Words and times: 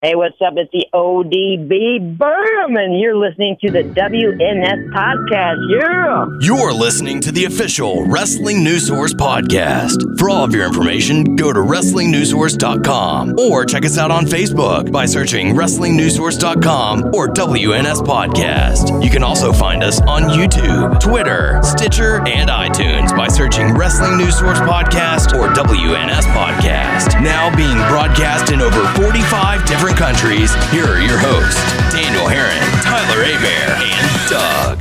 Hey, 0.00 0.14
what's 0.14 0.40
up? 0.40 0.52
It's 0.54 0.70
the 0.70 0.86
ODB 0.94 2.16
Boom, 2.16 2.76
and 2.76 3.00
you're 3.00 3.16
listening 3.16 3.56
to 3.62 3.68
the 3.72 3.82
WNS 3.82 4.92
Podcast. 4.94 5.58
Yeah. 5.68 6.26
You're 6.38 6.72
listening 6.72 7.20
to 7.22 7.32
the 7.32 7.46
official 7.46 8.06
Wrestling 8.06 8.62
News 8.62 8.86
Source 8.86 9.12
podcast. 9.12 10.16
For 10.20 10.30
all 10.30 10.44
of 10.44 10.54
your 10.54 10.66
information, 10.66 11.34
go 11.34 11.52
to 11.52 11.58
WrestlingNewsSource.com 11.58 13.40
or 13.40 13.64
check 13.64 13.84
us 13.84 13.98
out 13.98 14.12
on 14.12 14.24
Facebook 14.24 14.92
by 14.92 15.04
searching 15.04 15.56
WrestlingNewsSource.com 15.56 17.06
or 17.12 17.26
WNS 17.26 18.06
Podcast. 18.06 19.02
You 19.02 19.10
can 19.10 19.24
also 19.24 19.52
find 19.52 19.82
us 19.82 20.00
on 20.02 20.28
YouTube, 20.28 21.00
Twitter, 21.00 21.60
Stitcher, 21.64 22.24
and 22.24 22.48
iTunes 22.50 23.16
by 23.16 23.26
searching 23.26 23.74
Wrestling 23.74 24.16
News 24.16 24.38
Source 24.38 24.60
Podcast 24.60 25.36
or 25.36 25.48
WNS 25.48 26.22
Podcast. 26.32 27.20
Now 27.20 27.52
being 27.56 27.76
broadcast 27.88 28.52
in 28.52 28.60
over 28.60 28.86
45 28.94 29.66
different 29.66 29.87
countries, 29.94 30.52
here 30.70 30.84
are 30.84 31.00
your 31.00 31.18
hosts, 31.18 31.60
Daniel 31.92 32.26
Herron, 32.28 32.58
Tyler 32.82 33.22
Abear, 33.22 33.76
and 33.82 34.30
Doug. 34.30 34.80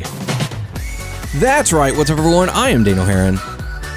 That's 1.42 1.72
right. 1.74 1.96
What's 1.96 2.10
up, 2.10 2.18
everyone? 2.18 2.50
I 2.50 2.70
am 2.70 2.84
Daniel 2.84 3.06
Herron, 3.06 3.38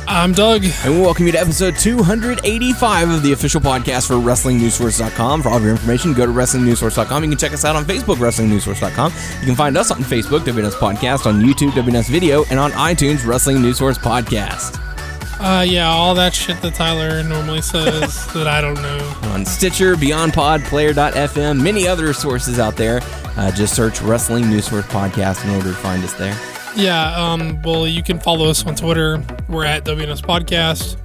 I'm 0.06 0.32
Doug. 0.32 0.64
and 0.84 0.94
we 0.94 1.00
welcome 1.00 1.26
you 1.26 1.32
to 1.32 1.38
episode 1.40 1.76
285 1.76 3.10
of 3.10 3.22
the 3.22 3.32
official 3.32 3.60
podcast 3.60 4.06
for 4.08 4.14
WrestlingNewsSource.com. 4.14 5.42
For 5.42 5.48
all 5.48 5.56
of 5.56 5.62
your 5.62 5.72
information, 5.72 6.12
go 6.12 6.26
to 6.26 6.32
WrestlingNewsSource.com. 6.32 7.22
You 7.24 7.30
can 7.30 7.38
check 7.38 7.52
us 7.52 7.64
out 7.64 7.76
on 7.76 7.84
Facebook, 7.84 8.16
WrestlingNewsSource.com. 8.16 9.12
You 9.40 9.46
can 9.46 9.54
find 9.56 9.76
us 9.76 9.90
on 9.90 9.98
Facebook, 10.00 10.40
WNS 10.40 10.72
Podcast, 10.72 11.26
on 11.26 11.40
YouTube, 11.40 11.70
WNS 11.70 12.08
Video, 12.10 12.44
and 12.50 12.58
on 12.58 12.72
iTunes, 12.72 13.24
Wrestling 13.26 13.62
News 13.62 13.78
Source 13.78 13.98
Podcast. 13.98 14.84
Uh, 15.40 15.62
yeah, 15.66 15.88
all 15.88 16.14
that 16.14 16.34
shit 16.34 16.60
that 16.60 16.74
Tyler 16.74 17.22
normally 17.22 17.62
says 17.62 18.26
that 18.34 18.46
I 18.46 18.60
don't 18.60 18.74
know. 18.74 18.98
On 19.32 19.46
Stitcher, 19.46 19.94
BeyondPod, 19.96 20.64
Player.fm, 20.64 21.62
many 21.62 21.88
other 21.88 22.12
sources 22.12 22.58
out 22.58 22.76
there. 22.76 23.00
Uh, 23.38 23.50
just 23.50 23.74
search 23.74 24.02
Wrestling 24.02 24.50
News 24.50 24.66
Source 24.66 24.84
Podcast 24.86 25.42
in 25.44 25.50
order 25.56 25.70
to 25.70 25.74
find 25.76 26.04
us 26.04 26.12
there. 26.12 26.38
Yeah, 26.76 27.16
um, 27.16 27.60
well, 27.62 27.88
you 27.88 28.02
can 28.02 28.20
follow 28.20 28.50
us 28.50 28.66
on 28.66 28.76
Twitter. 28.76 29.24
We're 29.48 29.64
at 29.64 29.84
WNS 29.84 30.20
Podcast. 30.20 30.98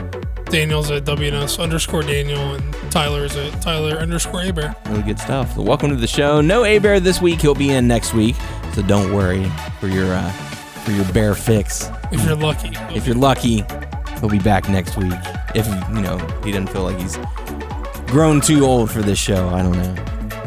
Daniel's 0.49 0.91
at 0.91 1.05
WNS 1.05 1.57
underscore 1.61 2.03
Daniel, 2.03 2.55
and 2.55 2.91
Tyler's 2.91 3.37
at 3.37 3.61
Tyler 3.61 3.97
underscore 3.97 4.41
Aber. 4.41 4.75
Really 4.87 5.03
good 5.03 5.19
stuff. 5.19 5.55
Welcome 5.57 5.91
to 5.91 5.95
the 5.95 6.07
show. 6.07 6.41
No 6.41 6.65
A 6.65 6.77
Bear 6.79 6.99
this 6.99 7.21
week. 7.21 7.41
He'll 7.41 7.55
be 7.55 7.71
in 7.71 7.87
next 7.87 8.13
week, 8.13 8.35
so 8.73 8.81
don't 8.81 9.13
worry 9.13 9.49
for 9.79 9.87
your 9.87 10.13
uh, 10.13 10.31
for 10.83 10.91
your 10.91 11.05
bear 11.13 11.35
fix. 11.35 11.89
If 12.11 12.23
you're 12.25 12.35
lucky. 12.35 12.71
If 12.95 13.07
you're 13.07 13.15
lucky, 13.15 13.63
he'll 14.19 14.29
be 14.29 14.39
back 14.39 14.67
next 14.69 14.97
week. 14.97 15.13
If 15.53 15.67
you 15.67 16.01
know 16.01 16.17
he 16.43 16.51
doesn't 16.51 16.67
feel 16.67 16.83
like 16.83 16.97
he's 16.97 17.17
grown 18.07 18.41
too 18.41 18.65
old 18.65 18.91
for 18.91 19.01
this 19.01 19.19
show, 19.19 19.49
I 19.49 19.61
don't 19.61 19.73
know. 19.73 19.95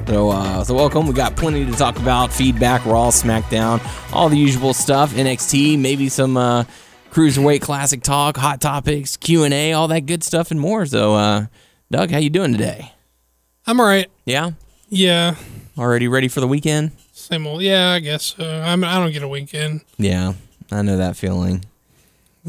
So, 0.06 0.30
uh, 0.30 0.64
so 0.64 0.74
welcome. 0.74 1.06
We 1.06 1.12
got 1.12 1.36
plenty 1.36 1.66
to 1.66 1.72
talk 1.72 1.98
about: 1.98 2.32
feedback, 2.32 2.84
Raw, 2.86 3.10
SmackDown, 3.10 3.80
all 4.12 4.28
the 4.28 4.38
usual 4.38 4.72
stuff. 4.72 5.12
NXT, 5.12 5.78
maybe 5.78 6.08
some 6.08 6.36
uh, 6.38 6.64
cruiserweight 7.10 7.60
classic 7.60 8.02
talk, 8.02 8.36
hot 8.38 8.60
topics, 8.60 9.16
Q 9.18 9.44
and 9.44 9.52
A, 9.52 9.72
all 9.74 9.88
that 9.88 10.06
good 10.06 10.24
stuff, 10.24 10.50
and 10.50 10.58
more. 10.58 10.86
So, 10.86 11.14
uh, 11.14 11.46
Doug, 11.90 12.10
how 12.10 12.18
you 12.18 12.30
doing 12.30 12.52
today? 12.52 12.92
I'm 13.66 13.80
all 13.80 13.86
right. 13.86 14.10
Yeah, 14.24 14.52
Yeah, 14.88 15.34
already 15.76 16.08
ready 16.08 16.28
for 16.28 16.40
the 16.40 16.48
weekend? 16.48 16.92
same 17.12 17.46
old. 17.46 17.60
Yeah, 17.60 17.90
I 17.90 17.98
guess 18.00 18.34
so. 18.38 18.48
I'm, 18.62 18.82
I 18.84 18.94
don't 18.98 19.12
get 19.12 19.22
a 19.22 19.28
weekend. 19.28 19.82
Yeah, 19.98 20.32
I 20.72 20.80
know 20.80 20.96
that 20.96 21.16
feeling. 21.16 21.66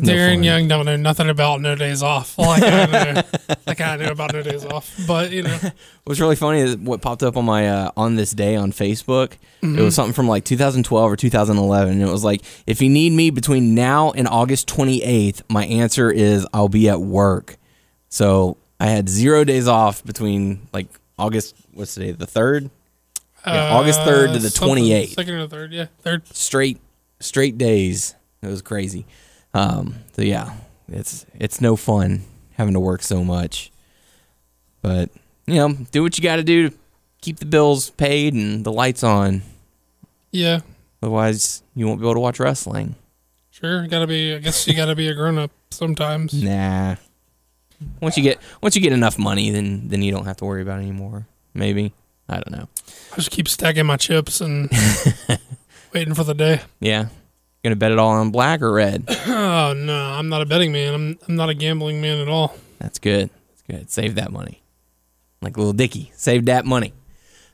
No 0.02 0.14
Darren 0.14 0.36
fun. 0.36 0.44
Young 0.44 0.68
don't 0.68 0.86
know 0.86 0.96
nothing 0.96 1.30
about 1.30 1.62
no 1.62 1.76
days 1.76 2.02
off. 2.04 2.38
Like 2.38 2.64
I 2.64 2.86
know, 2.86 3.22
like 3.68 3.82
I 3.82 3.96
know 3.98 4.12
about 4.12 4.34
no 4.34 4.42
days 4.44 4.66
off. 4.66 4.94
But 5.08 5.32
you 5.32 5.44
know, 5.44 5.58
What's 6.06 6.20
really 6.20 6.36
funny 6.36 6.60
is 6.60 6.76
what 6.78 7.02
popped 7.02 7.24
up 7.24 7.38
on 7.38 7.46
my 7.46 7.68
uh, 7.70 7.92
on 7.98 8.16
this 8.16 8.32
day 8.32 8.56
on 8.56 8.72
Facebook. 8.72 9.34
It 9.62 9.80
was 9.82 9.94
something 9.96 10.14
from 10.14 10.28
like 10.28 10.46
2012 10.46 11.12
or 11.12 11.16
2011, 11.16 11.94
and 11.94 12.02
it 12.02 12.12
was 12.12 12.24
like, 12.24 12.42
if 12.66 12.82
you 12.82 12.90
need 12.90 13.12
me 13.12 13.30
between 13.30 13.76
now 13.76 14.12
and 14.12 14.28
August 14.28 14.68
28th, 14.70 15.42
my 15.50 15.66
answer 15.66 16.10
is 16.12 16.48
I'll 16.54 16.70
be 16.70 16.88
at 16.90 17.02
work. 17.02 17.58
So 18.10 18.58
I 18.80 18.88
had 18.88 19.10
zero 19.10 19.44
days 19.44 19.68
off 19.68 20.04
between 20.04 20.68
like 20.74 20.88
August. 21.18 21.56
What's 21.74 21.94
today? 21.94 22.12
The 22.12 22.26
third. 22.28 22.70
Yeah, 23.48 23.74
August 23.74 24.02
3rd 24.02 24.34
to 24.34 24.40
the 24.40 24.48
Uh, 24.48 24.68
28th. 24.68 25.14
Second 25.14 25.34
or 25.36 25.48
third, 25.48 25.72
yeah, 25.72 25.86
third. 26.02 26.28
straight 26.36 26.80
straight 27.22 27.58
days. 27.58 28.16
It 28.42 28.48
was 28.48 28.62
crazy. 28.62 29.06
Um, 29.54 29.96
so 30.14 30.22
yeah, 30.22 30.54
it's 30.88 31.26
it's 31.36 31.62
no 31.62 31.76
fun 31.76 32.22
having 32.54 32.74
to 32.74 32.80
work 32.80 33.02
so 33.02 33.24
much. 33.24 33.72
But 34.82 35.10
you 35.48 35.56
know, 35.56 35.74
do 35.92 36.04
what 36.04 36.18
you 36.18 36.24
got 36.24 36.38
to 36.38 36.44
do 36.44 36.70
to 36.70 36.76
keep 37.22 37.40
the 37.40 37.46
bills 37.46 37.90
paid 37.92 38.34
and 38.34 38.64
the 38.66 38.72
lights 38.72 39.04
on. 39.04 39.42
Yeah, 40.32 40.60
Otherwise, 41.02 41.64
you 41.76 41.88
won't 41.88 42.00
be 42.00 42.06
able 42.06 42.14
to 42.14 42.20
watch 42.20 42.40
wrestling. 42.40 42.96
sure. 43.50 43.88
Gotta 43.88 44.06
be. 44.08 44.36
I 44.36 44.40
guess 44.40 44.68
you 44.68 44.76
gotta 44.76 44.96
be 44.96 45.08
a 45.08 45.14
grown 45.16 45.38
up 45.38 45.52
sometimes. 45.72 46.34
Nah. 46.44 46.96
Once 48.02 48.18
you 48.18 48.24
get 48.24 48.40
once 48.62 48.76
you 48.76 48.82
get 48.82 48.92
enough 48.92 49.18
money, 49.18 49.50
then 49.52 49.88
then 49.88 50.02
you 50.02 50.12
don't 50.12 50.26
have 50.26 50.36
to 50.38 50.46
worry 50.46 50.62
about 50.62 50.80
it 50.80 50.84
anymore. 50.84 51.26
Maybe 51.54 51.94
I 52.28 52.36
don't 52.36 52.52
know. 52.52 52.68
I 53.14 53.16
just 53.16 53.32
keep 53.32 53.48
stacking 53.48 53.86
my 53.86 53.96
chips 53.96 54.42
and 54.42 54.70
waiting 55.94 56.14
for 56.14 56.26
the 56.26 56.34
day. 56.34 56.62
Yeah, 56.82 57.08
gonna 57.64 57.76
bet 57.76 57.92
it 57.92 58.00
all 58.00 58.10
on 58.12 58.32
black 58.32 58.62
or 58.62 58.72
red. 58.72 59.06
Oh 59.28 59.74
no, 59.74 59.94
I'm 59.94 60.30
not 60.30 60.42
a 60.42 60.46
betting 60.46 60.72
man. 60.72 60.94
I'm 60.94 61.20
I'm 61.28 61.36
not 61.36 61.50
a 61.50 61.54
gambling 61.54 62.02
man 62.02 62.18
at 62.20 62.28
all. 62.28 62.56
That's 62.80 62.98
good. 62.98 63.30
That's 63.50 63.62
good. 63.64 63.92
Save 63.92 64.16
that 64.16 64.32
money. 64.32 64.64
Like 65.42 65.58
Lil 65.58 65.74
Dicky. 65.74 66.12
Save 66.16 66.46
that 66.46 66.66
money. 66.66 66.94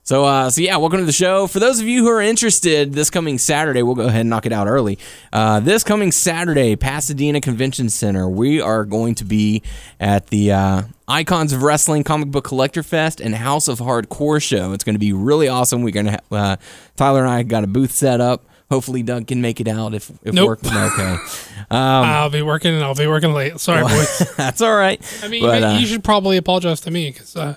So 0.03 0.23
uh 0.23 0.49
so 0.51 0.61
yeah, 0.61 0.77
welcome 0.77 0.99
to 0.99 1.05
the 1.05 1.11
show. 1.11 1.47
For 1.47 1.59
those 1.59 1.79
of 1.79 1.87
you 1.87 2.03
who 2.03 2.09
are 2.09 2.21
interested, 2.21 2.93
this 2.93 3.09
coming 3.09 3.37
Saturday, 3.39 3.81
we'll 3.81 3.95
go 3.95 4.05
ahead 4.05 4.21
and 4.21 4.29
knock 4.29 4.45
it 4.45 4.53
out 4.53 4.67
early. 4.67 4.99
Uh 5.33 5.59
this 5.59 5.83
coming 5.83 6.11
Saturday, 6.11 6.75
Pasadena 6.75 7.41
Convention 7.41 7.89
Center, 7.89 8.29
we 8.29 8.61
are 8.61 8.85
going 8.85 9.15
to 9.15 9.25
be 9.25 9.63
at 9.99 10.27
the 10.27 10.51
uh 10.51 10.83
Icons 11.07 11.53
of 11.53 11.63
Wrestling 11.63 12.03
Comic 12.03 12.29
Book 12.29 12.45
Collector 12.45 12.83
Fest 12.83 13.19
and 13.19 13.35
House 13.35 13.67
of 13.67 13.79
Hardcore 13.79 14.41
show. 14.41 14.73
It's 14.73 14.83
going 14.83 14.95
to 14.95 14.99
be 14.99 15.11
really 15.11 15.47
awesome. 15.47 15.81
We're 15.83 15.91
going 15.91 16.05
to 16.07 16.11
have 16.13 16.31
uh, 16.31 16.55
Tyler 16.95 17.21
and 17.21 17.29
I 17.29 17.43
got 17.43 17.63
a 17.63 17.67
booth 17.67 17.91
set 17.91 18.21
up. 18.21 18.45
Hopefully 18.71 19.03
Doug 19.03 19.27
can 19.27 19.41
make 19.41 19.61
it 19.61 19.67
out 19.67 19.93
if 19.93 20.09
if 20.23 20.33
Nope. 20.33 20.47
work 20.47 20.59
okay. 20.65 21.17
I'll 21.71 22.29
be 22.31 22.41
working. 22.41 22.73
And 22.73 22.83
I'll 22.83 22.95
be 22.95 23.05
working 23.07 23.33
late. 23.33 23.59
Sorry, 23.59 23.83
boys. 23.83 24.19
That's 24.37 24.61
all 24.61 24.75
right. 24.75 24.99
I 25.23 25.27
mean, 25.27 25.43
But, 25.43 25.59
you, 25.61 25.65
uh, 25.67 25.77
you 25.79 25.85
should 25.85 26.03
probably 26.03 26.37
apologize 26.37 26.81
to 26.81 26.91
me 26.91 27.11
because. 27.11 27.35
Uh, 27.35 27.55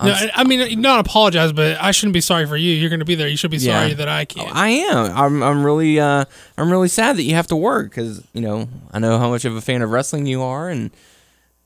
no, 0.00 0.14
I 0.34 0.44
mean, 0.44 0.80
not 0.80 1.00
apologize, 1.00 1.52
but 1.52 1.76
I 1.82 1.90
shouldn't 1.90 2.12
be 2.14 2.20
sorry 2.20 2.46
for 2.46 2.56
you. 2.56 2.72
You're 2.72 2.88
going 2.88 3.00
to 3.00 3.04
be 3.04 3.16
there. 3.16 3.26
You 3.26 3.36
should 3.36 3.50
be 3.50 3.58
sorry 3.58 3.88
Yeah. 3.88 3.94
that 3.94 4.08
I 4.08 4.24
can't. 4.26 4.54
I 4.54 4.68
am. 4.68 5.10
I'm. 5.16 5.42
I'm 5.42 5.64
really. 5.64 5.98
Uh, 5.98 6.24
I'm 6.56 6.70
really 6.70 6.86
sad 6.88 7.16
that 7.16 7.24
you 7.24 7.34
have 7.34 7.48
to 7.48 7.56
work 7.56 7.90
because 7.90 8.22
you 8.32 8.40
know 8.40 8.68
I 8.92 9.00
know 9.00 9.18
how 9.18 9.28
much 9.28 9.44
of 9.44 9.56
a 9.56 9.60
fan 9.60 9.82
of 9.82 9.90
wrestling 9.90 10.26
you 10.26 10.40
are, 10.40 10.68
and 10.68 10.92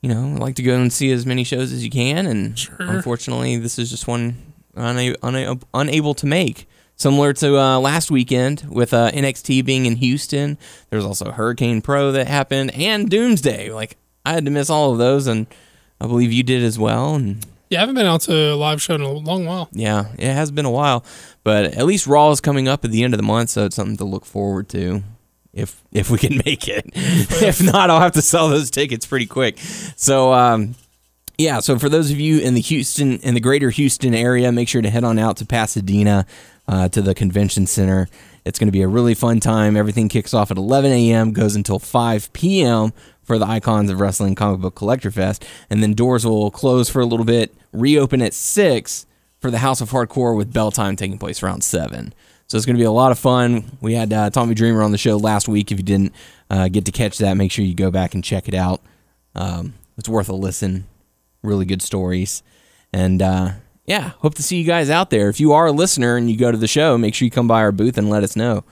you 0.01 0.09
know 0.09 0.23
I 0.35 0.37
like 0.39 0.55
to 0.55 0.63
go 0.63 0.75
and 0.75 0.91
see 0.91 1.11
as 1.11 1.25
many 1.27 1.43
shows 1.43 1.71
as 1.71 1.83
you 1.83 1.91
can. 1.91 2.25
And 2.25 2.69
unfortunately, 2.79 3.57
this 3.57 3.77
is 3.77 3.91
just 3.91 4.07
one 4.07 4.35
una- 4.75 5.13
una- 5.23 5.59
unable 5.73 6.15
to 6.15 6.25
make. 6.25 6.67
Similar 6.95 7.33
to 7.33 7.57
uh, 7.57 7.79
last 7.79 8.11
weekend 8.11 8.65
with 8.69 8.93
uh, 8.93 9.11
NXT 9.11 9.65
being 9.65 9.85
in 9.85 9.95
Houston, 9.97 10.57
there 10.89 10.97
was 10.97 11.05
also 11.05 11.31
Hurricane 11.31 11.81
Pro 11.81 12.11
that 12.11 12.27
happened 12.27 12.71
and 12.75 13.09
Doomsday. 13.09 13.71
Like 13.71 13.97
I 14.25 14.33
had 14.33 14.45
to 14.45 14.51
miss 14.51 14.69
all 14.69 14.91
of 14.91 14.99
those, 14.99 15.27
and 15.27 15.47
I 15.99 16.07
believe 16.07 16.31
you 16.31 16.43
did 16.43 16.63
as 16.63 16.77
well. 16.77 17.15
And 17.15 17.45
yeah, 17.69 17.79
I 17.79 17.81
haven't 17.81 17.95
been 17.95 18.05
out 18.05 18.21
to 18.21 18.53
a 18.53 18.55
live 18.55 18.81
show 18.81 18.95
in 18.95 19.01
a 19.01 19.11
long 19.11 19.45
while. 19.45 19.69
yeah, 19.71 20.05
it 20.17 20.31
has 20.31 20.51
been 20.51 20.65
a 20.65 20.71
while, 20.71 21.03
but 21.43 21.65
at 21.65 21.85
least 21.85 22.07
Raw 22.07 22.29
is 22.31 22.39
coming 22.39 22.67
up 22.67 22.85
at 22.85 22.91
the 22.91 23.03
end 23.03 23.13
of 23.13 23.17
the 23.17 23.25
month, 23.25 23.49
so 23.49 23.65
it's 23.65 23.75
something 23.75 23.97
to 23.97 24.05
look 24.05 24.25
forward 24.25 24.69
to. 24.69 25.01
If 25.51 25.81
if 25.91 26.09
we 26.09 26.19
can 26.19 26.37
make 26.45 26.67
it, 26.67 26.91
if 26.93 27.61
not, 27.61 27.89
I'll 27.89 27.99
have 27.99 28.13
to 28.13 28.21
sell 28.21 28.49
those 28.49 28.69
tickets 28.69 29.05
pretty 29.05 29.25
quick. 29.25 29.57
So 29.95 30.31
um, 30.33 30.75
yeah, 31.37 31.59
so 31.59 31.79
for 31.79 31.89
those 31.89 32.11
of 32.11 32.19
you 32.19 32.39
in 32.39 32.53
the 32.53 32.61
Houston 32.61 33.17
in 33.19 33.33
the 33.33 33.39
greater 33.39 33.71
Houston 33.71 34.13
area, 34.13 34.51
make 34.51 34.67
sure 34.69 34.81
to 34.81 34.89
head 34.89 35.03
on 35.03 35.17
out 35.17 35.37
to 35.37 35.45
Pasadena 35.45 36.25
uh, 36.67 36.89
to 36.89 37.01
the 37.01 37.13
convention 37.13 37.67
center. 37.67 38.07
It's 38.45 38.59
going 38.59 38.67
to 38.67 38.73
be 38.73 38.81
a 38.81 38.87
really 38.87 39.13
fun 39.13 39.39
time. 39.39 39.77
Everything 39.77 40.09
kicks 40.09 40.33
off 40.33 40.51
at 40.51 40.57
11 40.57 40.91
a.m., 40.91 41.31
goes 41.31 41.55
until 41.55 41.79
5 41.79 42.33
p.m. 42.33 42.93
for 43.23 43.37
the 43.37 43.45
Icons 43.45 43.89
of 43.89 43.99
Wrestling 43.99 44.35
Comic 44.35 44.61
Book 44.61 44.75
Collector 44.75 45.11
Fest, 45.11 45.45
and 45.69 45.81
then 45.81 45.93
doors 45.93 46.25
will 46.25 46.51
close 46.51 46.89
for 46.89 46.99
a 47.01 47.05
little 47.05 47.25
bit, 47.25 47.53
reopen 47.71 48.21
at 48.21 48.33
6 48.33 49.05
for 49.39 49.49
the 49.49 49.59
House 49.59 49.81
of 49.81 49.91
Hardcore 49.91 50.35
with 50.35 50.53
bell 50.53 50.71
time 50.71 50.95
taking 50.95 51.17
place 51.17 51.41
around 51.41 51.63
7. 51.63 52.13
So 52.47 52.57
it's 52.57 52.65
going 52.65 52.75
to 52.75 52.81
be 52.81 52.85
a 52.85 52.91
lot 52.91 53.11
of 53.11 53.19
fun. 53.19 53.77
We 53.81 53.93
had 53.93 54.11
uh, 54.13 54.29
Tommy 54.29 54.53
Dreamer 54.53 54.83
on 54.83 54.91
the 54.91 54.97
show 54.97 55.17
last 55.17 55.47
week. 55.47 55.71
If 55.71 55.79
you 55.79 55.83
didn't 55.83 56.13
uh, 56.49 56.67
get 56.67 56.85
to 56.85 56.91
catch 56.91 57.17
that, 57.17 57.35
make 57.35 57.51
sure 57.51 57.65
you 57.65 57.73
go 57.73 57.89
back 57.89 58.13
and 58.13 58.23
check 58.23 58.47
it 58.47 58.53
out. 58.53 58.81
Um, 59.35 59.73
it's 59.97 60.09
worth 60.09 60.29
a 60.29 60.35
listen. 60.35 60.85
Really 61.41 61.65
good 61.65 61.81
stories. 61.81 62.43
And 62.91 63.21
uh, 63.21 63.53
yeah, 63.85 64.11
hope 64.19 64.35
to 64.35 64.43
see 64.43 64.57
you 64.57 64.63
guys 64.63 64.89
out 64.89 65.09
there. 65.09 65.29
If 65.29 65.39
you 65.39 65.53
are 65.53 65.67
a 65.67 65.71
listener 65.71 66.15
and 66.15 66.29
you 66.29 66.37
go 66.37 66.51
to 66.51 66.57
the 66.57 66.67
show, 66.67 66.97
make 66.97 67.13
sure 67.15 67.25
you 67.25 67.31
come 67.31 67.47
by 67.47 67.61
our 67.61 67.71
booth 67.71 67.97
and 67.97 68.09
let 68.09 68.23
us 68.23 68.35
know. 68.35 68.63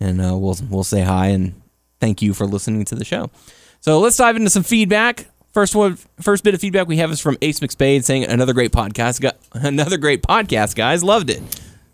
And 0.00 0.20
uh, 0.20 0.36
we'll, 0.36 0.56
we'll 0.68 0.84
say 0.84 1.02
hi 1.02 1.28
and 1.28 1.60
thank 2.00 2.22
you 2.22 2.34
for 2.34 2.46
listening 2.46 2.84
to 2.86 2.94
the 2.94 3.04
show. 3.04 3.30
So 3.80 4.00
let's 4.00 4.16
dive 4.16 4.36
into 4.36 4.50
some 4.50 4.64
feedback. 4.64 5.26
first 5.52 5.74
one, 5.74 5.96
first 6.20 6.42
bit 6.44 6.54
of 6.54 6.60
feedback 6.60 6.88
we 6.88 6.96
have 6.98 7.10
is 7.10 7.20
from 7.20 7.36
Ace 7.42 7.60
McSpade 7.60 8.04
saying 8.04 8.24
another 8.24 8.52
great 8.52 8.72
podcast. 8.72 9.20
Got 9.20 9.36
another 9.52 9.96
great 9.96 10.22
podcast, 10.22 10.74
guys. 10.74 11.04
Loved 11.04 11.30
it. 11.30 11.42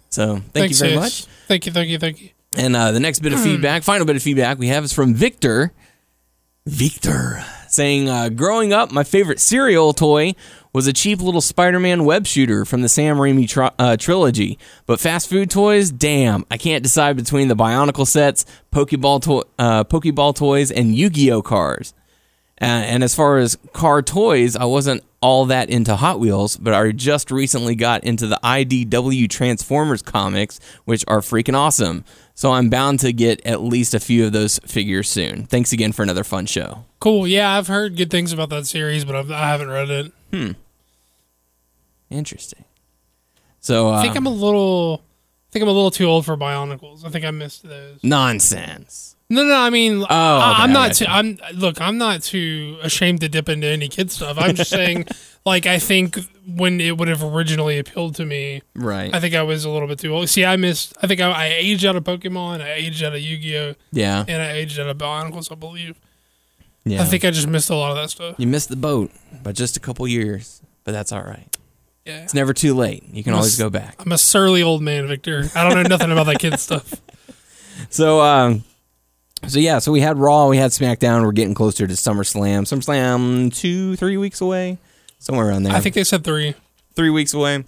So 0.09 0.37
thank 0.37 0.53
Thanks, 0.53 0.81
you 0.81 0.87
very 0.87 0.93
Ace. 0.93 1.01
much. 1.01 1.25
Thank 1.49 1.67
you, 1.67 1.73
thank 1.73 1.89
you, 1.89 1.99
thank 1.99 2.23
you. 2.23 2.31
And 2.57 2.77
uh, 2.77 2.93
the 2.93 3.01
next 3.01 3.19
bit 3.19 3.33
of 3.33 3.43
feedback, 3.43 3.83
final 3.83 4.07
bit 4.07 4.17
of 4.17 4.23
feedback 4.23 4.59
we 4.59 4.69
have 4.69 4.85
is 4.85 4.93
from 4.93 5.15
Victor. 5.15 5.73
Victor 6.67 7.45
saying, 7.69 8.09
uh, 8.09 8.29
growing 8.29 8.73
up, 8.73 8.93
my 8.93 9.03
favorite 9.03 9.41
cereal 9.41 9.93
toy 9.93 10.35
was 10.75 10.87
a 10.87 10.93
cheap 10.93 11.23
little 11.23 11.41
Spider-Man 11.41 12.05
web 12.05 12.27
shooter 12.27 12.65
from 12.67 12.83
the 12.83 12.89
Sam 12.89 13.17
Raimi 13.17 13.49
tr- 13.49 13.73
uh, 13.79 13.97
trilogy. 13.97 14.59
But 14.87 15.01
fast 15.01 15.31
food 15.31 15.49
toys, 15.51 15.91
damn, 15.91 16.45
I 16.51 16.59
can't 16.59 16.83
decide 16.83 17.17
between 17.17 17.49
the 17.49 17.57
Bionicle 17.57 18.07
sets, 18.07 18.45
Pokeball, 18.73 19.23
to- 19.23 19.45
uh, 19.59 19.85
Pokeball 19.85 20.35
toys, 20.35 20.71
and 20.71 20.95
Yu-Gi-Oh 20.95 21.41
cars. 21.43 21.95
Uh, 22.61 22.65
and 22.65 23.03
as 23.03 23.15
far 23.15 23.39
as 23.39 23.57
car 23.73 24.03
toys, 24.03 24.55
I 24.57 24.65
wasn't 24.65 25.03
all 25.21 25.47
that 25.47 25.71
into 25.71 25.97
Hot 25.97 26.21
Wheels, 26.21 26.57
but 26.57 26.75
I 26.75 26.93
just 26.93 27.31
recently 27.31 27.75
got 27.75 28.05
into 28.05 28.27
the 28.27 28.39
IDW 28.45 29.29
Transformers 29.29 30.03
comics, 30.03 30.61
which 30.85 31.05
are 31.09 31.21
freaking 31.21 31.55
awesome. 31.57 32.05
So 32.35 32.53
I'm 32.53 32.69
bound 32.69 33.01
to 33.01 33.13
get 33.13 33.45
at 33.47 33.63
least 33.63 33.95
a 33.95 34.01
few 34.01 34.27
of 34.27 34.33
those 34.33 34.59
figures 34.67 35.09
soon. 35.09 35.47
Thanks 35.47 35.73
again 35.73 35.93
for 35.93 36.03
another 36.03 36.25
fun 36.25 36.47
show. 36.47 36.85
Cool. 37.01 37.27
Yeah, 37.27 37.57
I've 37.57 37.69
heard 37.69 37.97
good 37.97 38.11
things 38.11 38.33
about 38.33 38.51
that 38.51 38.67
series, 38.67 39.05
but 39.05 39.15
I've, 39.15 39.31
I 39.31 39.49
haven't 39.49 39.71
read 39.71 39.91
it. 40.33 40.57
Interesting. 42.15 42.65
So 43.61 43.89
uh, 43.89 43.99
I 43.99 44.03
think 44.03 44.17
I'm 44.17 44.27
a 44.27 44.31
little. 44.31 45.03
I 45.05 45.51
think 45.53 45.63
I'm 45.63 45.69
a 45.69 45.73
little 45.73 45.91
too 45.91 46.07
old 46.07 46.25
for 46.27 46.37
Bionicles. 46.37 47.05
I 47.05 47.11
think 47.11 47.25
I 47.25 47.31
missed 47.31 47.63
those. 47.63 47.99
nonsense. 48.03 49.17
No, 49.31 49.43
no, 49.43 49.55
I 49.57 49.71
mean, 49.71 50.03
Oh, 50.03 50.07
I, 50.09 50.53
okay, 50.53 50.63
I'm 50.63 50.71
I 50.71 50.73
not. 50.73 50.93
Too, 50.95 51.07
I'm 51.09 51.39
look. 51.55 51.81
I'm 51.81 51.97
not 51.97 52.23
too 52.23 52.77
ashamed 52.83 53.21
to 53.23 53.29
dip 53.29 53.49
into 53.49 53.67
any 53.67 53.89
kid 53.89 54.11
stuff. 54.11 54.37
I'm 54.39 54.55
just 54.55 54.69
saying, 54.71 55.07
like, 55.47 55.65
I 55.67 55.79
think 55.79 56.19
when 56.47 56.79
it 56.81 56.99
would 56.99 57.09
have 57.09 57.23
originally 57.23 57.79
appealed 57.79 58.17
to 58.17 58.27
me, 58.27 58.63
Right. 58.75 59.15
I 59.15 59.21
think 59.21 59.35
I 59.35 59.43
was 59.43 59.65
a 59.65 59.71
little 59.71 59.89
bit 59.89 59.99
too 59.99 60.15
old. 60.15 60.29
See, 60.29 60.45
I 60.45 60.57
missed. 60.57 60.95
I 61.03 61.07
think 61.07 61.21
I, 61.23 61.31
I 61.31 61.47
aged 61.57 61.85
out 61.87 61.97
of 61.97 62.05
Pokemon. 62.05 62.61
I 62.61 62.75
aged 62.75 63.03
out 63.03 63.15
of 63.15 63.21
Yu-Gi-Oh, 63.21 63.75
yeah. 63.93 64.25
and 64.29 64.43
I 64.43 64.53
aged 64.53 64.79
out 64.79 64.89
of 64.89 64.99
Bionicles. 64.99 65.51
I 65.51 65.55
believe. 65.55 65.99
Yeah. 66.85 67.01
I 67.01 67.07
think 67.07 67.25
I 67.25 67.31
just 67.31 67.49
missed 67.49 67.71
a 67.71 67.75
lot 67.77 67.91
of 67.93 67.97
that 67.97 68.11
stuff. 68.11 68.35
you 68.39 68.47
missed 68.47 68.69
the 68.69 68.77
boat 68.77 69.11
by 69.43 69.53
just 69.53 69.77
a 69.79 69.81
couple 69.81 70.07
years, 70.07 70.61
but 70.85 70.93
that's 70.93 71.13
all 71.13 71.23
right. 71.23 71.57
Yeah. 72.05 72.23
It's 72.25 72.35
never 72.35 72.53
too 72.53 72.75
late. 72.75 73.03
You 73.13 73.25
can 73.25 73.33
always 73.33 73.57
go 73.59 73.71
back. 73.71 73.97
I'm 73.99 74.13
a 74.13 74.19
surly 74.19 74.63
old 74.63 74.83
man, 74.83 75.07
Victor. 75.09 75.49
I 75.55 75.65
don't 75.69 75.83
know 75.83 75.89
nothing 75.89 76.11
about 76.13 76.27
that 76.27 76.39
kid 76.39 76.59
stuff. 76.59 76.95
So, 77.91 78.21
um, 78.21 78.63
so 79.49 79.59
yeah, 79.59 79.81
so 79.81 79.91
we 79.91 80.01
had 80.01 80.17
Raw, 80.17 80.47
we 80.49 80.57
had 80.57 80.71
SmackDown. 80.71 81.23
We're 81.23 81.33
getting 81.33 81.55
closer 81.55 81.87
to 81.89 81.93
SummerSlam. 81.93 82.63
SummerSlam 82.63 83.53
two, 83.55 83.97
three 83.97 84.17
weeks 84.17 84.41
away, 84.41 84.79
somewhere 85.19 85.49
around 85.49 85.65
there. 85.65 85.75
I 85.75 85.81
think 85.81 85.97
they 85.97 86.05
said 86.05 86.23
three. 86.23 86.55
three 86.95 87.11
weeks 87.11 87.35
away. 87.35 87.65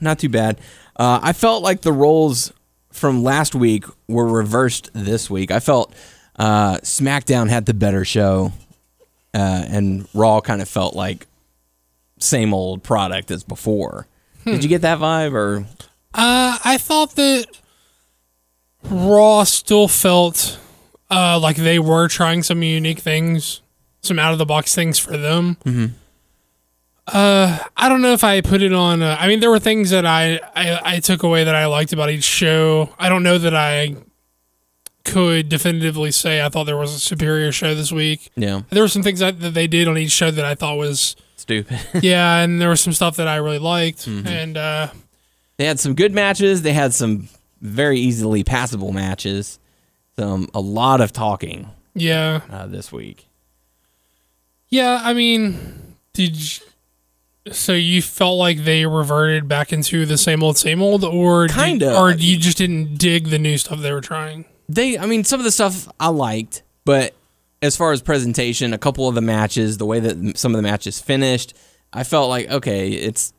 Not 0.00 0.18
too 0.18 0.28
bad. 0.28 0.60
Uh, 0.94 1.20
I 1.22 1.32
felt 1.32 1.62
like 1.62 1.80
the 1.80 1.92
roles 1.92 2.52
from 2.92 3.22
last 3.22 3.54
week 3.54 3.84
were 4.08 4.26
reversed 4.26 4.90
this 4.92 5.30
week. 5.30 5.50
I 5.50 5.60
felt 5.60 5.94
uh, 6.38 6.76
SmackDown 6.78 7.48
had 7.48 7.64
the 7.64 7.74
better 7.74 8.04
show, 8.04 8.52
uh, 9.34 9.64
and 9.68 10.06
Raw 10.12 10.40
kind 10.42 10.60
of 10.60 10.68
felt 10.68 10.94
like 10.94 11.26
same 12.22 12.52
old 12.54 12.82
product 12.82 13.30
as 13.30 13.44
before. 13.44 14.06
Did 14.44 14.62
you 14.62 14.68
get 14.68 14.80
that 14.82 14.98
vibe, 14.98 15.32
or 15.34 15.66
Uh, 16.14 16.58
I 16.64 16.78
thought 16.78 17.16
that 17.16 17.46
Raw 18.84 19.44
still 19.44 19.88
felt 19.88 20.58
uh, 21.10 21.38
like 21.38 21.56
they 21.56 21.78
were 21.78 22.08
trying 22.08 22.42
some 22.42 22.62
unique 22.62 23.00
things, 23.00 23.60
some 24.00 24.18
out 24.18 24.32
of 24.32 24.38
the 24.38 24.46
box 24.46 24.74
things 24.74 24.98
for 24.98 25.16
them. 25.18 25.56
Mm-hmm. 25.64 25.86
Uh, 27.06 27.58
I 27.76 27.88
don't 27.88 28.02
know 28.02 28.12
if 28.12 28.22
I 28.22 28.40
put 28.42 28.62
it 28.62 28.72
on. 28.72 29.02
Uh, 29.02 29.16
I 29.18 29.28
mean, 29.28 29.40
there 29.40 29.50
were 29.50 29.58
things 29.58 29.90
that 29.90 30.04
I, 30.04 30.40
I 30.54 30.80
I 30.96 31.00
took 31.00 31.22
away 31.22 31.44
that 31.44 31.54
I 31.54 31.66
liked 31.66 31.92
about 31.92 32.10
each 32.10 32.24
show. 32.24 32.90
I 32.98 33.08
don't 33.08 33.22
know 33.22 33.38
that 33.38 33.54
I 33.54 33.96
could 35.04 35.48
definitively 35.48 36.10
say 36.10 36.44
I 36.44 36.50
thought 36.50 36.64
there 36.64 36.76
was 36.76 36.94
a 36.94 36.98
superior 36.98 37.50
show 37.50 37.74
this 37.74 37.90
week. 37.90 38.30
yeah, 38.36 38.62
There 38.68 38.82
were 38.82 38.88
some 38.88 39.02
things 39.02 39.20
that, 39.20 39.40
that 39.40 39.54
they 39.54 39.66
did 39.66 39.88
on 39.88 39.96
each 39.96 40.10
show 40.12 40.30
that 40.30 40.44
I 40.44 40.54
thought 40.54 40.76
was 40.76 41.16
stupid? 41.48 41.80
yeah, 42.02 42.42
and 42.42 42.60
there 42.60 42.68
was 42.68 42.80
some 42.80 42.92
stuff 42.92 43.16
that 43.16 43.28
I 43.28 43.36
really 43.36 43.58
liked, 43.58 44.06
and 44.06 44.56
uh, 44.56 44.88
they 45.56 45.64
had 45.64 45.80
some 45.80 45.94
good 45.94 46.12
matches. 46.12 46.62
They 46.62 46.72
had 46.72 46.94
some 46.94 47.28
very 47.60 47.98
easily 47.98 48.44
passable 48.44 48.92
matches. 48.92 49.58
Some 50.16 50.48
a 50.52 50.60
lot 50.60 51.00
of 51.00 51.12
talking 51.12 51.70
yeah. 51.94 52.42
uh, 52.50 52.66
this 52.66 52.92
week. 52.92 53.28
Yeah, 54.68 55.00
I 55.02 55.14
mean, 55.14 55.94
did 56.12 56.36
you, 56.36 57.52
so 57.52 57.72
you 57.72 58.02
felt 58.02 58.38
like 58.38 58.58
they 58.58 58.84
reverted 58.84 59.48
back 59.48 59.72
into 59.72 60.04
the 60.04 60.18
same 60.18 60.42
old, 60.42 60.58
same 60.58 60.82
old, 60.82 61.04
or 61.04 61.48
Kinda. 61.48 61.96
or 61.96 62.10
you 62.10 62.36
just 62.36 62.58
didn't 62.58 62.98
dig 62.98 63.28
the 63.28 63.38
new 63.38 63.56
stuff 63.56 63.78
they 63.80 63.92
were 63.92 64.00
trying? 64.00 64.44
they 64.68 64.98
i 64.98 65.06
mean 65.06 65.24
some 65.24 65.40
of 65.40 65.44
the 65.44 65.50
stuff 65.50 65.88
i 65.98 66.08
liked 66.08 66.62
but 66.84 67.14
as 67.62 67.76
far 67.76 67.92
as 67.92 68.00
presentation 68.02 68.72
a 68.72 68.78
couple 68.78 69.08
of 69.08 69.14
the 69.14 69.20
matches 69.20 69.78
the 69.78 69.86
way 69.86 70.00
that 70.00 70.38
some 70.38 70.52
of 70.54 70.58
the 70.58 70.62
matches 70.62 71.00
finished 71.00 71.54
i 71.92 72.04
felt 72.04 72.28
like 72.28 72.48
okay 72.50 72.90
it's 72.90 73.32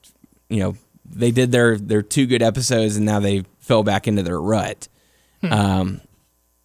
you 0.49 0.59
know 0.59 0.75
they 1.05 1.31
did 1.31 1.51
their 1.51 1.77
their 1.77 2.01
two 2.01 2.25
good 2.27 2.41
episodes 2.43 2.95
and 2.97 3.05
now 3.05 3.19
they 3.19 3.43
fell 3.59 3.83
back 3.83 4.07
into 4.07 4.21
their 4.23 4.39
rut. 4.39 4.87
Um 5.43 6.01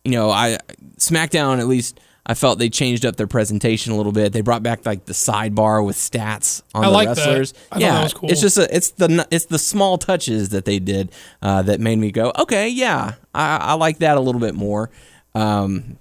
you 0.05 0.13
know 0.13 0.31
i 0.31 0.59
smackdown 0.99 1.61
at 1.61 1.67
least 1.67 1.99
i 2.27 2.35
felt 2.35 2.59
they 2.59 2.69
changed 2.69 3.07
up 3.07 3.17
their 3.17 3.27
presentation 3.27 3.93
a 3.93 3.97
little 3.97 4.13
bit. 4.13 4.33
They 4.33 4.41
brought 4.41 4.63
back 4.63 4.85
like 4.85 5.05
the 5.05 5.13
sidebar 5.13 5.85
with 5.85 5.97
stats 5.97 6.63
on 6.75 6.85
I 6.85 6.89
the 6.89 6.93
like 6.93 7.09
that. 7.09 7.17
wrestlers. 7.19 7.55
I 7.71 7.79
yeah 7.79 7.93
that 7.95 8.03
was 8.05 8.15
cool. 8.15 8.31
it's 8.31 8.41
just 8.41 8.59
a, 8.59 8.75
it's 8.75 8.91
the 8.93 9.27
it's 9.31 9.47
the 9.47 9.59
small 9.59 9.97
touches 9.99 10.49
that 10.51 10.65
they 10.65 10.79
did 10.79 11.11
uh, 11.43 11.63
that 11.63 11.81
made 11.81 11.99
me 11.99 12.11
go 12.11 12.33
okay 12.39 12.69
yeah 12.69 13.15
I, 13.35 13.57
I 13.59 13.73
like 13.75 13.99
that 13.99 14.17
a 14.17 14.21
little 14.21 14.41
bit 14.41 14.55
more. 14.55 14.91
Um, 15.35 15.99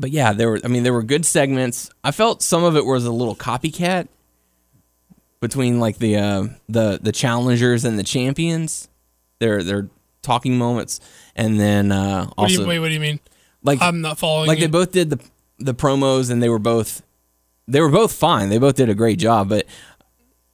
but 0.00 0.10
yeah 0.10 0.32
there 0.32 0.48
were 0.50 0.60
I 0.64 0.68
mean 0.68 0.82
there 0.82 0.92
were 0.92 1.02
good 1.02 1.26
segments 1.26 1.90
I 2.02 2.10
felt 2.10 2.42
some 2.42 2.64
of 2.64 2.76
it 2.76 2.84
was 2.84 3.04
a 3.04 3.12
little 3.12 3.36
copycat 3.36 4.08
between 5.40 5.80
like 5.80 5.98
the 5.98 6.16
uh, 6.16 6.44
the 6.68 6.98
the 7.00 7.12
challengers 7.12 7.84
and 7.84 7.98
the 7.98 8.02
champions 8.02 8.88
their 9.38 9.62
their 9.62 9.88
talking 10.22 10.58
moments 10.58 11.00
and 11.36 11.58
then 11.60 11.92
uh, 11.92 12.24
What 12.24 12.34
do 12.36 12.42
also 12.42 12.62
you, 12.62 12.68
wait, 12.68 12.78
what 12.78 12.88
do 12.88 12.94
you 12.94 13.00
mean? 13.00 13.20
like 13.62 13.80
I'm 13.80 14.00
not 14.00 14.18
following. 14.18 14.48
like 14.48 14.58
you. 14.58 14.66
they 14.66 14.70
both 14.70 14.92
did 14.92 15.10
the 15.10 15.20
the 15.58 15.74
promos 15.74 16.30
and 16.30 16.42
they 16.42 16.48
were 16.48 16.58
both 16.58 17.02
they 17.68 17.80
were 17.80 17.90
both 17.90 18.12
fine. 18.12 18.48
They 18.48 18.58
both 18.58 18.74
did 18.74 18.88
a 18.88 18.94
great 18.94 19.18
job, 19.18 19.48
but 19.48 19.64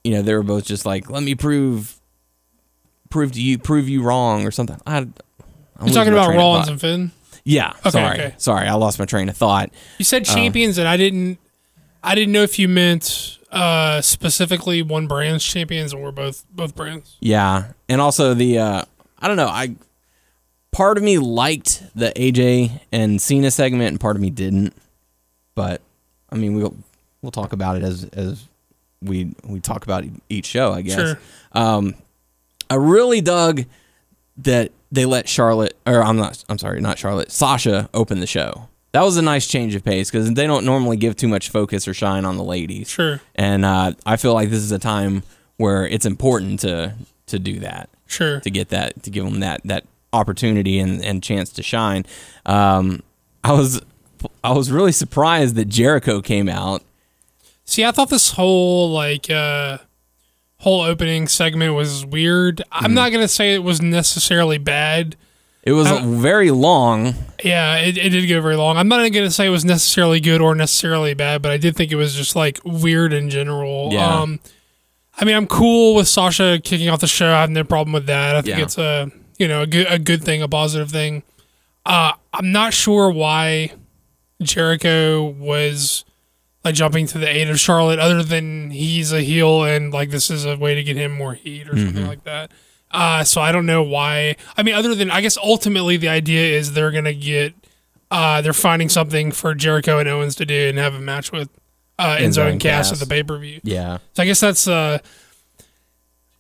you 0.04 0.12
know, 0.12 0.20
they 0.22 0.34
were 0.34 0.42
both 0.42 0.66
just 0.66 0.84
like, 0.84 1.08
"Let 1.08 1.22
me 1.22 1.34
prove 1.34 1.98
prove 3.08 3.32
to 3.32 3.40
you 3.40 3.58
prove 3.58 3.88
you 3.88 4.02
wrong" 4.02 4.46
or 4.46 4.50
something. 4.50 4.78
I 4.86 4.98
I'm 4.98 5.14
You're 5.82 5.94
talking 5.94 6.12
about 6.12 6.34
Rollins 6.34 6.68
and 6.68 6.80
Finn. 6.80 7.12
Yeah, 7.46 7.74
sorry. 7.90 8.18
okay. 8.18 8.34
Sorry, 8.38 8.66
I 8.66 8.74
lost 8.74 8.98
my 8.98 9.04
train 9.04 9.28
of 9.28 9.36
thought. 9.36 9.70
You 9.98 10.04
said 10.04 10.24
champions, 10.24 10.78
and 10.78 10.88
I 10.88 10.96
didn't. 10.96 11.38
I 12.02 12.16
didn't 12.16 12.32
know 12.32 12.42
if 12.42 12.58
you 12.58 12.68
meant 12.68 13.38
uh, 13.52 14.00
specifically 14.00 14.82
one 14.82 15.06
brand's 15.06 15.44
champions, 15.44 15.94
or 15.94 16.10
both 16.10 16.44
both 16.50 16.74
brands. 16.74 17.16
Yeah, 17.20 17.72
and 17.88 18.00
also 18.00 18.34
the 18.34 18.58
uh, 18.58 18.82
I 19.20 19.28
don't 19.28 19.36
know. 19.36 19.46
I 19.46 19.76
part 20.72 20.98
of 20.98 21.04
me 21.04 21.18
liked 21.18 21.84
the 21.94 22.12
AJ 22.16 22.80
and 22.90 23.22
Cena 23.22 23.52
segment, 23.52 23.90
and 23.90 24.00
part 24.00 24.16
of 24.16 24.22
me 24.22 24.30
didn't. 24.30 24.74
But 25.54 25.82
I 26.30 26.34
mean, 26.34 26.56
we'll 26.56 26.76
we'll 27.22 27.30
talk 27.30 27.52
about 27.52 27.76
it 27.76 27.84
as 27.84 28.02
as 28.12 28.44
we 29.00 29.34
we 29.44 29.60
talk 29.60 29.84
about 29.84 30.04
each 30.28 30.46
show. 30.46 30.72
I 30.72 30.82
guess. 30.82 30.94
Sure. 30.96 31.18
Um, 31.52 31.94
I 32.68 32.74
really 32.74 33.20
dug 33.20 33.64
that 34.38 34.72
they 34.90 35.04
let 35.04 35.28
Charlotte, 35.28 35.76
or 35.86 36.02
I'm 36.02 36.16
not, 36.16 36.44
I'm 36.48 36.58
sorry, 36.58 36.80
not 36.80 36.98
Charlotte, 36.98 37.30
Sasha 37.30 37.88
open 37.92 38.20
the 38.20 38.26
show. 38.26 38.68
That 38.92 39.02
was 39.02 39.16
a 39.16 39.22
nice 39.22 39.46
change 39.46 39.74
of 39.74 39.84
pace 39.84 40.10
because 40.10 40.32
they 40.32 40.46
don't 40.46 40.64
normally 40.64 40.96
give 40.96 41.16
too 41.16 41.28
much 41.28 41.50
focus 41.50 41.86
or 41.86 41.92
shine 41.92 42.24
on 42.24 42.36
the 42.36 42.44
ladies. 42.44 42.88
Sure, 42.88 43.20
And 43.34 43.64
uh, 43.64 43.92
I 44.06 44.16
feel 44.16 44.32
like 44.32 44.48
this 44.48 44.60
is 44.62 44.72
a 44.72 44.78
time 44.78 45.22
where 45.58 45.86
it's 45.86 46.06
important 46.06 46.60
to 46.60 46.94
to 47.26 47.38
do 47.38 47.58
that 47.58 47.90
sure. 48.06 48.40
to 48.40 48.50
get 48.50 48.68
that 48.68 49.02
to 49.02 49.10
give 49.10 49.24
them 49.24 49.40
that 49.40 49.60
that 49.64 49.84
opportunity 50.12 50.78
and, 50.78 51.04
and 51.04 51.22
chance 51.22 51.50
to 51.50 51.62
shine. 51.62 52.06
Um, 52.46 53.02
I 53.44 53.52
was 53.52 53.80
I 54.42 54.52
was 54.52 54.70
really 54.70 54.92
surprised 54.92 55.56
that 55.56 55.66
Jericho 55.66 56.22
came 56.22 56.48
out. 56.48 56.82
See, 57.64 57.84
I 57.84 57.90
thought 57.90 58.10
this 58.10 58.32
whole 58.32 58.90
like 58.90 59.28
uh 59.28 59.78
whole 60.58 60.80
opening 60.82 61.28
segment 61.28 61.74
was 61.74 62.04
weird. 62.04 62.62
I'm 62.72 62.94
not 62.94 63.12
gonna 63.12 63.28
say 63.28 63.54
it 63.54 63.62
was 63.62 63.80
necessarily 63.82 64.58
bad. 64.58 65.16
It 65.62 65.72
was 65.72 65.90
very 66.20 66.52
long. 66.52 67.14
Yeah, 67.42 67.78
it, 67.78 67.98
it 67.98 68.10
did 68.10 68.28
go 68.28 68.40
very 68.40 68.54
long. 68.56 68.76
I'm 68.76 68.86
not 68.88 68.98
gonna 69.12 69.30
say 69.32 69.46
it 69.46 69.50
was 69.50 69.64
necessarily 69.64 70.20
good 70.20 70.40
or 70.40 70.54
necessarily 70.54 71.12
bad, 71.14 71.42
but 71.42 71.50
I 71.50 71.56
did 71.56 71.74
think 71.76 71.90
it 71.90 71.96
was 71.96 72.14
just 72.14 72.36
like 72.36 72.60
weird 72.64 73.12
in 73.12 73.30
general. 73.30 73.90
Yeah. 73.92 74.20
Um 74.20 74.40
I 75.18 75.24
mean 75.24 75.34
I'm 75.34 75.46
cool 75.48 75.94
with 75.96 76.06
Sasha 76.08 76.60
kicking 76.62 76.88
off 76.88 77.00
the 77.00 77.06
show. 77.08 77.32
I 77.34 77.40
have 77.40 77.50
no 77.50 77.64
problem 77.64 77.92
with 77.92 78.06
that. 78.06 78.36
I 78.36 78.42
think 78.42 78.56
Yeah. 78.58 78.62
it's 78.64 78.78
a 78.78 79.10
you 79.38 79.48
know, 79.48 79.62
a 79.62 79.66
good 79.66 79.86
a 79.90 79.98
good 79.98 80.22
thing, 80.24 80.40
a 80.40 80.48
positive 80.48 80.90
thing. 80.90 81.22
Uh 81.84 82.12
I'm 82.32 82.52
not 82.52 82.72
sure 82.72 83.10
why 83.10 83.72
Jericho 84.42 85.24
was 85.24 86.04
like 86.66 86.74
jumping 86.74 87.06
to 87.06 87.18
the 87.18 87.28
aid 87.28 87.48
of 87.48 87.58
Charlotte, 87.58 87.98
other 87.98 88.22
than 88.22 88.70
he's 88.70 89.12
a 89.12 89.22
heel 89.22 89.64
and 89.64 89.92
like 89.92 90.10
this 90.10 90.30
is 90.30 90.44
a 90.44 90.56
way 90.56 90.74
to 90.74 90.82
get 90.82 90.96
him 90.96 91.12
more 91.12 91.34
heat 91.34 91.68
or 91.68 91.72
Mm-hmm. 91.72 91.84
something 91.86 92.06
like 92.06 92.24
that. 92.24 92.50
Uh, 92.90 93.24
so 93.24 93.40
I 93.40 93.52
don't 93.52 93.66
know 93.66 93.82
why. 93.82 94.36
I 94.56 94.62
mean, 94.62 94.74
other 94.74 94.94
than 94.94 95.10
I 95.10 95.20
guess 95.20 95.36
ultimately 95.38 95.96
the 95.96 96.08
idea 96.08 96.56
is 96.58 96.72
they're 96.72 96.90
gonna 96.92 97.12
get 97.14 97.54
uh, 98.10 98.40
they're 98.42 98.52
finding 98.52 98.88
something 98.88 99.32
for 99.32 99.54
Jericho 99.54 99.98
and 99.98 100.08
Owens 100.08 100.34
to 100.36 100.46
do 100.46 100.68
and 100.68 100.78
have 100.78 100.94
a 100.94 101.00
match 101.00 101.32
with 101.32 101.48
uh, 101.98 102.16
Enzo, 102.18 102.44
Enzo 102.44 102.50
and 102.50 102.60
Cass, 102.60 102.90
Cass. 102.90 103.00
at 103.02 103.06
the 103.08 103.12
pay 103.12 103.22
per 103.22 103.38
view. 103.38 103.60
Yeah. 103.64 103.98
So 104.14 104.22
I 104.22 104.26
guess 104.26 104.40
that's 104.40 104.68
uh 104.68 104.98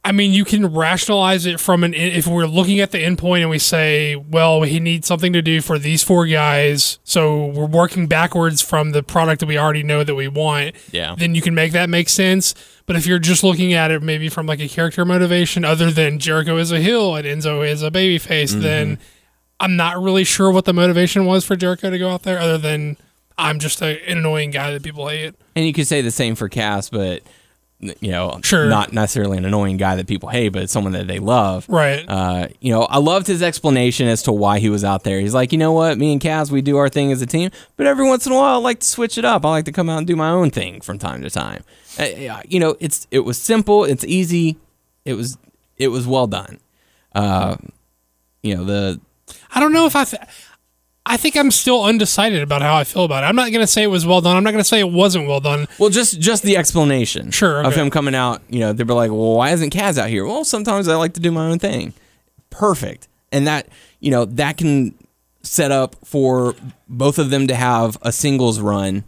I 0.08 0.12
mean, 0.12 0.32
you 0.32 0.44
can 0.44 0.72
rationalize 0.72 1.46
it 1.46 1.58
from 1.58 1.82
an 1.82 1.92
if 1.92 2.28
we're 2.28 2.46
looking 2.46 2.78
at 2.78 2.92
the 2.92 2.98
endpoint 2.98 3.40
and 3.40 3.50
we 3.50 3.58
say, 3.58 4.14
well, 4.14 4.62
he 4.62 4.78
needs 4.78 5.06
something 5.08 5.32
to 5.32 5.42
do 5.42 5.60
for 5.60 5.80
these 5.80 6.04
four 6.04 6.26
guys, 6.26 7.00
so 7.02 7.46
we're 7.46 7.66
working 7.66 8.06
backwards 8.06 8.62
from 8.62 8.92
the 8.92 9.02
product 9.02 9.40
that 9.40 9.46
we 9.46 9.58
already 9.58 9.82
know 9.82 10.04
that 10.04 10.14
we 10.14 10.28
want. 10.28 10.76
Yeah. 10.92 11.16
Then 11.18 11.34
you 11.34 11.42
can 11.42 11.56
make 11.56 11.72
that 11.72 11.90
make 11.90 12.08
sense. 12.08 12.54
But 12.86 12.94
if 12.94 13.04
you're 13.04 13.18
just 13.18 13.42
looking 13.42 13.72
at 13.72 13.90
it 13.90 14.00
maybe 14.00 14.28
from 14.28 14.46
like 14.46 14.60
a 14.60 14.68
character 14.68 15.04
motivation, 15.04 15.64
other 15.64 15.90
than 15.90 16.20
Jericho 16.20 16.56
is 16.56 16.70
a 16.70 16.78
heel 16.80 17.16
and 17.16 17.26
Enzo 17.26 17.66
is 17.68 17.82
a 17.82 17.90
babyface, 17.90 18.52
Mm-hmm. 18.52 18.60
then 18.60 18.98
I'm 19.58 19.74
not 19.74 20.00
really 20.00 20.22
sure 20.22 20.52
what 20.52 20.66
the 20.66 20.72
motivation 20.72 21.26
was 21.26 21.44
for 21.44 21.56
Jericho 21.56 21.90
to 21.90 21.98
go 21.98 22.10
out 22.10 22.22
there, 22.22 22.38
other 22.38 22.58
than 22.58 22.96
I'm 23.36 23.58
just 23.58 23.82
a, 23.82 24.00
an 24.08 24.18
annoying 24.18 24.52
guy 24.52 24.70
that 24.70 24.84
people 24.84 25.08
hate. 25.08 25.34
And 25.56 25.66
you 25.66 25.72
could 25.72 25.88
say 25.88 26.00
the 26.00 26.12
same 26.12 26.36
for 26.36 26.48
Cass, 26.48 26.90
but 26.90 27.22
you 27.80 28.10
know, 28.10 28.40
Sure. 28.42 28.66
not 28.68 28.92
necessarily 28.92 29.36
an 29.36 29.44
annoying 29.44 29.76
guy 29.76 29.96
that 29.96 30.06
people 30.06 30.28
hate, 30.30 30.48
but 30.50 30.62
it's 30.62 30.72
someone 30.72 30.92
that 30.94 31.06
they 31.06 31.18
love. 31.18 31.66
Right. 31.68 32.04
Uh, 32.08 32.48
you 32.60 32.72
know, 32.72 32.82
I 32.84 32.98
loved 32.98 33.26
his 33.26 33.42
explanation 33.42 34.08
as 34.08 34.22
to 34.22 34.32
why 34.32 34.58
he 34.60 34.70
was 34.70 34.82
out 34.82 35.04
there. 35.04 35.20
He's 35.20 35.34
like, 35.34 35.52
you 35.52 35.58
know 35.58 35.72
what, 35.72 35.98
me 35.98 36.12
and 36.12 36.20
Cass, 36.20 36.50
we 36.50 36.62
do 36.62 36.78
our 36.78 36.88
thing 36.88 37.12
as 37.12 37.20
a 37.20 37.26
team, 37.26 37.50
but 37.76 37.86
every 37.86 38.06
once 38.08 38.24
in 38.26 38.32
a 38.32 38.34
while, 38.34 38.54
I 38.54 38.56
like 38.58 38.80
to 38.80 38.86
switch 38.86 39.18
it 39.18 39.24
up. 39.26 39.44
I 39.44 39.50
like 39.50 39.64
to 39.66 39.72
come 39.72 39.90
out 39.90 39.98
and 39.98 40.06
do 40.06 40.16
my 40.16 40.30
own 40.30 40.50
thing 40.50 40.80
from 40.80 40.98
time 40.98 41.20
to 41.22 41.30
time. 41.30 41.64
Uh, 41.98 42.40
you 42.48 42.58
know, 42.60 42.76
it's 42.80 43.06
it 43.10 43.20
was 43.20 43.36
simple, 43.38 43.84
it's 43.84 44.04
easy, 44.04 44.56
it 45.04 45.14
was 45.14 45.36
it 45.76 45.88
was 45.88 46.06
well 46.06 46.26
done. 46.26 46.58
Uh, 47.14 47.56
you 48.42 48.54
know 48.54 48.64
the 48.64 49.00
I 49.54 49.60
don't 49.60 49.72
know 49.72 49.86
if 49.86 49.96
I. 49.96 50.04
Th- 50.04 50.22
I 51.08 51.16
think 51.16 51.36
I'm 51.36 51.52
still 51.52 51.84
undecided 51.84 52.42
about 52.42 52.62
how 52.62 52.74
I 52.74 52.82
feel 52.82 53.04
about 53.04 53.22
it. 53.22 53.28
I'm 53.28 53.36
not 53.36 53.52
gonna 53.52 53.66
say 53.68 53.84
it 53.84 53.86
was 53.86 54.04
well 54.04 54.20
done. 54.20 54.36
I'm 54.36 54.42
not 54.42 54.50
gonna 54.50 54.64
say 54.64 54.80
it 54.80 54.90
wasn't 54.90 55.28
well 55.28 55.38
done. 55.38 55.68
Well, 55.78 55.88
just 55.88 56.18
just 56.20 56.42
the 56.42 56.56
explanation, 56.56 57.30
Sure, 57.30 57.62
of 57.62 57.74
him 57.76 57.90
coming 57.90 58.14
out. 58.16 58.42
You 58.50 58.58
know, 58.60 58.72
they'd 58.72 58.86
be 58.86 58.92
like, 58.92 59.12
"Well, 59.12 59.34
why 59.36 59.52
isn't 59.52 59.70
Cass 59.70 59.98
out 59.98 60.08
here?" 60.08 60.26
Well, 60.26 60.44
sometimes 60.44 60.88
I 60.88 60.96
like 60.96 61.12
to 61.14 61.20
do 61.20 61.30
my 61.30 61.46
own 61.46 61.60
thing. 61.60 61.94
Perfect, 62.50 63.06
and 63.30 63.46
that 63.46 63.68
you 64.00 64.10
know 64.10 64.24
that 64.24 64.56
can 64.56 64.94
set 65.42 65.70
up 65.70 65.94
for 66.04 66.56
both 66.88 67.20
of 67.20 67.30
them 67.30 67.46
to 67.46 67.54
have 67.54 67.96
a 68.02 68.10
singles 68.10 68.58
run, 68.58 69.04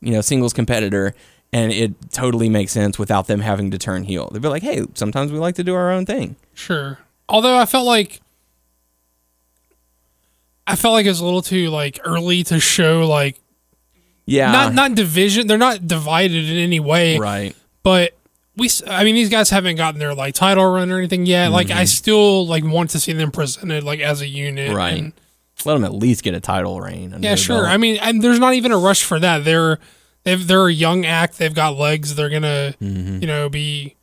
you 0.00 0.10
know, 0.12 0.22
singles 0.22 0.54
competitor, 0.54 1.14
and 1.52 1.70
it 1.70 1.92
totally 2.12 2.48
makes 2.48 2.72
sense 2.72 2.98
without 2.98 3.26
them 3.26 3.40
having 3.40 3.70
to 3.72 3.76
turn 3.78 4.04
heel. 4.04 4.30
They'd 4.32 4.40
be 4.40 4.48
like, 4.48 4.62
"Hey, 4.62 4.86
sometimes 4.94 5.30
we 5.30 5.38
like 5.38 5.56
to 5.56 5.64
do 5.64 5.74
our 5.74 5.90
own 5.90 6.06
thing." 6.06 6.36
Sure. 6.54 6.98
Although 7.28 7.58
I 7.58 7.66
felt 7.66 7.86
like 7.86 8.21
I 10.72 10.76
felt 10.76 10.92
like 10.94 11.06
it 11.06 11.10
was 11.10 11.20
a 11.20 11.24
little 11.24 11.42
too 11.42 11.68
like 11.70 12.00
early 12.04 12.42
to 12.44 12.58
show 12.58 13.06
like 13.06 13.38
Yeah, 14.26 14.50
not 14.52 14.74
not 14.74 14.94
division. 14.94 15.46
They're 15.46 15.58
not 15.58 15.86
divided 15.86 16.48
in 16.48 16.56
any 16.56 16.80
way. 16.80 17.18
right. 17.18 17.54
But 17.82 18.14
we. 18.56 18.70
I 18.86 19.04
mean, 19.04 19.14
these 19.14 19.28
guys 19.28 19.50
haven't 19.50 19.76
gotten 19.76 19.98
their 19.98 20.14
like 20.14 20.34
title 20.34 20.64
run 20.72 20.90
or 20.90 20.98
anything 20.98 21.26
yet. 21.26 21.48
Like 21.52 21.70
I 21.70 21.84
still 21.84 22.46
like 22.46 22.64
want 22.64 22.90
to 22.90 23.00
see 23.00 23.12
them 23.12 23.30
presented 23.30 23.84
like 23.84 24.00
as 24.00 24.20
a 24.20 24.26
unit. 24.26 24.68
Mm-hmm. 24.68 24.76
Right. 24.76 24.98
and- 24.98 25.12
Let 25.64 25.74
them 25.74 25.84
at 25.84 25.92
least 25.94 26.22
get 26.24 26.34
a 26.34 26.40
title 26.40 26.80
reign. 26.80 27.14
Yeah, 27.20 27.34
sure. 27.36 27.66
I 27.66 27.76
mean, 27.76 27.98
and 28.02 28.22
there's 28.22 28.38
not 28.38 28.54
even 28.54 28.72
a 28.72 28.78
rush 28.78 29.02
for 29.04 29.18
that. 29.20 29.44
They're 29.44 29.78
they've, 30.24 30.44
they're 30.46 30.66
a 30.66 30.72
young 30.72 31.04
act. 31.04 31.38
They've 31.38 31.54
got 31.54 31.76
legs. 31.76 32.14
They're 32.14 32.30
gonna 32.30 32.74
Mm-hmm. 32.80 33.20
you 33.20 33.26
know 33.26 33.48
be 33.48 33.96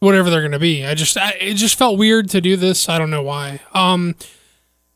whatever 0.00 0.30
they're 0.30 0.42
gonna 0.42 0.58
be. 0.58 0.84
I 0.84 0.94
just 0.94 1.16
I, 1.16 1.30
it 1.40 1.54
just 1.54 1.76
felt 1.78 1.96
weird 1.98 2.28
to 2.30 2.40
do 2.40 2.56
this. 2.56 2.88
I 2.88 2.98
don't 2.98 3.10
know 3.10 3.22
why. 3.22 3.60
Um, 3.72 4.14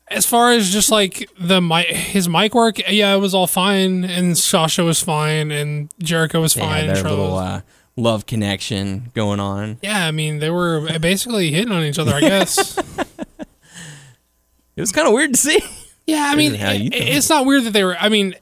as 0.09 0.25
far 0.25 0.51
as 0.51 0.69
just 0.71 0.89
like 0.91 1.29
the 1.39 1.59
mic, 1.61 1.87
his 1.87 2.29
mic 2.29 2.53
work, 2.55 2.79
yeah, 2.89 3.13
it 3.13 3.19
was 3.19 3.33
all 3.33 3.47
fine, 3.47 4.03
and 4.05 4.37
Sasha 4.37 4.83
was 4.83 5.01
fine, 5.01 5.51
and 5.51 5.91
Jericho 5.99 6.41
was 6.41 6.53
fine. 6.53 6.81
and 6.85 6.89
their 6.89 6.95
Charlotte 6.97 7.15
little 7.17 7.31
was- 7.35 7.43
uh, 7.43 7.61
love 7.97 8.25
connection 8.25 9.11
going 9.15 9.39
on. 9.39 9.79
yeah, 9.81 10.05
I 10.05 10.11
mean, 10.11 10.39
they 10.39 10.49
were 10.49 10.97
basically 10.99 11.51
hitting 11.51 11.71
on 11.71 11.83
each 11.83 11.99
other. 11.99 12.13
I 12.13 12.21
guess. 12.21 12.77
It 14.75 14.81
was 14.81 14.91
kind 14.91 15.07
of 15.07 15.13
weird 15.15 15.31
to 15.33 15.37
see. 15.39 15.59
Yeah, 16.05 16.29
I 16.31 16.35
mean, 16.35 16.53
Isn't 16.53 16.65
how 16.65 16.71
you 16.71 16.85
it- 16.93 16.93
it's 17.17 17.29
not 17.29 17.45
weird 17.45 17.63
that 17.63 17.71
they 17.73 17.83
were. 17.83 17.97
I 17.97 18.09
mean, 18.09 18.35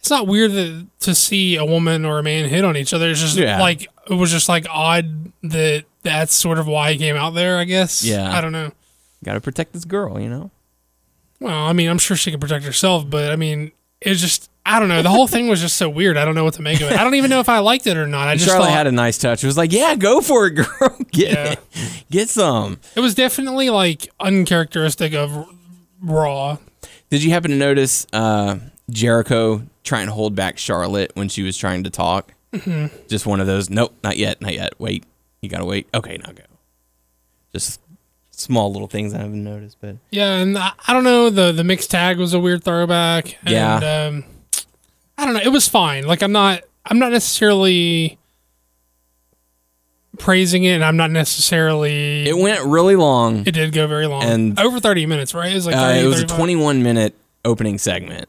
it's 0.00 0.10
not 0.10 0.26
weird 0.26 0.50
that 0.52 0.86
to 1.00 1.14
see 1.14 1.54
a 1.56 1.64
woman 1.64 2.04
or 2.04 2.18
a 2.18 2.22
man 2.22 2.48
hit 2.48 2.64
on 2.64 2.76
each 2.76 2.92
other. 2.92 3.08
It's 3.10 3.20
just 3.20 3.36
Yeah. 3.36 3.60
like 3.60 3.82
it 4.10 4.14
was 4.14 4.30
just 4.32 4.48
like 4.48 4.66
odd 4.68 5.30
that 5.44 5.84
that's 6.02 6.34
sort 6.34 6.58
of 6.58 6.66
why 6.66 6.92
he 6.92 6.98
came 6.98 7.14
out 7.16 7.34
there. 7.34 7.58
I 7.58 7.64
guess. 7.64 8.02
Yeah. 8.04 8.36
I 8.36 8.40
don't 8.40 8.50
know. 8.52 8.72
Got 9.24 9.34
to 9.34 9.40
protect 9.40 9.72
this 9.72 9.84
girl, 9.84 10.18
you 10.20 10.28
know. 10.28 10.50
Well, 11.40 11.54
I 11.66 11.72
mean, 11.72 11.88
I'm 11.88 11.98
sure 11.98 12.16
she 12.16 12.30
can 12.30 12.40
protect 12.40 12.64
herself, 12.64 13.08
but 13.08 13.30
I 13.32 13.36
mean, 13.36 13.72
it's 14.00 14.20
just 14.20 14.50
I 14.64 14.78
don't 14.78 14.88
know. 14.88 15.02
The 15.02 15.08
whole 15.10 15.26
thing 15.26 15.48
was 15.48 15.60
just 15.60 15.76
so 15.76 15.88
weird. 15.88 16.16
I 16.16 16.24
don't 16.24 16.34
know 16.34 16.44
what 16.44 16.54
to 16.54 16.62
make 16.62 16.80
of 16.80 16.90
it. 16.90 16.98
I 16.98 17.02
don't 17.02 17.14
even 17.14 17.30
know 17.30 17.40
if 17.40 17.48
I 17.48 17.58
liked 17.58 17.86
it 17.86 17.96
or 17.96 18.06
not. 18.06 18.28
I 18.28 18.34
just 18.34 18.46
Charlotte 18.46 18.66
thought 18.66 18.72
had 18.74 18.86
a 18.86 18.92
nice 18.92 19.16
touch. 19.18 19.42
It 19.42 19.46
was 19.46 19.56
like, 19.56 19.72
yeah, 19.72 19.94
go 19.96 20.20
for 20.20 20.46
it, 20.46 20.50
girl. 20.54 20.96
Get 21.12 21.32
Yeah. 21.32 21.52
it. 21.52 22.04
Get 22.10 22.28
some. 22.28 22.78
it 22.94 23.00
was 23.00 23.14
definitely 23.14 23.70
like 23.70 24.08
uncharacteristic 24.20 25.14
of 25.14 25.46
Raw. 26.02 26.58
Did 27.08 27.22
you 27.22 27.30
happen 27.30 27.50
to 27.50 27.56
notice 27.56 28.06
uh, 28.12 28.58
Jericho 28.90 29.62
trying 29.82 30.06
to 30.06 30.12
hold 30.12 30.34
back 30.34 30.58
Charlotte 30.58 31.10
when 31.14 31.28
she 31.28 31.42
was 31.42 31.56
trying 31.56 31.84
to 31.84 31.90
talk? 31.90 32.32
Mm-hmm. 32.52 32.94
Just 33.08 33.26
one 33.26 33.40
of 33.40 33.46
those. 33.46 33.70
Nope, 33.70 33.94
not 34.04 34.16
yet, 34.16 34.40
not 34.40 34.54
yet. 34.54 34.78
Wait, 34.78 35.04
you 35.40 35.48
gotta 35.48 35.64
wait. 35.64 35.88
Okay, 35.94 36.18
now 36.24 36.32
go. 36.32 36.42
Just 37.52 37.80
small 38.40 38.72
little 38.72 38.88
things 38.88 39.14
I 39.14 39.18
haven't 39.18 39.44
noticed, 39.44 39.76
but 39.80 39.96
Yeah, 40.10 40.36
and 40.36 40.56
I, 40.58 40.72
I 40.88 40.92
don't 40.92 41.04
know. 41.04 41.30
The 41.30 41.52
the 41.52 41.64
mixed 41.64 41.90
tag 41.90 42.18
was 42.18 42.34
a 42.34 42.40
weird 42.40 42.64
throwback. 42.64 43.36
Yeah. 43.46 43.76
And, 44.06 44.16
um, 44.16 44.24
I 45.18 45.24
don't 45.24 45.34
know. 45.34 45.40
It 45.40 45.52
was 45.52 45.68
fine. 45.68 46.06
Like 46.06 46.22
I'm 46.22 46.32
not. 46.32 46.62
I'm 46.86 46.98
not 46.98 47.12
necessarily 47.12 48.18
praising 50.18 50.64
it, 50.64 50.72
and 50.74 50.84
I'm 50.84 50.96
not 50.96 51.10
necessarily. 51.10 52.28
it 52.28 52.36
went 52.36 52.64
really 52.64 52.96
long. 52.96 53.44
It 53.46 53.52
did 53.52 53.72
go 53.72 53.86
very 53.86 54.06
long, 54.06 54.22
And- 54.22 54.58
over 54.58 54.80
30 54.80 55.06
minutes, 55.06 55.34
right? 55.34 55.50
It 55.52 55.54
was 55.54 55.66
like 55.66 55.76
Uh, 55.76 55.94
it 55.98 56.06
was 56.06 56.20
a 56.22 56.26
21 56.26 56.82
minute 56.82 57.14
opening 57.44 57.78
segment. 57.78 58.28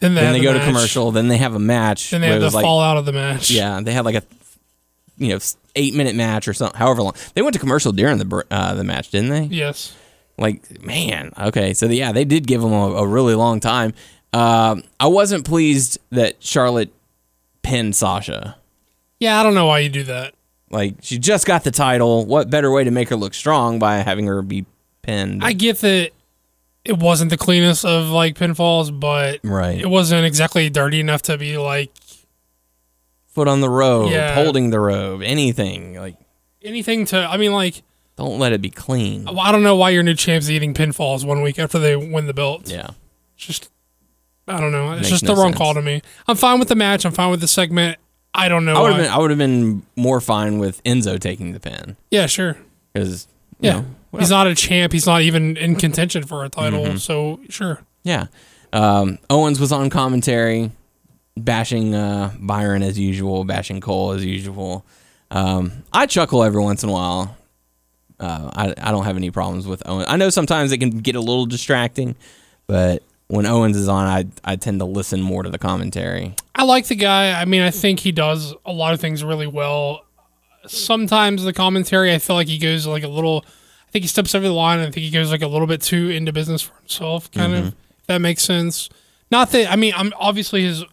Then 0.00 0.14
they, 0.14 0.22
Then 0.22 0.32
they 0.32 0.38
the 0.40 0.44
go 0.46 0.52
to 0.54 0.64
commercial. 0.64 1.10
Then 1.12 1.28
they 1.28 1.36
have 1.36 1.54
a 1.54 1.58
match. 1.58 2.10
Then 2.10 2.22
they 2.22 2.28
had 2.28 2.40
the 2.40 2.48
like, 2.50 2.64
fall 2.64 2.80
out 2.80 2.96
of 2.96 3.04
the 3.04 3.12
match. 3.12 3.50
Yeah, 3.50 3.80
they 3.82 3.92
had 3.92 4.04
like 4.06 4.14
a 4.14 4.22
you 5.20 5.28
know 5.28 5.38
eight 5.76 5.94
minute 5.94 6.16
match 6.16 6.48
or 6.48 6.52
something. 6.54 6.78
However 6.78 7.02
long 7.02 7.14
they 7.34 7.42
went 7.42 7.54
to 7.54 7.60
commercial 7.60 7.92
during 7.92 8.18
the 8.18 8.44
uh, 8.50 8.74
the 8.74 8.82
match, 8.82 9.10
didn't 9.10 9.30
they? 9.30 9.42
Yes. 9.44 9.94
Like 10.38 10.82
man, 10.82 11.32
okay, 11.38 11.74
so 11.74 11.86
yeah, 11.86 12.12
they 12.12 12.24
did 12.24 12.46
give 12.46 12.62
them 12.62 12.72
a, 12.72 12.92
a 12.94 13.06
really 13.06 13.34
long 13.34 13.60
time. 13.60 13.92
Um, 14.32 14.82
I 14.98 15.06
wasn't 15.06 15.44
pleased 15.44 15.98
that 16.10 16.42
Charlotte 16.42 16.92
pinned 17.62 17.94
Sasha. 17.94 18.56
Yeah, 19.18 19.38
I 19.38 19.42
don't 19.42 19.54
know 19.54 19.66
why 19.66 19.80
you 19.80 19.90
do 19.90 20.04
that. 20.04 20.34
Like 20.70 20.96
she 21.02 21.18
just 21.18 21.46
got 21.46 21.64
the 21.64 21.70
title. 21.70 22.24
What 22.24 22.48
better 22.48 22.70
way 22.70 22.84
to 22.84 22.90
make 22.90 23.10
her 23.10 23.16
look 23.16 23.34
strong 23.34 23.78
by 23.78 23.96
having 23.96 24.26
her 24.26 24.40
be 24.40 24.64
pinned? 25.02 25.44
I 25.44 25.52
get 25.52 25.78
that 25.78 26.12
it 26.84 26.98
wasn't 26.98 27.30
the 27.30 27.36
cleanest 27.36 27.84
of 27.84 28.08
like 28.08 28.36
pinfalls, 28.36 28.98
but 28.98 29.40
right, 29.42 29.78
it 29.78 29.88
wasn't 29.90 30.24
exactly 30.24 30.70
dirty 30.70 31.00
enough 31.00 31.22
to 31.22 31.36
be 31.36 31.58
like 31.58 31.90
foot 33.30 33.48
on 33.48 33.60
the 33.60 33.70
robe, 33.70 34.10
Yeah. 34.12 34.34
holding 34.34 34.70
the 34.70 34.80
robe, 34.80 35.22
anything. 35.22 35.94
Like 35.98 36.16
anything 36.62 37.04
to. 37.06 37.16
I 37.18 37.36
mean, 37.36 37.52
like 37.52 37.82
don't 38.16 38.38
let 38.38 38.52
it 38.52 38.60
be 38.60 38.70
clean. 38.70 39.26
I 39.28 39.50
don't 39.52 39.62
know 39.62 39.76
why 39.76 39.90
your 39.90 40.02
new 40.02 40.14
champ's 40.14 40.50
eating 40.50 40.74
pinfalls 40.74 41.24
one 41.24 41.40
week 41.42 41.58
after 41.58 41.78
they 41.78 41.96
win 41.96 42.26
the 42.26 42.34
belt. 42.34 42.68
Yeah. 42.70 42.90
It's 43.36 43.46
just 43.46 43.70
I 44.48 44.60
don't 44.60 44.72
know. 44.72 44.92
It's 44.92 45.02
Makes 45.02 45.08
just 45.10 45.22
no 45.24 45.34
the 45.34 45.40
wrong 45.40 45.52
sense. 45.52 45.58
call 45.58 45.74
to 45.74 45.82
me. 45.82 46.02
I'm 46.28 46.36
fine 46.36 46.58
with 46.58 46.68
the 46.68 46.74
match. 46.74 47.04
I'm 47.06 47.12
fine 47.12 47.30
with 47.30 47.40
the 47.40 47.48
segment. 47.48 47.98
I 48.34 48.48
don't 48.48 48.64
know. 48.64 48.74
I 48.74 48.80
would 48.82 48.92
have 48.92 49.00
been 49.02 49.10
I 49.10 49.18
would 49.18 49.30
have 49.30 49.38
been 49.38 49.82
more 49.96 50.20
fine 50.20 50.58
with 50.58 50.82
Enzo 50.84 51.18
taking 51.18 51.52
the 51.52 51.60
pin 51.60 51.96
yeah, 52.10 52.26
sure. 52.26 52.56
because 52.92 53.26
Yeah. 53.60 53.80
know, 54.12 54.18
He's 54.18 54.30
not 54.30 54.46
a 54.48 54.54
champ. 54.56 54.92
He's 54.92 55.06
not 55.06 55.22
even 55.22 55.56
in 55.56 55.76
contention 55.76 56.24
for 56.24 56.44
a 56.44 56.48
title. 56.48 56.84
Mm-hmm. 56.84 56.96
So 56.96 57.40
sure. 57.48 57.80
yeah. 58.02 58.26
Um, 58.72 59.18
Owens 59.28 59.58
was 59.60 59.72
on 59.72 59.88
commentary, 59.90 60.70
bashing 61.36 61.94
uh, 61.94 62.32
Byron 62.38 62.82
as 62.82 62.98
usual, 62.98 63.44
bashing 63.44 63.80
Cole 63.80 64.12
as 64.12 64.24
usual. 64.24 64.84
Um, 65.30 65.84
I 65.92 66.06
chuckle 66.06 66.42
every 66.42 66.62
once 66.62 66.82
in 66.82 66.88
a 66.88 66.92
while. 66.92 67.36
Uh, 68.18 68.50
I 68.54 68.74
I 68.88 68.90
don't 68.90 69.04
have 69.04 69.16
any 69.16 69.30
problems 69.30 69.66
with 69.66 69.82
Owens. 69.86 70.06
I 70.08 70.16
know 70.16 70.28
sometimes 70.30 70.72
it 70.72 70.78
can 70.78 70.90
get 70.98 71.14
a 71.16 71.20
little 71.20 71.46
distracting, 71.46 72.16
but 72.66 73.02
when 73.28 73.46
Owens 73.46 73.76
is 73.76 73.88
on, 73.88 74.06
I 74.06 74.26
I 74.44 74.56
tend 74.56 74.80
to 74.80 74.84
listen 74.84 75.22
more 75.22 75.42
to 75.42 75.48
the 75.50 75.58
commentary. 75.58 76.34
I 76.54 76.64
like 76.64 76.86
the 76.88 76.96
guy. 76.96 77.40
I 77.40 77.44
mean, 77.46 77.62
I 77.62 77.70
think 77.70 78.00
he 78.00 78.12
does 78.12 78.52
a 78.66 78.72
lot 78.72 78.92
of 78.92 79.00
things 79.00 79.24
really 79.24 79.46
well. 79.46 80.04
Sometimes 80.66 81.44
the 81.44 81.54
commentary, 81.54 82.12
I 82.12 82.18
feel 82.18 82.36
like 82.36 82.48
he 82.48 82.58
goes 82.58 82.86
like 82.86 83.02
a 83.04 83.08
little. 83.08 83.44
I 83.88 83.90
think 83.90 84.02
he 84.04 84.08
steps 84.08 84.34
over 84.34 84.46
the 84.46 84.52
line. 84.52 84.78
and 84.78 84.88
I 84.88 84.90
think 84.90 85.04
he 85.04 85.10
goes 85.10 85.30
like 85.32 85.42
a 85.42 85.48
little 85.48 85.66
bit 85.66 85.80
too 85.80 86.10
into 86.10 86.32
business 86.32 86.62
for 86.62 86.74
himself. 86.80 87.30
Kind 87.30 87.52
Mm-hmm. 87.54 87.66
of. 87.68 87.74
If 88.00 88.06
that 88.06 88.18
makes 88.20 88.42
sense. 88.42 88.90
Not 89.30 89.50
that 89.52 89.70
I 89.72 89.76
mean, 89.76 89.94
I'm 89.96 90.12
obviously 90.18 90.62
his. 90.64 90.84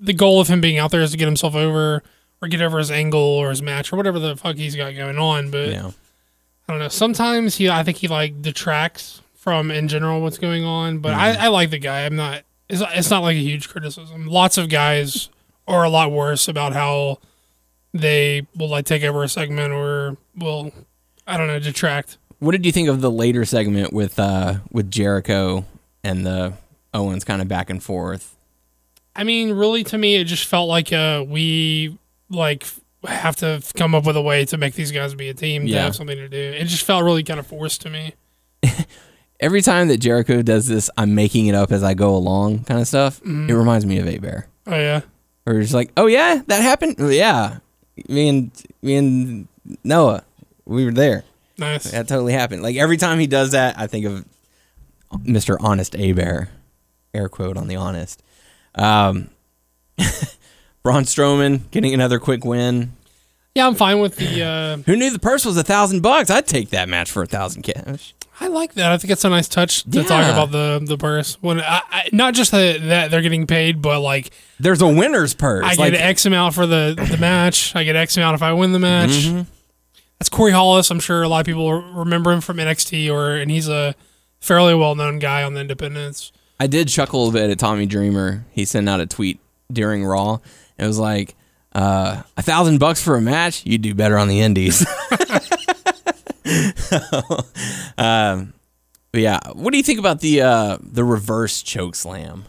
The 0.00 0.12
goal 0.12 0.40
of 0.40 0.48
him 0.48 0.60
being 0.60 0.78
out 0.78 0.90
there 0.90 1.00
is 1.00 1.12
to 1.12 1.16
get 1.16 1.26
himself 1.26 1.54
over 1.54 2.02
or 2.40 2.48
get 2.48 2.60
over 2.60 2.78
his 2.78 2.90
angle 2.90 3.20
or 3.20 3.50
his 3.50 3.62
match 3.62 3.92
or 3.92 3.96
whatever 3.96 4.18
the 4.18 4.36
fuck 4.36 4.56
he's 4.56 4.74
got 4.76 4.94
going 4.96 5.18
on. 5.18 5.50
But 5.50 5.68
Yeah. 5.68 5.90
I 6.68 6.72
don't 6.72 6.78
know. 6.78 6.88
Sometimes 6.88 7.56
he, 7.56 7.68
I 7.68 7.82
think 7.82 7.98
he 7.98 8.08
like 8.08 8.40
detracts 8.42 9.20
from 9.34 9.70
in 9.70 9.88
general 9.88 10.20
what's 10.20 10.38
going 10.38 10.64
on. 10.64 10.98
But 10.98 11.14
I, 11.14 11.46
I 11.46 11.48
like 11.48 11.70
the 11.70 11.78
guy. 11.78 12.04
I'm 12.06 12.16
not. 12.16 12.42
It's 12.68 12.80
not, 12.80 12.96
it's 12.96 13.10
not 13.10 13.22
like 13.22 13.36
a 13.36 13.40
huge 13.40 13.68
criticism. 13.68 14.26
Lots 14.26 14.56
of 14.58 14.68
guys 14.68 15.28
are 15.68 15.84
a 15.84 15.90
lot 15.90 16.10
worse 16.12 16.48
about 16.48 16.72
how 16.72 17.18
they 17.92 18.46
will 18.56 18.68
like 18.68 18.86
take 18.86 19.02
over 19.02 19.22
a 19.22 19.28
segment 19.28 19.72
or 19.72 20.16
will, 20.36 20.72
I 21.26 21.36
don't 21.36 21.48
know, 21.48 21.58
detract. 21.58 22.16
What 22.38 22.52
did 22.52 22.64
you 22.64 22.72
think 22.72 22.88
of 22.88 23.00
the 23.00 23.10
later 23.10 23.44
segment 23.44 23.92
with 23.92 24.18
uh 24.18 24.56
with 24.70 24.90
Jericho 24.90 25.64
and 26.02 26.24
the 26.24 26.54
Owens 26.94 27.24
kind 27.24 27.42
of 27.42 27.48
back 27.48 27.68
and 27.70 27.82
forth? 27.82 28.36
I 29.14 29.24
mean, 29.24 29.52
really, 29.52 29.84
to 29.84 29.98
me, 29.98 30.16
it 30.16 30.24
just 30.24 30.44
felt 30.46 30.68
like 30.68 30.92
uh, 30.92 31.24
we 31.26 31.98
like 32.30 32.66
have 33.06 33.36
to 33.36 33.62
come 33.76 33.94
up 33.94 34.06
with 34.06 34.16
a 34.16 34.22
way 34.22 34.44
to 34.46 34.56
make 34.56 34.74
these 34.74 34.92
guys 34.92 35.14
be 35.14 35.28
a 35.28 35.34
team 35.34 35.66
to 35.66 35.72
Yeah. 35.72 35.84
have 35.84 35.96
something 35.96 36.16
to 36.16 36.28
do. 36.28 36.38
It 36.38 36.64
just 36.66 36.84
felt 36.84 37.04
really 37.04 37.22
kind 37.24 37.38
of 37.40 37.46
forced 37.46 37.82
to 37.82 37.90
me. 37.90 38.14
Every 39.40 39.60
time 39.60 39.88
that 39.88 39.98
Jericho 39.98 40.40
does 40.40 40.68
this, 40.68 40.88
I'm 40.96 41.14
making 41.16 41.46
it 41.48 41.54
up 41.56 41.72
as 41.72 41.82
I 41.82 41.94
go 41.94 42.14
along 42.14 42.60
kind 42.64 42.80
of 42.80 42.86
stuff. 42.86 43.20
It 43.24 43.52
reminds 43.52 43.84
me 43.84 43.98
of 43.98 44.06
A 44.06 44.18
Bear. 44.18 44.46
Oh 44.68 44.76
yeah, 44.76 45.00
Or 45.46 45.60
just 45.60 45.74
like, 45.74 45.90
oh 45.96 46.06
yeah, 46.06 46.42
that 46.46 46.62
happened. 46.62 46.94
Yeah, 47.00 47.58
me 48.08 48.28
and 48.28 48.50
me 48.82 48.94
and 48.94 49.48
Noah, 49.82 50.22
we 50.64 50.84
were 50.84 50.92
there. 50.92 51.24
nice. 51.58 51.90
That 51.90 52.06
totally 52.06 52.32
happened. 52.34 52.62
Like 52.62 52.76
every 52.76 52.96
time 52.96 53.18
he 53.18 53.26
does 53.26 53.50
that, 53.50 53.76
I 53.76 53.88
think 53.88 54.06
of 54.06 54.24
Mr. 55.24 55.56
Honest 55.60 55.96
A 55.96 56.12
Bear, 56.12 56.50
air 57.12 57.28
quote 57.28 57.56
on 57.56 57.66
the 57.66 57.74
honest. 57.76 58.22
Um, 58.74 59.30
Braun 60.82 61.04
Strowman 61.04 61.70
getting 61.70 61.94
another 61.94 62.18
quick 62.18 62.44
win. 62.44 62.92
Yeah, 63.54 63.66
I'm 63.66 63.74
fine 63.74 64.00
with 64.00 64.16
the. 64.16 64.42
Uh, 64.42 64.76
Who 64.86 64.96
knew 64.96 65.10
the 65.10 65.18
purse 65.18 65.44
was 65.44 65.56
a 65.56 65.62
thousand 65.62 66.00
bucks? 66.00 66.30
I'd 66.30 66.46
take 66.46 66.70
that 66.70 66.88
match 66.88 67.10
for 67.10 67.22
a 67.22 67.26
thousand 67.26 67.62
cash. 67.62 68.14
I 68.40 68.48
like 68.48 68.74
that. 68.74 68.90
I 68.90 68.98
think 68.98 69.12
it's 69.12 69.24
a 69.24 69.28
nice 69.28 69.46
touch 69.46 69.84
to 69.84 70.02
talk 70.02 70.24
about 70.24 70.50
the 70.50 70.80
the 70.82 70.98
purse 70.98 71.36
when 71.42 71.60
I, 71.60 71.80
I, 71.90 72.08
not 72.12 72.34
just 72.34 72.50
that, 72.50 72.80
that 72.82 73.10
they're 73.10 73.22
getting 73.22 73.46
paid, 73.46 73.80
but 73.80 74.00
like 74.00 74.30
There's 74.58 74.80
a 74.80 74.88
winner's 74.88 75.32
purse. 75.32 75.64
I 75.64 75.74
like, 75.74 75.92
get 75.92 76.00
X 76.00 76.26
amount 76.26 76.54
for 76.54 76.66
the 76.66 76.96
the 77.10 77.18
match. 77.18 77.76
I 77.76 77.84
get 77.84 77.94
X 77.94 78.16
amount 78.16 78.34
if 78.34 78.42
I 78.42 78.52
win 78.52 78.72
the 78.72 78.80
match. 78.80 79.10
Mm-hmm. 79.10 79.42
That's 80.18 80.28
Corey 80.28 80.50
Hollis. 80.50 80.90
I'm 80.90 80.98
sure 80.98 81.22
a 81.22 81.28
lot 81.28 81.40
of 81.40 81.46
people 81.46 81.70
remember 81.72 82.32
him 82.32 82.40
from 82.40 82.56
NXT, 82.56 83.12
or 83.12 83.36
and 83.36 83.50
he's 83.50 83.68
a 83.68 83.94
fairly 84.40 84.74
well 84.74 84.96
known 84.96 85.18
guy 85.18 85.44
on 85.44 85.54
the 85.54 85.60
independents. 85.60 86.32
I 86.60 86.66
did 86.66 86.88
chuckle 86.88 87.28
a 87.28 87.32
bit 87.32 87.50
at 87.50 87.58
Tommy 87.58 87.86
Dreamer. 87.86 88.44
He 88.52 88.64
sent 88.64 88.88
out 88.88 89.00
a 89.00 89.06
tweet 89.06 89.40
during 89.72 90.04
Raw. 90.04 90.38
It 90.78 90.86
was 90.86 90.98
like, 90.98 91.34
uh, 91.74 92.22
a 92.36 92.42
thousand 92.42 92.78
bucks 92.78 93.02
for 93.02 93.16
a 93.16 93.20
match, 93.20 93.64
you'd 93.66 93.82
do 93.82 93.94
better 93.94 94.18
on 94.18 94.28
the 94.28 94.40
indies. 94.40 94.86
um, 97.98 98.52
yeah, 99.12 99.40
what 99.54 99.70
do 99.72 99.76
you 99.76 99.82
think 99.82 99.98
about 99.98 100.20
the 100.20 100.42
uh, 100.42 100.78
the 100.80 101.04
reverse 101.04 101.62
choke 101.62 101.94
slam? 101.94 102.44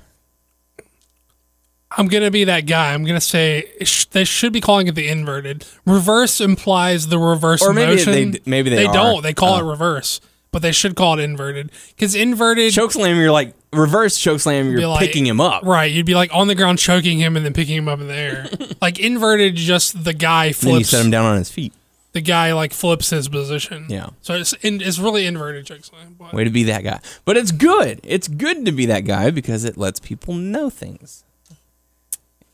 I'm 1.95 2.07
gonna 2.07 2.31
be 2.31 2.45
that 2.45 2.61
guy. 2.65 2.93
I'm 2.93 3.03
gonna 3.05 3.21
say 3.21 3.69
sh- 3.81 4.05
they 4.05 4.23
should 4.23 4.53
be 4.53 4.61
calling 4.61 4.87
it 4.87 4.95
the 4.95 5.07
inverted. 5.07 5.65
Reverse 5.85 6.41
implies 6.41 7.07
the 7.07 7.19
reverse 7.19 7.61
Or 7.61 7.73
maybe 7.73 7.95
motion. 7.97 8.31
they- 8.31 8.39
maybe 8.45 8.69
they 8.69 8.85
are. 8.85 8.93
don't. 8.93 9.23
They 9.23 9.33
call 9.33 9.55
Oh. 9.55 9.67
it 9.67 9.69
reverse, 9.69 10.19
but 10.51 10.61
they 10.61 10.71
should 10.71 10.95
call 10.95 11.19
it 11.19 11.23
inverted 11.23 11.71
because 11.89 12.15
inverted. 12.15 12.71
Choke 12.73 12.93
slam, 12.93 13.17
you're 13.17 13.31
like 13.31 13.53
reverse 13.73 14.17
choke 14.17 14.39
slam, 14.39 14.71
you're 14.71 14.87
like- 14.87 14.99
picking 14.99 15.25
him 15.25 15.41
up. 15.41 15.63
Right, 15.63 15.91
you'd 15.91 16.05
be 16.05 16.15
like 16.15 16.33
on 16.33 16.47
the 16.47 16.55
ground 16.55 16.79
choking 16.79 17.19
him 17.19 17.35
and 17.35 17.45
then 17.45 17.53
picking 17.53 17.75
him 17.77 17.87
up 17.87 17.99
in 17.99 18.07
the 18.07 18.15
air. 18.15 18.47
like 18.81 18.99
inverted, 18.99 19.55
just 19.55 20.03
the 20.03 20.13
guy 20.13 20.51
Then 20.51 20.69
you 20.69 20.75
flips. 20.77 20.89
set 20.89 21.03
him 21.03 21.11
down 21.11 21.25
on 21.25 21.37
his 21.37 21.49
feet. 21.51 21.73
The 22.13 22.21
guy 22.21 22.53
like 22.53 22.73
flips 22.73 23.09
his 23.09 23.27
position. 23.27 23.87
Yeah. 23.89 24.09
So 24.21 24.35
it's 24.35 24.53
in, 24.61 24.81
it's 24.81 24.99
really 24.99 25.25
inverted 25.25 25.65
choke 25.65 25.83
slam. 25.83 26.15
But 26.19 26.33
Way 26.33 26.43
to 26.43 26.51
be 26.51 26.63
that 26.65 26.83
guy. 26.83 26.99
But 27.25 27.37
it's 27.37 27.51
good. 27.51 27.99
It's 28.03 28.27
good 28.27 28.65
to 28.67 28.71
be 28.71 28.85
that 28.85 29.01
guy 29.01 29.31
because 29.31 29.65
it 29.65 29.77
lets 29.77 29.99
people 29.99 30.35
know 30.35 30.69
things. 30.69 31.23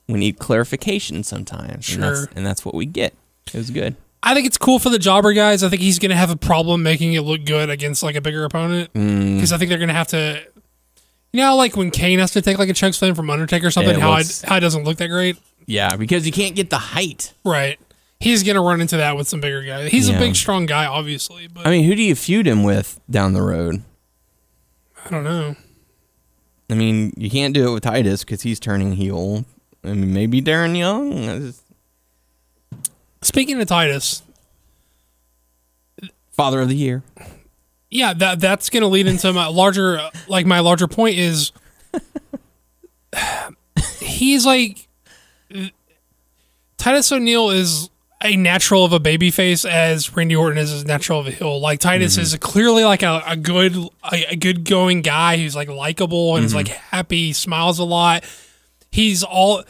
We 0.08 0.18
need 0.18 0.40
clarification 0.40 1.24
sometimes. 1.24 1.94
And 1.94 2.04
that's, 2.04 2.20
Sure. 2.20 2.30
and 2.36 2.46
that's 2.46 2.66
what 2.66 2.74
we 2.74 2.86
get. 2.86 3.14
It 3.54 3.58
was 3.58 3.70
good. 3.70 3.96
I 4.24 4.34
think 4.34 4.48
it's 4.48 4.58
cool 4.58 4.80
for 4.80 4.90
the 4.90 5.00
jobber 5.00 5.34
guys. 5.34 5.64
I 5.64 5.70
think 5.70 5.82
he's 5.82 6.00
gonna 6.00 6.16
have 6.16 6.30
a 6.30 6.36
problem 6.36 6.82
making 6.84 7.14
it 7.14 7.22
look 7.22 7.46
good 7.46 7.70
against 7.70 8.02
like 8.04 8.16
a 8.16 8.22
bigger 8.22 8.44
opponent 8.44 8.92
Mm. 8.94 9.36
because 9.36 9.54
I 9.54 9.58
think 9.58 9.70
they're 9.70 9.78
gonna 9.78 9.94
have 9.94 10.08
to. 10.10 10.42
You 11.32 11.42
know, 11.42 11.56
like 11.56 11.76
when 11.78 11.92
Kane 11.92 12.20
has 12.20 12.32
to 12.32 12.42
take 12.42 12.58
like 12.58 12.70
a 12.70 12.74
choke 12.74 12.94
slam 12.94 13.14
from 13.16 13.30
Undertaker 13.30 13.68
or 13.68 13.72
something, 13.72 13.96
It 13.96 14.02
how 14.02 14.16
looks- 14.16 14.44
it, 14.44 14.50
how 14.50 14.58
it 14.58 14.62
doesn't 14.62 14.84
look 14.84 14.98
that 14.98 15.10
great. 15.10 15.38
Yeah, 15.68 15.96
because 15.96 16.26
you 16.26 16.32
can't 16.32 16.56
get 16.56 16.70
the 16.72 16.78
height. 16.80 17.34
Right. 17.46 17.80
He's 18.20 18.42
gonna 18.44 18.62
run 18.62 18.82
into 18.82 18.98
that 18.98 19.16
with 19.16 19.28
some 19.28 19.40
bigger 19.40 19.62
guy. 19.64 19.88
He's 19.90 20.10
Yeah. 20.10 20.16
a 20.16 20.20
big, 20.20 20.36
strong 20.36 20.66
guy, 20.66 20.86
obviously, 20.86 21.48
but 21.48 21.66
I 21.68 21.70
mean, 21.70 21.86
who 21.86 21.96
do 21.96 22.02
you 22.02 22.16
feud 22.16 22.48
him 22.48 22.64
with 22.64 23.00
down 23.10 23.34
the 23.34 23.42
road? 23.44 23.84
I 25.06 25.10
don't 25.10 25.24
know. 25.24 25.56
I 26.70 26.74
mean, 26.74 27.14
you 27.16 27.30
can't 27.30 27.54
do 27.54 27.68
it 27.70 27.74
with 27.74 27.84
Titus 27.84 28.24
because 28.24 28.42
he's 28.42 28.60
turning 28.60 28.94
heel. 28.94 29.46
I 29.84 29.94
mean, 29.94 30.14
maybe 30.14 30.42
Darren 30.42 30.78
Young. 30.78 31.30
I 31.30 31.40
just- 31.40 31.62
Speaking 33.22 33.60
of 33.62 33.68
Titus, 33.68 34.22
Father 36.32 36.62
of 36.62 36.70
the 36.70 36.76
year. 36.76 37.04
Yeah, 37.90 38.14
that 38.14 38.40
that's 38.40 38.70
gonna 38.70 38.88
lead 38.88 39.08
into 39.08 39.32
my 39.34 39.48
larger, 39.48 40.00
like 40.28 40.46
my 40.46 40.60
larger 40.60 40.88
point 40.88 41.18
is, 41.18 41.52
he's 44.00 44.46
like 44.46 44.88
Titus 46.78 47.12
O'Neil 47.12 47.50
is 47.50 47.90
a 48.22 48.36
natural 48.36 48.84
of 48.84 48.94
a 48.94 49.00
babyface 49.00 49.70
as 49.70 50.16
Randy 50.16 50.36
Orton 50.36 50.58
is 50.58 50.82
a 50.82 50.86
natural 50.86 51.20
of 51.20 51.28
a 51.28 51.32
heel. 51.32 51.60
Like 51.60 51.80
Titus 51.80 52.14
mm-hmm. 52.14 52.22
is 52.22 52.36
clearly 52.38 52.84
like 52.84 53.04
a, 53.04 53.22
a 53.26 53.36
good 53.36 53.76
a, 53.76 54.32
a 54.32 54.36
good 54.36 54.66
going 54.66 55.02
guy 55.02 55.38
who's 55.38 55.56
like 55.56 55.70
likable 55.70 56.36
and 56.36 56.46
is 56.46 56.52
mm-hmm. 56.52 56.58
like 56.58 56.68
happy, 56.68 57.34
smiles 57.34 57.80
a 57.80 57.84
lot. 57.84 58.24
He's 58.92 59.24
all 59.24 59.64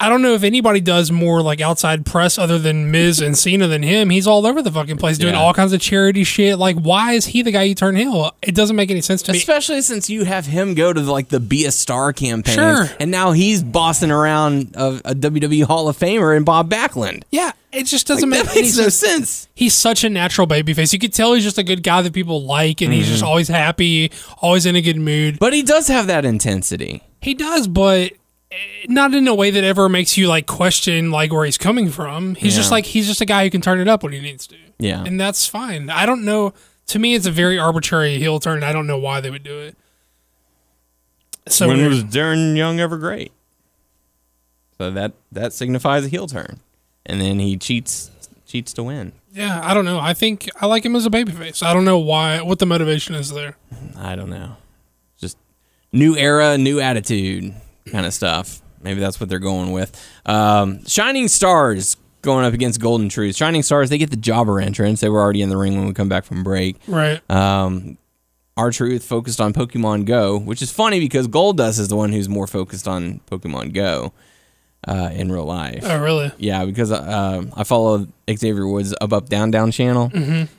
I 0.00 0.08
don't 0.08 0.22
know 0.22 0.34
if 0.34 0.44
anybody 0.44 0.80
does 0.80 1.10
more 1.10 1.42
like 1.42 1.60
outside 1.60 2.06
press 2.06 2.38
other 2.38 2.56
than 2.56 2.92
Miz 2.92 3.20
and 3.20 3.36
Cena 3.44 3.66
than 3.66 3.82
him. 3.82 4.10
He's 4.10 4.28
all 4.28 4.46
over 4.46 4.62
the 4.62 4.70
fucking 4.70 4.96
place 4.96 5.18
doing 5.18 5.34
Yeah. 5.34 5.40
all 5.40 5.52
kinds 5.52 5.72
of 5.72 5.80
charity 5.80 6.22
shit. 6.22 6.56
Like, 6.56 6.76
why 6.76 7.14
is 7.14 7.26
he 7.26 7.42
the 7.42 7.50
guy 7.50 7.64
you 7.64 7.74
turn 7.74 7.96
heel? 7.96 8.30
It 8.40 8.54
doesn't 8.54 8.76
make 8.76 8.92
any 8.92 9.00
sense 9.00 9.22
to 9.22 9.32
me. 9.32 9.38
Especially 9.38 9.82
since 9.82 10.08
you 10.08 10.24
have 10.24 10.46
him 10.46 10.74
go 10.74 10.92
to 10.92 11.00
the, 11.00 11.10
like 11.10 11.30
the 11.30 11.40
Be 11.40 11.64
a 11.66 11.72
Star 11.72 12.12
campaign, 12.12 12.54
Sure. 12.54 12.86
and 13.00 13.10
now 13.10 13.32
he's 13.32 13.62
bossing 13.64 14.12
around 14.12 14.70
a, 14.76 15.00
a 15.04 15.14
WWE 15.16 15.64
Hall 15.64 15.88
of 15.88 15.96
Famer 15.98 16.36
and 16.36 16.46
Bob 16.46 16.70
Backlund. 16.70 17.24
Yeah, 17.32 17.50
it 17.72 17.84
just 17.86 18.06
doesn't 18.06 18.30
Like, 18.30 18.38
make 18.38 18.46
that 18.46 18.56
any 18.56 18.66
makes 18.66 18.76
no 18.76 18.84
sense. 18.84 18.94
sense. 19.30 19.48
He's 19.56 19.74
such 19.74 20.04
a 20.04 20.08
natural 20.08 20.46
babyface. 20.46 20.92
You 20.92 21.00
could 21.00 21.12
tell 21.12 21.34
he's 21.34 21.42
just 21.42 21.58
a 21.58 21.64
good 21.64 21.82
guy 21.82 22.02
that 22.02 22.12
people 22.12 22.44
like, 22.44 22.80
and 22.82 22.92
he's 22.92 23.06
Mm-hmm. 23.06 23.12
just 23.14 23.24
always 23.24 23.48
happy, 23.48 24.12
always 24.40 24.64
in 24.64 24.76
a 24.76 24.80
good 24.80 24.96
mood. 24.96 25.40
But 25.40 25.54
he 25.54 25.62
does 25.62 25.88
have 25.88 26.06
that 26.06 26.24
intensity. 26.24 27.02
He 27.20 27.34
does, 27.34 27.66
but 27.66 28.12
not 28.88 29.14
in 29.14 29.28
a 29.28 29.34
way 29.34 29.50
that 29.50 29.64
ever 29.64 29.88
makes 29.88 30.16
you 30.16 30.26
like 30.28 30.46
question 30.46 31.10
like 31.10 31.32
where 31.32 31.44
he's 31.44 31.58
coming 31.58 31.90
from. 31.90 32.34
He's 32.34 32.56
just 32.56 32.70
like 32.70 32.86
he's 32.86 33.06
just 33.06 33.20
a 33.20 33.26
guy 33.26 33.44
who 33.44 33.50
can 33.50 33.60
turn 33.60 33.78
it 33.80 33.88
up 33.88 34.02
when 34.02 34.12
he 34.12 34.20
needs 34.20 34.46
to. 34.46 34.56
Yeah. 34.78 35.04
and 35.04 35.20
that's 35.20 35.46
fine. 35.46 35.90
I 35.90 36.06
don't 36.06 36.24
know. 36.24 36.54
To 36.88 36.98
me, 36.98 37.14
it's 37.14 37.26
a 37.26 37.30
very 37.30 37.58
arbitrary 37.58 38.16
heel 38.18 38.40
turn. 38.40 38.62
I 38.62 38.72
don't 38.72 38.86
know 38.86 38.98
why 38.98 39.20
they 39.20 39.30
would 39.30 39.42
do 39.42 39.58
it. 39.58 39.76
So 41.46 41.68
when 41.68 41.84
was 41.86 42.04
Darren 42.04 42.56
Young 42.56 42.80
ever 42.80 42.96
great? 42.96 43.32
So 44.78 44.90
that 44.90 45.12
that 45.32 45.52
signifies 45.52 46.06
a 46.06 46.08
heel 46.08 46.26
turn, 46.26 46.60
and 47.04 47.20
then 47.20 47.38
he 47.40 47.56
cheats 47.56 48.10
cheats 48.46 48.72
to 48.74 48.82
win. 48.82 49.12
yeah, 49.32 49.60
I 49.62 49.74
don't 49.74 49.84
know. 49.84 49.98
I 49.98 50.14
think 50.14 50.48
I 50.60 50.66
like 50.66 50.84
him 50.84 50.94
as 50.96 51.04
a 51.04 51.10
babyface. 51.10 51.62
I 51.62 51.74
don't 51.74 51.84
know 51.84 51.98
why. 51.98 52.40
What 52.42 52.58
the 52.60 52.66
motivation 52.66 53.14
is 53.14 53.30
there? 53.30 53.56
I 53.96 54.14
don't 54.14 54.30
know, 54.30 54.56
just 55.20 55.36
new 55.92 56.16
era, 56.16 56.56
new 56.56 56.80
attitude 56.80 57.54
kind 57.90 58.06
of 58.06 58.14
stuff. 58.14 58.62
Maybe 58.82 59.00
that's 59.00 59.18
what 59.20 59.28
they're 59.28 59.38
going 59.38 59.72
with. 59.72 60.00
Um, 60.24 60.84
Shining 60.86 61.28
Stars 61.28 61.96
going 62.22 62.44
up 62.44 62.54
against 62.54 62.80
Golden 62.80 63.08
Truth. 63.08 63.36
Shining 63.36 63.62
Stars 63.62 63.90
they 63.90 63.98
get 63.98 64.10
the 64.10 64.16
jobber 64.16 64.60
entrance. 64.60 65.00
They 65.00 65.08
were 65.08 65.20
already 65.20 65.42
in 65.42 65.48
the 65.48 65.56
ring 65.56 65.76
when 65.76 65.86
we 65.86 65.94
come 65.94 66.08
back 66.08 66.24
from 66.24 66.44
break. 66.44 66.76
Right. 66.86 67.20
Um, 67.30 67.98
R-Truth 68.56 69.04
focused 69.04 69.40
on 69.40 69.52
Pokemon 69.52 70.04
Go, 70.04 70.36
which 70.36 70.62
is 70.62 70.72
funny 70.72 70.98
because 70.98 71.28
Goldust 71.28 71.78
is 71.78 71.88
the 71.88 71.96
one 71.96 72.12
who's 72.12 72.28
more 72.28 72.48
focused 72.48 72.88
on 72.88 73.20
Pokemon 73.30 73.72
Go 73.72 74.12
uh, 74.86 75.10
in 75.12 75.30
real 75.30 75.44
life. 75.44 75.84
Oh, 75.84 76.00
really? 76.02 76.32
Yeah, 76.38 76.64
because 76.64 76.90
uh, 76.90 77.44
I 77.54 77.62
follow 77.62 78.08
Xavier 78.28 78.66
Woods' 78.66 78.94
Up 79.00 79.12
Up 79.12 79.28
Down 79.28 79.52
Down 79.52 79.70
channel, 79.70 80.10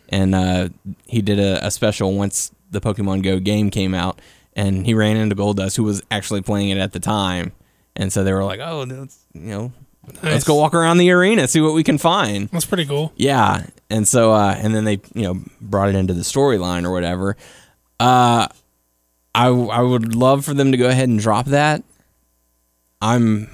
and 0.08 0.34
uh, 0.34 0.70
he 1.08 1.22
did 1.22 1.40
a, 1.40 1.66
a 1.66 1.72
special 1.72 2.14
once 2.14 2.52
the 2.72 2.80
Pokemon 2.80 3.22
Go 3.22 3.40
game 3.40 3.70
came 3.70 3.94
out, 3.94 4.22
and 4.60 4.86
he 4.86 4.94
ran 4.94 5.16
into 5.16 5.38
Goldust, 5.38 5.78
who 5.78 5.84
was 5.84 6.04
actually 6.12 6.42
playing 6.42 6.68
it 6.70 6.78
at 6.78 6.92
the 6.92 7.00
time, 7.00 7.54
and 7.96 8.12
so 8.12 8.26
they 8.26 8.34
were 8.34 8.44
like, 8.44 8.60
"Oh, 8.60 8.84
let's 8.84 9.26
you 9.34 9.42
know, 9.42 9.74
let's 10.22 10.44
go 10.44 10.56
walk 10.56 10.74
around 10.74 10.98
the 10.98 11.10
arena, 11.12 11.48
see 11.48 11.62
what 11.62 11.74
we 11.74 11.82
can 11.82 11.98
find." 11.98 12.50
That's 12.50 12.66
pretty 12.66 12.86
cool. 12.86 13.14
Yeah, 13.16 13.68
and 13.90 14.06
so 14.06 14.34
uh, 14.34 14.54
and 14.58 14.76
then 14.76 14.84
they 14.84 15.00
you 15.14 15.24
know 15.24 15.42
brought 15.62 15.88
it 15.88 15.96
into 15.96 16.14
the 16.14 16.24
storyline 16.24 16.84
or 16.84 16.92
whatever. 16.92 17.38
Uh, 18.02 18.50
I 19.34 19.48
I 19.48 19.82
would 19.82 20.14
love 20.14 20.44
for 20.44 20.54
them 20.54 20.74
to 20.74 20.78
go 20.78 20.90
ahead 20.90 21.08
and 21.08 21.20
drop 21.20 21.46
that. 21.48 21.84
I'm 23.02 23.50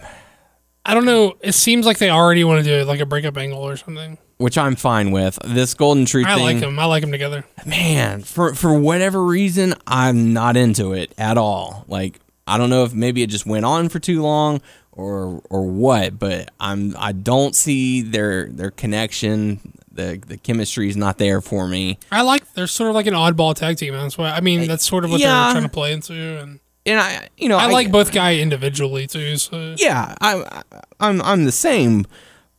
I 0.84 0.96
don't 0.96 1.06
know. 1.06 1.38
It 1.42 1.54
seems 1.54 1.86
like 1.86 2.00
they 2.00 2.10
already 2.10 2.44
want 2.44 2.66
to 2.66 2.80
do 2.80 2.84
like 2.84 3.00
a 3.00 3.06
breakup 3.06 3.38
angle 3.38 3.60
or 3.60 3.78
something. 3.78 4.18
Which 4.38 4.58
I'm 4.58 4.76
fine 4.76 5.12
with. 5.12 5.40
This 5.46 5.74
Golden 5.74 6.06
Truth 6.06 6.26
I 6.28 6.36
thing, 6.36 6.44
like 6.44 6.60
them. 6.60 6.78
I 6.78 6.86
like 6.86 7.02
them 7.02 7.12
together. 7.12 7.46
man, 7.66 8.22
for 8.22 8.54
for 8.54 8.78
whatever 8.78 9.24
reason, 9.24 9.74
I'm 9.88 10.34
not 10.34 10.58
into 10.58 10.92
it 10.94 11.14
at 11.18 11.38
all. 11.38 11.86
Like 11.88 12.20
I 12.46 12.58
don't 12.58 12.70
know 12.70 12.84
if 12.84 12.94
maybe 12.94 13.24
it 13.24 13.28
just 13.30 13.46
went 13.46 13.64
on 13.66 13.88
for 13.88 14.00
too 14.00 14.22
long 14.22 14.62
or 14.92 15.42
or 15.50 15.66
what, 15.66 16.20
but 16.20 16.52
I'm 16.60 16.96
I 16.98 17.14
don't 17.14 17.56
see 17.56 18.02
their 18.02 18.48
their 18.50 18.72
connection. 18.72 19.60
The 19.90 20.22
the 20.28 20.36
chemistry 20.36 20.90
is 20.90 20.98
not 20.98 21.18
there 21.18 21.40
for 21.40 21.66
me. 21.70 21.98
I 22.12 22.22
like. 22.22 22.54
They're 22.56 22.68
sort 22.68 22.90
of 22.90 22.96
like 22.96 23.08
an 23.08 23.14
oddball 23.14 23.56
tag 23.56 23.78
team. 23.78 23.94
That's 23.94 24.18
why. 24.18 24.32
I 24.32 24.42
mean, 24.42 24.68
that's 24.68 24.86
sort 24.86 25.06
of 25.06 25.12
what 25.12 25.22
Yeah. 25.22 25.46
they're 25.46 25.52
trying 25.54 25.64
to 25.64 25.70
play 25.70 25.94
into. 25.94 26.14
And 26.40 26.60
And 26.86 27.00
I 27.00 27.30
you 27.38 27.48
know 27.48 27.58
I, 27.58 27.68
like 27.68 27.90
both 27.90 28.12
guy 28.12 28.36
individually 28.36 29.08
too. 29.08 29.38
So 29.38 29.76
yeah, 29.78 30.14
I, 30.20 30.62
I'm 31.00 31.22
I'm 31.22 31.46
the 31.46 31.54
same, 31.54 32.06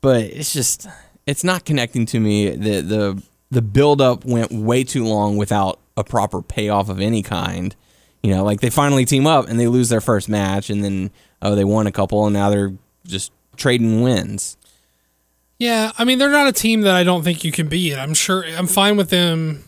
but 0.00 0.22
it's 0.22 0.54
just 0.54 0.88
it's 1.26 1.44
not 1.44 1.64
connecting 1.64 2.06
to 2.06 2.20
me. 2.20 2.50
The 2.50 2.80
the 2.80 3.22
the 3.50 3.62
build 3.62 4.00
up 4.00 4.24
went 4.24 4.52
way 4.52 4.84
too 4.84 5.04
long 5.04 5.36
without 5.36 5.78
a 5.96 6.04
proper 6.04 6.42
payoff 6.42 6.88
of 6.88 7.00
any 7.00 7.22
kind. 7.22 7.74
You 8.22 8.34
know, 8.34 8.44
like 8.44 8.60
they 8.60 8.70
finally 8.70 9.04
team 9.04 9.26
up 9.26 9.48
and 9.48 9.58
they 9.60 9.66
lose 9.68 9.88
their 9.88 10.00
first 10.00 10.28
match, 10.28 10.70
and 10.70 10.82
then 10.84 11.10
oh 11.42 11.54
they 11.54 11.64
won 11.64 11.86
a 11.86 11.92
couple, 11.92 12.24
and 12.26 12.34
now 12.34 12.50
they're 12.50 12.72
just 13.06 13.32
trading 13.56 14.02
wins. 14.02 14.56
Yeah, 15.58 15.92
I 15.96 16.04
mean 16.04 16.18
they're 16.18 16.30
not 16.30 16.48
a 16.48 16.52
team 16.52 16.82
that 16.82 16.94
I 16.94 17.02
don't 17.04 17.22
think 17.22 17.44
you 17.44 17.52
can 17.52 17.68
beat. 17.68 17.94
I'm 17.96 18.14
sure 18.14 18.44
I'm 18.44 18.66
fine 18.66 18.96
with 18.96 19.10
them 19.10 19.64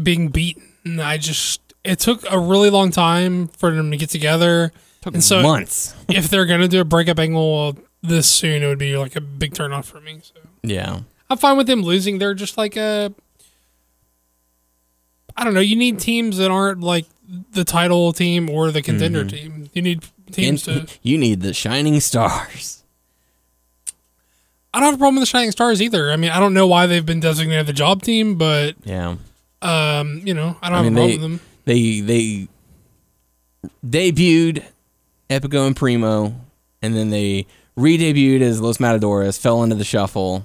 being 0.00 0.28
beaten. 0.28 1.00
I 1.00 1.16
just 1.18 1.60
it 1.84 1.98
took 1.98 2.24
a 2.30 2.38
really 2.38 2.70
long 2.70 2.90
time 2.90 3.48
for 3.48 3.70
them 3.74 3.90
to 3.90 3.96
get 3.96 4.10
together. 4.10 4.72
Took 5.02 5.14
And 5.14 5.24
so- 5.24 5.42
months. 5.42 5.94
if 6.08 6.28
they're 6.28 6.46
gonna 6.46 6.68
do 6.68 6.80
a 6.80 6.84
breakup 6.84 7.18
angle 7.18 7.76
this 8.02 8.28
soon, 8.28 8.62
it 8.62 8.66
would 8.66 8.78
be 8.78 8.96
like 8.96 9.16
a 9.16 9.20
big 9.20 9.54
turnoff 9.54 9.84
for 9.86 10.00
me. 10.00 10.20
So 10.22 10.34
Yeah, 10.68 11.00
I'm 11.30 11.38
fine 11.38 11.56
with 11.56 11.66
them 11.66 11.82
losing. 11.82 12.18
They're 12.18 12.34
just 12.34 12.56
like 12.58 12.76
a 12.76 13.12
I 15.36 15.44
don't 15.44 15.54
know. 15.54 15.60
You 15.60 15.76
need 15.76 15.98
teams 16.00 16.38
that 16.38 16.50
aren't 16.50 16.80
like 16.80 17.06
the 17.52 17.64
title 17.64 18.12
team 18.12 18.48
or 18.48 18.70
the 18.70 18.82
contender 18.82 19.24
team. 19.24 19.68
You 19.74 19.82
need 19.82 20.04
teams 20.32 20.62
to. 20.64 20.86
you 21.02 21.18
need 21.18 21.40
the 21.40 21.52
shining 21.52 22.00
stars. 22.00 22.82
I 24.74 24.80
don't 24.80 24.86
have 24.88 24.94
a 24.96 24.98
problem 24.98 25.14
with 25.14 25.22
the 25.22 25.26
Shining 25.26 25.52
Stars 25.52 25.80
either. 25.80 26.10
I 26.12 26.16
mean, 26.16 26.30
I 26.30 26.38
don't 26.38 26.52
know 26.52 26.66
why 26.66 26.84
they've 26.86 27.04
been 27.06 27.18
designated 27.20 27.66
the 27.66 27.72
job 27.72 28.02
team, 28.02 28.34
but 28.34 28.74
Yeah. 28.84 29.16
um, 29.62 30.20
you 30.22 30.34
know, 30.34 30.58
I 30.60 30.68
don't 30.68 30.78
I 30.80 30.82
have 30.84 30.92
mean, 30.92 30.92
a 30.92 31.16
problem 31.16 31.40
they, 31.64 31.94
with 31.96 32.00
them. 32.02 32.02
they 32.04 32.48
they 33.86 34.10
debuted 34.14 34.64
Epico 35.30 35.66
and 35.66 35.74
Primo, 35.74 36.34
and 36.82 36.94
then 36.94 37.08
they 37.08 37.46
re-debuted 37.74 38.42
as 38.42 38.60
Los 38.60 38.78
Matadores, 38.78 39.38
fell 39.38 39.62
into 39.62 39.76
the 39.76 39.84
shuffle, 39.84 40.44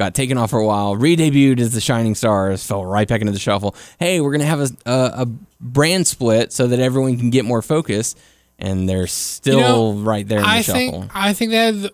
got 0.00 0.14
taken 0.14 0.36
off 0.36 0.50
for 0.50 0.58
a 0.58 0.66
while, 0.66 0.96
re-debuted 0.96 1.60
as 1.60 1.72
the 1.72 1.80
Shining 1.80 2.16
Stars, 2.16 2.66
fell 2.66 2.84
right 2.84 3.06
back 3.06 3.20
into 3.20 3.32
the 3.32 3.38
shuffle. 3.38 3.76
Hey, 4.00 4.20
we're 4.20 4.32
gonna 4.32 4.44
have 4.46 4.60
a 4.60 4.68
a, 4.86 5.22
a 5.22 5.26
brand 5.60 6.06
split 6.08 6.52
so 6.52 6.66
that 6.66 6.80
everyone 6.80 7.16
can 7.16 7.30
get 7.30 7.44
more 7.44 7.62
focus, 7.62 8.16
and 8.58 8.88
they're 8.88 9.06
still 9.06 9.56
You 9.58 9.62
know, 9.62 9.92
right 9.92 10.26
there 10.26 10.38
in 10.38 10.44
the 10.44 10.50
I 10.50 10.60
shuffle. 10.62 10.80
think 11.02 11.10
I 11.14 11.32
think 11.32 11.50
that 11.52 11.70
the- 11.82 11.92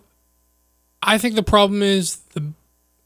I 1.03 1.19
think 1.19 1.35
the 1.37 1.43
problem 1.43 1.83
is 1.83 2.17
the 2.33 2.53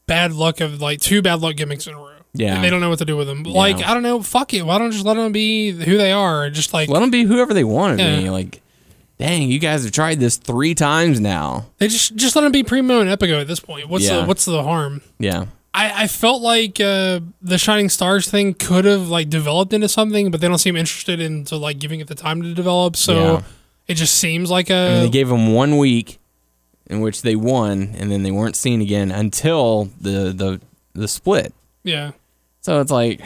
bad 0.07 0.33
luck 0.33 0.61
of 0.61 0.81
like 0.81 0.99
two 1.01 1.21
bad 1.21 1.41
luck 1.41 1.55
gimmicks 1.57 1.85
in 1.87 1.93
a 1.93 1.97
row. 1.97 2.07
Yeah. 2.33 2.55
and 2.55 2.63
they 2.63 2.69
don't 2.69 2.79
know 2.79 2.89
what 2.89 2.99
to 2.99 3.05
do 3.05 3.17
with 3.17 3.27
them. 3.27 3.43
Like 3.43 3.83
I 3.83 3.93
don't 3.93 4.03
know. 4.03 4.21
Fuck 4.23 4.53
it. 4.53 4.65
Why 4.65 4.77
don't 4.77 4.91
just 4.91 5.03
let 5.05 5.15
them 5.15 5.33
be 5.33 5.71
who 5.71 5.97
they 5.97 6.13
are? 6.13 6.49
Just 6.49 6.73
like 6.73 6.87
Let 6.89 7.01
them 7.01 7.11
be 7.11 7.23
whoever 7.23 7.53
they 7.53 7.65
want 7.65 7.99
to 7.99 8.03
be. 8.21 8.29
Like, 8.29 8.61
dang, 9.21 9.49
you 9.49 9.59
guys 9.59 9.83
have 9.83 9.91
tried 9.93 10.19
this 10.19 10.37
three 10.37 10.73
times 10.75 11.19
now. 11.19 11.65
they 11.77 11.87
just 11.87 12.15
just 12.15 12.35
let 12.35 12.41
them 12.41 12.51
be 12.51 12.63
Primo 12.63 12.99
and 13.01 13.09
Epico 13.09 13.39
at 13.39 13.47
this 13.47 13.59
point. 13.59 13.87
What's 13.89 14.05
Yeah. 14.07 14.21
the 14.21 14.25
what's 14.25 14.45
the 14.45 14.63
harm? 14.63 15.01
Yeah. 15.19 15.45
I, 15.73 16.03
I 16.03 16.07
felt 16.07 16.41
like 16.41 16.81
uh, 16.81 17.21
the 17.41 17.57
Shining 17.57 17.87
Stars 17.87 18.29
thing 18.29 18.53
could 18.55 18.83
have 18.83 19.07
like 19.07 19.29
developed 19.29 19.71
into 19.71 19.87
something, 19.87 20.29
but 20.29 20.41
they 20.41 20.49
don't 20.49 20.57
seem 20.57 20.75
interested 20.75 21.21
into 21.21 21.55
like 21.55 21.79
giving 21.79 22.01
it 22.01 22.07
the 22.07 22.15
time 22.15 22.41
to 22.41 22.53
develop. 22.53 22.97
So 22.97 23.13
Yeah. 23.13 23.41
it 23.87 23.93
just 23.93 24.15
seems 24.15 24.51
like 24.51 24.69
a 24.69 24.73
I 24.75 24.89
mean, 24.95 25.03
they 25.03 25.09
gave 25.09 25.29
them 25.29 25.53
one 25.53 25.77
week 25.77 26.19
in 26.87 26.99
which 26.99 27.21
they 27.21 27.37
won, 27.37 27.95
and 27.97 28.11
then 28.11 28.23
they 28.23 28.31
weren't 28.31 28.57
seen 28.57 28.81
again 28.81 29.11
until 29.11 29.85
the 30.01 30.33
the 30.35 30.59
the 30.93 31.07
split. 31.07 31.53
yeah. 31.83 32.11
So 32.63 32.79
it's 32.81 32.91
like 32.91 33.21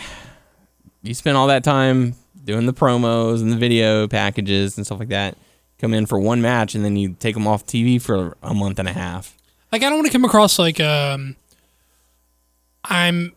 you 1.03 1.13
spend 1.13 1.35
all 1.37 1.47
that 1.47 1.63
time 1.63 2.13
doing 2.45 2.67
the 2.67 2.73
promos 2.73 3.41
and 3.41 3.51
the 3.51 3.55
video 3.57 4.07
packages 4.07 4.77
and 4.77 4.85
stuff 4.85 4.99
like 4.99 5.09
that. 5.09 5.35
Come 5.79 5.93
in 5.93 6.05
for 6.05 6.17
one 6.19 6.41
match, 6.41 6.73
and 6.75 6.85
then 6.85 6.95
you 6.95 7.15
take 7.19 7.33
them 7.35 7.47
off 7.47 7.65
TV 7.65 8.01
for 8.01 8.37
a 8.41 8.53
month 8.53 8.79
and 8.79 8.87
a 8.87 8.93
half. 8.93 9.37
Like 9.71 9.83
I 9.83 9.89
don't 9.89 9.97
want 9.99 10.07
to 10.07 10.11
come 10.13 10.23
across 10.25 10.57
like 10.57 10.79
um 10.79 11.35
I'm 12.83 13.33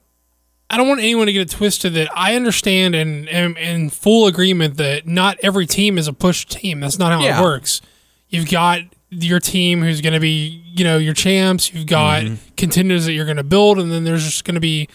I 0.70 0.77
don't 0.77 0.87
want 0.88 1.01
anyone 1.01 1.27
to 1.27 1.33
get 1.33 1.42
it 1.42 1.51
twisted 1.51 1.94
that 1.94 2.11
I 2.14 2.37
understand 2.37 2.94
and 2.94 3.29
am 3.31 3.57
in 3.57 3.88
full 3.88 4.27
agreement 4.27 4.77
that 4.77 5.07
not 5.07 5.38
every 5.42 5.66
team 5.66 5.96
is 5.96 6.07
a 6.07 6.12
push 6.12 6.44
team. 6.44 6.81
That's 6.81 6.98
not 6.98 7.11
how 7.12 7.20
Yeah. 7.24 7.40
it 7.40 7.42
works. 7.42 7.81
You've 8.29 8.51
got 8.51 8.81
your 9.09 9.40
team 9.40 9.81
who's 9.83 10.03
going 10.03 10.12
to 10.12 10.20
be, 10.20 10.62
you 10.77 10.85
know, 10.85 10.98
your 10.98 11.14
champs. 11.14 11.72
You've 11.72 11.87
got 11.87 12.24
contenders 12.59 13.07
that 13.07 13.14
you're 13.14 13.24
going 13.24 13.38
to 13.38 13.42
build, 13.44 13.79
and 13.79 13.90
then 13.90 14.05
there's 14.05 14.22
just 14.24 14.44
going 14.44 14.57
to 14.57 14.61
be, 14.61 14.87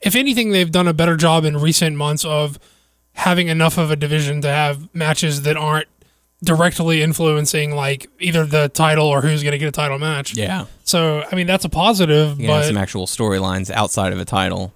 if 0.00 0.14
anything, 0.14 0.52
they've 0.52 0.70
done 0.70 0.86
a 0.86 0.92
better 0.94 1.16
job 1.16 1.44
in 1.44 1.56
recent 1.56 1.96
months 1.96 2.24
of 2.24 2.60
having 3.14 3.48
enough 3.48 3.76
of 3.78 3.90
a 3.90 3.96
division 3.96 4.40
to 4.42 4.48
have 4.48 4.88
matches 4.94 5.42
that 5.42 5.56
aren't 5.56 5.88
directly 6.44 7.02
influencing 7.02 7.74
like 7.74 8.08
either 8.20 8.44
the 8.44 8.68
title 8.68 9.06
or 9.06 9.22
who's 9.22 9.42
going 9.42 9.52
to 9.52 9.58
get 9.58 9.68
a 9.68 9.72
title 9.72 9.98
match. 9.98 10.36
Yeah, 10.36 10.66
So 10.84 11.24
I 11.30 11.34
mean 11.34 11.46
that's 11.46 11.64
a 11.64 11.68
positive, 11.68 12.38
Yeah, 12.40 12.48
but 12.48 12.64
some 12.66 12.76
actual 12.76 13.06
storylines 13.06 13.70
outside 13.70 14.12
of 14.12 14.20
a 14.20 14.24
title. 14.24 14.72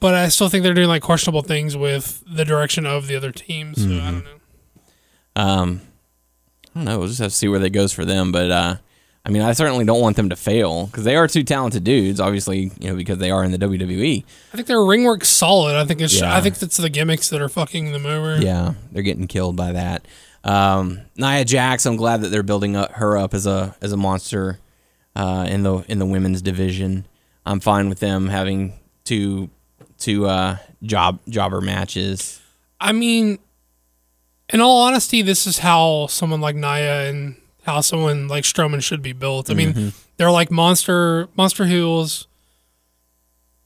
but 0.00 0.14
I 0.14 0.28
still 0.28 0.48
think 0.48 0.62
they're 0.64 0.74
doing 0.74 0.88
like 0.88 1.02
questionable 1.02 1.42
things 1.42 1.76
with 1.76 2.22
the 2.26 2.44
direction 2.44 2.86
of 2.86 3.06
the 3.08 3.16
other 3.16 3.30
teams. 3.32 3.82
So 3.82 3.88
I 3.88 4.10
don't 4.10 4.24
know. 4.24 4.30
Um, 5.36 5.80
I 6.74 6.78
don't 6.78 6.84
know. 6.84 6.98
We'll 6.98 7.08
just 7.08 7.20
have 7.20 7.30
to 7.30 7.36
see 7.36 7.48
where 7.48 7.58
that 7.58 7.70
goes 7.70 7.92
for 7.92 8.04
them. 8.04 8.32
But 8.32 8.50
uh, 8.50 8.76
I 9.24 9.30
mean, 9.30 9.42
I 9.42 9.52
certainly 9.52 9.84
don't 9.84 10.00
want 10.00 10.16
them 10.16 10.30
to 10.30 10.36
fail 10.36 10.86
because 10.86 11.04
they 11.04 11.16
are 11.16 11.28
two 11.28 11.42
talented 11.42 11.84
dudes. 11.84 12.20
Obviously, 12.20 12.70
you 12.80 12.88
know, 12.90 12.96
because 12.96 13.18
they 13.18 13.30
are 13.30 13.44
in 13.44 13.50
the. 13.50 13.58
WWE. 13.58 14.24
I 14.52 14.56
think 14.56 14.66
their 14.66 14.82
ring 14.82 15.04
work's 15.04 15.28
solid. 15.28 15.76
I 15.76 15.84
think 15.84 16.00
it's 16.00 16.18
Yeah. 16.18 16.34
I 16.34 16.40
think 16.40 16.60
it's 16.62 16.76
the 16.78 16.88
gimmicks 16.88 17.28
that 17.30 17.42
are 17.42 17.48
fucking 17.50 17.92
them 17.92 18.06
over. 18.06 18.38
Yeah, 18.40 18.74
they're 18.92 19.02
getting 19.02 19.26
killed 19.26 19.56
by 19.56 19.72
that. 19.72 20.06
Um, 20.46 21.00
Nia 21.16 21.44
Jax, 21.44 21.84
I'm 21.86 21.96
glad 21.96 22.20
that 22.22 22.28
they're 22.28 22.42
building 22.44 22.76
up 22.76 22.92
her 22.92 23.16
up 23.18 23.34
as 23.34 23.46
a 23.46 23.74
as 23.82 23.90
a 23.92 23.96
monster 23.96 24.58
uh, 25.16 25.46
in 25.48 25.62
the 25.64 25.78
in 25.88 25.98
the 25.98 26.06
women's 26.06 26.40
division. 26.40 27.04
I'm 27.44 27.60
fine 27.60 27.88
with 27.88 27.98
them 28.00 28.28
having 28.28 28.74
two 29.04 29.50
two 29.98 30.26
uh, 30.26 30.58
job 30.82 31.18
jobber 31.28 31.60
matches. 31.60 32.40
I 32.80 32.92
mean, 32.92 33.38
in 34.52 34.60
all 34.60 34.82
honesty, 34.82 35.20
this 35.22 35.46
is 35.46 35.58
how 35.58 36.06
someone 36.06 36.40
like 36.40 36.54
Nia 36.54 37.08
and 37.10 37.36
how 37.64 37.80
someone 37.80 38.28
like 38.28 38.44
Strowman 38.44 38.82
should 38.82 39.02
be 39.02 39.12
built. 39.12 39.50
I 39.50 39.54
mean, 39.54 39.72
Mm-hmm. 39.72 39.88
they're 40.16 40.30
like 40.30 40.50
monster 40.52 41.28
monster 41.36 41.66
heels. 41.66 42.28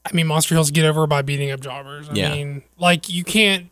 I 0.03 0.13
mean, 0.13 0.25
monster 0.25 0.55
heels 0.55 0.71
get 0.71 0.85
over 0.85 1.05
by 1.05 1.21
beating 1.21 1.51
up 1.51 1.59
jobbers. 1.59 2.09
I 2.09 2.13
Yeah. 2.13 2.31
mean, 2.33 2.63
like 2.79 3.07
you 3.07 3.23
can't. 3.23 3.67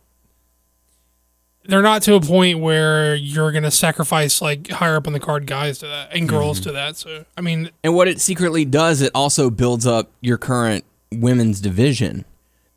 They're 1.70 1.82
not 1.82 2.02
to 2.04 2.16
a 2.16 2.22
point 2.22 2.60
where 2.60 3.16
you're 3.16 3.52
gonna 3.52 3.72
sacrifice 3.72 4.42
like 4.42 4.70
higher 4.70 4.96
up 4.96 5.08
on 5.08 5.14
the 5.14 5.20
card 5.20 5.46
guys 5.48 5.78
to 5.80 5.88
that 5.88 6.14
and 6.14 6.28
girls 6.28 6.60
Mm-hmm. 6.60 6.70
to 6.70 6.72
that. 6.74 6.98
So 6.98 7.26
I 7.38 7.42
mean, 7.42 7.70
And 7.84 7.96
what 7.96 8.08
it 8.08 8.20
secretly 8.20 8.66
does, 8.66 9.02
it 9.02 9.12
also 9.16 9.50
builds 9.50 9.86
up 9.88 10.12
your 10.22 10.38
current 10.38 10.84
women's 11.12 11.62
division 11.62 12.26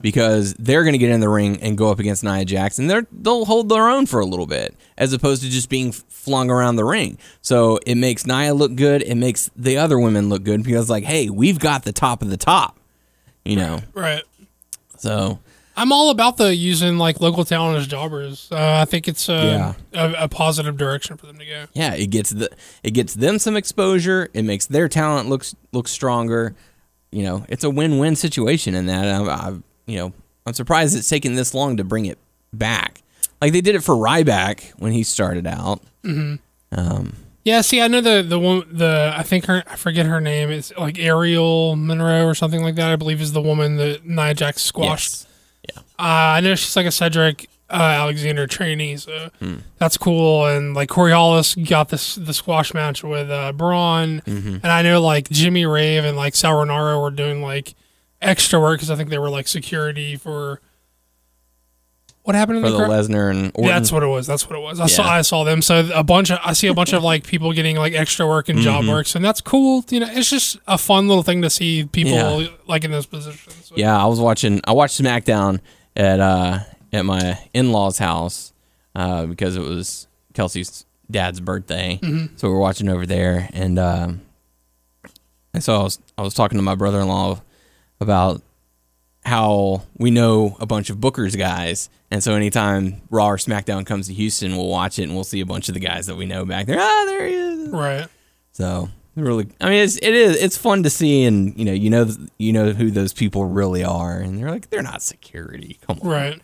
because 0.01 0.55
they're 0.55 0.83
going 0.83 0.95
to 0.95 0.99
get 0.99 1.11
in 1.11 1.21
the 1.21 1.29
ring 1.29 1.61
and 1.63 1.79
go 1.79 1.89
up 1.89 2.01
against 2.01 2.25
Nia 2.25 2.45
Jax, 2.45 2.79
and 2.81 2.91
they're 2.91 3.07
they'll 3.13 3.45
hold 3.45 3.69
their 3.69 3.89
own 3.89 4.07
for 4.07 4.19
a 4.21 4.27
little 4.27 4.47
bit, 4.49 4.75
as 4.99 5.13
opposed 5.13 5.43
to 5.43 5.49
just 5.49 5.69
being 5.69 5.93
flung 5.93 6.51
around 6.51 6.75
the 6.75 6.85
ring. 6.85 7.19
So 7.41 7.79
it 7.87 7.95
makes 7.95 8.27
Nia 8.27 8.53
look 8.53 8.75
good. 8.75 9.03
It 9.03 9.15
makes 9.15 9.49
the 9.55 9.77
other 9.79 10.01
women 10.01 10.29
look 10.29 10.43
good 10.43 10.65
because, 10.65 10.91
like, 10.91 11.05
hey, 11.05 11.31
we've 11.31 11.61
got 11.61 11.85
the 11.85 11.93
top 11.93 12.21
of 12.21 12.31
the 12.31 12.37
top, 12.37 12.79
you 13.45 13.55
know. 13.55 13.81
right. 13.95 14.25
So 14.99 15.39
I'm 15.77 15.93
all 15.93 16.11
about 16.11 16.37
the 16.37 16.55
using 16.55 16.99
like 16.99 17.21
local 17.21 17.45
talent 17.45 17.79
as 17.79 17.87
jobbers. 17.87 18.49
Uh, 18.53 18.79
I 18.81 18.85
think 18.85 19.09
it's 19.09 19.29
uh, 19.29 19.75
a, 19.93 20.25
a 20.25 20.29
positive 20.29 20.77
direction 20.77 21.17
for 21.17 21.27
them 21.27 21.39
to 21.39 21.47
go. 21.47 21.67
yeah, 21.73 21.95
it 21.95 22.09
gets 22.09 22.31
the 22.31 22.51
it 22.83 22.91
gets 22.93 23.15
them 23.15 23.39
some 23.39 23.57
exposure. 23.57 24.29
It 24.35 24.43
makes 24.43 24.67
their 24.67 24.89
talent 24.89 25.29
looks 25.29 25.55
look 25.73 25.89
stronger. 25.89 26.55
You 27.11 27.25
know, 27.25 27.47
it's 27.49 27.65
a 27.65 27.71
win 27.71 27.99
win 27.99 28.17
situation 28.17 28.75
in 28.75 28.87
that. 28.87 29.05
I, 29.07 29.23
I, 29.23 29.59
you 29.87 29.99
know, 29.99 30.13
I'm 30.47 30.55
surprised 30.55 30.97
it's 30.97 31.09
taken 31.09 31.35
this 31.35 31.55
long 31.55 31.77
to 31.79 31.85
bring 31.85 32.07
it 32.07 32.19
back. 32.53 33.03
Like 33.41 33.53
they 33.53 33.61
did 33.61 33.75
it 33.75 33.83
for 33.83 33.95
Ryback 33.95 34.71
when 34.79 34.93
he 34.93 35.03
started 35.03 35.47
out. 35.47 35.81
Yeah, 37.45 37.61
see, 37.63 37.81
I 37.81 37.89
know 37.89 38.01
the 38.01 38.23
the 38.23 38.39
one 38.39 38.65
the 38.71 39.13
I 39.17 39.25
think 39.25 39.47
her 39.47 39.65
I 39.67 39.75
forget 39.77 40.07
her 40.07 40.21
name. 40.21 40.51
It's 40.51 40.73
like 40.79 40.99
Ariel 40.99 41.75
Monroe 41.75 42.25
or 42.25 42.35
something 42.35 42.63
like 42.63 42.77
that. 42.77 42.91
I 42.93 42.97
believe 42.97 43.21
is 43.21 43.33
the 43.33 43.43
woman 43.43 43.77
that 43.79 44.07
Nia 44.07 44.35
Jax 44.35 44.63
squashed. 44.63 45.11
Yes. 45.13 45.27
Uh, 45.75 45.81
I 45.99 46.41
know 46.41 46.55
she's 46.55 46.75
like 46.77 46.87
a 46.87 46.91
Cedric. 46.91 47.49
uh, 47.71 47.75
Alexander 47.75 48.47
trainee, 48.47 48.99
so 48.99 49.31
Hmm. 49.39 49.57
that's 49.79 49.97
cool. 49.97 50.45
And 50.45 50.75
like 50.75 50.91
Corey 50.91 51.13
Hollis 51.13 51.55
got 51.55 51.89
this 51.89 52.17
the 52.17 52.35
squash 52.35 52.75
match 52.75 53.03
with 53.03 53.31
uh, 53.31 53.53
Braun, 53.53 54.21
Mm-hmm. 54.27 54.57
and 54.63 54.67
I 54.67 54.83
know 54.83 55.01
like 55.01 55.31
Jimmy 55.31 55.65
Rave 55.65 56.05
and 56.05 56.15
like 56.17 56.35
Sal 56.37 56.53
Rinauro 56.53 57.01
were 57.01 57.11
doing 57.11 57.41
like 57.41 57.75
extra 58.21 58.61
work 58.61 58.79
because 58.79 58.91
I 58.91 58.97
think 58.97 59.09
they 59.09 59.17
were 59.19 59.31
like 59.31 59.49
security 59.49 60.17
for 60.17 60.61
what 62.25 62.37
happened 62.37 62.59
in 62.59 62.65
for 62.65 62.71
the, 62.71 62.79
the? 62.79 62.85
Lesnar 62.85 63.31
and 63.31 63.47
Orton. 63.55 63.65
Yeah, 63.65 63.79
that's 63.79 63.91
what 63.91 64.03
it 64.03 64.07
was. 64.07 64.27
That's 64.27 64.49
what 64.49 64.57
it 64.59 64.63
was. 64.63 64.79
I 64.81 64.87
saw 64.87 65.03
I 65.05 65.23
saw 65.23 65.43
them. 65.45 65.61
So 65.63 65.89
a 65.93 66.05
bunch 66.05 66.31
of 66.31 66.39
I 66.45 66.53
see 66.53 66.69
a 66.69 66.75
bunch 66.75 66.93
of 66.93 67.03
like 67.03 67.27
people 67.27 67.53
getting 67.53 67.77
like 67.77 67.95
extra 67.95 68.27
work 68.27 68.49
and 68.49 68.59
Mm-hmm. 68.59 68.65
job 68.65 68.87
works, 68.87 69.15
and 69.17 69.25
that's 69.25 69.41
cool. 69.41 69.85
You 69.91 70.01
know, 70.01 70.09
it's 70.11 70.31
just 70.31 70.59
a 70.69 70.79
fun 70.79 71.09
little 71.09 71.23
thing 71.25 71.43
to 71.43 71.51
see 71.51 71.85
people 71.85 72.13
Yeah. 72.43 72.49
like 72.67 72.85
in 72.85 72.91
those 72.93 73.07
positions. 73.07 73.67
So- 73.67 73.75
Yeah, 73.77 74.01
I 74.01 74.07
was 74.07 74.21
watching. 74.21 74.61
I 74.65 74.73
watched 74.73 75.01
SmackDown 75.03 75.61
at 75.97 76.21
uh, 76.21 76.61
at 76.93 77.05
my 77.05 77.39
in 77.55 77.73
laws' 77.73 77.99
house 77.99 78.53
uh, 78.95 79.27
because 79.27 79.57
it 79.57 79.63
was 79.63 80.07
Kelsey's 80.35 80.87
dad's 81.11 81.41
birthday, 81.41 81.99
so 82.37 82.49
we 82.49 82.55
were 82.55 82.61
watching 82.61 82.89
over 82.89 83.05
there, 83.05 83.49
and 83.53 83.79
um, 83.79 84.21
and 85.55 85.63
so 85.63 85.79
I 85.81 85.83
was 85.83 85.99
I 86.17 86.23
was 86.23 86.35
talking 86.35 86.59
to 86.59 86.63
my 86.63 86.75
brother 86.77 87.01
in 87.01 87.09
law 87.09 87.41
about 88.01 88.43
how 89.25 89.83
we 89.99 90.11
know 90.11 90.57
a 90.61 90.67
bunch 90.67 90.91
of 90.91 91.01
Booker's 91.01 91.37
guys, 91.37 91.89
and 92.13 92.23
so 92.23 92.35
anytime 92.35 93.01
Raw 93.11 93.29
or 93.31 93.37
SmackDown 93.39 93.85
comes 93.87 94.07
to 94.09 94.15
Houston, 94.15 94.57
we'll 94.57 94.69
watch 94.69 94.99
it 94.99 95.05
and 95.05 95.15
we'll 95.15 95.25
see 95.25 95.41
a 95.41 95.47
bunch 95.47 95.69
of 95.69 95.75
the 95.75 95.81
guys 95.81 96.07
that 96.07 96.15
we 96.17 96.27
know 96.27 96.45
back 96.45 96.67
there. 96.67 96.77
Ah, 96.79 97.05
there 97.07 97.27
he 97.27 97.35
is. 97.35 97.69
Right. 97.71 98.07
So 98.53 98.91
really, 99.17 99.49
I 99.61 99.71
mean, 99.71 99.83
it's 99.83 99.97
it 99.97 100.13
is 100.15 100.37
it's 100.41 100.57
fun 100.59 100.83
to 100.83 100.91
see, 100.91 101.25
and 101.25 101.59
you 101.59 101.65
know, 101.65 101.73
you 101.73 101.89
know, 101.91 102.07
you 102.39 102.53
know 102.53 102.71
who 102.73 102.91
those 102.91 103.13
people 103.15 103.47
really 103.47 103.83
are, 103.83 104.19
and 104.19 104.39
they're 104.39 104.51
like 104.51 104.69
they're 104.71 104.83
not 104.83 105.01
security. 105.03 105.79
Come 105.87 106.01
on, 106.03 106.09
Right. 106.09 106.43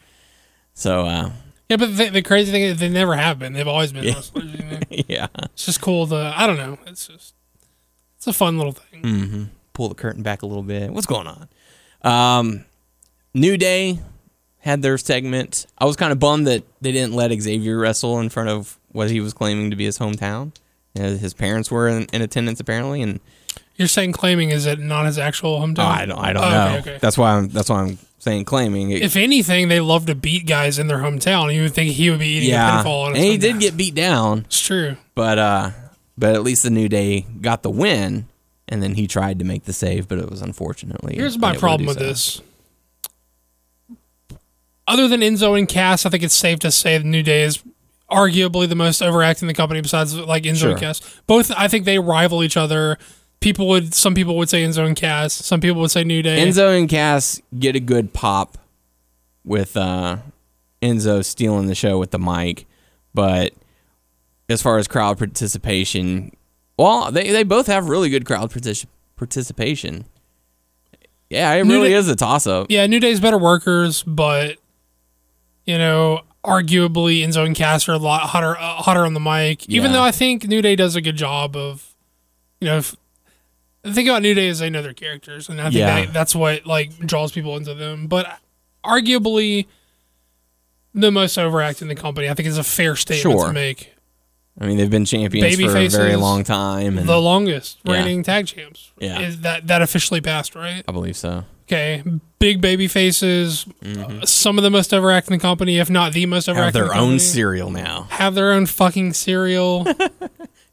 So 0.74 1.06
uh, 1.06 1.30
Yeah, 1.68 1.76
but 1.76 1.96
the, 1.96 2.08
the 2.08 2.22
crazy 2.22 2.50
thing 2.52 2.62
is 2.62 2.78
they 2.78 2.88
never 2.88 3.14
have 3.14 3.38
been. 3.38 3.52
They've 3.52 3.68
always 3.68 3.92
been 3.92 4.04
Yeah. 4.04 4.14
wrestlers. 4.14 4.52
You 4.54 4.64
know? 4.64 4.78
yeah, 5.08 5.26
It's 5.52 5.66
just 5.66 5.80
cool 5.82 6.06
to 6.06 6.32
I 6.34 6.46
don't 6.46 6.56
know. 6.56 6.78
It's 6.86 7.06
just 7.08 7.34
it's 8.16 8.26
a 8.26 8.32
fun 8.32 8.56
little 8.56 8.72
thing. 8.72 9.02
Mm-hmm. 9.02 9.44
pull 9.74 9.88
the 9.90 9.94
curtain 9.94 10.22
back 10.22 10.42
a 10.42 10.46
little 10.46 10.62
bit. 10.62 10.90
What's 10.92 11.06
going 11.06 11.26
on? 11.26 11.48
Um, 12.02 12.64
New 13.34 13.56
Day 13.56 13.98
had 14.68 14.82
their 14.82 14.98
segment. 14.98 15.66
I 15.78 15.84
was 15.86 15.96
kind 15.96 16.12
of 16.12 16.18
bummed 16.18 16.46
that 16.46 16.62
they 16.80 16.92
didn't 16.92 17.14
let 17.14 17.32
Xavier 17.32 17.78
wrestle 17.78 18.20
in 18.20 18.28
front 18.28 18.50
of 18.50 18.78
what 18.92 19.10
he 19.10 19.20
was 19.20 19.32
claiming 19.32 19.70
to 19.70 19.76
be 19.76 19.84
his 19.86 19.98
hometown. 19.98 20.52
You 20.94 21.02
know, 21.02 21.16
his 21.16 21.34
parents 21.34 21.70
were 21.70 21.88
in, 21.88 22.04
in 22.12 22.22
attendance 22.22 22.60
apparently, 22.60 23.02
and 23.02 23.20
You're 23.76 23.88
saying 23.88 24.12
claiming 24.12 24.50
is 24.50 24.66
it 24.66 24.78
not 24.78 25.06
his 25.06 25.18
actual 25.18 25.58
hometown? 25.60 25.78
oh, 25.84 25.86
I 25.86 26.06
don't, 26.06 26.18
I 26.18 26.32
don't 26.32 26.44
Oh, 26.44 26.50
know. 26.50 26.66
Okay, 26.68 26.78
okay. 26.78 26.98
That's 27.00 27.16
why 27.18 27.32
I'm 27.36 27.48
that's 27.48 27.68
why 27.70 27.82
I'm 27.82 27.98
saying 28.18 28.44
claiming. 28.44 28.90
It- 28.90 29.02
If 29.02 29.16
anything, 29.16 29.68
they 29.68 29.80
love 29.80 30.06
to 30.06 30.14
beat 30.14 30.46
guys 30.46 30.78
in 30.78 30.86
their 30.88 30.98
hometown. 30.98 31.54
You 31.54 31.62
would 31.62 31.74
think 31.74 31.92
he 31.92 32.10
would 32.10 32.18
be 32.20 32.26
eating 32.28 32.50
yeah, 32.50 32.80
a 32.80 32.84
pinfall. 32.84 33.08
And 33.08 33.16
he 33.16 33.36
did 33.38 33.60
get 33.60 33.76
beat 33.76 33.94
down. 33.94 34.40
It's 34.46 34.60
true. 34.60 34.96
But 35.14 35.38
uh 35.38 35.70
but 36.16 36.34
at 36.34 36.42
least 36.42 36.62
the 36.64 36.70
New 36.70 36.88
Day 36.88 37.26
got 37.40 37.62
the 37.62 37.70
win 37.70 38.26
and 38.68 38.82
then 38.82 38.94
he 38.96 39.06
tried 39.06 39.38
to 39.38 39.44
make 39.44 39.64
the 39.64 39.72
save, 39.72 40.08
but 40.08 40.18
it 40.18 40.28
was 40.28 40.42
unfortunately 40.42 41.14
Here's 41.16 41.38
my 41.38 41.56
problem 41.56 41.86
with 41.86 41.98
this. 41.98 42.42
Other 44.88 45.06
than 45.06 45.20
Enzo 45.20 45.56
and 45.58 45.68
Cass, 45.68 46.04
I 46.06 46.10
think 46.10 46.22
it's 46.22 46.34
safe 46.34 46.58
to 46.60 46.70
say 46.70 46.98
the 46.98 47.04
New 47.04 47.22
Day 47.22 47.42
is 47.42 47.62
arguably 48.10 48.68
the 48.68 48.74
most 48.74 49.02
overacting 49.02 49.44
in 49.46 49.48
the 49.48 49.54
company 49.54 49.80
besides 49.82 50.14
like 50.16 50.44
Enzo 50.44 50.56
Sure. 50.60 50.70
and 50.72 50.80
Cass. 50.80 51.00
Both 51.26 51.52
I 51.56 51.68
think 51.68 51.84
they 51.84 51.98
rival 51.98 52.42
each 52.42 52.56
other. 52.56 52.96
People 53.40 53.68
would 53.68 53.94
some 53.94 54.14
people 54.14 54.36
would 54.38 54.48
say 54.48 54.64
Enzo 54.64 54.84
and 54.86 54.96
Cass, 54.96 55.32
some 55.34 55.60
people 55.60 55.80
would 55.82 55.90
say 55.90 56.02
New 56.04 56.22
Day. 56.22 56.38
Enzo 56.44 56.76
and 56.76 56.88
Cass 56.88 57.40
get 57.58 57.76
a 57.76 57.80
good 57.80 58.12
pop 58.12 58.58
with 59.44 59.76
uh 59.76 60.16
Enzo 60.82 61.24
stealing 61.24 61.66
the 61.66 61.74
show 61.74 61.98
with 61.98 62.10
the 62.10 62.18
mic, 62.18 62.66
but 63.14 63.52
as 64.48 64.62
far 64.62 64.78
as 64.78 64.88
crowd 64.88 65.18
participation, 65.18 66.32
well, 66.78 67.12
they 67.12 67.30
they 67.30 67.42
both 67.42 67.66
have 67.66 67.88
really 67.90 68.08
good 68.08 68.24
crowd 68.24 68.50
partici- 68.50 68.86
participation. 69.16 70.06
Yeah, 71.30 71.52
it 71.54 71.64
New 71.66 71.74
really 71.74 71.88
Day- 71.90 71.94
is 71.96 72.08
a 72.08 72.16
toss 72.16 72.46
up. 72.46 72.68
yeah, 72.70 72.86
New 72.86 73.00
Day's 73.00 73.20
better 73.20 73.36
workers, 73.38 74.02
but 74.02 74.56
you 75.68 75.76
know, 75.76 76.22
arguably 76.42 77.20
Enzo 77.20 77.44
and 77.44 77.54
Cass 77.54 77.86
are 77.90 77.92
a 77.92 77.98
lot 77.98 78.22
hotter 78.22 78.56
uh, 78.56 78.76
hotter 78.76 79.04
on 79.04 79.12
the 79.12 79.20
mic. 79.20 79.68
Even 79.68 79.90
Yeah. 79.90 79.98
though 79.98 80.02
I 80.02 80.10
think 80.12 80.48
New 80.48 80.62
Day 80.62 80.74
does 80.76 80.96
a 80.96 81.02
good 81.02 81.16
job 81.16 81.54
of, 81.56 81.94
you 82.58 82.68
know, 82.68 82.78
if, 82.78 82.96
the 83.82 83.92
thing 83.92 84.08
about 84.08 84.22
New 84.22 84.32
Day 84.32 84.48
is 84.48 84.60
they 84.60 84.70
know 84.70 84.80
their 84.80 84.94
characters, 84.94 85.50
and 85.50 85.60
I 85.60 85.64
think 85.64 85.74
Yeah. 85.74 86.00
they, 86.00 86.06
that's 86.06 86.34
what 86.34 86.64
like 86.66 86.98
draws 87.00 87.32
people 87.32 87.54
into 87.58 87.74
them. 87.74 88.06
But 88.06 88.38
arguably, 88.82 89.66
the 90.94 91.10
most 91.10 91.36
overact 91.38 91.82
in 91.82 91.88
the 91.88 91.94
company, 91.94 92.30
I 92.30 92.34
think, 92.34 92.48
is 92.48 92.56
a 92.56 92.64
fair 92.64 92.96
statement 92.96 93.38
Sure. 93.38 93.48
to 93.48 93.52
make. 93.52 93.92
I 94.60 94.66
mean, 94.66 94.78
they've 94.78 94.90
been 94.90 95.04
champions 95.04 95.54
Baby 95.56 95.68
for 95.68 95.76
a 95.76 95.88
very 95.88 96.16
long 96.16 96.44
time, 96.44 96.96
and 96.98 97.06
The 97.08 97.20
longest 97.20 97.78
Yeah. 97.84 97.92
reigning 97.92 98.22
tag 98.22 98.46
champs, 98.46 98.90
Yeah. 98.98 99.20
is 99.20 99.40
that 99.42 99.66
that 99.66 99.82
officially 99.82 100.20
passed, 100.22 100.54
right? 100.54 100.82
I 100.88 100.92
believe 100.92 101.16
so. 101.16 101.44
Okay, 101.68 102.02
big 102.38 102.62
baby 102.62 102.88
faces, 102.88 103.66
uh, 103.84 104.24
some 104.24 104.56
of 104.56 104.64
the 104.64 104.70
most 104.70 104.94
overacting 104.94 105.34
in 105.34 105.38
the 105.38 105.42
company, 105.42 105.78
if 105.78 105.90
not 105.90 106.14
the 106.14 106.24
most 106.24 106.48
overacting. 106.48 106.80
Mm-hmm. 106.80 106.88
Have 106.88 106.94
their 106.94 107.06
the 107.06 107.12
own 107.12 107.18
cereal 107.18 107.70
now. 107.70 108.06
Have 108.08 108.34
their 108.34 108.52
own 108.52 108.64
fucking 108.64 109.12
cereal. 109.12 109.86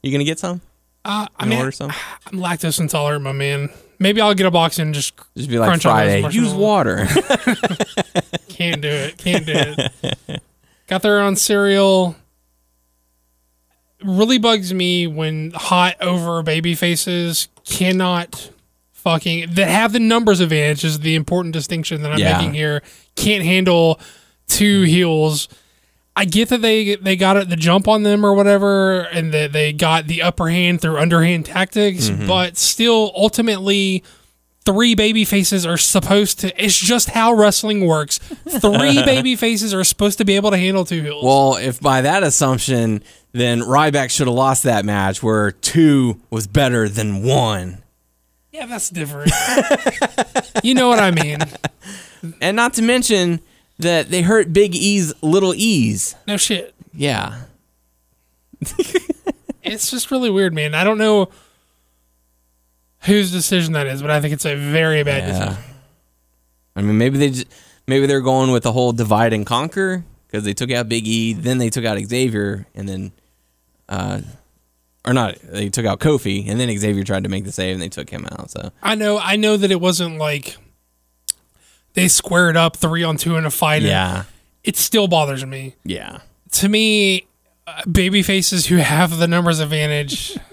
You 0.06 0.12
gonna 0.12 0.24
get 0.24 0.38
some? 0.38 0.62
Uh, 1.04 1.26
I 1.36 1.46
mean, 1.48 1.58
order 1.58 1.72
some. 1.72 1.90
I'm 2.28 2.38
lactose 2.38 2.80
intolerant, 2.80 3.24
my 3.24 3.32
man. 3.32 3.72
Maybe 3.98 4.22
I'll 4.22 4.36
get 4.36 4.46
a 4.46 4.52
box 4.52 4.78
and 4.78 4.94
just 4.94 5.18
Just 5.36 5.50
be 5.50 5.58
like 5.58 5.68
crunch 5.68 5.84
on 5.88 5.94
Friday. 5.94 6.30
Use 6.30 6.54
water. 6.54 7.08
can't 8.48 8.82
do 8.82 8.88
it. 8.88 9.18
Can't 9.18 9.48
do 9.48 9.54
it. 9.56 10.42
Got 10.86 11.02
their 11.02 11.22
own 11.22 11.36
cereal. 11.36 12.16
Really 14.04 14.38
bugs 14.38 14.76
me 14.76 15.08
when 15.08 15.50
hot 15.56 15.96
over 16.02 16.44
baby 16.44 16.76
faces 16.76 17.48
cannot 17.66 18.52
fucking 19.06 19.52
that 19.54 19.70
have 19.70 19.94
the 19.94 20.00
numbers 20.02 20.42
advantage 20.42 20.84
is 20.84 21.00
the 21.00 21.16
important 21.16 21.54
distinction 21.54 22.02
that 22.02 22.12
I'm 22.12 22.20
Yeah. 22.20 22.38
making 22.40 22.56
here. 22.56 22.82
Can't 23.16 23.46
handle 23.46 24.00
two 24.50 24.82
heels. 24.82 25.48
I 26.18 26.26
get 26.26 26.50
that 26.50 26.62
they 26.62 26.96
they 26.96 27.16
got 27.16 27.38
it 27.38 27.50
the 27.50 27.56
jump 27.56 27.88
on 27.88 28.04
them 28.04 28.26
or 28.26 28.34
whatever, 28.34 29.02
and 29.02 29.34
that 29.34 29.52
they 29.54 29.72
got 29.74 30.08
the 30.08 30.22
upper 30.22 30.50
hand 30.50 30.82
through 30.82 30.98
underhand 30.98 31.46
tactics, 31.46 32.10
Mm-hmm. 32.10 32.28
but 32.28 32.58
still 32.58 33.12
ultimately 33.16 34.04
three 34.66 34.96
baby 34.96 35.24
faces 35.26 35.64
are 35.66 35.78
supposed 35.78 36.40
to 36.40 36.64
it's 36.64 36.76
just 36.80 37.10
how 37.12 37.32
wrestling 37.34 37.86
works. 37.86 38.18
Three 38.18 39.04
baby 39.06 39.36
faces 39.36 39.74
are 39.74 39.84
supposed 39.84 40.18
to 40.18 40.26
be 40.26 40.36
able 40.36 40.50
to 40.52 40.58
handle 40.58 40.84
two 40.86 41.02
heels. 41.04 41.24
well, 41.24 41.56
if 41.58 41.80
by 41.80 42.02
that 42.02 42.24
assumption, 42.24 43.04
then 43.34 43.60
Ryback 43.62 44.10
should 44.10 44.26
have 44.28 44.36
lost 44.36 44.64
that 44.64 44.84
match 44.86 45.22
where 45.22 45.52
two 45.52 46.20
was 46.32 46.48
better 46.48 46.90
than 46.90 47.22
one. 47.24 47.84
Yeah, 48.56 48.66
that's 48.66 48.90
different. 48.90 49.32
you 50.64 50.74
know 50.74 50.88
what 50.88 51.00
I 51.00 51.12
mean. 51.12 51.40
And 52.42 52.56
not 52.56 52.74
to 52.76 52.82
mention 52.82 53.40
that 53.80 54.10
they 54.10 54.22
hurt 54.22 54.52
Big 54.54 54.74
E's 54.76 55.14
little 55.22 55.54
E's. 55.56 56.16
No 56.28 56.38
shit. 56.38 56.74
Yeah. 56.94 57.42
It's 59.68 59.90
just 59.90 60.12
really 60.12 60.30
weird, 60.30 60.54
man. 60.54 60.76
I 60.76 60.84
don't 60.84 61.00
know 61.00 61.30
whose 63.02 63.32
decision 63.32 63.74
that 63.74 63.88
is, 63.88 64.00
but 64.00 64.12
I 64.12 64.22
think 64.22 64.34
it's 64.36 64.46
a 64.46 64.56
very 64.56 65.04
bad 65.04 65.24
Yeah. 65.28 65.40
decision. 65.46 65.64
I 66.76 66.82
mean, 66.84 66.98
maybe 67.00 67.18
they 67.18 67.32
just, 67.32 67.48
maybe 67.88 68.06
they're 68.06 68.22
going 68.22 68.52
with 68.52 68.62
the 68.62 68.72
whole 68.72 68.92
divide 68.92 69.34
and 69.34 69.44
conquer 69.44 70.04
because 70.28 70.44
they 70.44 70.54
took 70.54 70.70
out 70.72 70.88
Big 70.88 71.08
E, 71.08 71.34
then 71.34 71.58
they 71.58 71.72
took 71.72 71.84
out 71.84 71.98
Xavier, 71.98 72.68
and 72.76 72.88
then, 72.88 73.12
uh, 73.90 74.22
or 75.06 75.14
not, 75.14 75.36
they 75.44 75.70
took 75.70 75.86
out 75.86 76.00
Kofi, 76.00 76.48
and 76.50 76.60
then 76.60 76.76
Xavier 76.78 77.04
tried 77.04 77.24
to 77.24 77.30
make 77.30 77.44
the 77.46 77.52
save, 77.52 77.74
and 77.74 77.82
they 77.82 77.90
took 77.90 78.10
him 78.10 78.26
out. 78.32 78.50
So 78.52 78.72
I 78.82 78.96
know 78.96 79.18
I 79.20 79.36
know 79.36 79.58
that 79.58 79.72
it 79.72 79.80
wasn't 79.82 80.18
like 80.18 80.58
they 81.94 82.08
squared 82.08 82.58
up 82.58 82.76
three 82.78 83.04
on 83.04 83.18
two 83.18 83.36
in 83.38 83.46
a 83.46 83.52
fight. 83.52 83.82
yeah, 83.82 84.24
It 84.64 84.76
still 84.76 85.08
bothers 85.08 85.46
me. 85.46 85.76
yeah, 85.84 86.20
to 86.54 86.70
me, 86.70 87.26
uh, 87.68 87.82
baby 87.90 88.22
faces 88.22 88.66
who 88.68 88.78
have 88.78 89.18
the 89.18 89.28
numbers 89.28 89.60
advantage. 89.60 90.38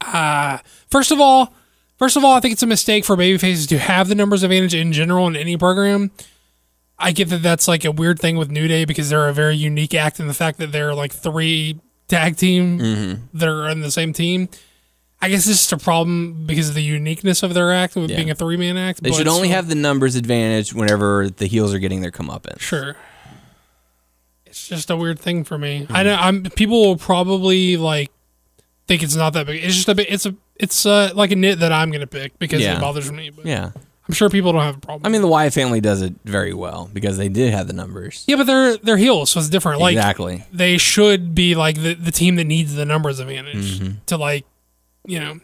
Uh, 0.00 0.58
first 0.92 1.10
of 1.10 1.20
all, 1.20 1.52
first 1.96 2.16
of 2.16 2.24
all, 2.24 2.36
I 2.36 2.40
think 2.40 2.52
it's 2.52 2.62
a 2.62 2.68
mistake 2.68 3.04
for 3.04 3.16
baby 3.16 3.36
faces 3.36 3.66
to 3.66 3.78
have 3.78 4.06
the 4.06 4.14
numbers 4.14 4.44
advantage 4.44 4.72
in 4.72 4.92
general 4.92 5.26
in 5.26 5.34
any 5.34 5.56
program. 5.56 6.12
I 7.00 7.10
get 7.10 7.30
that 7.30 7.42
that's 7.42 7.66
like 7.66 7.84
a 7.84 7.90
weird 7.90 8.20
thing 8.20 8.36
with 8.36 8.48
New 8.48 8.68
Day 8.68 8.84
because 8.84 9.10
they're 9.10 9.28
a 9.28 9.32
very 9.34 9.56
unique 9.56 9.94
act 9.94 10.20
in 10.20 10.28
the 10.28 10.32
fact 10.34 10.58
that 10.60 10.70
they're 10.70 10.94
like 10.94 11.12
three 11.12 11.80
tag 12.08 12.36
team 12.36 13.28
that 13.34 13.48
are 13.48 13.68
in 13.68 13.80
the 13.80 13.90
same 13.90 14.12
team. 14.12 14.48
I 15.20 15.28
guess 15.28 15.48
it's 15.48 15.58
just 15.58 15.72
a 15.72 15.76
problem 15.78 16.44
because 16.46 16.68
of 16.68 16.74
the 16.76 16.82
uniqueness 16.82 17.42
of 17.42 17.52
their 17.52 17.72
act 17.72 17.96
with 17.96 18.08
Yeah. 18.10 18.16
being 18.16 18.30
a 18.30 18.34
three 18.36 18.56
man 18.56 18.76
act. 18.76 19.02
they 19.02 19.10
but 19.10 19.16
should 19.16 19.28
only 19.28 19.48
still- 19.48 19.56
have 19.56 19.68
the 19.68 19.74
numbers 19.74 20.14
advantage 20.14 20.72
whenever 20.72 21.28
the 21.28 21.46
heels 21.46 21.74
are 21.74 21.78
getting 21.80 22.02
their 22.02 22.12
comeuppance. 22.12 22.60
Sure. 22.60 22.96
It's 24.46 24.68
just 24.68 24.90
a 24.90 24.96
weird 24.96 25.18
thing 25.18 25.44
for 25.44 25.58
me. 25.58 25.86
I 25.90 26.02
know 26.02 26.14
I'm 26.14 26.44
people 26.44 26.80
will 26.86 26.96
probably 26.96 27.76
like 27.76 28.10
think 28.86 29.02
it's 29.02 29.14
not 29.16 29.32
that 29.34 29.46
big. 29.46 29.62
It's 29.62 29.74
just 29.74 29.88
a 29.88 29.94
bit 29.94 30.06
it's 30.10 30.24
a 30.24 30.34
it's 30.56 30.86
uh, 30.86 31.10
like 31.14 31.30
a 31.32 31.36
nit 31.36 31.58
that 31.60 31.72
I'm 31.72 31.90
gonna 31.90 32.06
pick 32.06 32.38
because 32.38 32.62
Yeah. 32.62 32.76
it 32.78 32.80
bothers 32.80 33.10
me. 33.12 33.30
But 33.30 33.44
Yeah, 33.46 33.70
I'm 34.08 34.14
sure 34.14 34.30
people 34.30 34.52
don't 34.52 34.62
have 34.62 34.76
a 34.78 34.80
problem. 34.80 35.04
I 35.06 35.10
mean, 35.10 35.20
the 35.20 35.28
Wyatt 35.28 35.52
family 35.52 35.80
does 35.82 36.00
it 36.00 36.14
very 36.24 36.54
well 36.54 36.88
because 36.92 37.18
they 37.18 37.28
did 37.28 37.52
have 37.52 37.66
the 37.66 37.74
numbers. 37.74 38.24
yeah, 38.26 38.36
but 38.36 38.46
they're 38.46 38.76
they're 38.78 38.96
heels, 38.96 39.30
so 39.30 39.38
it's 39.40 39.50
different. 39.50 39.80
Like 39.80 39.92
exactly. 39.96 40.44
they 40.52 40.78
should 40.78 41.34
be 41.34 41.54
like 41.54 41.76
the, 41.76 41.92
the 41.94 42.10
team 42.10 42.36
that 42.36 42.44
needs 42.44 42.74
the 42.74 42.84
numbers 42.86 43.18
advantage 43.20 43.80
Mm-hmm. 43.80 43.98
to 44.06 44.16
like, 44.16 44.46
you 45.06 45.20
know, 45.20 45.40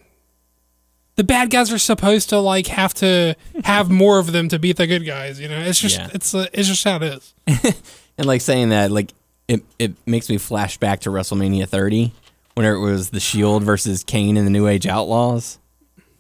the 1.17 1.25
bad 1.25 1.51
guys 1.51 1.71
are 1.73 1.79
supposed 1.79 2.31
to 2.31 2.39
like 2.39 2.67
have 2.69 2.95
to 2.95 3.37
have 3.65 3.91
more 3.91 4.19
of 4.19 4.33
them 4.33 4.49
to 4.49 4.59
beat 4.59 4.77
the 4.79 4.87
good 4.87 5.05
guys. 5.05 5.39
You 5.39 5.49
know, 5.49 5.59
it's 5.61 5.79
just 5.81 5.99
Yeah. 5.99 6.09
it's 6.15 6.35
uh, 6.35 6.47
it's 6.53 6.69
just 6.69 6.85
how 6.85 6.97
it 6.97 7.03
is. 7.03 7.35
And 8.17 8.29
like 8.29 8.43
saying 8.43 8.69
that, 8.69 8.93
like 8.93 9.13
it, 9.49 9.63
it 9.79 9.93
makes 10.07 10.29
me 10.31 10.39
flash 10.39 10.79
back 10.79 11.01
to 11.01 11.11
WrestleMania 11.11 11.69
30, 11.69 12.13
whenever 12.55 12.77
it 12.77 12.81
was 12.81 13.11
the 13.11 13.19
Shield 13.19 13.65
versus 13.65 14.05
Kane 14.05 14.37
and 14.37 14.47
the 14.47 14.53
New 14.53 14.69
Age 14.69 14.87
Outlaws. 14.87 15.59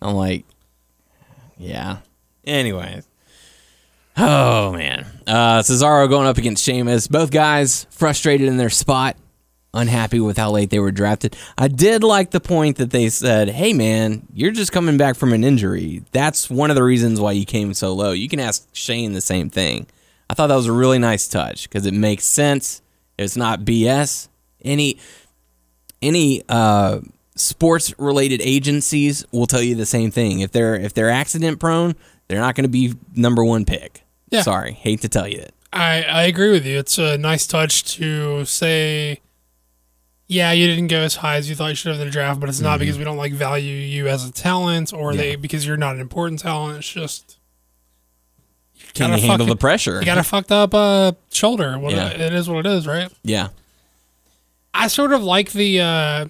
I'm 0.03 0.17
like, 0.17 0.45
yeah. 1.57 1.99
Anyways. 2.47 3.07
Oh 4.17 4.73
man. 4.73 5.07
Uh 5.27 5.61
Cesaro 5.61 6.09
going 6.09 6.27
up 6.27 6.39
against 6.39 6.65
Sheamus. 6.65 7.09
Both 7.09 7.31
guys 7.31 7.87
frustrated 7.91 8.49
in 8.49 8.57
their 8.57 8.71
spot, 8.71 9.17
unhappy 9.73 10.21
with 10.21 10.37
how 10.37 10.51
late 10.51 10.71
they 10.71 10.79
were 10.79 10.93
drafted. 10.93 11.37
I 11.59 11.69
did 11.69 12.05
like 12.05 12.31
the 12.31 12.41
point 12.41 12.77
that 12.77 12.91
they 12.91 13.09
said, 13.09 13.49
Hey 13.49 13.73
man, 13.73 14.27
you're 14.33 14.53
just 14.53 14.73
coming 14.73 14.97
back 14.97 15.17
from 15.17 15.33
an 15.33 15.43
injury. 15.43 16.03
That's 16.13 16.49
one 16.49 16.71
of 16.71 16.77
the 16.77 16.85
reasons 16.85 17.21
why 17.21 17.33
you 17.33 17.45
came 17.45 17.75
so 17.75 17.93
low. 17.93 18.13
You 18.13 18.29
can 18.29 18.41
ask 18.41 18.69
Shane 18.73 19.15
the 19.15 19.21
same 19.21 19.51
thing. 19.51 19.87
I 20.31 20.35
thought 20.35 20.47
that 20.47 20.57
was 20.57 20.67
a 20.67 20.73
really 20.73 20.99
nice 20.99 21.29
touch 21.29 21.69
because 21.69 21.87
it 21.87 21.95
makes 21.95 22.25
sense. 22.25 22.83
It's 23.19 23.37
not 23.37 23.61
BS. 23.61 24.29
Any 24.63 24.99
any 26.01 26.43
uh, 26.49 27.01
sports 27.37 27.95
related 27.99 28.41
agencies 28.43 29.25
will 29.33 29.47
tell 29.47 29.63
you 29.63 29.75
the 29.75 29.87
same 29.87 30.11
thing. 30.11 30.41
If 30.41 30.53
they're 30.53 30.77
if 30.77 30.95
they're 30.95 31.11
accident 31.11 31.61
prone, 31.61 31.95
they're 32.29 32.41
not 32.41 32.55
going 32.55 32.65
to 32.65 32.69
be 32.71 32.95
number 33.15 33.45
one 33.45 33.65
pick. 33.65 34.03
Yeah. 34.31 34.43
Sorry, 34.43 34.73
hate 34.73 35.01
to 35.03 35.09
tell 35.09 35.29
you 35.29 35.39
that. 35.41 35.55
I 35.73 36.03
I 36.03 36.23
agree 36.25 36.51
with 36.51 36.65
you. 36.67 36.79
It's 36.79 36.99
a 36.99 37.19
nice 37.19 37.47
touch 37.47 37.85
to 37.97 38.45
say. 38.45 39.21
Yeah, 40.27 40.53
you 40.53 40.67
didn't 40.67 40.87
go 40.89 41.01
as 41.01 41.17
high 41.17 41.37
as 41.37 41.51
you 41.51 41.55
thought 41.55 41.69
you 41.69 41.75
should 41.75 41.93
have 41.93 42.01
in 42.01 42.07
the 42.07 42.11
draft, 42.11 42.41
but 42.41 42.49
it's 42.49 42.59
Mm-hmm. 42.59 42.65
not 42.65 42.79
because 42.79 42.97
we 42.97 43.05
don't 43.05 43.19
like 43.19 43.33
value 43.35 43.75
you 43.77 44.09
as 44.09 44.27
a 44.27 44.33
talent, 44.33 44.93
or 44.93 45.15
they 45.15 45.37
because 45.37 45.67
you're 45.67 45.77
not 45.77 45.95
an 45.97 46.01
important 46.01 46.41
talent. 46.41 46.79
It's 46.79 46.89
just 46.91 47.39
Can 48.95 49.11
you 49.11 49.17
handle 49.19 49.29
fucking- 49.39 49.47
the 49.49 49.57
pressure? 49.57 49.99
you 50.01 50.07
got 50.07 50.19
a 50.25 50.25
fucked 50.25 50.51
up 50.51 50.73
uh, 50.75 51.13
shoulder. 51.31 51.79
What 51.79 51.93
Yeah. 51.93 52.09
it 52.09 52.33
is 52.33 52.49
what 52.49 52.65
it 52.65 52.73
is, 52.73 52.87
right? 52.87 53.11
yeah, 53.23 53.49
I 54.73 54.87
sort 54.89 55.13
of 55.13 55.23
like 55.23 55.53
the 55.53 55.81
uh 55.81 56.27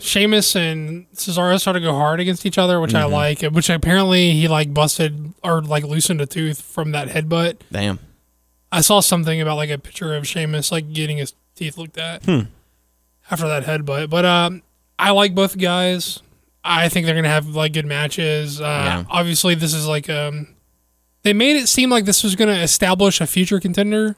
Sheamus 0.00 0.54
and 0.56 1.10
Cesaro 1.12 1.58
started 1.60 1.80
to 1.80 1.86
go 1.86 1.92
hard 1.92 2.20
against 2.20 2.44
each 2.46 2.58
other, 2.58 2.80
which 2.80 2.92
Mm-hmm. 2.92 3.12
I 3.14 3.16
like. 3.16 3.42
Which 3.42 3.68
apparently 3.70 4.32
he 4.32 4.48
like 4.48 4.72
busted 4.74 5.32
or 5.42 5.62
like 5.62 5.84
loosened 5.84 6.20
a 6.20 6.26
tooth 6.26 6.60
from 6.60 6.92
that 6.92 7.08
headbutt. 7.08 7.58
damn. 7.72 7.98
I 8.72 8.80
saw 8.80 9.00
something 9.00 9.40
about 9.40 9.56
like 9.56 9.70
a 9.70 9.78
picture 9.78 10.14
of 10.14 10.26
Sheamus 10.26 10.70
like 10.72 10.92
getting 10.92 11.18
his 11.18 11.34
teeth 11.54 11.78
looked 11.78 11.96
at 11.98 12.24
Hmm. 12.24 12.40
after 13.30 13.46
that 13.48 13.64
headbutt. 13.64 14.10
But 14.10 14.24
um, 14.24 14.62
I 14.98 15.12
like 15.12 15.34
both 15.34 15.56
guys. 15.58 16.20
I 16.64 16.88
think 16.88 17.06
they're 17.06 17.14
gonna 17.14 17.28
have 17.28 17.46
like 17.48 17.72
good 17.72 17.86
matches. 17.86 18.60
Uh, 18.60 18.64
Yeah. 18.64 19.04
Obviously, 19.08 19.54
this 19.54 19.72
is 19.72 19.86
like 19.86 20.10
um, 20.10 20.48
they 21.22 21.32
made 21.32 21.56
it 21.56 21.68
seem 21.68 21.90
like 21.90 22.04
this 22.06 22.22
was 22.24 22.34
gonna 22.34 22.54
establish 22.54 23.20
a 23.20 23.26
future 23.26 23.60
contender 23.60 24.16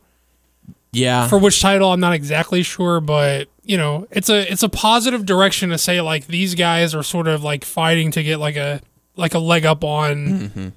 Yeah, 0.93 1.29
for 1.29 1.39
which 1.39 1.61
title 1.61 1.93
I'm 1.93 2.01
not 2.01 2.15
exactly 2.15 2.63
sure, 2.63 3.01
but 3.01 3.49
you 3.69 3.77
know, 3.77 4.09
it's 4.11 4.31
a 4.31 4.51
it's 4.51 4.63
a 4.63 4.69
positive 4.69 5.27
direction 5.27 5.69
to 5.69 5.79
say 5.79 6.01
like 6.01 6.27
these 6.27 6.55
guys 6.55 6.95
are 6.95 7.03
sort 7.03 7.29
of 7.29 7.45
like 7.45 7.67
fighting 7.67 8.11
to 8.13 8.23
get 8.23 8.39
like 8.39 8.57
a 8.57 8.81
like 9.15 9.35
a 9.35 9.39
leg 9.39 9.67
up 9.67 9.85
on 9.85 10.73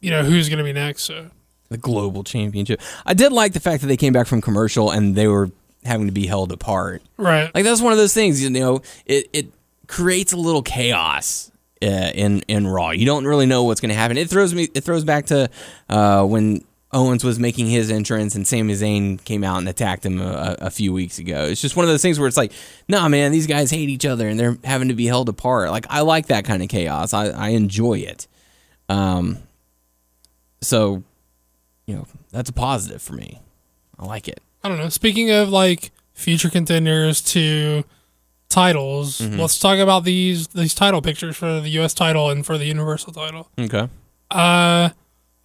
you 0.00 0.10
know 0.10 0.22
who's 0.22 0.48
gonna 0.48 0.64
be 0.64 0.72
next. 0.72 1.02
So 1.02 1.30
the 1.68 1.76
global 1.76 2.24
championship. 2.24 2.80
I 3.04 3.12
did 3.12 3.30
like 3.30 3.52
the 3.52 3.60
fact 3.60 3.82
that 3.82 3.88
they 3.88 3.96
came 3.98 4.14
back 4.14 4.26
from 4.26 4.40
commercial 4.40 4.90
and 4.90 5.14
they 5.14 5.28
were 5.28 5.50
having 5.84 6.06
to 6.06 6.12
be 6.12 6.26
held 6.26 6.50
apart. 6.50 7.02
right, 7.18 7.54
Like 7.54 7.64
that's 7.64 7.82
one 7.82 7.92
of 7.92 7.98
those 7.98 8.14
things, 8.14 8.42
you 8.42 8.48
know, 8.48 8.80
it 9.04 9.28
it 9.34 9.46
creates 9.86 10.32
a 10.32 10.36
little 10.38 10.62
chaos 10.62 11.52
uh, 11.82 12.10
in 12.14 12.40
in 12.48 12.66
Raw. 12.66 12.90
You 12.90 13.04
don't 13.04 13.26
really 13.26 13.46
know 13.46 13.64
what's 13.64 13.82
going 13.82 13.90
to 13.90 13.94
happen. 13.94 14.16
It 14.16 14.30
throws 14.30 14.54
me 14.54 14.68
it 14.74 14.82
throws 14.82 15.04
back 15.04 15.26
to 15.26 15.50
uh, 15.90 16.24
when 16.24 16.64
Owens 16.92 17.22
was 17.22 17.38
making 17.38 17.66
his 17.66 17.90
entrance 17.90 18.34
and 18.34 18.46
Sami 18.46 18.74
Zayn 18.74 19.22
came 19.24 19.44
out 19.44 19.58
and 19.58 19.68
attacked 19.68 20.04
him 20.04 20.20
a, 20.20 20.56
a 20.60 20.70
few 20.70 20.92
weeks 20.92 21.18
ago. 21.18 21.44
It's 21.44 21.60
just 21.60 21.76
one 21.76 21.84
of 21.84 21.88
those 21.88 22.02
things 22.02 22.18
where 22.18 22.26
it's 22.26 22.36
like, 22.36 22.52
nah, 22.88 23.08
man, 23.08 23.30
these 23.30 23.46
guys 23.46 23.70
hate 23.70 23.88
each 23.88 24.04
other 24.04 24.28
and 24.28 24.38
they're 24.38 24.58
having 24.64 24.88
to 24.88 24.94
be 24.94 25.06
held 25.06 25.28
apart. 25.28 25.70
Like 25.70 25.86
I 25.88 26.00
like 26.00 26.26
that 26.26 26.44
kind 26.44 26.62
of 26.62 26.68
chaos. 26.68 27.14
I, 27.14 27.28
I 27.28 27.48
enjoy 27.50 27.98
it. 27.98 28.26
Um, 28.88 29.38
so, 30.60 31.04
you 31.86 31.94
know, 31.94 32.06
that's 32.32 32.50
a 32.50 32.52
positive 32.52 33.00
for 33.00 33.12
me. 33.12 33.40
I 33.98 34.06
like 34.06 34.26
it. 34.26 34.40
I 34.64 34.68
don't 34.68 34.78
know. 34.78 34.88
Speaking 34.88 35.30
of 35.30 35.48
like 35.48 35.92
future 36.12 36.50
contenders 36.50 37.20
to 37.22 37.84
titles, 38.48 39.20
let's 39.20 39.58
talk 39.60 39.78
about 39.78 40.02
these 40.04 40.48
these 40.48 40.74
title 40.74 41.00
pictures 41.00 41.36
for 41.36 41.60
the 41.60 41.68
U.S. 41.70 41.94
title 41.94 42.30
and 42.30 42.44
for 42.44 42.58
the 42.58 42.66
Universal 42.66 43.12
title. 43.12 43.48
Okay. 43.58 43.88
Uh, 44.30 44.90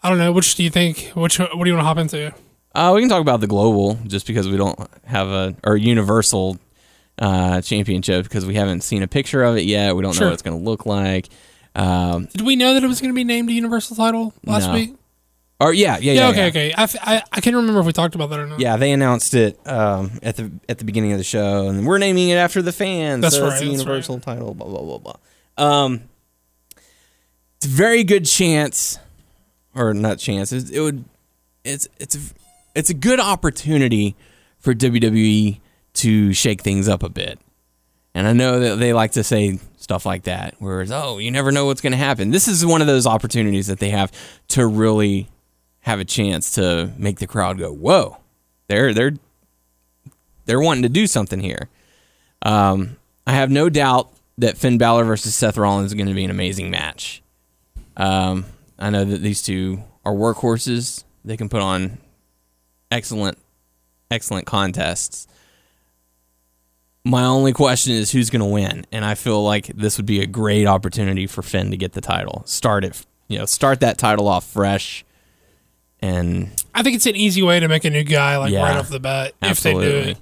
I 0.05 0.09
don't 0.09 0.17
know. 0.19 0.31
Which 0.31 0.53
do 0.55 0.63
you 0.63 0.69
think? 0.69 1.11
Which 1.15 1.39
what 1.39 1.49
do 1.51 1.67
you 1.69 1.73
want 1.73 1.79
to 1.81 1.87
hop 1.87 1.97
into? 1.97 2.33
Uh, 2.75 2.91
we 2.93 3.01
can 3.01 3.09
talk 3.09 3.21
about 3.21 3.39
the 3.39 3.47
global 3.47 3.95
just 4.05 4.27
because 4.27 4.47
we 4.47 4.57
don't 4.57 4.77
have 5.05 5.29
a 5.29 5.55
or 5.63 5.77
universal 5.77 6.57
uh, 7.17 7.61
championship 7.61 8.23
because 8.23 8.45
we 8.45 8.53
haven't 8.55 8.81
seen 8.81 9.01
a 9.01 9.07
picture 9.07 9.43
of 9.43 9.57
it 9.57 9.63
yet. 9.65 9.95
We 9.95 10.03
don't 10.03 10.19
know 10.19 10.27
what 10.27 10.33
it's 10.33 10.41
going 10.43 10.57
to 10.57 10.63
look 10.63 10.85
like. 10.85 11.29
Um, 11.73 12.25
Did 12.25 12.41
we 12.41 12.55
know 12.55 12.73
that 12.75 12.83
it 12.83 12.87
was 12.87 13.01
going 13.01 13.11
to 13.11 13.15
be 13.15 13.23
named 13.23 13.49
a 13.49 13.53
Universal 13.53 13.95
title 13.95 14.33
last 14.45 14.67
No. 14.67 14.73
week? 14.73 14.95
or 15.59 15.73
yeah, 15.73 15.97
yeah, 15.97 16.11
yeah. 16.11 16.21
Yeah, 16.21 16.27
okay, 16.29 16.37
yeah. 16.41 16.47
okay. 16.47 16.73
I, 16.73 16.83
f- 16.83 16.95
I, 17.01 17.23
I 17.31 17.41
can't 17.41 17.55
remember 17.55 17.79
if 17.79 17.85
we 17.85 17.93
talked 17.93 18.13
about 18.13 18.29
that 18.29 18.39
or 18.39 18.45
not. 18.47 18.59
Yeah, 18.59 18.75
they 18.77 18.91
announced 18.91 19.33
it 19.33 19.57
um, 19.65 20.11
at 20.21 20.35
the 20.35 20.51
at 20.69 20.77
the 20.77 20.83
beginning 20.85 21.13
of 21.13 21.17
the 21.17 21.23
show, 21.23 21.67
and 21.69 21.87
we're 21.87 21.97
naming 21.97 22.29
it 22.29 22.35
after 22.35 22.61
the 22.61 22.73
fans. 22.73 23.21
That's 23.21 23.35
so 23.35 23.43
right, 23.43 23.51
It's 23.53 23.61
the 23.61 23.67
that's 23.69 23.79
universal 23.81 24.19
title. 24.19 24.53
Blah 24.53 24.67
blah 24.67 24.81
blah 24.81 24.97
blah. 24.97 25.15
Um, 25.85 26.01
it's 27.57 27.65
a 27.67 27.69
very 27.69 28.03
good 28.03 28.25
chance, 28.25 28.99
or 29.75 29.93
not 29.93 30.19
chance. 30.19 30.51
It, 30.51 30.79
would. 30.79 31.05
It's 31.63 31.87
it's 31.99 32.15
a, 32.15 32.19
it's 32.73 32.89
a 32.89 32.93
good 32.93 33.19
opportunity 33.19 34.15
for 34.59 34.73
WWE 34.73 35.59
to 35.95 36.33
shake 36.33 36.61
things 36.61 36.87
up 36.87 37.03
a 37.03 37.09
bit. 37.09 37.39
And 38.13 38.27
I 38.27 38.33
know 38.33 38.59
that 38.59 38.75
they 38.77 38.93
like 38.93 39.11
to 39.13 39.23
say 39.23 39.59
stuff 39.77 40.05
like 40.05 40.23
that, 40.23 40.55
whereas 40.59 40.91
oh, 40.91 41.17
you 41.17 41.31
never 41.31 41.51
know 41.51 41.65
what's 41.65 41.81
going 41.81 41.91
to 41.91 41.97
happen. 41.97 42.31
This 42.31 42.47
is 42.47 42.65
one 42.65 42.81
of 42.81 42.87
those 42.87 43.05
opportunities 43.05 43.67
that 43.67 43.79
they 43.79 43.89
have 43.89 44.11
to 44.49 44.65
really 44.65 45.27
have 45.81 45.99
a 45.99 46.05
chance 46.05 46.53
to 46.55 46.91
make 46.97 47.19
the 47.19 47.27
crowd 47.27 47.57
go, 47.57 47.71
"Whoa, 47.71 48.17
they're 48.67 48.93
they're 48.93 49.13
they're 50.45 50.61
wanting 50.61 50.83
to 50.83 50.89
do 50.89 51.07
something 51.07 51.41
here." 51.41 51.69
Um, 52.41 52.97
I 53.27 53.33
have 53.33 53.51
no 53.51 53.69
doubt 53.69 54.11
that 54.37 54.57
Finn 54.57 54.77
Balor 54.77 55.03
versus 55.03 55.35
Seth 55.35 55.57
Rollins 55.57 55.87
is 55.87 55.93
going 55.93 56.07
to 56.07 56.13
be 56.13 56.23
an 56.23 56.31
amazing 56.31 56.69
match. 56.69 57.21
Um, 57.97 58.45
I 58.77 58.89
know 58.89 59.05
that 59.05 59.21
these 59.21 59.41
two 59.41 59.83
are 60.03 60.13
workhorses; 60.13 61.03
they 61.23 61.37
can 61.37 61.49
put 61.49 61.61
on 61.61 61.97
excellent, 62.91 63.37
excellent 64.11 64.45
contests. 64.45 65.27
My 67.03 67.25
only 67.25 67.53
question 67.53 67.93
is 67.93 68.11
who's 68.11 68.29
going 68.29 68.41
to 68.41 68.47
win, 68.47 68.85
and 68.91 69.05
I 69.05 69.13
feel 69.15 69.43
like 69.43 69.67
this 69.67 69.97
would 69.97 70.07
be 70.07 70.21
a 70.21 70.25
great 70.25 70.65
opportunity 70.65 71.27
for 71.27 71.43
Finn 71.43 71.69
to 71.71 71.77
get 71.77 71.93
the 71.93 72.01
title. 72.01 72.41
Start 72.45 72.83
it, 72.83 73.05
you 73.27 73.37
know, 73.37 73.45
start 73.45 73.81
that 73.81 73.97
title 73.97 74.27
off 74.27 74.45
fresh, 74.45 75.05
and 76.01 76.49
I 76.73 76.81
think 76.81 76.95
it's 76.95 77.05
an 77.05 77.15
easy 77.15 77.43
way 77.43 77.59
to 77.59 77.67
make 77.67 77.85
a 77.85 77.91
new 77.91 78.03
guy 78.03 78.37
like 78.37 78.51
Yeah, 78.51 78.63
right 78.63 78.77
off 78.77 78.89
the 78.89 78.99
bat 78.99 79.33
if 79.41 79.61
they 79.61 79.73
do 79.73 79.79
it. 79.79 80.17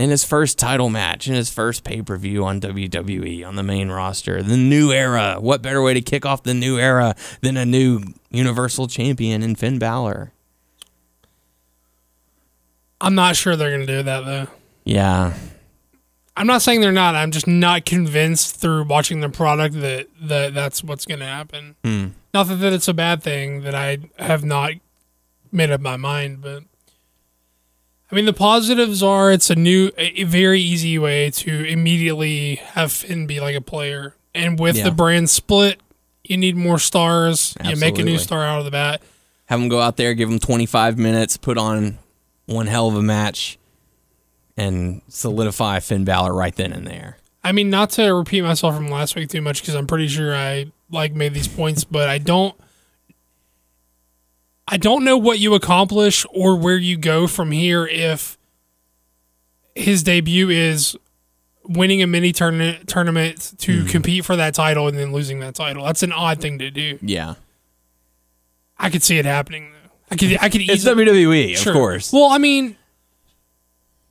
In 0.00 0.10
his 0.10 0.24
first 0.24 0.58
title 0.58 0.88
match, 0.88 1.28
in 1.28 1.34
his 1.34 1.50
first 1.50 1.84
pay 1.84 2.02
per 2.02 2.16
view 2.16 2.44
on 2.44 2.60
WWE 2.60 3.46
on 3.46 3.56
the 3.56 3.62
main 3.62 3.90
roster, 3.90 4.42
the 4.42 4.56
new 4.56 4.92
era. 4.92 5.36
What 5.38 5.62
better 5.62 5.82
way 5.82 5.94
to 5.94 6.00
kick 6.00 6.24
off 6.24 6.42
the 6.42 6.54
new 6.54 6.78
era 6.78 7.14
than 7.42 7.56
a 7.56 7.66
new 7.66 8.02
Universal 8.30 8.88
Champion 8.88 9.42
in 9.42 9.54
Finn 9.54 9.78
Balor? 9.78 10.32
I'm 13.00 13.14
not 13.14 13.36
sure 13.36 13.56
they're 13.56 13.70
going 13.70 13.86
to 13.86 13.98
do 13.98 14.02
that 14.02 14.24
though. 14.24 14.46
Yeah, 14.84 15.34
I'm 16.36 16.46
not 16.46 16.62
saying 16.62 16.80
they're 16.80 16.92
not. 16.92 17.14
I'm 17.14 17.32
just 17.32 17.46
not 17.46 17.84
convinced 17.84 18.56
through 18.56 18.84
watching 18.84 19.20
the 19.20 19.28
product 19.28 19.78
that, 19.80 20.06
that 20.22 20.54
that's 20.54 20.82
what's 20.82 21.04
going 21.04 21.20
to 21.20 21.26
happen. 21.26 21.76
Hmm. 21.84 22.06
Not 22.32 22.44
that, 22.44 22.56
that 22.56 22.72
it's 22.72 22.88
a 22.88 22.94
bad 22.94 23.22
thing 23.22 23.62
that 23.62 23.74
I 23.74 23.98
have 24.18 24.44
not 24.44 24.72
made 25.52 25.70
up 25.70 25.82
my 25.82 25.96
mind, 25.96 26.40
but 26.40 26.62
I 28.10 28.14
mean 28.14 28.24
the 28.24 28.32
positives 28.32 29.02
are 29.02 29.30
it's 29.30 29.50
a 29.50 29.54
new, 29.56 29.90
a 29.96 30.24
very 30.24 30.60
easy 30.60 30.98
way 30.98 31.30
to 31.30 31.64
immediately 31.64 32.56
have 32.56 32.90
Finn 32.92 33.26
be 33.26 33.40
like 33.40 33.54
a 33.54 33.60
player, 33.60 34.16
and 34.34 34.58
with 34.58 34.76
Yeah. 34.76 34.84
the 34.84 34.90
brand 34.90 35.30
split, 35.30 35.80
you 36.24 36.36
need 36.36 36.56
more 36.56 36.78
stars. 36.78 37.54
You 37.64 37.76
make 37.76 37.98
a 37.98 38.02
new 38.02 38.18
star 38.18 38.44
out 38.44 38.58
of 38.58 38.64
the 38.64 38.70
bat. 38.70 39.00
have 39.46 39.58
them 39.60 39.68
go 39.68 39.80
out 39.80 39.96
there, 39.96 40.14
give 40.14 40.28
them 40.28 40.38
25 40.38 40.96
minutes, 40.98 41.36
put 41.36 41.58
on 41.58 41.98
one 42.46 42.66
hell 42.68 42.86
of 42.88 42.94
a 42.94 43.02
match, 43.02 43.58
and 44.56 45.02
solidify 45.08 45.80
Finn 45.80 46.04
Balor 46.04 46.32
right 46.34 46.54
then 46.54 46.72
and 46.72 46.86
there. 46.86 47.18
I 47.42 47.52
mean, 47.52 47.70
not 47.70 47.90
to 47.90 48.12
repeat 48.14 48.42
myself 48.42 48.76
from 48.76 48.88
last 48.88 49.16
week 49.16 49.28
too 49.30 49.40
much 49.40 49.60
because 49.60 49.74
I'm 49.74 49.86
pretty 49.86 50.08
sure 50.08 50.34
I 50.36 50.66
like 50.90 51.14
made 51.14 51.32
these 51.34 51.48
points, 51.48 51.84
but 51.84 52.08
I 52.08 52.18
don't 52.18 52.54
I 54.70 54.76
don't 54.76 55.04
know 55.04 55.16
what 55.16 55.40
you 55.40 55.54
accomplish 55.54 56.24
or 56.30 56.56
where 56.56 56.76
you 56.76 56.96
go 56.96 57.26
from 57.26 57.50
here 57.50 57.86
if 57.86 58.38
his 59.74 60.04
debut 60.04 60.48
is 60.48 60.96
winning 61.64 62.02
a 62.02 62.06
mini 62.06 62.32
tournament 62.32 62.88
tournament 62.88 63.52
to 63.58 63.78
mm-hmm. 63.80 63.88
compete 63.88 64.24
for 64.24 64.36
that 64.36 64.54
title 64.54 64.86
and 64.86 64.96
then 64.96 65.12
losing 65.12 65.40
that 65.40 65.56
title. 65.56 65.84
That's 65.84 66.02
an 66.02 66.12
odd 66.12 66.40
thing 66.40 66.58
to 66.60 66.70
do. 66.70 66.98
Yeah. 67.02 67.34
I 68.78 68.90
could 68.90 69.02
see 69.02 69.18
it 69.18 69.24
happening 69.24 69.72
though. 69.72 69.90
I 70.10 70.16
could 70.16 70.38
I 70.40 70.48
could 70.48 70.62
It's 70.62 70.84
WWE, 70.84 71.56
Sure. 71.56 71.72
of 71.72 71.76
course. 71.76 72.12
Well, 72.12 72.30
I 72.30 72.38
mean, 72.38 72.76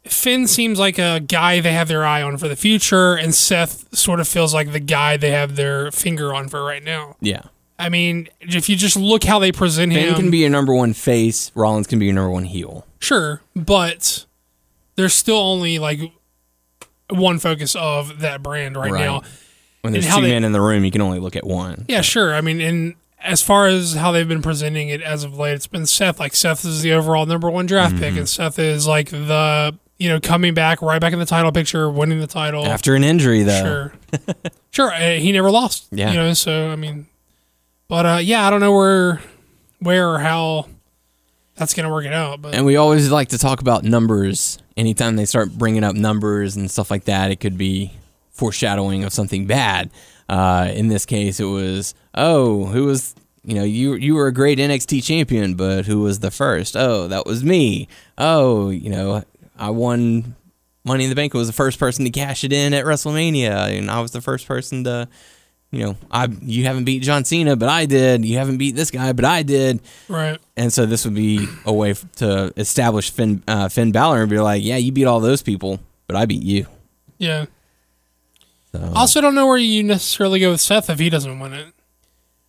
Finn 0.04 0.48
seems 0.48 0.78
like 0.80 0.98
a 0.98 1.20
guy 1.20 1.60
they 1.62 1.74
have 1.74 1.88
their 1.88 2.06
eye 2.06 2.22
on 2.22 2.38
for 2.38 2.48
the 2.48 2.56
future, 2.56 3.16
and 3.16 3.36
Seth 3.36 3.94
sort 3.96 4.20
of 4.20 4.28
feels 4.28 4.54
like 4.54 4.72
the 4.72 4.80
guy 4.80 5.18
they 5.18 5.32
have 5.32 5.56
their 5.56 5.92
finger 5.92 6.34
on 6.34 6.48
for 6.48 6.64
right 6.64 6.84
now. 6.84 7.16
Yeah. 7.20 7.44
I 7.80 7.90
mean, 7.90 8.28
if 8.42 8.68
you 8.70 8.76
just 8.76 8.98
look 8.98 9.24
how 9.24 9.40
they 9.40 9.52
present 9.54 9.94
Finn 9.94 10.10
him, 10.10 10.16
can 10.16 10.30
be 10.32 10.40
your 10.40 10.50
number 10.50 10.74
one 10.74 10.94
face. 10.94 11.52
Rollins 11.56 11.88
can 11.88 11.98
be 11.98 12.06
your 12.06 12.14
number 12.16 12.30
one 12.30 12.44
heel. 12.44 12.86
sure, 13.00 13.42
but 13.56 14.26
there's 14.96 15.14
still 15.14 15.38
only 15.38 15.80
like 15.80 16.00
one 17.10 17.40
focus 17.40 17.76
of 17.76 18.20
that 18.20 18.44
brand 18.44 18.76
right, 18.76 18.92
Right. 18.92 19.00
now. 19.02 19.22
When 19.82 19.94
there's 19.94 20.06
And 20.06 20.12
how 20.12 20.18
two 20.20 20.24
they- 20.26 20.32
men 20.34 20.44
in 20.44 20.52
the 20.52 20.62
room, 20.62 20.84
you 20.84 20.92
can 20.92 21.02
only 21.02 21.20
look 21.20 21.36
at 21.38 21.46
one. 21.48 21.86
Yeah, 21.88 22.02
sure. 22.02 22.36
I 22.36 22.42
mean, 22.42 22.60
and 22.60 22.96
as 23.24 23.42
far 23.42 23.68
as 23.68 23.94
how 23.94 24.12
they've 24.12 24.28
been 24.28 24.42
presenting 24.42 24.90
it 24.90 25.02
as 25.02 25.24
of 25.24 25.38
late, 25.38 25.54
it's 25.54 25.68
been 25.68 25.86
Seth. 25.86 26.20
Like 26.20 26.36
Seth 26.36 26.66
is 26.66 26.82
the 26.82 26.92
overall 26.92 27.26
number 27.26 27.50
one 27.50 27.66
draft 27.66 27.96
pick, 27.96 28.10
Mm-hmm. 28.12 28.18
and 28.20 28.30
Seth 28.30 28.60
is 28.60 28.86
like 28.88 29.10
the 29.10 29.74
you 29.98 30.08
know 30.10 30.20
coming 30.20 30.54
back 30.54 30.82
right 30.82 31.00
back 31.00 31.14
in 31.14 31.20
the 31.20 31.26
title 31.26 31.52
picture, 31.54 31.90
winning 31.90 32.20
the 32.20 32.28
title. 32.28 32.66
After 32.66 32.94
an 32.96 33.04
injury, 33.06 33.44
though. 33.44 33.62
Sure, 33.64 33.94
sure. 34.72 34.94
Uh, 34.94 35.12
he 35.14 35.32
never 35.32 35.50
lost. 35.50 35.88
Yeah. 35.92 36.12
you 36.12 36.18
know. 36.18 36.34
So 36.34 36.70
I 36.72 36.76
mean, 36.76 37.08
but 37.90 38.06
uh, 38.06 38.20
yeah, 38.22 38.48
I 38.48 38.50
don't 38.50 38.62
know 38.62 38.74
where, 38.74 39.22
where 39.80 40.10
or 40.10 40.20
how 40.20 40.68
that's 41.56 41.74
gonna 41.74 41.92
work 41.92 42.06
it 42.06 42.14
out. 42.14 42.42
But 42.42 42.56
And 42.56 42.66
we 42.66 42.78
always 42.78 43.12
like 43.12 43.30
to 43.30 43.38
talk 43.38 43.60
about 43.60 43.84
numbers. 43.84 44.58
Anytime 44.78 45.18
they 45.18 45.26
start 45.26 45.52
bringing 45.52 45.84
up 45.84 45.94
numbers 45.94 46.56
and 46.56 46.72
stuff 46.72 46.90
like 46.90 47.04
that, 47.04 47.32
it 47.32 47.42
could 47.42 47.58
be 47.58 47.92
foreshadowing 48.32 49.04
of 49.04 49.12
something 49.12 49.46
bad. 49.46 49.90
Uh, 50.30 50.72
in 50.74 50.88
this 50.88 51.06
case, 51.06 51.40
it 51.40 51.46
was, 51.46 51.94
oh, 52.16 52.66
who 52.68 52.86
was, 52.86 53.14
you 53.44 53.56
know, 53.56 53.64
you 53.64 53.96
you 53.96 54.16
were 54.16 54.28
a 54.28 54.34
great 54.34 54.58
NXT 54.58 55.04
champion, 55.04 55.56
but 55.56 55.86
who 55.86 56.00
was 56.00 56.20
the 56.20 56.32
first? 56.32 56.78
Oh, 56.78 57.08
that 57.10 57.26
was 57.26 57.44
me. 57.44 57.90
Oh, 58.18 58.70
you 58.70 58.90
know, 58.90 59.24
I 59.58 59.72
won 59.72 60.36
Money 60.86 61.06
in 61.06 61.10
the 61.10 61.16
Bank. 61.16 61.36
I 61.36 61.40
was 61.40 61.48
the 61.48 61.54
first 61.54 61.80
person 61.80 62.06
to 62.06 62.12
cash 62.12 62.44
it 62.44 62.54
in 62.54 62.74
at 62.74 62.86
WrestleMania, 62.86 63.78
and 63.78 63.92
I 63.92 64.00
was 64.00 64.12
the 64.12 64.22
first 64.22 64.48
person 64.48 64.86
to. 64.86 65.10
You 65.72 65.84
know, 65.86 65.98
I 66.10 66.26
you 66.42 66.64
haven't 66.66 66.86
beat 66.86 67.04
John 67.04 67.24
Cena, 67.26 67.56
but 67.56 67.70
I 67.70 67.86
did. 67.86 68.26
You 68.26 68.38
haven't 68.38 68.58
beat 68.58 68.76
this 68.76 68.90
guy, 68.90 69.14
but 69.14 69.24
I 69.24 69.44
did. 69.44 69.82
right, 70.08 70.40
And 70.58 70.74
so 70.74 70.88
this 70.88 71.06
would 71.06 71.14
be 71.14 71.48
a 71.64 71.72
way 71.72 71.94
to 72.18 72.52
establish 72.58 73.12
Finn 73.12 73.44
uh, 73.48 73.70
Finn 73.70 73.92
Balor 73.92 74.22
and 74.22 74.30
be 74.32 74.40
like, 74.40 74.64
yeah, 74.64 74.78
you 74.78 74.92
beat 74.92 75.06
all 75.06 75.20
those 75.20 75.44
people, 75.44 75.80
but 76.08 76.16
I 76.16 76.26
beat 76.26 76.42
you. 76.42 76.66
yeah. 77.20 77.46
So, 78.72 78.80
I 78.96 79.00
also 79.00 79.20
don't 79.22 79.34
know 79.34 79.48
where 79.48 79.58
you 79.58 79.82
necessarily 79.84 80.40
go 80.40 80.52
with 80.52 80.62
Seth 80.62 80.90
if 80.92 81.00
he 81.00 81.10
doesn't 81.10 81.40
win 81.40 81.54
it. 81.54 81.68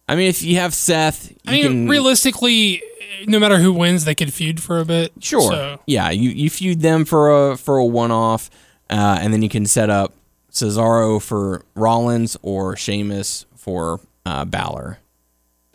I 0.06 0.16
mean, 0.16 0.28
if 0.28 0.42
you 0.42 0.56
have 0.56 0.74
Seth, 0.74 1.30
you 1.30 1.36
I 1.46 1.52
mean, 1.52 1.62
can 1.62 1.88
realistically, 1.88 2.82
no 3.26 3.38
matter 3.38 3.56
who 3.58 3.72
wins, 3.72 4.04
they 4.04 4.14
could 4.14 4.32
feud 4.32 4.62
for 4.62 4.80
a 4.80 4.84
bit. 4.84 5.12
sure, 5.20 5.40
So, 5.50 5.80
yeah, 5.86 6.10
you 6.10 6.28
you 6.30 6.50
feud 6.50 6.80
them 6.80 7.04
for 7.06 7.52
a 7.52 7.56
for 7.56 7.78
a 7.78 7.84
one 7.84 8.10
off, 8.10 8.50
uh, 8.90 9.18
and 9.20 9.32
then 9.32 9.40
you 9.42 9.48
can 9.48 9.64
set 9.66 9.88
up 9.88 10.12
Cesaro 10.50 11.20
for 11.22 11.64
Rollins 11.74 12.36
or 12.42 12.76
Sheamus 12.76 13.46
for 13.56 14.00
uh, 14.26 14.44
Balor. 14.44 14.98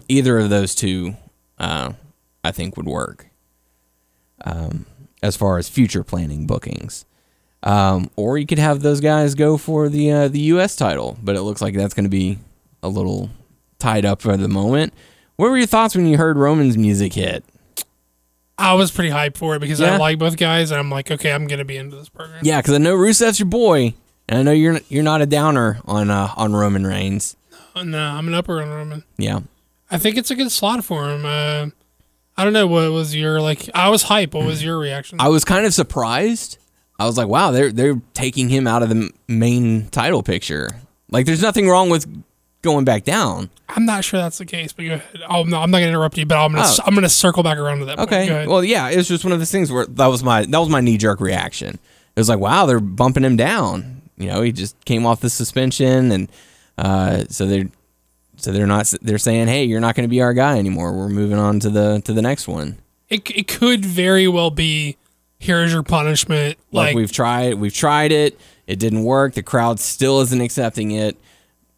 Either 0.07 0.37
of 0.39 0.49
those 0.49 0.75
two, 0.75 1.15
uh, 1.57 1.93
I 2.43 2.51
think, 2.51 2.77
would 2.77 2.85
work. 2.87 3.27
Um, 4.43 4.85
as 5.23 5.35
far 5.35 5.57
as 5.57 5.67
future 5.69 6.03
planning 6.03 6.45
bookings. 6.45 7.05
Um, 7.63 8.11
or 8.15 8.37
you 8.37 8.45
could 8.45 8.59
have 8.59 8.81
those 8.81 8.99
guys 9.01 9.33
go 9.33 9.57
for 9.57 9.89
the 9.89 10.11
uh, 10.11 10.27
the 10.27 10.39
U.S. 10.41 10.75
title, 10.75 11.17
but 11.23 11.35
it 11.35 11.41
looks 11.41 11.61
like 11.63 11.73
that's 11.73 11.95
going 11.95 12.03
to 12.03 12.09
be 12.09 12.37
a 12.83 12.89
little 12.89 13.31
tied 13.79 14.05
up 14.05 14.21
for 14.21 14.37
the 14.37 14.47
moment. 14.47 14.93
What 15.37 15.49
were 15.49 15.57
your 15.57 15.65
thoughts 15.65 15.95
when 15.95 16.05
you 16.05 16.17
heard 16.17 16.37
Roman's 16.37 16.77
music 16.77 17.13
hit? 17.13 17.43
I 18.57 18.73
was 18.75 18.91
pretty 18.91 19.09
hyped 19.09 19.37
for 19.37 19.55
it 19.55 19.59
because 19.59 19.79
Yeah. 19.79 19.95
I 19.95 19.97
like 19.97 20.19
both 20.19 20.37
guys, 20.37 20.69
and 20.69 20.79
I'm 20.79 20.91
like, 20.91 21.09
okay, 21.09 21.31
I'm 21.31 21.47
gonna 21.47 21.65
be 21.65 21.77
into 21.77 21.95
this 21.95 22.07
program. 22.09 22.41
Yeah, 22.43 22.61
because 22.61 22.75
I 22.75 22.77
know 22.77 22.95
Rusev's 22.95 23.39
your 23.39 23.47
boy, 23.47 23.95
and 24.27 24.39
I 24.39 24.43
know 24.43 24.51
you're 24.51 24.79
you're 24.89 25.03
not 25.03 25.21
a 25.21 25.25
downer 25.25 25.79
on 25.85 26.09
uh, 26.09 26.33
on 26.35 26.53
Roman 26.53 26.85
Reigns. 26.85 27.35
Uh, 27.75 27.83
No, 27.83 27.99
I'm 27.99 28.27
an 28.27 28.33
upper 28.33 28.61
on 28.61 28.69
Roman. 28.69 29.03
Yeah, 29.17 29.39
I 29.91 29.97
think 29.97 30.17
it's 30.17 30.31
a 30.31 30.35
good 30.35 30.51
slot 30.51 30.83
for 30.83 31.09
him. 31.09 31.25
Uh, 31.25 31.67
I 32.37 32.43
don't 32.43 32.53
know 32.53 32.67
what 32.67 32.91
was 32.91 33.15
your 33.15 33.39
like. 33.41 33.69
I 33.73 33.89
was 33.89 34.03
hype. 34.03 34.33
What 34.33 34.45
was 34.45 34.63
your 34.63 34.77
reaction? 34.77 35.19
I 35.21 35.29
was 35.29 35.45
kind 35.45 35.65
of 35.65 35.73
surprised. 35.73 36.57
I 36.97 37.05
was 37.05 37.17
like, 37.17 37.27
wow, 37.27 37.51
they're 37.51 37.71
they're 37.71 38.01
taking 38.13 38.49
him 38.49 38.67
out 38.67 38.81
of 38.83 38.89
the 38.89 39.09
main 39.27 39.87
title 39.89 40.23
picture. 40.23 40.69
Like, 41.11 41.25
there's 41.25 41.41
nothing 41.41 41.67
wrong 41.69 41.89
with 41.89 42.05
going 42.61 42.83
back 42.83 43.03
down. 43.03 43.49
I'm 43.69 43.85
not 43.85 44.03
sure 44.03 44.19
that's 44.19 44.39
the 44.39 44.45
case, 44.45 44.73
but 44.73 44.83
go 44.85 44.93
ahead. 44.95 45.21
Oh 45.29 45.43
no, 45.43 45.59
I'm 45.61 45.69
not 45.71 45.77
gonna 45.79 45.89
interrupt 45.89 46.17
you, 46.17 46.25
but 46.25 46.37
I'm 46.37 46.51
gonna 46.53 46.65
Oh. 46.67 46.77
I'm 46.85 46.95
gonna 46.95 47.09
circle 47.09 47.43
back 47.43 47.57
around 47.57 47.79
to 47.79 47.85
that. 47.85 47.99
Okay. 47.99 48.23
ahead. 48.27 48.47
Well, 48.47 48.63
yeah, 48.63 48.89
it 48.89 48.97
was 48.97 49.07
just 49.07 49.23
one 49.23 49.33
of 49.33 49.39
those 49.39 49.51
things 49.51 49.71
where 49.71 49.85
that 49.85 50.07
was 50.07 50.23
my 50.23 50.45
that 50.45 50.57
was 50.57 50.69
my 50.69 50.81
knee 50.81 50.97
jerk 50.97 51.19
reaction. 51.21 51.75
It 52.15 52.19
was 52.19 52.27
like, 52.29 52.39
wow, 52.39 52.65
they're 52.65 52.79
bumping 52.79 53.23
him 53.23 53.35
down. 53.37 53.94
You 54.17 54.27
know, 54.27 54.41
he 54.41 54.51
just 54.51 54.83
came 54.85 55.05
off 55.05 55.19
the 55.21 55.29
suspension, 55.29 56.11
and 56.11 56.31
uh, 56.77 57.25
so 57.29 57.45
they're 57.45 57.69
so 58.37 58.51
they're 58.51 58.67
not 58.67 58.93
they're 59.01 59.17
saying, 59.17 59.47
hey, 59.47 59.63
you're 59.65 59.79
not 59.79 59.95
going 59.95 60.03
to 60.07 60.09
be 60.09 60.21
our 60.21 60.33
guy 60.33 60.57
anymore. 60.57 60.91
We're 60.93 61.09
moving 61.09 61.37
on 61.37 61.59
to 61.61 61.69
the 61.69 62.01
to 62.05 62.13
the 62.13 62.21
next 62.21 62.47
one. 62.47 62.77
it 63.09 63.29
it 63.31 63.47
could 63.47 63.83
very 63.85 64.27
well 64.27 64.51
be. 64.51 64.97
Here's 65.37 65.73
your 65.73 65.83
punishment. 65.83 66.57
Like, 66.71 66.87
Like, 66.87 66.95
we've 66.95 67.11
tried, 67.11 67.55
we've 67.55 67.73
tried 67.73 68.11
it. 68.13 68.39
It 68.67 68.79
didn't 68.79 69.03
work. 69.03 69.33
The 69.33 69.43
crowd 69.43 69.79
still 69.79 70.21
isn't 70.21 70.41
accepting 70.41 70.91
it. 70.91 71.17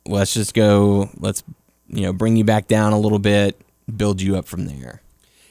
Let's 0.06 0.34
just 0.34 0.54
go. 0.54 1.10
Let's 1.20 1.44
you 1.88 2.04
know 2.04 2.14
bring 2.14 2.38
you 2.38 2.44
back 2.44 2.68
down 2.68 2.94
a 2.94 3.00
little 3.00 3.20
bit, 3.20 3.60
build 3.96 4.22
you 4.22 4.38
up 4.38 4.46
from 4.46 4.68
there. 4.68 5.02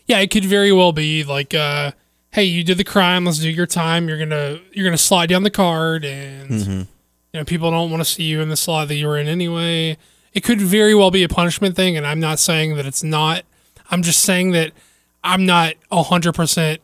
yeah, 0.06 0.20
it 0.20 0.30
could 0.30 0.44
very 0.44 0.70
well 0.72 0.92
be 0.92 1.24
like, 1.24 1.52
uh, 1.52 1.90
hey, 2.32 2.44
you 2.44 2.62
did 2.64 2.78
the 2.78 2.84
crime. 2.84 3.24
Let's 3.24 3.38
do 3.38 3.50
your 3.50 3.66
time. 3.66 4.08
You're 4.08 4.18
gonna 4.18 4.60
you're 4.72 4.84
gonna 4.84 4.98
slide 4.98 5.28
down 5.28 5.42
the 5.42 5.50
card, 5.50 6.04
and 6.04 6.50
Mm-hmm. 6.50 6.70
you 6.80 6.86
know 7.40 7.44
people 7.44 7.70
don't 7.70 7.90
want 7.90 8.00
to 8.00 8.04
see 8.04 8.24
you 8.24 8.40
in 8.40 8.48
the 8.48 8.56
slot 8.56 8.88
that 8.88 8.94
you 8.96 9.06
were 9.06 9.18
in 9.18 9.28
anyway. 9.28 9.96
It 10.32 10.42
could 10.42 10.60
very 10.60 10.94
well 10.94 11.10
be 11.10 11.22
a 11.22 11.28
punishment 11.28 11.76
thing, 11.76 11.96
and 11.96 12.06
I'm 12.06 12.20
not 12.20 12.38
saying 12.38 12.76
that 12.76 12.86
it's 12.86 13.02
not. 13.02 13.44
I'm 13.90 14.02
just 14.02 14.20
saying 14.22 14.50
that 14.52 14.72
I'm 15.24 15.46
not 15.46 15.74
hundred 15.90 16.34
percent 16.34 16.80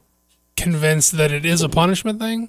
convinced 0.57 1.13
that 1.17 1.33
it 1.33 1.45
is 1.45 1.63
a 1.63 1.69
punishment 1.69 2.19
thing. 2.21 2.49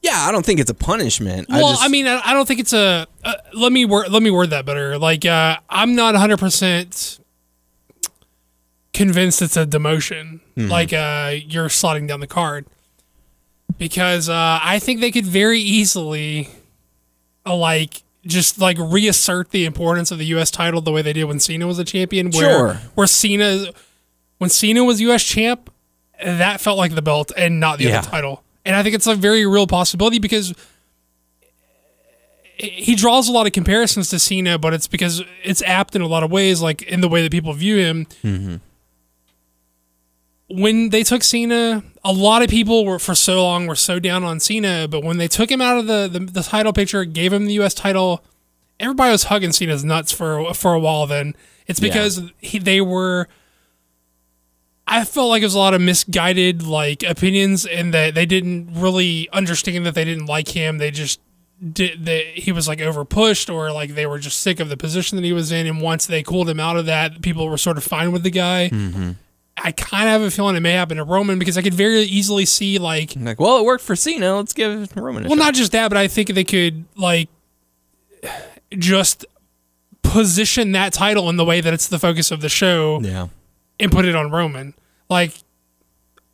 Yeah, 0.00 0.26
I 0.26 0.32
don't 0.32 0.44
think 0.44 0.58
it's 0.58 0.70
a 0.70 0.74
punishment. 0.74 1.48
Well, 1.48 1.66
I, 1.66 1.72
just, 1.74 1.90
mean, 1.90 2.08
I, 2.08 2.20
I 2.24 2.32
don't 2.32 2.46
think 2.48 2.58
it's 2.58 2.72
a. 2.72 3.06
Uh, 3.22 3.34
let 3.54 3.70
me 3.70 3.84
word. 3.84 4.10
Let 4.10 4.22
me 4.22 4.30
word 4.30 4.50
that 4.50 4.64
better. 4.66 4.98
Like, 4.98 5.24
uh, 5.24 5.58
I'm 5.70 5.94
not 5.94 6.14
100 6.14 6.38
percent 6.38 7.20
convinced 8.92 9.40
it's 9.42 9.56
a 9.56 9.66
demotion. 9.66 10.40
Like, 10.56 10.92
uh, 10.92 11.34
you're 11.46 11.68
slotting 11.68 12.06
down 12.08 12.20
the 12.20 12.26
card 12.26 12.66
because 13.78 14.28
uh, 14.28 14.60
I 14.62 14.78
think 14.78 15.00
they 15.00 15.10
could 15.10 15.24
very 15.26 15.60
easily, 15.60 16.48
uh, 17.46 17.56
like, 17.56 18.02
just 18.26 18.58
like 18.60 18.76
reassert 18.78 19.50
the 19.50 19.64
importance 19.64 20.10
of 20.10 20.18
the 20.18 20.26
U.S. 20.26 20.50
title 20.50 20.80
the 20.80 20.92
way 20.92 21.02
they 21.02 21.12
did 21.12 21.24
when 21.24 21.40
Cena 21.40 21.66
was 21.66 21.78
a 21.78 21.84
champion. 21.84 22.30
Where, 22.30 22.50
Sure. 22.74 22.74
Where 22.94 23.06
Cena, 23.06 23.72
when 24.38 24.50
Cena 24.50 24.84
was 24.84 25.00
U.S. 25.00 25.24
champ, 25.24 25.70
that 26.22 26.60
felt 26.60 26.78
like 26.78 26.94
the 26.94 27.02
belt 27.02 27.32
and 27.36 27.58
not 27.58 27.78
the 27.78 27.84
Yeah. 27.86 27.98
other 27.98 28.08
title. 28.10 28.44
And 28.64 28.76
I 28.76 28.82
think 28.84 28.94
it's 28.94 29.08
a 29.08 29.16
very 29.16 29.44
real 29.44 29.66
possibility 29.66 30.20
because 30.20 30.54
he 32.56 32.94
draws 32.94 33.28
a 33.28 33.32
lot 33.32 33.46
of 33.46 33.52
comparisons 33.52 34.08
to 34.10 34.18
Cena, 34.20 34.56
but 34.58 34.72
it's 34.72 34.86
because 34.86 35.22
it's 35.42 35.62
apt 35.62 35.96
in 35.96 36.02
a 36.02 36.06
lot 36.06 36.22
of 36.22 36.30
ways, 36.30 36.60
like 36.62 36.82
in 36.82 37.00
the 37.00 37.08
way 37.08 37.22
that 37.22 37.32
people 37.32 37.52
view 37.54 37.76
him. 37.78 38.60
When 40.54 40.90
they 40.90 41.02
took 41.02 41.22
Cena, 41.24 41.82
a 42.04 42.12
lot 42.12 42.42
of 42.42 42.48
people 42.50 42.84
were 42.84 42.98
for 42.98 43.14
so 43.14 43.42
long 43.42 43.66
were 43.66 43.74
so 43.76 43.98
down 43.98 44.22
on 44.24 44.38
Cena, 44.40 44.86
but 44.88 45.02
when 45.02 45.16
they 45.16 45.28
took 45.28 45.50
him 45.50 45.60
out 45.60 45.78
of 45.78 45.86
the, 45.86 46.08
the, 46.12 46.18
the 46.20 46.42
title 46.42 46.72
picture, 46.72 47.04
gave 47.04 47.32
him 47.32 47.46
the 47.46 47.54
U.S. 47.54 47.74
title, 47.74 48.22
everybody 48.78 49.10
was 49.12 49.24
hugging 49.24 49.52
Cena's 49.52 49.84
nuts 49.84 50.12
for 50.12 50.52
for 50.54 50.74
a 50.74 50.78
while. 50.80 51.06
Then 51.06 51.34
it's 51.66 51.80
Yeah. 51.80 51.88
because 51.88 52.22
he, 52.38 52.58
they 52.58 52.80
were. 52.80 53.28
I 54.86 55.04
felt 55.04 55.28
like 55.30 55.42
it 55.42 55.46
was 55.46 55.54
a 55.54 55.58
lot 55.58 55.74
of 55.74 55.80
misguided 55.80 56.64
like 56.64 57.02
opinions, 57.02 57.64
and 57.64 57.94
that 57.94 58.14
they 58.14 58.26
didn't 58.26 58.68
really 58.74 59.28
understand 59.32 59.86
that 59.86 59.94
they 59.94 60.04
didn't 60.04 60.26
like 60.26 60.48
him. 60.48 60.78
They 60.78 60.90
just 60.90 61.20
did 61.72 62.04
that 62.06 62.24
he 62.26 62.50
was 62.52 62.66
like 62.66 62.80
over 62.80 63.04
pushed, 63.04 63.48
or 63.48 63.70
like 63.72 63.94
they 63.94 64.06
were 64.06 64.18
just 64.18 64.40
sick 64.40 64.58
of 64.60 64.68
the 64.68 64.76
position 64.76 65.16
that 65.16 65.24
he 65.24 65.32
was 65.32 65.52
in. 65.52 65.66
And 65.66 65.80
once 65.80 66.06
they 66.06 66.22
cooled 66.22 66.48
him 66.50 66.60
out 66.60 66.76
of 66.76 66.86
that, 66.86 67.22
people 67.22 67.48
were 67.48 67.56
sort 67.58 67.78
of 67.78 67.84
fine 67.84 68.12
with 68.12 68.22
the 68.24 68.30
guy. 68.30 68.68
Mm-hmm. 68.70 69.12
I 69.64 69.72
kind 69.72 70.08
of 70.08 70.12
have 70.12 70.22
a 70.22 70.30
feeling 70.30 70.56
it 70.56 70.60
may 70.60 70.72
happen 70.72 70.96
to 70.96 71.04
Roman 71.04 71.38
because 71.38 71.56
I 71.56 71.62
could 71.62 71.74
very 71.74 72.00
easily 72.00 72.44
see 72.44 72.78
like 72.78 73.14
like, 73.16 73.40
well, 73.40 73.58
it 73.58 73.64
worked 73.64 73.84
for 73.84 73.94
Cena. 73.94 74.36
Let's 74.36 74.52
give 74.52 74.94
Roman 74.96 75.24
a 75.24 75.28
well, 75.28 75.38
shot. 75.38 75.44
not 75.44 75.54
just 75.54 75.72
that, 75.72 75.88
but 75.88 75.96
I 75.98 76.08
think 76.08 76.34
they 76.34 76.44
could 76.44 76.84
like 76.96 77.28
just 78.76 79.24
position 80.02 80.72
that 80.72 80.92
title 80.92 81.28
in 81.28 81.36
the 81.36 81.44
way 81.44 81.60
that 81.60 81.72
it's 81.72 81.88
the 81.88 81.98
focus 81.98 82.30
of 82.30 82.40
the 82.40 82.48
show 82.48 83.00
yeah. 83.02 83.28
and 83.78 83.92
put 83.92 84.04
it 84.04 84.14
on 84.14 84.30
Roman. 84.30 84.74
Like, 85.08 85.32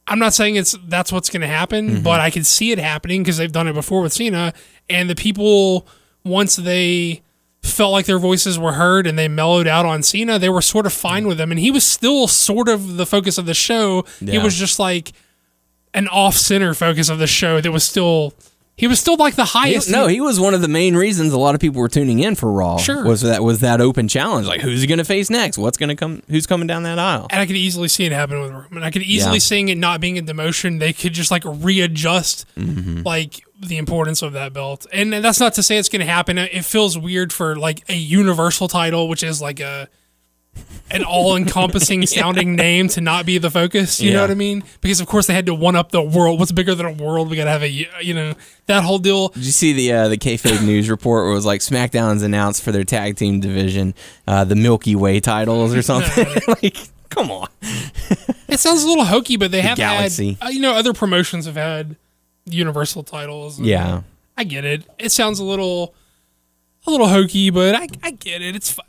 I'm 0.07 0.18
not 0.18 0.33
saying 0.33 0.57
it's 0.57 0.76
that's 0.87 1.12
what's 1.12 1.29
going 1.29 1.43
to 1.43 1.49
happen, 1.49 1.89
mm-hmm. 1.89 2.03
but 2.03 2.20
I 2.20 2.31
can 2.31 2.45
see 2.45 2.72
it 2.72 2.79
happening 2.79 3.22
because 3.22 3.37
they've 3.37 3.53
done 3.53 3.68
it 3.68 3.74
before 3.74 4.03
with 4.03 4.12
Cena, 4.12 4.55
and 4.89 5.09
the 5.11 5.14
people 5.14 5.87
once 6.24 6.57
they 6.57 7.22
felt 7.63 7.93
like 7.93 8.07
their 8.07 8.19
voices 8.19 8.59
were 8.59 8.73
heard 8.73 9.07
and 9.07 9.19
they 9.19 9.29
mellowed 9.29 9.67
out 9.67 9.87
on 9.87 10.03
Cena, 10.03 10.39
they 10.39 10.49
were 10.49 10.63
sort 10.63 10.87
of 10.87 10.93
fine 10.93 11.25
mm. 11.25 11.29
with 11.29 11.41
him, 11.41 11.51
and 11.51 11.61
he 11.61 11.71
was 11.71 11.85
still 11.85 12.29
sort 12.29 12.69
of 12.69 12.97
the 12.97 13.07
focus 13.07 13.39
of 13.39 13.47
the 13.47 13.55
show. 13.55 14.05
He 14.21 14.39
was 14.39 14.55
just 14.55 14.79
like 14.79 15.13
an 15.95 16.09
off 16.09 16.37
center 16.37 16.75
focus 16.75 17.09
of 17.09 17.19
the 17.19 17.27
show 17.27 17.61
that 17.61 17.73
was 17.73 17.85
still 17.85 18.35
he 18.79 18.87
was 18.87 18.99
still 18.99 19.16
like 19.16 19.35
the 19.35 19.45
He- 19.45 19.51
highest. 19.59 19.91
no, 19.91 20.07
he 20.07 20.20
was 20.22 20.41
one 20.41 20.55
of 20.55 20.62
the 20.62 20.68
main 20.68 20.97
reasons 20.97 21.33
a 21.35 21.39
lot 21.39 21.55
of 21.55 21.61
people 21.61 21.81
were 21.81 21.89
tuning 21.89 22.20
in 22.20 22.35
for 22.35 22.51
Raw. 22.51 22.79
Sure. 22.79 23.05
was 23.05 23.20
that 23.20 23.43
was 23.43 23.59
that 23.61 23.81
open 23.83 24.09
challenge? 24.09 24.47
Like, 24.47 24.62
who's 24.62 24.81
he 24.81 24.87
going 24.87 24.99
to 24.99 25.05
face 25.05 25.29
next? 25.29 25.59
What's 25.59 25.76
going 25.76 25.91
to 25.91 25.97
come? 25.97 26.22
Who's 26.31 26.47
coming 26.47 26.66
down 26.66 26.85
that 26.85 26.99
aisle? 26.99 27.26
and 27.31 27.41
I 27.41 27.45
could 27.47 27.57
easily 27.57 27.89
see 27.89 28.05
it 28.07 28.12
happen 28.12 28.41
with 28.41 28.53
Roman. 28.53 28.83
I 28.83 28.91
could 28.91 29.03
easily 29.03 29.35
Yeah. 29.35 29.41
seeing 29.41 29.68
it 29.68 29.76
not 29.76 30.01
being 30.01 30.16
a 30.16 30.22
demotion. 30.22 30.79
They 30.79 30.93
could 30.95 31.12
just 31.12 31.31
like 31.31 31.43
readjust 31.45 32.47
Mm-hmm. 32.57 33.03
like 33.05 33.45
the 33.61 33.76
importance 33.76 34.22
of 34.22 34.33
that 34.35 34.53
belt. 34.53 34.87
And 34.93 35.12
that's 35.12 35.41
not 35.41 35.55
to 35.55 35.62
say 35.64 35.79
it's 35.79 35.89
going 35.89 36.01
to 36.01 36.07
happen. 36.07 36.39
It 36.39 36.64
feels 36.64 36.97
weird 36.97 37.33
for 37.33 37.57
like 37.57 37.83
a 37.89 37.95
universal 37.97 38.68
title, 38.68 39.09
which 39.09 39.22
is 39.24 39.43
like 39.43 39.59
a 39.61 39.89
an 40.91 41.05
all-encompassing 41.05 42.07
sounding 42.07 42.57
name 42.57 42.89
to 42.89 43.01
not 43.01 43.27
be 43.27 43.39
the 43.39 43.51
focus. 43.51 44.01
You 44.01 44.13
know 44.13 44.23
what 44.23 44.31
I 44.31 44.35
mean? 44.35 44.65
Because 44.81 45.01
of 45.01 45.07
course 45.07 45.27
they 45.27 45.35
had 45.35 45.47
to 45.47 45.55
one 45.55 45.77
up 45.77 45.91
the 45.91 46.03
world. 46.03 46.39
What's 46.39 46.53
bigger 46.53 46.75
than 46.75 46.87
a 46.87 46.93
world? 46.93 47.31
We 47.31 47.37
got 47.37 47.45
to 47.45 47.51
have 47.51 47.63
a 47.63 47.69
you 47.69 48.15
know 48.15 48.35
that 48.67 48.85
whole 48.85 48.99
deal. 48.99 49.29
Did 49.29 49.45
you 49.45 49.53
see 49.53 49.73
the 49.73 49.93
uh, 49.93 50.09
the 50.09 50.19
kayfabe 50.19 50.65
news 50.65 50.89
report 50.89 51.25
where 51.25 51.33
it 51.33 51.35
was 51.35 51.47
like 51.47 51.61
SmackDown's 51.61 52.23
announced 52.23 52.63
for 52.63 52.73
their 52.73 52.85
tag 52.85 53.17
team 53.17 53.41
division 53.41 53.95
uh, 54.27 54.45
the 54.45 54.57
Milky 54.57 54.97
Way 54.97 55.21
titles 55.21 55.75
or 55.75 55.83
something? 55.83 56.27
like, 56.63 56.77
come 57.11 57.31
on. 57.31 57.49
It 58.49 58.61
sounds 58.61 58.83
a 58.83 58.89
little 58.89 59.05
hokey, 59.05 59.37
but 59.37 59.51
they 59.51 59.61
have 59.61 59.77
Galaxy. 59.77 60.39
had 60.41 60.49
uh, 60.49 60.51
you 60.51 60.61
know 60.61 60.73
other 60.75 60.93
promotions 60.93 61.47
have 61.47 61.57
had 61.57 61.97
universal 62.47 63.03
titles. 63.03 63.61
Yeah. 63.61 64.03
I 64.37 64.45
get 64.45 64.65
it. 64.65 64.85
It 64.99 65.11
sounds 65.11 65.41
a 65.41 65.45
little, 65.45 65.95
a 66.87 66.91
little 66.91 67.09
hokey, 67.09 67.51
but 67.51 67.75
I, 67.75 67.89
I 68.03 68.13
get 68.13 68.41
it. 68.41 68.55
It's 68.55 68.71
fine. 68.71 68.87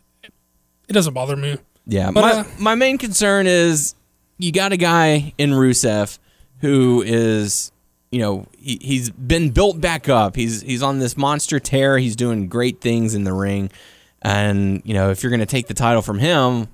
It 0.90 0.94
doesn't 0.94 1.14
bother 1.14 1.36
me. 1.36 1.58
Yeah, 1.86 2.12
But, 2.12 2.22
my 2.22 2.32
uh, 2.32 2.44
my 2.60 2.76
main 2.76 2.98
concern 2.98 3.48
is 3.48 3.96
you 4.38 4.52
got 4.52 4.72
a 4.72 4.78
guy 4.78 5.34
in 5.38 5.52
Rusev 5.52 6.20
who 6.62 7.02
is, 7.02 7.72
you 8.12 8.20
know, 8.20 8.48
he, 8.58 8.80
he's 8.82 9.10
been 9.10 9.52
built 9.52 9.80
back 9.80 10.10
up. 10.10 10.36
He's 10.36 10.62
he's 10.62 10.84
on 10.84 11.00
this 11.00 11.16
monster 11.16 11.60
tear. 11.60 11.98
He's 11.98 12.16
doing 12.16 12.48
great 12.48 12.82
things 12.82 13.16
in 13.16 13.24
the 13.24 13.34
ring, 13.34 13.72
and 14.22 14.82
you 14.84 14.94
know, 14.94 15.10
if 15.10 15.24
you're 15.24 15.30
going 15.30 15.40
to 15.40 15.46
take 15.46 15.68
the 15.68 15.74
title 15.74 16.02
from 16.02 16.20
him, 16.20 16.68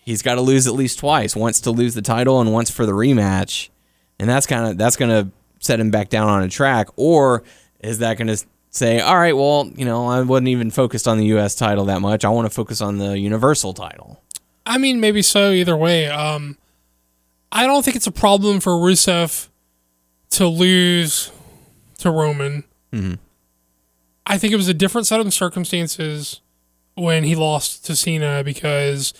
he's 0.00 0.22
got 0.22 0.36
to 0.36 0.40
lose 0.40 0.66
at 0.66 0.74
least 0.74 0.98
twice. 0.98 1.36
Once 1.36 1.60
to 1.60 1.70
lose 1.70 1.94
the 1.94 2.02
title, 2.02 2.40
and 2.40 2.52
once 2.52 2.70
for 2.70 2.86
the 2.86 2.92
rematch, 2.92 3.68
and 4.18 4.28
that's 4.28 4.46
kind 4.46 4.66
of 4.66 4.78
that's 4.78 4.96
going 4.96 5.10
to 5.10 5.30
set 5.60 5.78
him 5.78 5.90
back 5.90 6.08
down 6.08 6.28
on 6.28 6.42
a 6.42 6.48
track. 6.48 6.88
Or 6.96 7.42
is 7.80 7.98
that 7.98 8.18
going 8.18 8.28
to 8.28 8.44
say, 8.72 8.98
all 9.00 9.16
right, 9.16 9.36
well, 9.36 9.70
you 9.76 9.84
know, 9.84 10.06
I 10.08 10.22
wasn't 10.22 10.48
even 10.48 10.70
focused 10.72 11.06
on 11.06 11.18
the 11.18 11.26
U.S. 11.26 11.54
title 11.54 11.84
that 11.84 12.00
much. 12.00 12.24
I 12.24 12.28
want 12.30 12.46
to 12.46 12.50
focus 12.50 12.80
on 12.80 12.98
the 12.98 13.16
Universal 13.18 13.74
title. 13.74 14.20
I 14.66 14.78
mean, 14.78 14.98
maybe 14.98 15.22
so. 15.22 15.50
Either 15.52 15.76
way, 15.76 16.08
um, 16.08 16.56
I 17.52 17.66
don't 17.66 17.84
think 17.84 17.96
it's 17.96 18.06
a 18.06 18.12
problem 18.12 18.58
for 18.60 18.72
Rusev 18.72 19.48
to 20.30 20.46
lose 20.48 21.30
to 21.98 22.10
Roman. 22.10 22.64
I 24.26 24.38
think 24.38 24.52
it 24.52 24.56
was 24.56 24.68
a 24.68 24.74
different 24.74 25.06
set 25.06 25.20
of 25.20 25.32
circumstances 25.32 26.40
when 26.94 27.24
he 27.24 27.34
lost 27.34 27.84
to 27.86 27.96
Cena 27.96 28.42
because 28.44 29.12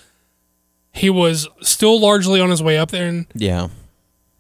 he 0.93 1.09
was 1.11 1.49
still 1.63 1.99
largely 2.01 2.41
on 2.41 2.51
his 2.51 2.63
way 2.63 2.79
up 2.79 2.91
there, 2.91 3.09
and, 3.09 3.27
Yeah. 3.35 3.69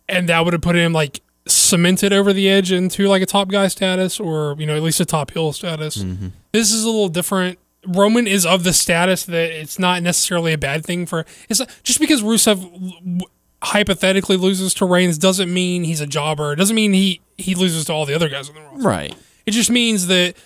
and 0.08 0.28
that 0.28 0.44
would 0.44 0.52
have 0.52 0.62
put 0.62 0.76
him 0.76 0.92
like 0.92 1.20
cemented 1.46 2.12
over 2.12 2.32
the 2.32 2.48
edge 2.48 2.70
into 2.70 3.08
like 3.08 3.20
a 3.22 3.26
top 3.26 3.48
guy 3.48 3.66
status 3.68 4.20
or 4.20 4.54
you 4.58 4.66
know 4.66 4.76
at 4.76 4.82
least 4.82 5.00
a 5.00 5.04
top 5.04 5.30
heel 5.32 5.52
status. 5.52 5.98
Mm-hmm. 5.98 6.28
This 6.52 6.72
is 6.72 6.84
a 6.84 6.86
little 6.86 7.08
different. 7.08 7.58
Roman 7.86 8.28
is 8.28 8.46
of 8.46 8.62
the 8.62 8.72
status 8.72 9.24
that 9.24 9.50
it's 9.50 9.78
not 9.78 10.02
necessarily 10.02 10.52
a 10.52 10.58
bad 10.58 10.84
thing 10.84 11.04
for. 11.04 11.26
It's 11.48 11.58
not, 11.58 11.68
just 11.82 11.98
because 11.98 12.22
Rusev 12.22 13.22
hypothetically 13.62 14.36
loses 14.36 14.74
to 14.74 14.84
Reigns 14.84 15.18
doesn't 15.18 15.52
mean 15.52 15.84
he's 15.84 16.00
a 16.00 16.06
jobber. 16.06 16.52
It 16.52 16.56
doesn't 16.56 16.76
mean 16.76 16.92
he 16.92 17.20
he 17.38 17.54
loses 17.54 17.84
to 17.86 17.92
all 17.92 18.06
the 18.06 18.14
other 18.14 18.28
guys 18.28 18.48
in 18.48 18.54
the 18.54 18.60
roster. 18.60 18.88
Right. 18.88 19.14
It 19.46 19.50
just 19.52 19.70
means 19.70 20.06
that 20.08 20.36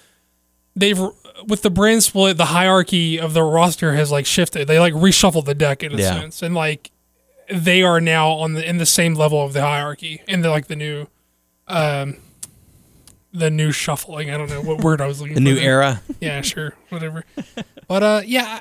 they've 0.75 0.99
with 1.47 1.61
the 1.63 1.71
brand 1.71 2.03
split, 2.03 2.39
the 2.39 2.47
hierarchy 2.47 3.21
of 3.21 3.35
the 3.35 3.43
roster 3.43 3.93
has 3.95 4.11
like 4.11 4.25
shifted. 4.25 4.67
They 4.69 4.79
like 4.81 4.95
reshuffled 4.95 5.45
the 5.45 5.55
deck 5.55 5.83
in 5.83 5.93
a 5.93 5.97
Yeah. 5.99 6.21
sense, 6.21 6.43
and 6.43 6.55
like 6.55 6.91
they 7.51 7.83
are 7.83 8.01
now 8.01 8.31
on 8.31 8.55
the 8.55 8.69
in 8.69 8.79
the 8.79 8.87
same 8.87 9.15
level 9.15 9.43
of 9.43 9.53
the 9.53 9.61
hierarchy 9.63 10.21
in 10.27 10.43
the 10.43 10.51
like 10.51 10.67
the 10.67 10.77
new, 10.77 11.07
um, 11.69 12.17
the 13.33 13.51
new 13.51 13.73
shuffling. 13.73 14.31
I 14.31 14.37
don't 14.37 14.51
know 14.51 14.63
what 14.63 14.81
word 14.83 15.01
I 15.01 15.07
was 15.07 15.21
looking. 15.21 15.35
The 15.35 15.41
for 15.41 15.45
new 15.45 15.55
there. 15.55 15.83
era. 15.83 16.03
Yeah, 16.21 16.41
sure, 16.41 16.75
whatever. 16.89 17.25
but 17.89 18.03
uh, 18.03 18.23
yeah, 18.25 18.61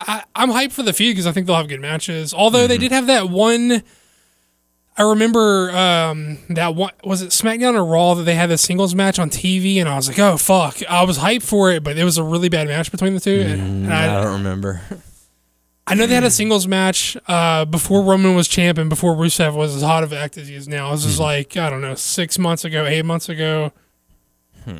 I, 0.00 0.24
I'm 0.34 0.50
hyped 0.50 0.72
for 0.72 0.82
the 0.82 0.92
feud 0.92 1.12
because 1.14 1.26
I 1.26 1.32
think 1.32 1.46
they'll 1.46 1.56
have 1.56 1.68
good 1.68 1.80
matches. 1.80 2.32
Although 2.34 2.66
they 2.66 2.78
did 2.78 2.92
have 2.92 3.06
that 3.06 3.28
one. 3.28 3.82
I 4.94 5.04
remember 5.04 5.70
um, 5.70 6.36
that 6.50 6.74
one 6.74 6.92
was 7.02 7.22
it 7.22 7.30
SmackDown 7.30 7.74
or 7.76 7.82
Raw 7.84 8.12
that 8.12 8.24
they 8.24 8.34
had 8.34 8.50
the 8.50 8.58
singles 8.58 8.94
match 8.94 9.18
on 9.18 9.30
TV, 9.30 9.76
and 9.78 9.88
I 9.88 9.96
was 9.96 10.06
like, 10.06 10.18
"Oh 10.18 10.36
fuck!" 10.36 10.82
I 10.86 11.02
was 11.04 11.16
hyped 11.18 11.44
for 11.44 11.70
it, 11.70 11.82
but 11.82 11.96
it 11.96 12.04
was 12.04 12.18
a 12.18 12.22
really 12.22 12.50
bad 12.50 12.68
match 12.68 12.90
between 12.90 13.14
the 13.14 13.20
two. 13.20 13.40
and, 13.40 13.86
and 13.86 13.94
I 13.94 14.20
I, 14.20 14.22
don't 14.22 14.34
remember. 14.34 14.82
I 15.92 15.94
know 15.94 16.06
they 16.06 16.14
had 16.14 16.24
a 16.24 16.30
singles 16.30 16.66
match 16.66 17.18
uh, 17.28 17.66
before 17.66 18.02
Roman 18.02 18.34
was 18.34 18.48
champ 18.48 18.78
and 18.78 18.88
before 18.88 19.14
Rusev 19.14 19.54
was 19.54 19.76
as 19.76 19.82
hot 19.82 20.02
of 20.02 20.10
an 20.12 20.16
act 20.16 20.38
as 20.38 20.48
he 20.48 20.54
is 20.54 20.66
now. 20.66 20.90
This 20.92 21.04
is 21.04 21.20
like 21.20 21.54
I 21.58 21.68
don't 21.68 21.82
know, 21.82 21.94
six 21.94 22.38
months 22.38 22.64
ago, 22.64 22.86
eight 22.86 23.04
months 23.04 23.28
ago. 23.28 23.72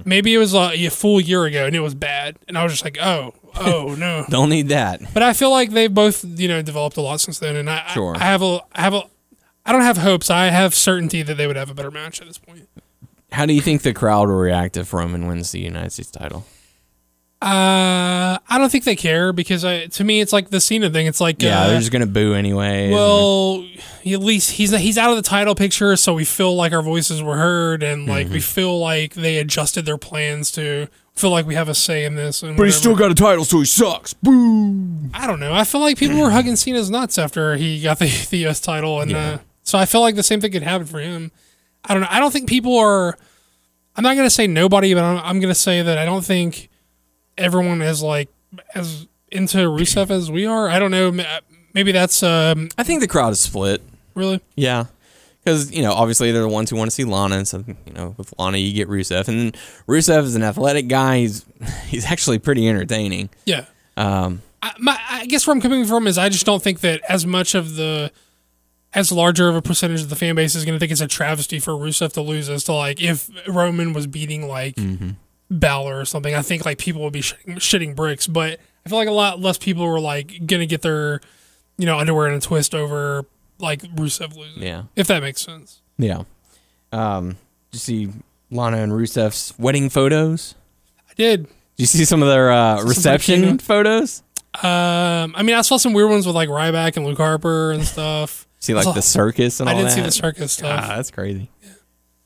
Maybe 0.07 0.33
it 0.33 0.39
was 0.39 0.55
uh, 0.55 0.71
a 0.73 0.89
full 0.89 1.21
year 1.21 1.45
ago, 1.45 1.67
and 1.67 1.77
it 1.77 1.81
was 1.81 1.95
bad. 1.95 2.39
And 2.49 2.57
I 2.57 2.63
was 2.63 2.73
just 2.73 2.85
like, 2.85 2.97
"Oh, 2.99 3.35
oh 3.61 3.95
no." 3.99 4.25
Don't 4.31 4.49
need 4.49 4.69
that. 4.69 5.03
But 5.13 5.23
I 5.23 5.35
feel 5.35 5.51
like 5.51 5.73
they've 5.73 5.93
both, 5.93 6.25
you 6.25 6.49
know, 6.49 6.63
developed 6.63 6.97
a 6.97 7.03
lot 7.03 7.21
since 7.21 7.39
then, 7.39 7.57
and 7.57 7.69
I, 7.69 7.87
Sure. 7.89 8.15
I, 8.17 8.21
I 8.21 8.25
have 8.25 8.43
a, 8.43 8.61
I 8.73 8.81
have 8.81 8.95
a, 8.95 9.03
I 9.67 9.73
don't 9.73 9.83
have 9.83 9.99
hopes. 9.99 10.31
I 10.31 10.47
have 10.47 10.75
certainty 10.75 11.21
that 11.23 11.35
they 11.35 11.47
would 11.47 11.57
have 11.57 11.69
a 11.69 11.75
better 11.75 11.91
match 11.91 12.23
at 12.23 12.27
this 12.27 12.39
point. 12.39 12.69
How 13.33 13.45
do 13.45 13.53
you 13.53 13.61
think 13.61 13.83
the 13.83 13.93
crowd 13.93 14.29
will 14.29 14.37
react 14.37 14.79
if 14.79 14.95
Roman 14.95 15.27
wins 15.27 15.53
the 15.53 15.61
United 15.61 15.91
States 15.91 16.11
title? 16.11 16.47
Uh, 17.43 18.39
I 18.49 18.59
don't 18.59 18.71
think 18.71 18.85
they 18.85 18.95
care 18.97 19.33
because 19.33 19.65
I, 19.65 19.87
to 19.87 20.05
me, 20.05 20.21
it's 20.21 20.33
like 20.33 20.51
the 20.51 20.61
Cena 20.61 20.89
thing. 20.91 21.07
It's 21.07 21.21
like, 21.21 21.43
Yeah, 21.43 21.63
uh, 21.63 21.67
they're 21.69 21.79
just 21.81 21.91
gonna 21.91 22.07
boo 22.07 22.35
anyway. 22.35 22.91
well, 22.91 23.67
at 24.07 24.21
least 24.21 24.53
he's 24.53 24.71
he's 24.79 24.97
out 24.97 25.11
of 25.11 25.17
the 25.17 25.23
title 25.23 25.55
picture, 25.55 25.97
so 25.97 26.15
we 26.15 26.25
feel 26.25 26.55
like 26.55 26.73
our 26.73 26.83
voices 26.83 27.23
were 27.23 27.37
heard, 27.37 27.83
and 27.83 28.07
like 28.07 28.27
Mm-hmm. 28.27 28.35
we 28.35 28.41
feel 28.41 28.79
like 28.79 29.15
they 29.15 29.39
adjusted 29.39 29.85
their 29.87 29.99
plans 29.99 30.53
to 30.53 30.87
feel 31.15 31.31
like 31.31 31.45
we 31.47 31.55
have 31.57 31.69
a 31.69 31.75
say 31.75 32.05
in 32.05 32.15
this. 32.15 32.43
And 32.43 32.73
still 32.73 32.95
got 32.97 33.11
a 33.11 33.15
title, 33.15 33.45
so 33.45 33.59
he 33.59 33.65
sucks. 33.65 34.15
Boo. 34.15 35.11
I 35.13 35.27
don't 35.27 35.41
know. 35.41 35.53
I 35.53 35.65
feel 35.65 35.81
like 35.81 35.99
people 35.99 36.19
were 36.21 36.31
hugging 36.31 36.57
Cena's 36.57 36.91
nuts 36.91 37.19
after 37.19 37.57
he 37.57 37.83
got 37.83 37.99
the, 37.99 38.07
the 38.31 38.39
U.S. 38.39 38.61
title, 38.61 39.01
and 39.01 39.13
uh, 39.13 39.39
so 39.65 39.79
I 39.79 39.85
feel 39.87 40.01
like 40.01 40.15
the 40.15 40.23
same 40.23 40.41
thing 40.41 40.53
could 40.53 40.63
happen 40.63 40.87
for 40.87 41.01
him. 41.01 41.33
I 41.85 41.93
don't 41.95 42.03
know. 42.03 42.09
I 42.11 42.21
don't 42.21 42.31
think 42.33 42.49
people 42.49 42.79
are. 42.79 43.19
I'm 43.97 44.05
not 44.05 44.15
gonna 44.17 44.31
say 44.31 44.47
nobody, 44.47 44.95
but 44.95 45.03
I'm, 45.03 45.19
I'm 45.19 45.41
gonna 45.41 45.55
say 45.55 45.83
that 45.83 45.99
I 45.99 46.05
don't 46.05 46.25
think 46.25 46.69
everyone 47.39 47.83
is 47.83 48.03
like 48.03 48.29
as 48.75 49.07
into 49.31 49.59
Rusev 49.59 50.11
as 50.11 50.31
we 50.31 50.47
are. 50.47 50.69
I 50.69 50.79
don't 50.79 50.91
know. 50.91 51.11
Maybe 51.75 51.93
that's 51.93 52.23
um, 52.23 52.69
I 52.77 52.83
think 52.83 53.01
the 53.01 53.09
crowd 53.09 53.33
is 53.33 53.41
split. 53.41 53.83
really. 54.15 54.41
Yeah. 54.57 54.87
Because, 55.43 55.73
you 55.73 55.83
know, 55.83 55.93
obviously 55.93 56.31
they're 56.31 56.43
the 56.43 56.49
ones 56.49 56.71
who 56.71 56.77
want 56.77 56.89
to 56.89 56.95
see 56.95 57.03
Lana. 57.03 57.37
And 57.37 57.49
so, 57.49 57.65
you 57.67 57.93
know, 57.95 58.15
with 58.17 58.33
Lana, 58.39 58.59
you 58.59 58.73
get 58.73 58.89
Rusev. 58.89 59.27
And 59.27 59.57
Rusev 59.89 60.23
is 60.23 60.37
an 60.37 60.45
athletic 60.45 60.87
guy. 60.87 61.19
He's 61.19 61.45
he's 61.87 62.05
actually 62.07 62.39
pretty 62.39 62.69
entertaining. 62.69 63.29
Yeah. 63.45 63.65
Um, 63.97 64.43
I, 64.63 64.73
my, 64.79 64.99
I 65.11 65.27
guess 65.27 65.47
where 65.47 65.55
I'm 65.55 65.61
coming 65.61 65.85
from 65.85 66.07
is 66.07 66.17
I 66.17 66.29
just 66.29 66.47
don't 66.47 66.63
think 66.63 66.81
that 66.81 67.01
as 67.09 67.27
much 67.27 67.55
of 67.57 67.75
the 67.75 68.13
as 68.95 69.11
larger 69.11 69.49
of 69.49 69.57
a 69.57 69.63
percentage 69.63 70.03
of 70.03 70.11
the 70.11 70.17
fan 70.17 70.35
base 70.35 70.55
is 70.55 70.65
going 70.65 70.75
to 70.75 70.79
think 70.79 70.93
it's 70.93 71.01
a 71.01 71.09
travesty 71.09 71.59
for 71.59 71.73
Rusev 71.73 72.13
to 72.13 72.21
lose 72.21 72.49
as 72.49 72.63
to 72.65 72.75
like 72.75 73.03
if 73.03 73.29
Roman 73.49 73.95
was 73.95 74.07
beating 74.07 74.47
like 74.47 74.77
Balor 75.61 76.01
or 76.01 76.05
something. 76.05 76.35
I 76.35 76.43
think 76.43 76.65
like 76.65 76.79
people 76.79 77.03
would 77.03 77.13
be 77.13 77.21
shitting, 77.21 77.57
shitting 77.57 77.95
bricks, 77.97 78.27
but 78.27 78.59
I 78.85 78.89
feel 78.89 78.99
like 78.99 79.09
a 79.09 79.13
lot 79.13 79.41
less 79.41 79.59
people 79.59 79.87
were 79.87 80.01
like 80.01 80.47
to 80.47 80.67
get 80.67 80.83
their 80.83 81.21
you 81.79 81.87
know 81.87 81.99
underwear 81.99 82.29
in 82.29 82.35
a 82.35 82.41
twist 82.41 82.75
over 82.75 83.25
like 83.59 83.83
Rusev 83.95 84.37
losing. 84.37 84.63
yeah. 84.63 84.85
If 84.97 85.07
that 85.09 85.23
makes 85.23 85.41
sense. 85.43 85.81
Yeah. 85.99 86.25
Um, 86.91 87.29
did 87.71 87.75
you 87.75 87.79
see 87.79 88.09
Lana 88.51 88.79
and 88.79 88.93
Rusev's 88.93 89.55
wedding 89.59 89.89
photos? 89.89 90.55
I 91.09 91.15
did. 91.15 91.45
Did 91.45 91.53
you 91.79 91.87
see 91.87 92.05
some 92.05 92.23
of 92.23 92.29
their 92.29 92.51
uh, 92.51 92.83
reception 92.83 93.59
photos? 93.59 94.23
Um, 94.55 95.35
I 95.37 95.43
mean, 95.43 95.57
I 95.57 95.63
saw 95.63 95.77
some 95.79 95.93
weird 95.95 96.11
ones 96.11 96.27
with 96.27 96.35
like 96.35 96.49
Ryback 96.49 96.97
and 96.97 97.07
Luke 97.07 97.17
Harper 97.19 97.73
and 97.73 97.85
stuff. 97.85 98.47
See, 98.59 98.75
like 98.75 98.85
saw- 98.85 98.93
the 98.93 99.03
circus 99.03 99.61
and 99.61 99.69
I 99.69 99.73
all 99.73 99.79
did 99.79 99.87
that? 99.89 99.93
see 99.93 100.01
the 100.03 100.11
circus 100.13 100.53
stuff. 100.53 100.81
Ah, 100.85 100.97
that's 100.97 101.11
crazy. 101.11 101.49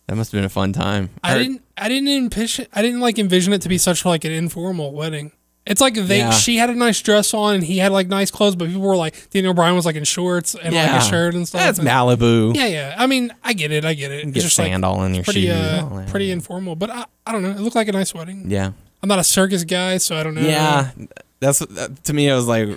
That 0.06 0.16
must 0.16 0.30
have 0.32 0.38
been 0.38 0.44
a 0.44 0.48
fun 0.48 0.72
time. 0.72 1.10
I 1.24 1.36
didn't. 1.38 1.62
I 1.76 1.88
didn't 1.88 2.08
envision. 2.08 2.66
I 2.72 2.82
didn't 2.82 3.00
like 3.00 3.18
envision 3.18 3.52
it 3.52 3.62
to 3.62 3.68
be 3.68 3.78
such 3.78 4.04
like 4.04 4.24
an 4.24 4.32
informal 4.32 4.92
wedding. 4.92 5.32
It's 5.66 5.80
like 5.80 5.94
they 5.94 6.18
Yeah. 6.18 6.30
she 6.30 6.58
had 6.58 6.70
a 6.70 6.74
nice 6.76 7.02
dress 7.02 7.34
on 7.34 7.56
and 7.56 7.64
he 7.64 7.78
had 7.78 7.90
like 7.90 8.06
nice 8.06 8.30
clothes, 8.30 8.54
but 8.54 8.68
people 8.68 8.82
were 8.82 8.94
like 8.96 9.30
Daniel 9.30 9.52
Bryan 9.52 9.74
was 9.74 9.84
like 9.84 9.96
in 9.96 10.04
shorts 10.04 10.54
and 10.54 10.72
like 10.72 10.90
a 10.90 11.00
shirt 11.00 11.34
and 11.34 11.46
stuff. 11.48 11.60
That's 11.60 11.80
and- 11.80 11.88
Malibu. 11.88 12.54
Yeah, 12.54 12.66
yeah. 12.66 12.94
I 12.96 13.08
mean, 13.08 13.34
I 13.42 13.52
get 13.52 13.72
it. 13.72 13.84
I 13.84 13.94
get 13.94 14.12
it. 14.12 14.26
Get 14.26 14.36
It's 14.36 14.44
just 14.44 14.54
sand 14.56 14.82
like 14.84 14.88
all 14.92 15.02
in 15.02 15.14
your 15.14 15.24
pretty, 15.24 15.46
shoes. 15.46 15.50
uh, 15.56 16.06
pretty 16.08 16.30
informal. 16.30 16.76
But 16.76 16.90
I, 16.90 17.04
I 17.26 17.32
don't 17.32 17.42
know. 17.42 17.50
It 17.50 17.58
looked 17.58 17.74
like 17.74 17.88
a 17.88 17.92
nice 17.92 18.14
wedding. 18.14 18.44
yeah. 18.48 18.70
I'm 19.02 19.08
not 19.08 19.18
a 19.18 19.24
circus 19.24 19.64
guy, 19.64 19.98
so 19.98 20.16
I 20.16 20.22
don't 20.22 20.34
know. 20.34 20.40
Yeah. 20.40 20.90
That's 21.40 21.58
that, 21.58 22.02
to 22.04 22.12
me. 22.14 22.30
I 22.30 22.34
was 22.36 22.46
like, 22.46 22.68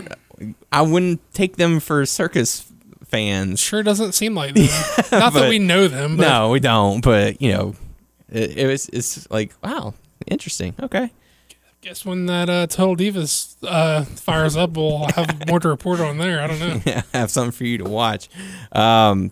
I 0.71 0.81
wouldn't 0.81 1.21
take 1.33 1.55
them 1.57 1.79
for 1.79 2.05
circus 2.05 2.68
fans. 3.09 3.59
Sure 3.59 3.83
doesn't 3.83 4.13
seem 4.13 4.35
like 4.35 4.53
them. 4.55 4.67
not 5.11 5.33
that 5.33 5.49
we 5.49 5.59
know 5.59 5.87
them, 5.87 6.17
but 6.17 6.27
No, 6.27 6.49
we 6.49 6.59
don't. 6.59 7.01
But 7.01 7.41
you 7.41 7.51
know, 7.51 7.75
it, 8.31 8.57
it 8.57 8.67
was. 8.67 8.89
It's 8.89 9.29
like 9.31 9.53
wow, 9.63 9.93
interesting. 10.27 10.73
Okay. 10.81 11.11
guess 11.81 12.05
when 12.05 12.25
that 12.27 12.49
uh, 12.49 12.67
Total 12.67 12.95
Divas 12.95 13.55
uh, 13.63 14.03
fires 14.05 14.55
up, 14.57 14.71
we'll 14.77 15.07
have 15.15 15.43
more 15.47 15.59
to 15.59 15.69
report 15.69 15.99
on 15.99 16.17
there. 16.17 16.41
I 16.41 16.47
don't 16.47 16.59
know. 16.59 16.81
Yeah, 16.85 17.01
have 17.13 17.31
something 17.31 17.51
for 17.51 17.63
you 17.65 17.77
to 17.79 17.85
watch. 17.89 18.29
Um, 18.71 19.31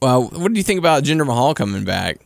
well, 0.00 0.24
what 0.24 0.52
do 0.52 0.58
you 0.58 0.64
think 0.64 0.78
about 0.78 1.02
Jinder 1.02 1.26
Mahal 1.26 1.54
coming 1.54 1.84
back? 1.84 2.18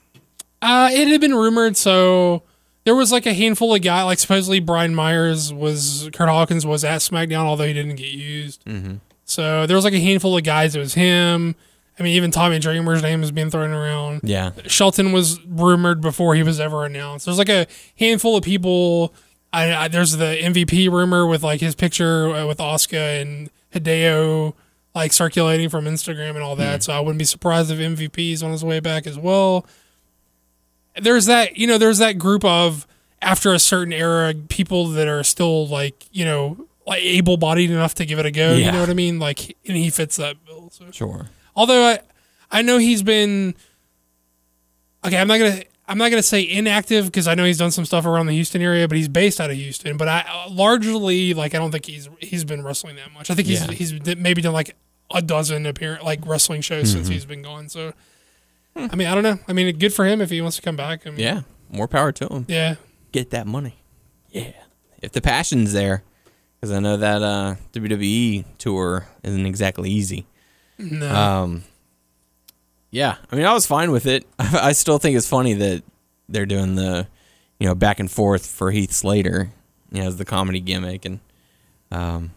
Uh, 0.61 0.91
it 0.93 1.09
had 1.09 1.21
been 1.21 1.35
rumored, 1.35 1.77
so 1.77 2.43
there 2.85 2.95
was 2.95 3.11
like 3.11 3.27
a 3.27 3.33
handful 3.35 3.75
of 3.75 3.83
guys. 3.83 4.05
Like 4.05 4.19
supposedly 4.19 4.61
Brian 4.61 4.95
Myers 4.95 5.53
was 5.53 6.09
Curt 6.13 6.29
Hawkins 6.29 6.65
was 6.67 6.85
at 6.85 7.01
SmackDown, 7.01 7.45
although 7.45 7.67
he 7.67 7.73
didn't 7.73 7.97
get 7.97 8.11
used. 8.13 8.65
Mm-hmm. 8.65 8.97
So 9.33 9.67
there 9.67 9.77
was 9.77 9.85
like 9.85 9.95
a 9.95 10.01
handful 10.01 10.37
of 10.37 10.45
guys. 10.45 10.77
It 10.77 10.79
was 10.79 10.95
him. 10.95 11.55
I 11.99 12.03
mean, 12.03 12.15
even 12.15 12.31
Tommy 12.31 12.59
Dreamer's 12.59 13.03
name 13.03 13.23
is 13.23 13.31
being 13.31 13.51
thrown 13.51 13.71
around. 13.71 14.23
Yeah. 14.25 14.53
Shelton 14.67 15.13
was 15.13 15.41
rumored 15.45 16.01
before 16.01 16.35
he 16.35 16.43
was 16.43 16.59
ever 16.59 16.85
announced. 16.85 17.27
There's 17.27 17.39
like 17.39 17.49
a 17.49 17.67
handful 17.99 18.37
of 18.37 18.45
people. 18.45 19.15
I, 19.53 19.75
I 19.75 19.89
there's 19.89 20.13
the 20.13 20.37
MVP 20.41 20.91
rumor 20.91 21.27
with 21.27 21.43
like 21.43 21.61
his 21.61 21.75
picture 21.75 22.29
uh, 22.29 22.47
with 22.47 22.61
Oscar 22.61 22.97
and 22.97 23.51
Hideo 23.75 24.55
like 24.95 25.13
circulating 25.13 25.69
from 25.69 25.85
Instagram 25.85 26.31
and 26.31 26.43
all 26.43 26.57
that. 26.57 26.83
So 26.83 26.93
I 26.93 27.01
wouldn't 27.01 27.19
be 27.19 27.25
surprised 27.25 27.71
if 27.71 27.79
MVP's 27.79 28.43
on 28.43 28.53
his 28.53 28.65
way 28.65 28.81
back 28.81 29.07
as 29.07 29.19
well. 29.19 29.67
There's 31.01 31.27
that 31.27 31.57
you 31.57 31.67
know 31.67 31.79
there's 31.79 31.99
that 31.99 32.19
group 32.19 32.45
of 32.45 32.87
after 33.21 33.53
a 33.53 33.59
certain 33.59 33.93
era 33.93 34.35
people 34.35 34.89
that 34.89 35.09
are 35.09 35.23
still 35.23 35.67
like 35.67 36.07
you 36.13 36.25
know 36.25 36.67
like 36.87 37.03
able 37.03 37.37
bodied 37.37 37.71
enough 37.71 37.95
to 37.97 38.05
give 38.07 38.19
it 38.19 38.27
a 38.27 38.31
go. 38.31 38.55
You 38.55 38.71
know 38.73 38.81
what 38.81 38.91
I 38.91 38.95
mean? 38.95 39.19
Like 39.19 39.57
and 39.67 39.77
he 39.77 39.91
fits 39.91 40.17
that 40.17 40.45
bill. 40.45 40.71
So. 40.71 40.91
Sure. 40.91 41.27
Although 41.55 41.85
I, 41.85 41.99
I 42.51 42.63
know 42.63 42.79
he's 42.79 43.03
been 43.03 43.55
okay. 45.05 45.19
I'm 45.19 45.29
not 45.29 45.39
gonna 45.39 45.63
I'm 45.89 45.99
not 45.99 46.11
gonna 46.11 46.23
say 46.23 46.49
inactive 46.49 47.07
because 47.07 47.29
I 47.29 47.35
know 47.35 47.45
he's 47.45 47.59
done 47.59 47.71
some 47.71 47.85
stuff 47.85 48.07
around 48.07 48.27
the 48.27 48.33
Houston 48.35 48.63
area, 48.63 48.89
but 48.89 48.97
he's 48.97 49.09
based 49.09 49.41
out 49.41 49.51
of 49.51 49.57
Houston. 49.57 49.97
But 49.97 50.09
I 50.09 50.47
largely 50.51 51.35
like 51.35 51.55
I 51.55 51.59
don't 51.59 51.71
think 51.71 51.87
he's 51.87 52.09
he's 52.21 52.45
been 52.45 52.63
wrestling 52.63 52.97
that 52.97 53.13
much. 53.13 53.31
I 53.31 53.35
think 53.35 53.49
he's 53.49 53.61
Yeah. 53.67 53.73
he's 53.73 53.93
d- 53.93 54.15
maybe 54.17 54.43
done 54.43 54.53
like 54.55 54.77
a 55.15 55.21
dozen 55.23 55.67
appearance 55.67 56.03
like 56.03 56.25
wrestling 56.27 56.63
shows 56.63 56.91
since 56.91 57.05
Mm-hmm. 57.05 57.13
he's 57.13 57.25
been 57.27 57.43
gone. 57.43 57.69
So 57.69 57.93
I 58.77 58.97
mean 58.97 59.07
I 59.09 59.15
don't 59.15 59.23
know. 59.25 59.39
I 59.47 59.53
mean 59.53 59.77
good 59.79 59.93
for 59.93 60.05
him 60.07 60.21
if 60.21 60.31
he 60.31 60.41
wants 60.41 60.57
to 60.57 60.63
come 60.63 60.77
back. 60.77 61.07
I 61.07 61.11
mean, 61.11 61.21
Yeah. 61.21 61.43
More 61.71 61.89
power 61.89 62.13
to 62.13 62.27
him. 62.29 62.45
yeah. 62.49 62.75
Get 63.13 63.31
that 63.31 63.47
money. 63.47 63.77
Yeah. 64.31 64.53
If 65.03 65.13
the 65.13 65.21
passion's 65.21 65.73
there, 65.73 66.03
because 66.63 66.77
I 66.77 66.79
know 66.79 66.97
that 66.97 67.23
uh, 67.25 67.57
WWE 67.73 68.45
tour 68.57 69.09
isn't 69.25 69.47
exactly 69.47 69.91
easy. 69.91 70.27
No. 70.79 71.13
Um, 71.13 71.65
yeah, 72.93 73.17
I 73.33 73.37
mean, 73.37 73.47
I 73.47 73.53
was 73.53 73.67
fine 73.67 73.91
with 73.91 74.07
it. 74.07 74.25
I 74.39 74.71
still 74.71 74.99
think 74.99 75.17
it's 75.17 75.29
funny 75.29 75.55
that 75.55 75.83
they're 76.29 76.47
doing 76.47 76.77
the, 76.77 77.09
you 77.59 77.67
know, 77.67 77.75
back 77.75 77.99
and 77.99 78.09
forth 78.09 78.47
for 78.47 78.71
Heath 78.71 78.93
Slater, 78.93 79.51
you 79.91 80.03
know, 80.03 80.07
as 80.07 80.19
the 80.19 80.25
comedy 80.25 80.61
gimmick, 80.61 81.05
and 81.05 81.19
um, 81.91 82.31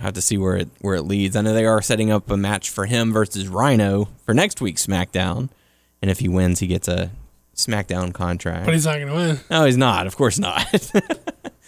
I 0.00 0.02
have 0.02 0.14
to 0.14 0.22
see 0.22 0.36
where 0.36 0.56
it 0.56 0.68
where 0.80 0.96
it 0.96 1.02
leads. 1.02 1.36
I 1.36 1.42
know 1.42 1.54
they 1.54 1.66
are 1.66 1.80
setting 1.80 2.10
up 2.10 2.30
a 2.30 2.36
match 2.36 2.68
for 2.68 2.86
him 2.86 3.12
versus 3.12 3.46
Rhino 3.46 4.08
for 4.26 4.34
next 4.34 4.60
week's 4.60 4.84
SmackDown, 4.84 5.50
and 6.02 6.10
if 6.10 6.18
he 6.18 6.28
wins, 6.28 6.58
he 6.58 6.66
gets 6.66 6.88
a 6.88 7.12
SmackDown 7.54 8.12
contract. 8.12 8.64
but 8.64 8.74
he's 8.74 8.86
not 8.86 8.98
gonna 8.98 9.14
win. 9.14 9.40
No, 9.48 9.66
he's 9.66 9.76
not. 9.76 10.08
Of 10.08 10.16
course 10.16 10.38
not. 10.40 10.90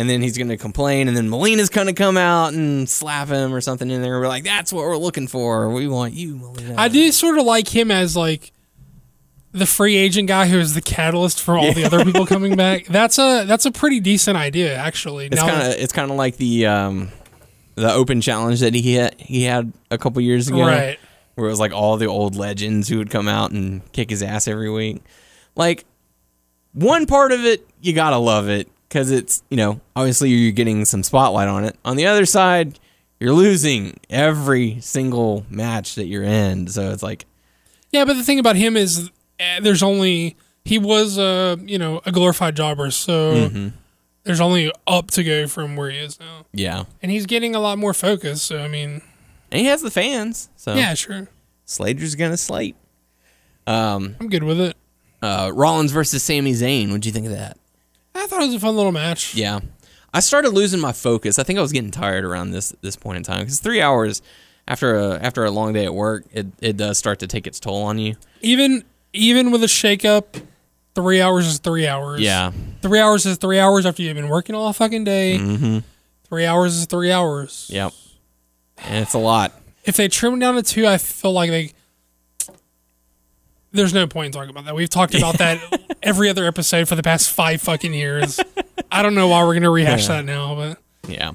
and 0.00 0.08
then 0.08 0.22
he's 0.22 0.38
going 0.38 0.48
to 0.48 0.56
complain, 0.56 1.08
and 1.08 1.16
then 1.16 1.28
Melina's 1.28 1.68
going 1.68 1.86
to 1.86 1.92
come 1.92 2.16
out 2.16 2.54
and 2.54 2.88
slap 2.88 3.28
him 3.28 3.52
or 3.52 3.60
something 3.60 3.90
in 3.90 4.00
there. 4.00 4.18
We're 4.18 4.28
like, 4.28 4.44
that's 4.44 4.72
what 4.72 4.86
we're 4.86 4.96
looking 4.96 5.28
for. 5.28 5.68
We 5.68 5.86
want 5.88 6.14
you, 6.14 6.36
Melina. 6.36 6.74
I 6.78 6.88
do 6.88 7.12
sort 7.12 7.36
of 7.36 7.44
like 7.44 7.68
him 7.68 7.90
as 7.90 8.16
like 8.16 8.50
the 9.52 9.66
free 9.66 9.96
agent 9.96 10.26
guy 10.26 10.46
who 10.46 10.58
is 10.58 10.72
the 10.72 10.80
catalyst 10.80 11.42
for 11.42 11.58
all 11.58 11.74
the 11.74 11.84
other 11.84 12.02
people 12.02 12.24
coming 12.24 12.56
back. 12.56 12.86
That's 12.86 13.18
a 13.18 13.44
that's 13.44 13.66
a 13.66 13.70
pretty 13.70 14.00
decent 14.00 14.38
idea 14.38 14.74
actually. 14.74 15.26
It's 15.26 15.38
kind 15.38 15.68
of 15.68 15.78
it's 15.78 15.92
kind 15.92 16.10
of 16.10 16.16
like 16.16 16.38
the 16.38 16.64
um, 16.64 17.12
the 17.74 17.92
open 17.92 18.22
challenge 18.22 18.60
that 18.60 18.72
he 18.72 18.94
had, 18.94 19.20
he 19.20 19.42
had 19.42 19.70
a 19.90 19.98
couple 19.98 20.22
years 20.22 20.48
ago, 20.48 20.62
right. 20.62 20.98
where 21.34 21.46
it 21.46 21.50
was 21.50 21.60
like 21.60 21.72
all 21.72 21.98
the 21.98 22.06
old 22.06 22.36
legends 22.36 22.88
who 22.88 22.96
would 22.96 23.10
come 23.10 23.28
out 23.28 23.50
and 23.50 23.82
kick 23.92 24.08
his 24.08 24.22
ass 24.22 24.48
every 24.48 24.70
week. 24.70 25.02
Like 25.56 25.84
one 26.72 27.04
part 27.04 27.32
of 27.32 27.44
it, 27.44 27.68
you 27.82 27.92
gotta 27.92 28.16
love 28.16 28.48
it 28.48 28.66
because 28.90 29.10
it's 29.10 29.42
you 29.48 29.56
know 29.56 29.80
obviously 29.96 30.28
you're 30.28 30.52
getting 30.52 30.84
some 30.84 31.02
spotlight 31.02 31.48
on 31.48 31.64
it. 31.64 31.76
On 31.86 31.96
the 31.96 32.06
other 32.06 32.26
side, 32.26 32.78
you're 33.18 33.32
losing 33.32 33.98
every 34.10 34.78
single 34.80 35.46
match 35.48 35.94
that 35.94 36.04
you're 36.06 36.22
in, 36.24 36.66
so 36.68 36.90
it's 36.90 37.02
like 37.02 37.24
Yeah, 37.90 38.04
but 38.04 38.14
the 38.14 38.22
thing 38.24 38.38
about 38.38 38.56
him 38.56 38.76
is 38.76 39.10
uh, 39.40 39.60
there's 39.62 39.82
only 39.82 40.36
he 40.64 40.78
was 40.78 41.16
a 41.16 41.56
you 41.64 41.78
know 41.78 42.02
a 42.04 42.12
glorified 42.12 42.54
jobber, 42.56 42.90
so 42.90 43.32
Mm-hmm. 43.48 43.68
there's 44.24 44.40
only 44.40 44.70
up 44.86 45.10
to 45.12 45.24
go 45.24 45.46
from 45.46 45.76
where 45.76 45.90
he 45.90 45.96
is 45.98 46.20
now, 46.20 46.44
yeah, 46.52 46.84
and 47.02 47.10
he's 47.10 47.24
getting 47.26 47.54
a 47.54 47.60
lot 47.60 47.78
more 47.78 47.94
focus. 47.94 48.42
So 48.42 48.58
I 48.62 48.68
mean, 48.68 49.00
and 49.50 49.60
he 49.60 49.66
has 49.66 49.80
the 49.82 49.90
fans, 49.90 50.50
so 50.56 50.74
yeah, 50.74 50.92
sure, 50.94 51.28
Slater's 51.64 52.14
gonna 52.16 52.36
slate. 52.36 52.76
Um, 53.66 54.16
I'm 54.20 54.28
good 54.28 54.42
with 54.42 54.60
it. 54.60 54.76
uh, 55.22 55.50
Rollins 55.54 55.92
versus 55.92 56.22
Sami 56.22 56.52
Zayn. 56.52 56.88
What'd 56.88 57.06
you 57.06 57.12
think 57.12 57.26
of 57.26 57.32
that? 57.32 57.56
I 58.14 58.26
thought 58.26 58.42
it 58.42 58.46
was 58.46 58.54
a 58.54 58.60
fun 58.60 58.76
little 58.76 58.92
match. 58.92 59.34
Yeah, 59.34 59.60
I 60.12 60.20
started 60.20 60.50
losing 60.50 60.80
my 60.80 60.92
focus. 60.92 61.38
I 61.38 61.42
think 61.42 61.58
I 61.58 61.62
was 61.62 61.72
getting 61.72 61.90
tired 61.90 62.24
around 62.24 62.50
this 62.50 62.74
this 62.80 62.96
point 62.96 63.18
in 63.18 63.22
time 63.22 63.40
because 63.40 63.60
three 63.60 63.80
hours 63.80 64.22
after 64.68 64.96
a 64.96 65.18
after 65.20 65.44
a 65.44 65.50
long 65.50 65.72
day 65.72 65.84
at 65.84 65.94
work, 65.94 66.24
it 66.32 66.46
it 66.60 66.76
does 66.76 66.98
start 66.98 67.18
to 67.20 67.26
take 67.26 67.46
its 67.46 67.60
toll 67.60 67.82
on 67.82 67.98
you. 67.98 68.16
Even 68.40 68.84
even 69.12 69.50
with 69.50 69.62
a 69.62 69.66
shakeup, 69.66 70.42
three 70.94 71.20
hours 71.20 71.46
is 71.46 71.58
three 71.58 71.86
hours. 71.86 72.20
Yeah, 72.20 72.52
three 72.82 72.98
hours 73.00 73.26
is 73.26 73.36
three 73.38 73.58
hours 73.58 73.86
after 73.86 74.02
you've 74.02 74.16
been 74.16 74.28
working 74.28 74.54
all 74.54 74.72
fucking 74.72 75.04
day. 75.04 75.38
Mm-hmm. 75.40 75.78
Three 76.24 76.46
hours 76.46 76.76
is 76.76 76.86
three 76.86 77.10
hours. 77.10 77.68
yep, 77.72 77.92
and 78.78 79.02
it's 79.02 79.14
a 79.14 79.18
lot. 79.18 79.52
If 79.84 79.96
they 79.96 80.08
trim 80.08 80.34
it 80.34 80.40
down 80.40 80.54
to 80.56 80.62
two, 80.62 80.86
I 80.86 80.98
feel 80.98 81.32
like 81.32 81.50
they. 81.50 81.72
There's 83.72 83.94
no 83.94 84.06
point 84.06 84.26
in 84.26 84.32
talking 84.32 84.50
about 84.50 84.64
that. 84.64 84.74
We've 84.74 84.90
talked 84.90 85.14
about 85.14 85.38
that 85.38 85.58
every 86.02 86.28
other 86.28 86.44
episode 86.46 86.88
for 86.88 86.94
the 86.94 87.02
past 87.02 87.30
five 87.30 87.60
fucking 87.60 87.94
years. 87.94 88.40
I 88.92 89.02
don't 89.02 89.14
know 89.14 89.28
why 89.28 89.44
we're 89.44 89.54
gonna 89.54 89.70
rehash 89.70 90.08
Yeah. 90.08 90.16
that 90.16 90.24
now, 90.24 90.54
but 90.54 90.78
Yeah, 91.08 91.32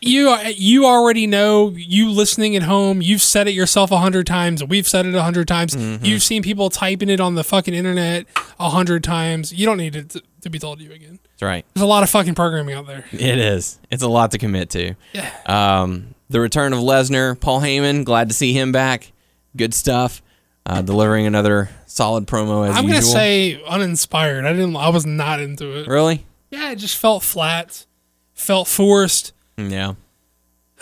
you 0.00 0.36
you 0.56 0.84
already 0.86 1.26
know. 1.26 1.70
You 1.76 2.10
listening 2.10 2.56
at 2.56 2.62
home, 2.64 3.00
you've 3.02 3.22
said 3.22 3.46
it 3.48 3.52
yourself 3.52 3.90
a 3.90 3.98
hundred 3.98 4.26
times. 4.26 4.62
We've 4.64 4.86
said 4.88 5.06
it 5.06 5.14
a 5.14 5.22
hundred 5.22 5.46
times. 5.48 5.74
Mm-hmm. 5.76 6.04
You've 6.04 6.22
seen 6.22 6.42
people 6.42 6.70
typing 6.70 7.08
it 7.08 7.20
on 7.20 7.34
the 7.36 7.44
fucking 7.44 7.72
internet 7.74 8.26
a 8.58 8.70
hundred 8.70 9.04
times. 9.04 9.52
You 9.52 9.64
don't 9.66 9.78
need 9.78 9.94
it 9.96 10.10
to, 10.10 10.22
to 10.42 10.50
be 10.50 10.58
told 10.58 10.78
to 10.80 10.84
you 10.84 10.92
again. 10.92 11.18
that's 11.32 11.42
right. 11.42 11.64
There's 11.74 11.82
a 11.82 11.86
lot 11.86 12.02
of 12.02 12.10
fucking 12.10 12.34
programming 12.34 12.74
out 12.74 12.86
there. 12.86 13.04
It 13.12 13.38
is. 13.38 13.78
It's 13.90 14.02
a 14.02 14.08
lot 14.08 14.32
to 14.32 14.38
commit 14.38 14.70
to. 14.70 14.94
Yeah. 15.12 15.30
Um, 15.46 16.14
the 16.30 16.40
return 16.40 16.72
of 16.72 16.80
Lesnar, 16.80 17.38
Paul 17.38 17.60
Heyman. 17.60 18.04
Glad 18.04 18.28
to 18.28 18.34
see 18.34 18.52
him 18.52 18.72
back. 18.72 19.12
Good 19.56 19.72
stuff. 19.74 20.20
Uh, 20.64 20.80
delivering 20.80 21.26
another 21.26 21.70
solid 21.86 22.26
promo 22.26 22.68
as 22.68 22.76
I'm 22.76 22.84
usual. 22.84 23.00
gonna 23.00 23.02
say 23.02 23.62
uninspired. 23.64 24.44
I 24.44 24.52
didn't. 24.52 24.76
I 24.76 24.90
was 24.90 25.04
not 25.04 25.40
into 25.40 25.78
it. 25.78 25.88
really. 25.88 26.24
Yeah, 26.50 26.70
it 26.70 26.76
just 26.76 26.96
felt 26.96 27.22
flat, 27.22 27.86
felt 28.34 28.68
forced. 28.68 29.32
Yeah. 29.56 29.94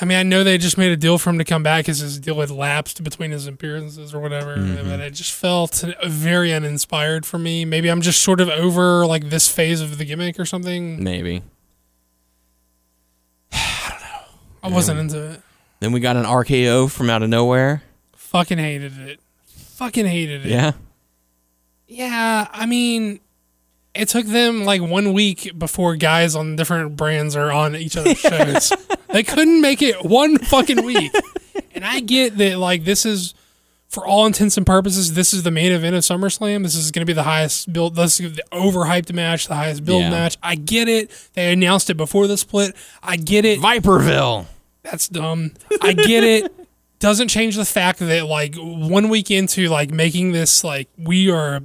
I 0.01 0.07
mean, 0.07 0.17
I 0.17 0.23
know 0.23 0.43
they 0.43 0.57
just 0.57 0.79
made 0.79 0.93
a 0.93 0.97
deal 0.97 1.19
for 1.19 1.29
him 1.29 1.37
to 1.39 1.45
come 1.45 1.63
back 1.63 1.85
because 1.85 1.99
his 1.99 2.19
deal 2.19 2.41
had 2.41 2.51
lapsed 2.51 3.05
between 3.05 3.33
his 3.33 3.47
appearances 3.47 4.15
or 4.15 4.21
whatever, 4.21 4.57
but 4.57 4.99
it 4.99 5.11
just 5.11 5.33
felt 5.33 5.85
very 6.07 6.55
uninspired 6.55 7.27
for 7.27 7.39
me. 7.39 7.67
Maybe 7.67 7.91
I'm 7.91 8.01
just 8.01 8.23
sort 8.23 8.41
of 8.41 8.49
over 8.49 9.07
like 9.07 9.29
this 9.29 9.49
phase 9.49 9.83
of 9.83 9.99
the 9.99 10.07
gimmick 10.07 10.41
or 10.41 10.47
something. 10.47 11.05
Maybe. 11.05 11.41
I 13.53 13.89
don't 13.91 14.01
know. 14.01 14.07
I 14.63 14.69
yeah. 14.69 14.75
wasn't 14.75 15.01
into 15.01 15.33
it. 15.33 15.43
Then 15.81 15.93
we 15.93 16.01
got 16.01 16.17
an 16.17 16.25
RKO 16.25 16.91
from 16.91 17.11
out 17.11 17.23
of 17.23 17.29
nowhere. 17.29 17.83
Fucking 18.15 18.59
hated 18.59 18.99
it. 18.99 19.21
Fucking 19.81 20.05
hated 20.05 20.45
it. 20.45 20.51
Yeah. 20.51 20.73
Yeah, 21.89 22.47
I 22.53 22.67
mean, 22.67 23.19
it 23.95 24.09
took 24.11 24.27
them 24.27 24.65
like 24.65 24.83
one 24.83 25.15
week 25.15 25.59
before 25.59 25.97
guys 25.97 26.35
on 26.37 26.55
different 26.55 26.97
brands 26.97 27.35
are 27.35 27.51
on 27.51 27.75
each 27.75 27.97
other's 27.97 28.19
shows. 28.21 28.73
they 29.09 29.23
couldn't 29.23 29.63
make 29.63 29.81
it 29.81 30.05
one 30.05 30.37
fucking 30.37 30.85
week. 30.85 31.11
And 31.75 31.83
I 31.83 32.01
get 32.01 32.37
that, 32.37 32.59
like, 32.59 32.85
this 32.85 33.07
is 33.07 33.33
for 33.89 34.07
all 34.07 34.27
intents 34.27 34.59
and 34.59 34.67
purposes, 34.67 35.15
this 35.15 35.33
is 35.33 35.45
the 35.45 35.51
main 35.51 35.73
event 35.73 35.97
of 35.97 36.03
SummerSlam. 36.03 36.63
This 36.63 36.75
is 36.77 36.91
going 36.91 37.01
to 37.03 37.07
be 37.07 37.15
the 37.15 37.23
highest 37.23 37.73
build, 37.73 37.97
this 37.97 38.21
is 38.21 38.35
the 38.37 38.43
overhyped 38.53 39.15
match, 39.15 39.49
the 39.49 39.55
highest 39.55 39.87
build 39.87 40.03
Yeah. 40.03 40.11
match. 40.11 40.37
I 40.43 40.57
get 40.57 40.89
it. 40.89 41.11
They 41.33 41.53
announced 41.55 41.89
it 41.89 41.95
before 41.97 42.27
the 42.27 42.37
split. 42.37 42.77
I 43.03 43.17
get 43.17 43.47
it. 43.47 43.61
Viperville. 43.61 44.47
That's 44.83 45.09
dumb. 45.09 45.53
I 45.81 45.95
get 45.95 46.23
it. 46.23 46.55
Doesn't 47.01 47.29
change 47.29 47.57
the 47.57 47.65
fact 47.65 47.99
that 47.99 48.27
like 48.27 48.55
one 48.57 49.09
week 49.09 49.31
into 49.31 49.69
like 49.69 49.91
making 49.91 50.33
this 50.33 50.63
like 50.63 50.89
we 50.99 51.31
are 51.31 51.63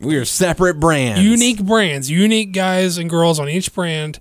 We 0.00 0.16
are 0.16 0.24
separate 0.24 0.78
brands. 0.80 1.22
unique 1.22 1.64
brands, 1.64 2.10
unique 2.10 2.52
guys 2.52 2.98
and 2.98 3.08
girls 3.08 3.38
on 3.40 3.48
each 3.48 3.72
brand. 3.72 4.20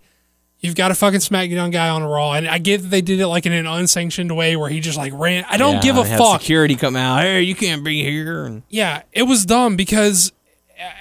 You've 0.59 0.75
got 0.75 0.89
a 0.89 0.95
fucking 0.95 1.19
SmackDown 1.19 1.71
guy 1.71 1.89
on 1.89 2.01
a 2.01 2.07
Raw, 2.07 2.31
and 2.33 2.47
I 2.47 2.57
get 2.59 2.81
that 2.81 2.87
they 2.87 3.01
did 3.01 3.19
it 3.19 3.27
like 3.27 3.45
in 3.45 3.51
an 3.53 3.67
unsanctioned 3.67 4.35
way 4.35 4.55
where 4.55 4.69
he 4.69 4.79
just 4.79 4.97
like 4.97 5.13
ran. 5.13 5.45
I 5.49 5.57
don't 5.57 5.75
Yeah, 5.75 5.81
give 5.81 5.97
a 5.97 6.05
fuck. 6.05 6.41
Security 6.41 6.75
come 6.75 6.95
out. 6.95 7.21
Hey, 7.21 7.41
you 7.41 7.53
can't 7.55 7.83
be 7.83 8.03
here. 8.03 8.45
And 8.45 8.63
Yeah, 8.69 9.03
it 9.11 9.23
was 9.23 9.45
dumb 9.45 9.75
because 9.75 10.31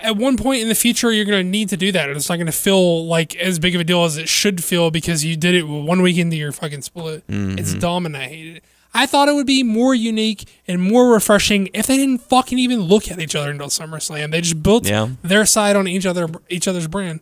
at 0.02 0.16
one 0.16 0.36
point 0.36 0.62
in 0.62 0.68
the 0.68 0.74
future 0.74 1.10
you're 1.12 1.24
going 1.24 1.44
to 1.44 1.50
need 1.50 1.68
to 1.70 1.76
do 1.76 1.92
that, 1.92 2.08
and 2.08 2.16
it's 2.16 2.28
not 2.28 2.36
going 2.36 2.46
to 2.46 2.52
feel 2.52 3.06
like 3.06 3.36
as 3.36 3.58
big 3.58 3.74
of 3.74 3.80
a 3.80 3.84
deal 3.84 4.04
as 4.04 4.16
it 4.18 4.28
should 4.28 4.62
feel 4.62 4.90
because 4.90 5.24
you 5.24 5.36
did 5.36 5.54
it 5.54 5.62
one 5.64 6.02
week 6.02 6.16
into 6.18 6.36
your 6.36 6.52
fucking 6.52 6.82
split. 6.82 7.26
Mm-hmm. 7.26 7.58
It's 7.58 7.74
dumb, 7.74 8.06
and 8.06 8.16
I 8.16 8.24
hate 8.28 8.56
it. 8.56 8.64
I 8.96 9.06
thought 9.06 9.28
it 9.28 9.34
would 9.34 9.46
be 9.46 9.62
more 9.64 9.94
unique 9.94 10.48
and 10.68 10.80
more 10.80 11.12
refreshing 11.12 11.68
if 11.74 11.86
they 11.88 11.96
didn't 11.96 12.18
fucking 12.18 12.58
even 12.58 12.80
look 12.82 13.10
at 13.10 13.18
each 13.18 13.34
other 13.34 13.50
until 13.50 13.66
SummerSlam. 13.66 14.30
They 14.30 14.40
just 14.40 14.62
built 14.62 14.86
Yeah. 14.86 15.08
their 15.22 15.44
side 15.46 15.74
on 15.74 15.88
each 15.88 16.06
other, 16.06 16.28
each 16.48 16.68
other's 16.68 16.86
brand. 16.86 17.20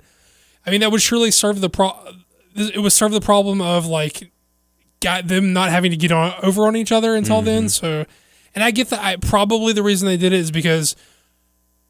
I 0.66 0.70
mean, 0.70 0.80
that 0.80 0.92
would 0.92 1.00
surely 1.02 1.30
serve 1.30 1.60
the 1.60 1.70
pro. 1.70 1.92
It 2.54 2.78
would 2.78 2.92
serve 2.92 3.12
the 3.12 3.20
problem 3.22 3.62
of 3.62 3.86
like 3.86 4.30
got 5.00 5.26
them 5.28 5.52
not 5.54 5.70
having 5.70 5.90
to 5.90 5.96
get 5.96 6.12
on 6.12 6.34
over 6.42 6.66
on 6.66 6.76
each 6.76 6.92
other 6.92 7.14
until 7.14 7.36
mm-hmm. 7.38 7.46
then. 7.46 7.68
So, 7.70 8.04
and 8.54 8.62
I 8.62 8.70
get 8.70 8.90
that. 8.90 9.02
I 9.02 9.16
probably 9.16 9.72
the 9.72 9.82
reason 9.82 10.06
they 10.06 10.18
did 10.18 10.32
it 10.34 10.40
is 10.40 10.50
because 10.50 10.94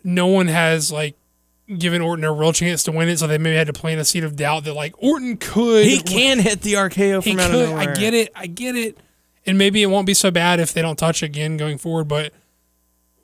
no 0.05 0.29
one 0.29 0.47
has 0.47 0.93
like 0.93 1.17
given 1.79 2.01
Orton 2.01 2.25
a 2.25 2.33
real 2.33 2.53
chance 2.53 2.85
to 2.85 2.93
win 2.93 3.09
it, 3.09 3.19
so 3.19 3.27
they 3.27 3.39
maybe 3.39 3.57
had 3.57 3.67
to 3.67 3.73
plant 3.73 4.01
a 4.01 4.05
seed 4.05 4.25
of 4.25 4.37
doubt 4.37 4.65
that 4.65 4.75
like 4.75 4.95
Orton 5.03 5.37
could. 5.39 5.87
he 5.87 6.01
can 6.01 6.39
hit 6.39 6.63
the 6.63 6.75
RKO 6.75 7.23
He 7.23 7.33
from 7.33 7.41
out 7.41 7.51
could. 7.51 7.63
of 7.65 7.71
nowhere. 7.71 7.89
I 7.91 7.95
get 7.95 8.15
it. 8.15 8.31
I 8.35 8.47
get 8.47 8.77
it. 8.77 8.97
And 9.47 9.59
maybe 9.59 9.83
it 9.83 9.87
won't 9.87 10.07
be 10.07 10.15
so 10.15 10.31
bad 10.31 10.61
if 10.61 10.73
they 10.73 10.83
don't 10.83 10.97
touch 10.99 11.23
again 11.23 11.57
going 11.57 11.79
forward. 11.79 12.05
But 12.09 12.33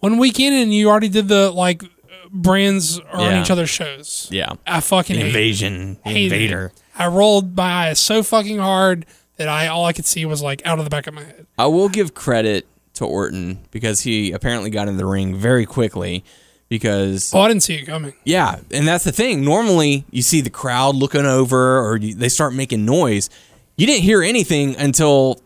one 0.01 0.19
weekend 0.19 0.55
and 0.57 0.75
you 0.75 0.89
already 0.89 1.09
did 1.09 1.29
the 1.29 1.51
like 1.51 1.83
brands 2.31 2.99
are 3.01 3.21
on 3.21 3.41
each 3.43 3.51
other's 3.51 3.71
shows. 3.71 4.29
Yeah. 4.31 4.53
I 4.67 4.81
fucking 4.81 5.17
The 5.19 5.27
invasion. 5.27 5.99
The 6.05 6.11
Hated 6.11 6.33
it. 6.33 6.35
invader. 6.35 6.73
I 6.97 7.07
rolled 7.07 7.57
my 7.57 7.89
eyes 7.89 7.99
so 8.01 8.23
fucking 8.23 8.59
hard 8.59 9.07
that 9.37 9.49
I 9.49 9.69
all 9.69 9.85
I 9.87 9.93
could 9.93 10.07
see 10.07 10.25
was 10.27 10.43
like 10.43 10.65
out 10.67 10.79
of 10.79 10.85
the 10.85 10.91
back 10.91 11.07
of 11.07 11.15
my 11.15 11.23
head. 11.25 11.47
I 11.59 11.67
will 11.67 11.89
give 11.89 12.15
credit 12.15 12.67
to 12.95 13.05
Orton 13.05 13.61
because 13.71 14.01
he 14.01 14.33
apparently 14.33 14.71
got 14.71 14.89
in 14.89 14.97
the 14.97 15.07
ring 15.07 15.37
very 15.37 15.65
quickly. 15.67 16.25
Because 16.69 17.33
Oh, 17.33 17.41
I 17.41 17.49
didn't 17.49 17.63
see 17.63 17.77
it 17.77 17.87
coming. 17.87 18.13
yeah, 18.25 18.59
and 18.73 18.87
that's 18.87 19.05
the 19.05 19.13
thing. 19.13 19.43
Normally, 19.43 20.05
you 20.11 20.21
see 20.21 20.43
the 20.43 20.51
crowd 20.51 20.97
looking 20.97 21.25
over, 21.25 21.79
or 21.79 21.97
you, 21.97 22.15
they 22.15 22.29
start 22.29 22.53
making 22.53 22.85
noise. 22.85 23.31
You 23.79 23.87
didn't 23.87 24.03
hear 24.03 24.23
anything 24.23 24.77
until 24.77 25.41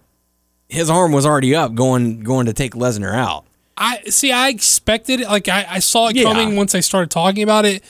his 0.73 0.89
arm 0.91 1.12
was 1.12 1.27
already 1.27 1.55
up, 1.55 1.75
going 1.75 2.20
going 2.20 2.47
to 2.47 2.53
take 2.53 2.73
Lesnar 2.75 3.14
out. 3.14 3.45
I 3.77 4.01
see. 4.05 4.33
I 4.33 4.49
expected 4.49 5.20
it. 5.20 5.29
Like 5.29 5.49
I, 5.49 5.66
I 5.68 5.79
saw 5.81 6.09
it 6.09 6.16
Yeah. 6.16 6.25
coming 6.25 6.57
once 6.57 6.75
I 6.75 6.81
started 6.81 7.11
talking 7.11 7.43
about 7.43 7.64
it, 7.64 7.83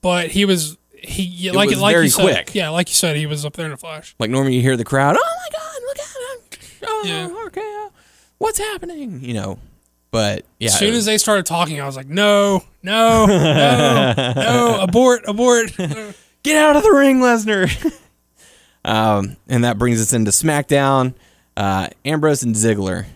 but 0.00 0.28
he 0.30 0.44
was 0.44 0.76
he 0.92 1.50
like 1.50 1.70
was 1.70 1.80
like 1.80 1.94
very 1.94 2.06
you 2.06 2.10
said, 2.10 2.22
quick. 2.22 2.54
Yeah, 2.54 2.68
like 2.70 2.88
you 2.88 2.94
said, 2.94 3.16
he 3.16 3.26
was 3.26 3.44
up 3.44 3.54
there 3.54 3.66
in 3.66 3.72
a 3.72 3.76
flash. 3.76 4.14
Like 4.18 4.30
normally, 4.30 4.54
you 4.56 4.62
hear 4.62 4.76
the 4.76 4.84
crowd. 4.84 5.16
Oh 5.18 5.36
my 5.50 5.58
God! 5.58 5.82
Look 5.86 5.98
at 5.98 6.04
him! 6.06 6.88
Oh, 6.88 7.02
Yeah. 7.04 7.28
RKO. 7.48 7.90
What's 8.38 8.58
happening? 8.58 9.22
You 9.22 9.34
know, 9.34 9.58
but 10.10 10.44
yeah. 10.58 10.68
As 10.68 10.78
soon 10.78 10.94
as 10.94 11.04
they 11.06 11.18
started 11.18 11.46
talking, 11.46 11.80
I 11.80 11.86
was 11.86 11.96
like, 11.96 12.08
no, 12.08 12.62
no, 12.82 13.26
no, 13.26 14.12
no, 14.36 14.78
abort, 14.82 15.22
abort. 15.26 15.74
get 16.42 16.56
out 16.56 16.76
of 16.76 16.82
the 16.82 16.90
ring, 16.92 17.20
Lesnar. 17.20 17.68
um, 18.84 19.36
and 19.48 19.64
that 19.64 19.78
brings 19.78 20.00
us 20.00 20.12
into 20.12 20.30
SmackDown. 20.30 21.14
Uh, 21.56 21.88
Ambrose 22.04 22.42
and 22.42 22.54
Ziggler. 22.54 23.06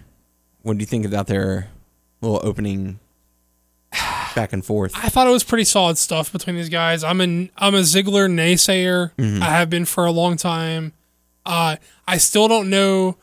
What 0.63 0.75
do 0.75 0.81
you 0.81 0.87
think 0.87 1.05
about 1.07 1.27
their 1.27 1.69
little 2.21 2.41
opening 2.43 2.99
back 4.35 4.53
and 4.53 4.65
forth? 4.65 4.93
I 4.97 5.09
thought 5.09 5.27
it 5.27 5.31
was 5.31 5.45
pretty 5.45 5.65
solid 5.65 5.99
stuff 5.99 6.33
between 6.33 6.57
these 6.57 6.69
guys. 6.69 7.05
I'm 7.05 7.21
an 7.21 7.51
I'm 7.57 7.75
a 7.75 7.81
Ziggler 7.81 8.29
naysayer. 8.31 9.13
Mm-hmm. 9.19 9.43
I 9.43 9.47
have 9.47 9.71
been 9.71 9.85
for 9.85 10.05
a 10.07 10.11
long 10.11 10.37
time. 10.37 10.93
Uh, 11.47 11.77
I 12.09 12.17
still 12.19 12.49
don't 12.49 12.71
know 12.71 13.17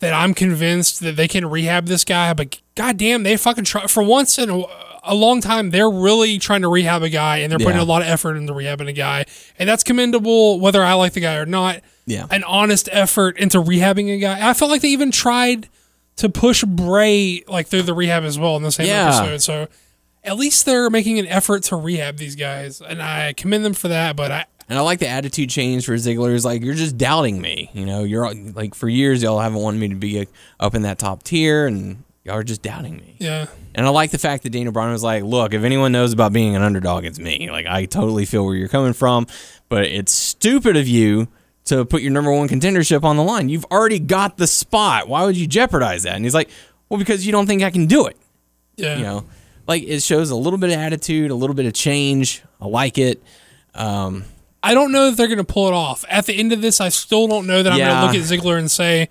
that 0.00 0.12
I'm 0.12 0.34
convinced 0.34 1.00
that 1.00 1.16
they 1.16 1.28
can 1.28 1.48
rehab 1.48 1.86
this 1.86 2.04
guy, 2.04 2.32
but 2.32 2.60
goddamn, 2.74 3.22
they 3.22 3.36
fucking 3.36 3.64
try 3.64 3.86
for 3.86 4.02
once 4.02 4.38
in 4.38 4.48
a, 4.50 4.62
a 5.04 5.14
long 5.14 5.40
time. 5.40 5.70
They're 5.70 5.90
really 5.90 6.38
trying 6.38 6.62
to 6.62 6.68
rehab 6.68 7.02
a 7.02 7.08
guy, 7.08 7.38
and 7.38 7.50
they're 7.50 7.58
putting 7.58 7.76
Yeah. 7.76 7.82
a 7.82 7.84
lot 7.84 8.02
of 8.02 8.08
effort 8.08 8.36
into 8.36 8.52
rehabbing 8.52 8.88
a 8.88 8.92
guy, 8.92 9.24
and 9.58 9.68
that's 9.68 9.82
commendable, 9.84 10.58
whether 10.60 10.82
I 10.84 10.92
like 10.94 11.12
the 11.14 11.20
guy 11.20 11.36
or 11.36 11.46
not. 11.46 11.80
Yeah. 12.08 12.26
an 12.30 12.42
honest 12.44 12.88
effort 12.92 13.38
into 13.38 13.58
rehabbing 13.62 14.12
a 14.14 14.18
guy. 14.18 14.48
I 14.50 14.54
felt 14.54 14.70
like 14.70 14.80
they 14.82 14.88
even 14.88 15.10
tried 15.12 15.68
to 16.16 16.28
push 16.28 16.64
Bray 16.64 17.44
like 17.46 17.68
through 17.68 17.82
the 17.82 17.94
rehab 17.94 18.24
as 18.24 18.38
well 18.38 18.56
in 18.56 18.62
the 18.64 18.72
same 18.72 18.86
Yeah. 18.88 19.08
episode. 19.16 19.42
So 19.42 19.68
at 20.24 20.36
least 20.36 20.66
they're 20.66 20.90
making 20.90 21.18
an 21.20 21.26
effort 21.28 21.62
to 21.64 21.76
rehab 21.76 22.16
these 22.16 22.34
guys, 22.34 22.80
and 22.80 23.00
I 23.00 23.32
commend 23.34 23.64
them 23.64 23.74
for 23.74 23.88
that. 23.88 24.16
But 24.16 24.32
I, 24.32 24.44
And 24.68 24.76
I 24.78 24.82
like 24.82 24.98
the 24.98 25.08
attitude 25.08 25.48
change 25.48 25.86
for 25.86 25.94
Ziggler. 25.94 26.34
Is 26.34 26.44
like 26.44 26.62
you're 26.62 26.74
just 26.74 26.98
doubting 26.98 27.40
me. 27.40 27.70
You 27.72 27.86
know, 27.86 28.02
you're 28.04 28.34
like 28.34 28.74
for 28.74 28.88
years 28.88 29.22
y'all 29.22 29.38
haven't 29.40 29.60
wanted 29.60 29.78
me 29.80 29.88
to 29.88 29.94
be 29.94 30.26
up 30.58 30.74
in 30.74 30.82
that 30.82 30.98
top 30.98 31.22
tier, 31.22 31.66
and 31.66 32.02
y'all 32.24 32.34
are 32.36 32.42
just 32.42 32.60
doubting 32.62 32.96
me. 32.96 33.16
yeah, 33.18 33.46
And 33.74 33.86
I 33.86 33.88
like 33.90 34.10
the 34.10 34.18
fact 34.18 34.42
that 34.42 34.50
Daniel 34.50 34.72
Bryan 34.72 34.92
was 34.92 35.02
like, 35.04 35.22
"Look, 35.22 35.54
if 35.54 35.62
anyone 35.62 35.92
knows 35.92 36.12
about 36.12 36.32
being 36.34 36.54
an 36.56 36.60
underdog, 36.62 37.04
it's 37.06 37.18
me. 37.18 37.48
Like 37.50 37.64
I 37.66 37.86
totally 37.86 38.26
feel 38.26 38.44
where 38.44 38.56
you're 38.56 38.68
coming 38.68 38.92
from, 38.92 39.26
but 39.70 39.84
it's 39.84 40.12
stupid 40.12 40.76
of 40.76 40.86
you 40.88 41.28
to 41.68 41.84
put 41.84 42.02
your 42.02 42.10
number 42.12 42.32
one 42.32 42.48
contendership 42.48 43.04
on 43.04 43.16
the 43.16 43.22
line. 43.22 43.48
You've 43.48 43.64
already 43.66 43.98
got 43.98 44.36
the 44.36 44.46
spot. 44.46 45.08
Why 45.08 45.24
would 45.24 45.36
you 45.36 45.46
jeopardize 45.46 46.02
that?" 46.04 46.14
And 46.16 46.24
he's 46.24 46.34
like, 46.34 46.50
"Well, 46.88 46.98
because 46.98 47.24
you 47.26 47.32
don't 47.32 47.46
think 47.46 47.62
I 47.62 47.70
can 47.70 47.86
do 47.86 48.06
it." 48.06 48.16
yeah, 48.76 48.96
You 48.96 49.02
know, 49.02 49.24
like 49.66 49.82
it 49.82 50.02
shows 50.02 50.30
a 50.30 50.36
little 50.36 50.58
bit 50.58 50.70
of 50.70 50.76
attitude, 50.78 51.30
a 51.30 51.34
little 51.34 51.54
bit 51.54 51.66
of 51.66 51.72
change. 51.72 52.42
I 52.60 52.66
like 52.66 52.98
it. 52.98 53.22
Um, 53.74 54.24
I 54.62 54.74
don't 54.74 54.90
know 54.92 55.10
that 55.10 55.16
they're 55.16 55.26
going 55.28 55.38
to 55.38 55.44
pull 55.44 55.68
it 55.68 55.74
off. 55.74 56.04
At 56.08 56.26
the 56.26 56.34
end 56.34 56.52
of 56.52 56.60
this, 56.62 56.80
I 56.80 56.88
still 56.88 57.28
don't 57.28 57.46
know 57.46 57.62
that 57.62 57.72
I'm 57.72 57.78
going 57.78 57.88
to 57.88 58.06
look 58.06 58.14
at 58.14 58.28
Ziggler 58.28 58.58
and 58.58 58.68
say 58.70 59.08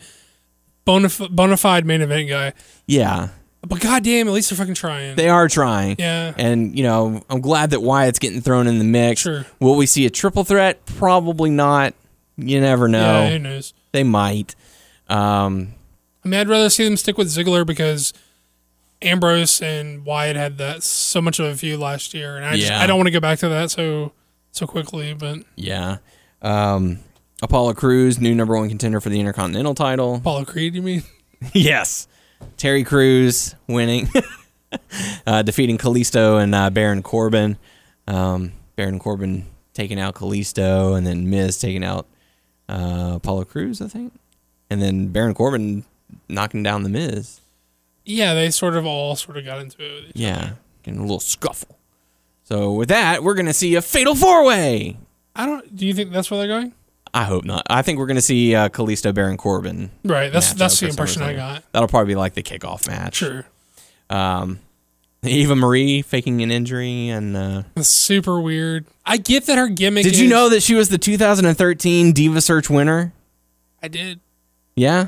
bona, 0.86 1.06
f- 1.06 1.30
bona 1.32 1.56
fide 1.58 1.86
main 1.86 2.02
event 2.02 2.28
guy. 2.30 2.54
yeah, 2.86 3.30
But 3.66 3.80
goddamn, 3.80 4.28
at 4.28 4.34
least 4.34 4.50
they're 4.50 4.58
fucking 4.58 4.74
trying. 4.74 5.16
they 5.16 5.30
are 5.30 5.48
trying. 5.48 5.96
Yeah. 6.00 6.34
And, 6.38 6.78
you 6.78 6.84
know, 6.84 7.22
I'm 7.30 7.40
glad 7.42 7.70
that 7.72 7.82
Wyatt's 7.82 8.20
getting 8.20 8.42
thrown 8.42 8.68
in 8.68 8.78
the 8.78 8.84
mix. 8.86 9.22
Sure. 9.22 9.46
Will 9.62 9.76
we 9.76 9.86
see 9.86 10.06
a 10.06 10.10
triple 10.10 10.44
threat? 10.44 10.86
Probably 10.86 11.50
not. 11.50 11.94
You 12.38 12.62
never 12.62 12.88
know. 12.88 13.24
yeah, 13.24 13.30
who 13.32 13.40
knows? 13.40 13.74
They 13.92 14.04
might. 14.04 14.56
Um, 15.10 15.74
I 16.24 16.28
mean, 16.28 16.40
I'd 16.40 16.50
rather 16.50 16.70
see 16.70 16.84
them 16.84 16.98
stick 16.98 17.18
with 17.18 17.28
Ziggler 17.28 17.66
because 17.66 18.14
Ambrose 19.02 19.62
and 19.62 20.06
Wyatt 20.06 20.36
had 20.36 20.58
that 20.58 20.84
so 20.84 21.22
much 21.22 21.40
of 21.40 21.46
a 21.46 21.56
feud 21.56 21.80
last 21.80 22.14
year, 22.14 22.36
and 22.38 22.46
I 22.46 22.56
just 22.58 22.70
Yeah. 22.70 22.82
I 22.82 22.88
don't 22.88 22.98
want 22.98 23.08
to 23.08 23.12
go 23.12 23.20
back 23.20 23.40
to 23.40 23.50
that 23.50 23.72
so 23.72 24.12
so 24.52 24.66
quickly. 24.68 25.14
But 25.14 25.40
yeah. 25.56 25.98
Um, 26.42 27.00
Apollo 27.42 27.74
Crews, 27.76 28.20
new 28.20 28.34
number 28.36 28.58
one 28.58 28.70
contender 28.70 29.00
for 29.00 29.10
the 29.10 29.20
Intercontinental 29.20 29.76
title. 29.76 30.16
Apollo 30.18 30.46
Creed, 30.46 30.76
you 30.76 30.82
mean? 30.82 31.04
yes. 31.54 32.08
Terry 32.58 32.84
Crews 32.84 33.56
winning, 33.68 34.10
uh, 35.28 35.42
defeating 35.42 35.78
Kalisto 35.78 36.42
and 36.42 36.54
uh, 36.54 36.70
Baron 36.70 37.02
Corbin. 37.02 37.58
Um, 38.08 38.54
Baron 38.76 39.00
Corbin 39.00 39.46
taking 39.74 40.00
out 40.00 40.16
Kalisto, 40.16 40.96
and 40.98 41.06
then 41.06 41.30
Miz 41.30 41.58
taking 41.60 41.84
out 41.84 42.08
uh, 42.70 43.14
Apollo 43.16 43.46
Crews, 43.46 43.82
I 43.82 43.88
think. 43.88 44.14
And 44.70 44.82
then 44.82 45.08
Baron 45.08 45.34
Corbin 45.34 45.86
knocking 46.28 46.64
down 46.64 46.84
the 46.84 46.90
Miz. 46.90 47.42
Yeah, 48.06 48.34
they 48.34 48.50
sort 48.52 48.76
of 48.76 48.86
all 48.86 49.16
sort 49.16 49.38
of 49.38 49.46
got 49.46 49.60
into 49.60 49.84
it. 49.84 49.94
with 49.96 50.04
each 50.10 50.12
Yeah, 50.16 50.52
getting 50.84 51.00
a 51.00 51.04
little 51.04 51.20
scuffle. 51.20 51.78
So 52.44 52.72
with 52.74 52.90
that, 52.90 53.24
we're 53.24 53.34
gonna 53.34 53.54
see 53.54 53.76
a 53.76 53.82
fatal 53.82 54.16
four 54.16 54.46
way. 54.46 54.98
I 55.36 55.46
don't. 55.46 55.76
Do 55.76 55.86
you 55.86 55.94
think 55.94 56.12
that's 56.12 56.32
where 56.32 56.40
they're 56.40 56.48
going? 56.48 56.74
I 57.14 57.24
hope 57.26 57.44
not. 57.46 57.66
I 57.70 57.82
think 57.82 58.00
we're 58.00 58.06
gonna 58.06 58.22
see 58.22 58.56
uh, 58.56 58.70
Kalisto 58.70 59.14
Baron 59.14 59.38
Corbin. 59.38 59.92
Right. 60.06 60.32
That's 60.32 60.54
that's 60.54 60.80
the 60.80 60.88
impression 60.88 61.22
I 61.24 61.34
got. 61.34 61.64
That'll 61.74 61.88
probably 61.90 62.12
be 62.14 62.16
like 62.16 62.34
the 62.34 62.44
kickoff 62.44 62.88
match. 62.88 63.16
Sure. 63.16 63.46
Um, 64.10 64.60
Eva 65.24 65.56
Marie 65.56 66.02
faking 66.02 66.42
an 66.42 66.52
injury, 66.52 67.10
and 67.10 67.36
uh, 67.36 67.64
That's 67.76 67.88
super 67.88 68.40
weird. 68.40 68.86
I 69.06 69.18
get 69.18 69.46
that 69.48 69.58
her 69.58 69.68
gimmick. 69.68 70.04
did 70.04 70.18
you 70.18 70.26
is- 70.26 70.30
know 70.32 70.50
that 70.50 70.62
she 70.64 70.76
was 70.76 70.90
the 70.90 70.98
2013 70.98 72.12
Diva 72.14 72.40
Search 72.42 72.70
winner? 72.70 73.14
I 73.82 73.88
did. 73.88 74.20
Yeah, 74.76 75.08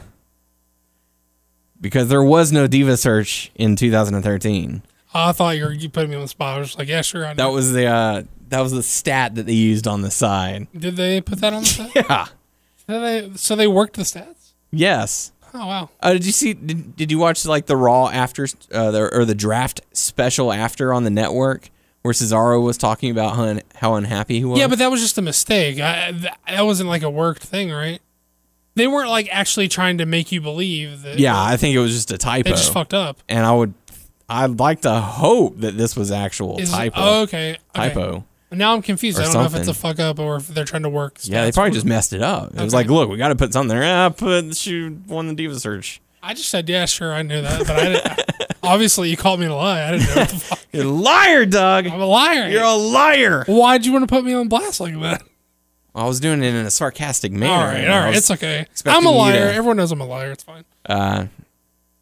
because 1.79 2.07
there 2.09 2.23
was 2.23 2.51
no 2.51 2.67
Diva 2.67 2.97
Search 2.97 3.51
in 3.55 3.75
2013. 3.75 4.81
I 5.13 5.31
thought 5.31 5.57
you 5.57 5.63
were 5.65 5.71
you 5.73 5.89
putting 5.89 6.09
me 6.11 6.15
on 6.15 6.21
the 6.23 6.27
spot. 6.27 6.55
I 6.55 6.59
was 6.59 6.67
just 6.69 6.79
like, 6.79 6.87
yeah, 6.87 7.01
sure. 7.01 7.25
I 7.25 7.29
know. 7.29 7.35
That 7.35 7.51
was 7.51 7.71
the 7.73 7.85
uh, 7.85 8.23
that 8.49 8.61
was 8.61 8.71
the 8.71 8.83
stat 8.83 9.35
that 9.35 9.45
they 9.45 9.53
used 9.53 9.87
on 9.87 10.01
the 10.01 10.11
side. 10.11 10.67
Did 10.77 10.95
they 10.95 11.21
put 11.21 11.39
that 11.41 11.53
on 11.53 11.61
the 11.63 11.67
stat? 11.67 11.91
Yeah. 11.95 12.25
so, 12.87 12.99
they, 13.01 13.31
so 13.35 13.55
they 13.55 13.67
worked 13.67 13.95
the 13.95 14.03
stats. 14.03 14.51
Yes. 14.71 15.31
Oh 15.53 15.65
wow. 15.67 15.89
Uh, 16.01 16.13
did 16.13 16.25
you 16.25 16.31
see? 16.31 16.53
Did, 16.53 16.95
did 16.95 17.11
you 17.11 17.17
watch 17.19 17.45
like 17.45 17.65
the 17.65 17.75
Raw 17.77 18.07
after 18.09 18.47
uh, 18.71 18.91
the, 18.91 19.09
or 19.15 19.25
the 19.25 19.35
draft 19.35 19.81
special 19.93 20.51
after 20.53 20.93
on 20.93 21.03
the 21.03 21.09
network 21.09 21.69
where 22.01 22.13
Cesaro 22.13 22.63
was 22.63 22.77
talking 22.77 23.11
about 23.11 23.35
how, 23.35 23.43
un, 23.43 23.61
how 23.75 23.95
unhappy 23.95 24.39
he 24.39 24.45
was? 24.45 24.59
Yeah, 24.59 24.67
but 24.67 24.79
that 24.79 24.89
was 24.91 25.01
just 25.01 25.17
a 25.17 25.21
mistake. 25.21 25.79
I, 25.79 26.11
th- 26.11 26.33
that 26.47 26.61
wasn't 26.61 26.89
like 26.89 27.01
a 27.03 27.09
worked 27.09 27.43
thing, 27.43 27.71
right? 27.71 28.01
They 28.75 28.87
weren't 28.87 29.09
like 29.09 29.27
actually 29.31 29.67
trying 29.67 29.97
to 29.97 30.05
make 30.05 30.31
you 30.31 30.39
believe 30.39 31.01
that. 31.01 31.19
yeah, 31.19 31.41
I 31.41 31.57
think 31.57 31.75
it 31.75 31.79
was 31.79 31.93
just 31.93 32.11
a 32.11 32.17
typo. 32.17 32.49
They 32.49 32.55
just 32.55 32.71
fucked 32.71 32.93
up. 32.93 33.19
and 33.27 33.45
I 33.45 33.51
would, 33.51 33.73
I'd 34.29 34.59
like 34.59 34.81
to 34.81 34.93
hope 34.93 35.57
that 35.59 35.75
this 35.77 35.95
was 35.97 36.11
actual 36.11 36.59
Is- 36.59 36.71
typo. 36.71 36.95
oh, 36.99 37.21
okay. 37.23 37.51
okay. 37.51 37.59
Typo. 37.73 38.23
Now 38.51 38.73
I'm 38.73 38.81
confused. 38.81 39.19
I 39.19 39.23
don't 39.25 39.33
know 39.33 39.43
if 39.43 39.55
it's 39.55 39.67
a 39.67 39.73
fuck 39.73 39.99
up 39.99 40.17
or 40.19 40.37
if 40.37 40.47
they're 40.47 40.65
trying 40.65 40.83
to 40.83 40.89
work. 40.89 41.19
Yeah, 41.23 41.43
they 41.45 41.51
probably 41.51 41.71
just 41.71 41.85
messed 41.85 42.13
it 42.13 42.21
up. 42.23 42.51
It 42.53 42.61
was 42.61 42.73
like, 42.73 42.87
look, 42.87 43.09
we 43.09 43.17
got 43.17 43.27
to 43.29 43.35
put 43.35 43.53
something 43.53 43.69
there. 43.77 43.83
Ah, 43.83 44.09
put 44.09 44.55
she 44.55 44.89
won 45.07 45.27
the 45.27 45.33
diva 45.35 45.59
search. 45.59 46.01
I 46.23 46.33
just 46.33 46.49
said 46.49 46.67
yeah, 46.67 46.85
sure, 46.85 47.13
I 47.13 47.21
knew 47.21 47.41
that, 47.41 47.59
but 47.59 47.69
I 47.79 47.83
didn't, 47.85 48.57
obviously 48.63 49.09
you 49.09 49.15
called 49.17 49.39
me 49.39 49.45
a 49.45 49.55
lie. 49.55 49.83
I 49.87 49.91
didn't 49.91 50.09
know. 50.09 50.15
What 50.21 50.29
the 50.29 50.35
fuck. 50.35 50.59
You're 50.73 50.85
a 50.85 50.87
liar, 50.89 51.45
Doug. 51.45 51.87
I'm 51.87 52.01
a 52.01 52.05
liar. 52.05 52.49
You're 52.49 52.63
a 52.63 52.73
liar. 52.73 53.43
Why'd 53.47 53.85
you 53.85 53.93
want 53.93 54.03
to 54.09 54.13
put 54.13 54.25
me 54.25 54.33
on 54.33 54.47
blast 54.49 54.79
like 54.81 54.99
that? 55.01 55.23
I 55.95 56.05
was 56.05 56.19
doing 56.19 56.43
it 56.43 56.47
in 56.53 56.65
a 56.65 56.69
sarcastic 56.69 57.31
manner. 57.31 57.53
all 57.53 57.63
right, 57.63 57.87
all 57.89 57.99
right, 58.05 58.15
it's 58.15 58.29
okay. 58.31 58.67
I'm 58.85 59.05
a 59.05 59.11
liar. 59.11 59.33
to- 59.33 59.53
Everyone 59.53 59.77
knows 59.77 59.91
I'm 59.91 60.01
a 60.01 60.05
liar. 60.05 60.31
It's 60.31 60.43
fine. 60.43 60.65
Uh, 60.85 61.27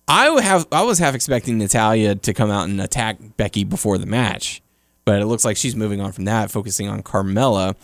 I 0.08 0.42
have 0.42 0.68
I 0.72 0.84
was 0.84 1.00
half 1.00 1.14
expecting 1.16 1.58
Natalya 1.58 2.16
to 2.16 2.34
come 2.34 2.50
out 2.50 2.68
and 2.70 2.80
attack 2.82 3.18
Becky 3.38 3.64
before 3.66 3.98
the 3.98 4.06
match, 4.06 4.62
but 5.08 5.22
it 5.22 5.26
looks 5.26 5.46
like 5.46 5.56
she's 5.56 5.74
moving 5.74 6.02
on 6.02 6.12
from 6.12 6.26
that, 6.26 6.52
focusing 6.52 6.90
on 6.90 7.02
Carmella. 7.02 7.76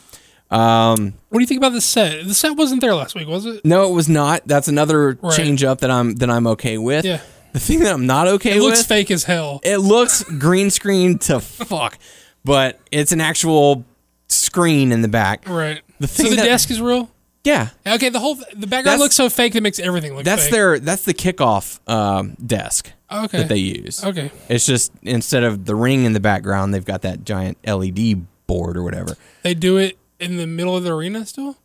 Um, 0.52 1.14
What 1.30 1.40
do 1.40 1.42
you 1.42 1.48
think 1.48 1.58
about 1.60 1.72
the 1.72 1.80
set? 1.82 2.28
The 2.28 2.34
set 2.34 2.56
wasn't 2.58 2.82
there 2.82 2.94
last 2.94 3.16
week, 3.16 3.28
was 3.28 3.46
it? 3.46 3.64
no, 3.66 3.90
it 3.90 3.94
was 3.94 4.08
not. 4.10 4.44
That's 4.46 4.68
another 4.68 5.18
Right. 5.22 5.34
change 5.36 5.64
up 5.64 5.80
that 5.80 5.90
I'm 5.90 6.16
that 6.16 6.30
I'm 6.30 6.46
okay 6.48 6.78
with. 6.78 7.06
Yeah. 7.06 7.22
The 7.54 7.60
thing 7.60 7.80
that 7.80 7.94
I'm 7.94 8.06
not 8.06 8.28
okay 8.28 8.50
with 8.56 8.58
It 8.58 8.62
looks 8.64 8.80
with, 8.80 8.88
fake 8.88 9.10
as 9.12 9.24
hell. 9.24 9.62
it 9.64 9.78
looks 9.78 10.24
green 10.24 10.70
screen 10.70 11.18
to 11.20 11.40
fuck, 11.40 11.98
but 12.44 12.80
it's 12.92 13.12
an 13.12 13.22
actual 13.22 13.86
screen 14.28 14.92
in 14.92 15.02
the 15.02 15.08
back. 15.08 15.48
Right. 15.48 15.82
The 16.00 16.08
thing 16.08 16.26
so 16.26 16.30
the 16.32 16.36
that- 16.38 16.46
desk 16.46 16.70
is 16.72 16.82
real. 16.82 17.10
Yeah, 17.44 17.70
Okay, 17.86 18.08
the 18.10 18.20
whole 18.20 18.36
the 18.36 18.44
background 18.68 18.86
That's- 18.86 19.00
looks 19.00 19.16
so 19.16 19.30
fake 19.30 19.52
that 19.54 19.62
makes 19.62 19.78
everything 19.78 20.16
look. 20.16 20.24
that's 20.24 20.44
fake. 20.44 20.52
their 20.54 20.80
that's 20.80 21.04
the 21.04 21.14
kickoff 21.14 21.80
um, 21.92 22.36
desk 22.46 22.92
Okay. 23.12 23.40
that 23.40 23.50
they 23.50 23.58
use. 23.58 24.02
Okay. 24.04 24.32
It's 24.48 24.66
just 24.66 24.94
instead 25.02 25.44
of 25.44 25.66
the 25.66 25.76
ring 25.76 26.06
in 26.06 26.14
the 26.14 26.22
background, 26.22 26.74
they've 26.74 26.86
got 26.86 27.02
that 27.02 27.26
giant 27.26 27.58
LED 27.68 28.26
board 28.48 28.78
or 28.78 28.84
whatever. 28.84 29.18
They 29.42 29.54
do 29.54 29.76
it 29.78 29.98
in 30.22 30.38
the 30.38 30.48
middle 30.48 30.78
of 30.78 30.84
the 30.86 30.94
arena 30.94 31.26
still. 31.26 31.58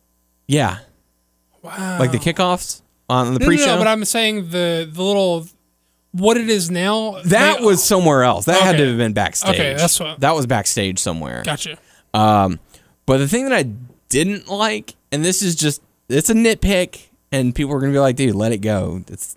Yeah, 0.47 0.79
Wow. 1.61 1.97
like 1.99 2.11
the 2.11 2.17
kickoffs 2.19 2.81
on 3.09 3.33
the 3.33 3.39
No, 3.39 3.45
pre-show. 3.45 3.65
no, 3.67 3.71
no, 3.75 3.77
but 3.79 3.87
I'm 3.87 4.03
saying 4.03 4.49
the 4.49 4.89
the 4.91 5.01
little 5.03 5.47
what 6.11 6.35
it 6.37 6.49
is 6.49 6.69
now. 6.69 7.21
that 7.23 7.59
they- 7.59 7.63
was 7.65 7.81
somewhere 7.83 8.23
else. 8.23 8.45
That 8.45 8.61
had 8.61 8.77
to 8.77 8.87
have 8.87 8.97
been 8.97 9.13
backstage. 9.13 9.55
Okay, 9.55 9.75
that's 9.75 9.97
what- 9.99 10.19
that 10.19 10.35
was 10.35 10.45
backstage 10.45 10.99
somewhere. 10.99 11.41
gotcha. 11.45 11.77
Um, 12.13 12.59
but 13.05 13.19
the 13.19 13.27
thing 13.29 13.47
that 13.47 13.53
I 13.53 13.63
didn't 14.09 14.49
like, 14.49 14.95
and 15.11 15.23
this 15.25 15.41
is 15.41 15.55
just 15.55 15.81
it's 16.09 16.29
a 16.29 16.33
nitpick, 16.33 17.07
and 17.31 17.53
people 17.53 17.73
are 17.75 17.79
gonna 17.79 17.91
be 17.93 17.99
like, 17.99 18.15
"Dude, 18.15 18.35
let 18.35 18.51
it 18.51 18.59
go. 18.59 19.03
It's 19.07 19.35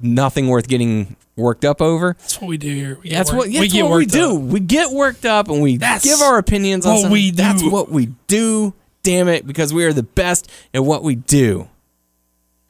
nothing 0.00 0.48
worth 0.48 0.68
getting 0.68 1.16
worked 1.36 1.64
up 1.64 1.80
over." 1.82 2.16
That's 2.20 2.40
what 2.40 2.48
we 2.48 2.56
do 2.58 2.70
here. 2.74 2.98
We 3.02 3.10
That's 3.10 3.30
worked- 3.32 3.38
what, 3.38 3.48
we 3.48 3.58
that's 3.58 3.72
get 3.72 3.84
what 3.84 3.96
we 3.98 4.06
do. 4.06 4.36
up. 4.36 4.42
We 4.42 4.60
get 4.60 4.90
worked 4.90 5.24
up 5.26 5.48
and 5.48 5.62
we 5.62 5.76
That's 5.78 6.04
give 6.04 6.20
our 6.20 6.38
opinions 6.38 6.86
on 6.86 6.96
something. 6.98 7.12
we 7.12 7.30
That's 7.30 7.62
what 7.62 7.90
we 7.90 8.06
do. 8.26 8.74
Damn 9.02 9.26
it, 9.28 9.46
because 9.46 9.72
we 9.74 9.84
are 9.84 9.92
the 9.92 10.04
best 10.04 10.48
at 10.72 10.84
what 10.84 11.02
we 11.02 11.16
do. 11.16 11.68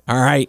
All 0.09 0.21
right. 0.21 0.49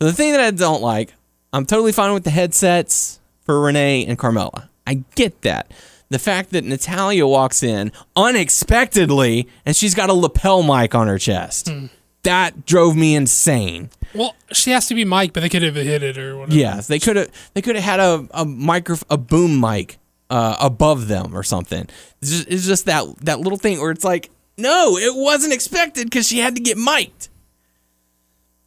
So 0.00 0.06
the 0.08 0.12
thing 0.12 0.30
that 0.32 0.40
I 0.40 0.50
don't 0.52 0.80
like, 0.82 1.12
I'm 1.52 1.66
totally 1.66 1.90
fine 1.92 2.12
with 2.14 2.22
the 2.24 2.30
headsets 2.30 3.18
for 3.44 3.60
Renee 3.60 4.06
and 4.06 4.16
Carmella. 4.18 4.68
I 4.86 5.02
get 5.16 5.42
that. 5.42 5.70
The 6.10 6.18
fact 6.18 6.50
that 6.50 6.64
Natalya 6.64 7.26
walks 7.26 7.62
in 7.62 7.90
unexpectedly 8.14 9.48
and 9.64 9.74
she's 9.74 9.94
got 9.94 10.10
a 10.10 10.12
lapel 10.12 10.62
mic 10.62 10.94
on 10.94 11.06
her 11.08 11.18
chest. 11.18 11.68
Hmm. 11.68 11.86
That 12.22 12.64
drove 12.64 12.96
me 12.96 13.14
insane. 13.14 13.90
Well, 14.14 14.34
she 14.52 14.70
has 14.70 14.86
to 14.88 14.94
be 14.94 15.04
mic, 15.04 15.32
but 15.32 15.40
they 15.40 15.48
could 15.48 15.62
have 15.62 15.74
hit 15.74 16.02
it 16.02 16.16
or 16.16 16.38
whatever. 16.38 16.56
Yes, 16.56 16.86
they 16.86 16.98
could 16.98 17.16
have. 17.16 17.30
They 17.52 17.60
could 17.60 17.74
have 17.74 17.84
had 17.84 18.00
a 18.00 18.26
a 18.30 18.44
micro 18.44 18.96
a 19.10 19.18
boom 19.18 19.60
mic 19.60 19.98
uh, 20.30 20.56
above 20.60 21.08
them 21.08 21.36
or 21.36 21.42
something. 21.42 21.86
It's 22.22 22.30
just, 22.30 22.48
it's 22.48 22.66
just 22.66 22.86
that 22.86 23.04
that 23.22 23.40
little 23.40 23.58
thing 23.58 23.80
where 23.80 23.90
it's 23.90 24.04
like, 24.04 24.30
no, 24.56 24.96
it 24.96 25.14
wasn't 25.14 25.52
expected 25.52 26.04
because 26.06 26.26
she 26.26 26.38
had 26.38 26.54
to 26.56 26.62
get 26.62 26.78
mic'd. 26.78 27.28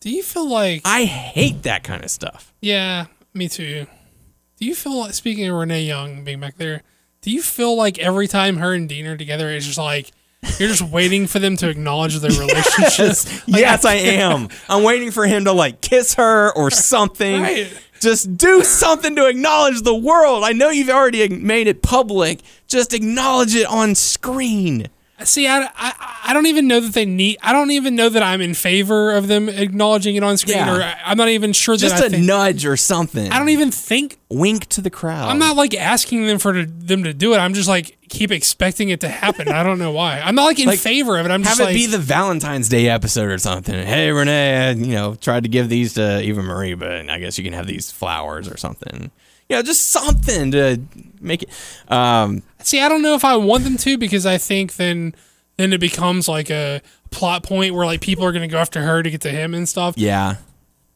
Do 0.02 0.12
you 0.12 0.22
feel 0.22 0.48
like? 0.48 0.82
I 0.86 1.06
hate 1.06 1.64
that 1.64 1.84
kind 1.84 2.04
of 2.04 2.12
stuff. 2.12 2.54
Yeah, 2.62 3.08
me 3.34 3.48
too. 3.50 3.88
Do 4.58 4.66
you 4.66 4.76
feel 4.76 5.00
like 5.00 5.14
speaking 5.14 5.48
of 5.48 5.56
Renee 5.56 5.84
Young 5.84 6.24
being 6.24 6.40
back 6.40 6.58
there? 6.58 6.84
Do 7.28 7.34
you 7.34 7.42
feel 7.42 7.76
like 7.76 8.00
every 8.00 8.30
time 8.30 8.56
her 8.56 8.74
and 8.74 8.88
Dean 8.88 9.06
are 9.06 9.18
together, 9.18 9.50
it's 9.50 9.66
just 9.66 9.78
like 9.78 10.14
you're 10.58 10.70
just 10.70 10.82
waiting 10.82 11.28
for 11.28 11.40
them 11.40 11.58
to 11.58 11.68
acknowledge 11.68 12.18
their 12.20 12.32
relationship? 12.32 12.98
Yes, 12.98 13.44
yes, 13.48 13.84
I 13.84 13.96
am. 13.96 14.48
I'm 14.70 14.82
waiting 14.82 15.12
for 15.12 15.28
him 15.28 15.44
to 15.44 15.52
like 15.52 15.82
kiss 15.82 16.14
her 16.14 16.54
or 16.56 16.72
something. 16.72 17.42
Right. 17.42 17.68
Just 18.00 18.38
do 18.38 18.64
something 18.64 19.14
to 19.18 19.28
acknowledge 19.28 19.82
the 19.82 19.94
world. 19.94 20.46
I 20.46 20.54
know 20.54 20.70
you've 20.70 20.90
already 20.90 21.28
made 21.28 21.68
it 21.68 21.82
public. 21.82 22.40
Just 22.66 22.94
acknowledge 22.94 23.56
it 23.56 23.68
on 23.68 23.94
screen. 23.94 24.88
See, 25.24 25.48
I, 25.48 25.68
I, 25.76 26.20
I 26.26 26.34
don't 26.34 26.46
even 26.46 26.68
know 26.68 26.80
that 26.80 26.94
they 26.94 27.06
need. 27.06 27.38
I 27.42 27.52
don't 27.52 27.72
even 27.72 27.96
know 27.96 28.08
that 28.08 28.22
I'm 28.22 28.40
in 28.40 28.54
favor 28.54 29.14
of 29.16 29.28
them 29.28 29.50
acknowledging 29.50 30.16
it 30.16 30.22
on 30.24 30.38
screen, 30.38 30.58
Yeah. 30.58 30.78
or 30.78 30.84
I- 30.84 30.98
I'm 31.06 31.18
not 31.18 31.30
even 31.30 31.54
sure 31.54 31.76
that 31.76 31.82
Just 31.82 32.04
I 32.04 32.06
a 32.06 32.10
think. 32.12 32.24
nudge 32.26 32.66
or 32.68 32.78
something. 32.78 33.32
I 33.32 33.40
don't 33.40 33.50
even 33.50 33.72
think 33.72 34.18
wink 34.30 34.68
to 34.68 34.82
the 34.82 34.92
crowd. 34.92 35.30
I'm 35.30 35.40
not 35.40 35.56
like 35.56 35.74
asking 35.74 36.28
them 36.28 36.38
for 36.38 36.54
to, 36.54 36.66
them 36.68 37.04
to 37.04 37.14
do 37.16 37.34
it. 37.34 37.38
I'm 37.38 37.56
just 37.56 37.68
like 37.68 37.98
keep 38.10 38.32
expecting 38.32 38.90
it 38.90 39.02
to 39.02 39.10
happen. 39.10 39.48
I 39.50 39.64
don't 39.64 39.80
know 39.80 39.92
why. 39.92 40.20
I'm 40.20 40.36
not 40.36 40.46
like 40.46 40.60
in 40.60 40.68
Like, 40.68 40.80
favor 40.80 41.18
of 41.18 41.26
it. 41.26 41.30
I'm 41.32 41.42
have 41.44 41.50
just 41.58 41.62
it 41.62 41.64
like 41.66 41.74
be 41.76 41.88
the 41.88 41.98
Valentine's 41.98 42.70
Day 42.70 42.88
episode 42.88 43.32
or 43.32 43.38
something. 43.40 43.74
Hey, 43.74 44.12
Renee, 44.12 44.76
you 44.78 44.94
know, 44.94 45.16
tried 45.16 45.44
to 45.44 45.50
give 45.50 45.68
these 45.68 45.96
to 45.96 46.22
Eva 46.22 46.44
Marie, 46.44 46.76
but 46.76 47.10
I 47.10 47.18
guess 47.20 47.38
you 47.40 47.44
can 47.44 47.54
have 47.54 47.66
these 47.68 47.92
flowers 47.92 48.48
or 48.48 48.56
something. 48.58 49.10
You 49.50 49.56
know, 49.56 49.62
just 49.62 49.90
something 49.92 50.52
to 50.52 50.82
make 51.22 51.44
it. 51.44 51.50
Um, 51.88 52.44
see. 52.62 52.82
I 52.82 52.90
don't 52.90 53.02
know 53.02 53.14
if 53.16 53.24
I 53.24 53.36
want 53.38 53.64
them 53.64 53.78
to 53.78 53.98
because 53.98 54.26
I 54.26 54.38
think 54.38 54.76
then 54.76 55.16
then 55.58 55.74
it 55.74 55.80
becomes 55.80 56.28
like 56.28 56.50
a 56.50 56.82
plot 57.12 57.44
point 57.44 57.74
where 57.74 57.86
like 57.86 58.02
people 58.02 58.26
are 58.26 58.32
gonna 58.32 58.48
go 58.48 58.58
after 58.58 58.82
her 58.82 59.02
to 59.02 59.10
get 59.10 59.22
to 59.22 59.30
him 59.32 59.54
and 59.54 59.68
stuff. 59.68 59.96
yeah, 59.98 60.36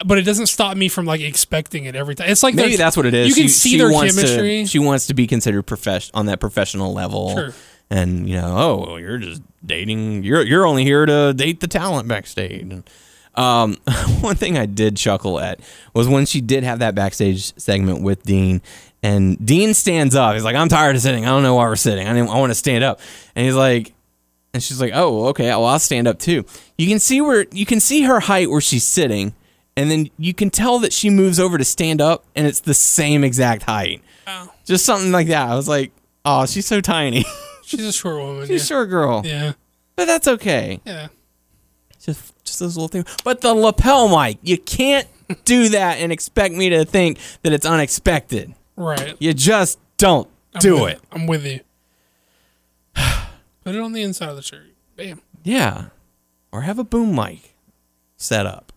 But 0.05 0.17
it 0.17 0.23
doesn't 0.23 0.47
stop 0.47 0.75
me 0.77 0.87
from 0.89 1.05
like 1.05 1.21
expecting 1.21 1.85
it 1.85 1.95
every 1.95 2.13
time. 2.15 2.29
It's 2.29 2.43
like 2.43 2.53
maybe 2.53 2.75
that's 2.75 2.97
what 2.97 3.05
it 3.05 3.13
is. 3.13 3.29
You 3.29 3.33
can 3.35 3.43
She- 3.43 3.47
see 3.49 3.69
she 3.71 3.77
their 3.77 3.89
chemistry. 3.91 4.63
To, 4.63 4.67
she 4.67 4.79
wants 4.79 5.07
to 5.07 5.13
be 5.13 5.25
considered 5.27 5.63
profession 5.63 6.11
on 6.13 6.25
that 6.25 6.39
professional 6.41 6.93
level. 6.93 7.33
Sure. 7.35 7.53
And 7.89 8.27
you 8.29 8.35
know, 8.35 8.55
oh, 8.57 8.85
well, 8.87 8.99
you're 8.99 9.17
just 9.17 9.41
dating. 9.65 10.23
You're 10.23 10.43
you're 10.43 10.65
only 10.65 10.83
here 10.83 11.05
to 11.05 11.33
date 11.33 11.59
the 11.61 11.67
talent 11.67 12.07
backstage. 12.07 12.61
And, 12.61 12.83
um, 13.35 13.75
one 14.21 14.35
thing 14.35 14.57
I 14.57 14.65
did 14.65 14.97
chuckle 14.97 15.39
at 15.39 15.59
was 15.93 16.07
when 16.07 16.25
she 16.25 16.41
did 16.41 16.63
have 16.63 16.79
that 16.79 16.95
backstage 16.95 17.57
segment 17.59 18.01
with 18.03 18.23
Dean, 18.23 18.61
and 19.03 19.43
Dean 19.45 19.73
stands 19.73 20.15
up. 20.15 20.33
He's 20.33 20.43
like, 20.43 20.55
"I'm 20.55 20.69
tired 20.69 20.95
of 20.95 21.01
sitting. 21.01 21.25
I 21.25 21.29
don't 21.29 21.43
know 21.43 21.55
why 21.55 21.65
we're 21.65 21.75
sitting. 21.75 22.07
I, 22.07 22.13
didn't, 22.13 22.29
I 22.29 22.39
want 22.39 22.51
to 22.51 22.55
stand 22.55 22.83
up." 22.83 22.99
And 23.35 23.45
he's 23.45 23.55
like, 23.55 23.93
and 24.53 24.61
she's 24.61 24.81
like, 24.81 24.91
"Oh, 24.93 25.27
okay. 25.27 25.47
Well, 25.47 25.65
I'll 25.65 25.79
stand 25.79 26.07
up 26.07 26.19
too." 26.19 26.45
You 26.77 26.87
can 26.87 26.99
see 26.99 27.21
where 27.21 27.45
you 27.51 27.65
can 27.65 27.79
see 27.79 28.03
her 28.03 28.19
height 28.19 28.49
where 28.49 28.61
she's 28.61 28.85
sitting, 28.85 29.33
and 29.75 29.89
then 29.89 30.09
you 30.17 30.33
can 30.33 30.49
tell 30.49 30.79
that 30.79 30.93
she 30.93 31.09
moves 31.09 31.39
over 31.39 31.57
to 31.57 31.65
stand 31.65 32.01
up, 32.01 32.25
and 32.35 32.45
it's 32.45 32.59
the 32.59 32.73
same 32.73 33.23
exact 33.23 33.63
height. 33.63 34.01
Oh. 34.27 34.51
Just 34.65 34.85
something 34.85 35.11
like 35.11 35.27
that. 35.27 35.49
I 35.49 35.55
was 35.55 35.67
like, 35.67 35.91
"Oh, 36.25 36.45
she's 36.45 36.65
so 36.65 36.81
tiny. 36.81 37.25
She's 37.63 37.85
a 37.85 37.93
short 37.93 38.17
woman. 38.17 38.47
she's 38.47 38.63
a 38.63 38.65
short 38.65 38.89
girl." 38.89 39.21
yeah. 39.25 39.53
But 39.95 40.05
that's 40.05 40.27
okay. 40.27 40.79
Yeah. 40.85 41.07
Just 41.99 42.40
just 42.51 42.59
those 42.59 42.75
little 42.77 42.87
things. 42.87 43.05
But 43.23 43.41
the 43.41 43.53
lapel 43.53 44.07
mic, 44.15 44.37
you 44.43 44.57
can't 44.57 45.07
do 45.45 45.69
that 45.69 45.97
and 45.99 46.11
expect 46.11 46.53
me 46.53 46.69
to 46.69 46.85
think 46.85 47.17
that 47.43 47.53
it's 47.53 47.65
unexpected. 47.65 48.53
Right. 48.75 49.15
You 49.19 49.33
just 49.33 49.79
don't 49.97 50.27
I'm 50.53 50.59
do 50.59 50.81
with- 50.81 50.93
it. 50.93 51.01
I'm 51.11 51.27
with 51.27 51.45
you. 51.45 51.59
Put 53.63 53.75
it 53.75 53.79
on 53.79 53.93
the 53.93 54.01
inside 54.01 54.29
of 54.29 54.35
the 54.35 54.41
shirt. 54.41 54.67
Bam. 54.95 55.21
Yeah. 55.43 55.85
Or 56.51 56.61
have 56.61 56.79
a 56.79 56.83
boom 56.83 57.15
mic 57.15 57.55
set 58.17 58.45
up. 58.45 58.73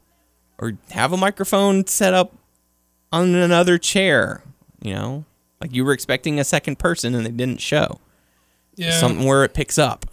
Or 0.59 0.73
have 0.91 1.13
a 1.13 1.17
microphone 1.17 1.87
set 1.87 2.15
up 2.15 2.33
on 3.11 3.35
another 3.35 3.79
chair, 3.79 4.43
you 4.83 4.95
know? 4.95 5.25
Like 5.61 5.75
you 5.75 5.85
were 5.85 5.93
expecting 5.93 6.39
a 6.39 6.45
second 6.45 6.79
person 6.79 7.15
and 7.15 7.25
they 7.27 7.31
didn't 7.31 7.61
show. 7.61 7.99
Yeah. 8.77 8.99
Something 8.99 9.25
where 9.27 9.45
it 9.45 9.55
picks 9.55 9.79
up. 9.79 10.07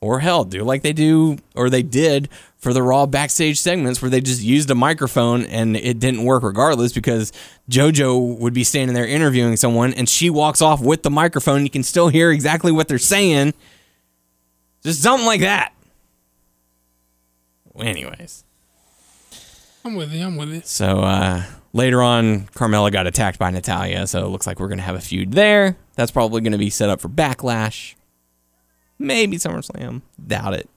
Or 0.00 0.20
hell, 0.20 0.44
do 0.44 0.62
like 0.62 0.82
they 0.82 0.92
do 0.92 1.38
or 1.56 1.68
they 1.68 1.82
did 1.82 2.28
for 2.56 2.72
the 2.72 2.82
Raw 2.82 3.06
backstage 3.06 3.60
segments 3.60 4.00
where 4.00 4.10
they 4.10 4.20
just 4.20 4.42
used 4.42 4.70
a 4.70 4.74
microphone 4.74 5.44
and 5.44 5.76
it 5.76 5.98
didn't 5.98 6.24
work 6.24 6.44
regardless 6.44 6.92
because 6.92 7.32
JoJo 7.68 8.38
would 8.38 8.54
be 8.54 8.62
standing 8.62 8.94
there 8.94 9.06
interviewing 9.06 9.56
someone 9.56 9.92
and 9.94 10.08
she 10.08 10.30
walks 10.30 10.62
off 10.62 10.80
with 10.80 11.02
the 11.02 11.10
microphone. 11.10 11.64
You 11.64 11.70
can 11.70 11.82
still 11.82 12.08
hear 12.08 12.30
exactly 12.30 12.70
what 12.70 12.86
they're 12.86 12.98
saying. 12.98 13.54
Just 14.84 15.02
something 15.02 15.26
like 15.26 15.40
that. 15.40 15.72
Anyways. 17.78 18.44
I'm 19.84 19.94
with 19.94 20.12
you. 20.12 20.24
I'm 20.24 20.36
with 20.36 20.50
you. 20.50 20.60
So 20.64 21.00
uh, 21.00 21.42
later 21.72 22.02
on, 22.02 22.46
Carmella 22.48 22.92
got 22.92 23.06
attacked 23.06 23.38
by 23.38 23.50
Natalya, 23.50 24.06
so 24.06 24.24
it 24.24 24.28
looks 24.28 24.46
like 24.46 24.60
we're 24.60 24.68
gonna 24.68 24.82
have 24.82 24.96
a 24.96 25.00
feud 25.00 25.32
there. 25.32 25.76
That's 25.94 26.10
probably 26.10 26.40
gonna 26.40 26.58
be 26.58 26.70
set 26.70 26.90
up 26.90 27.00
for 27.00 27.08
Backlash, 27.08 27.94
maybe 28.98 29.36
SummerSlam. 29.36 30.02
Doubt 30.26 30.54
it. 30.54 30.68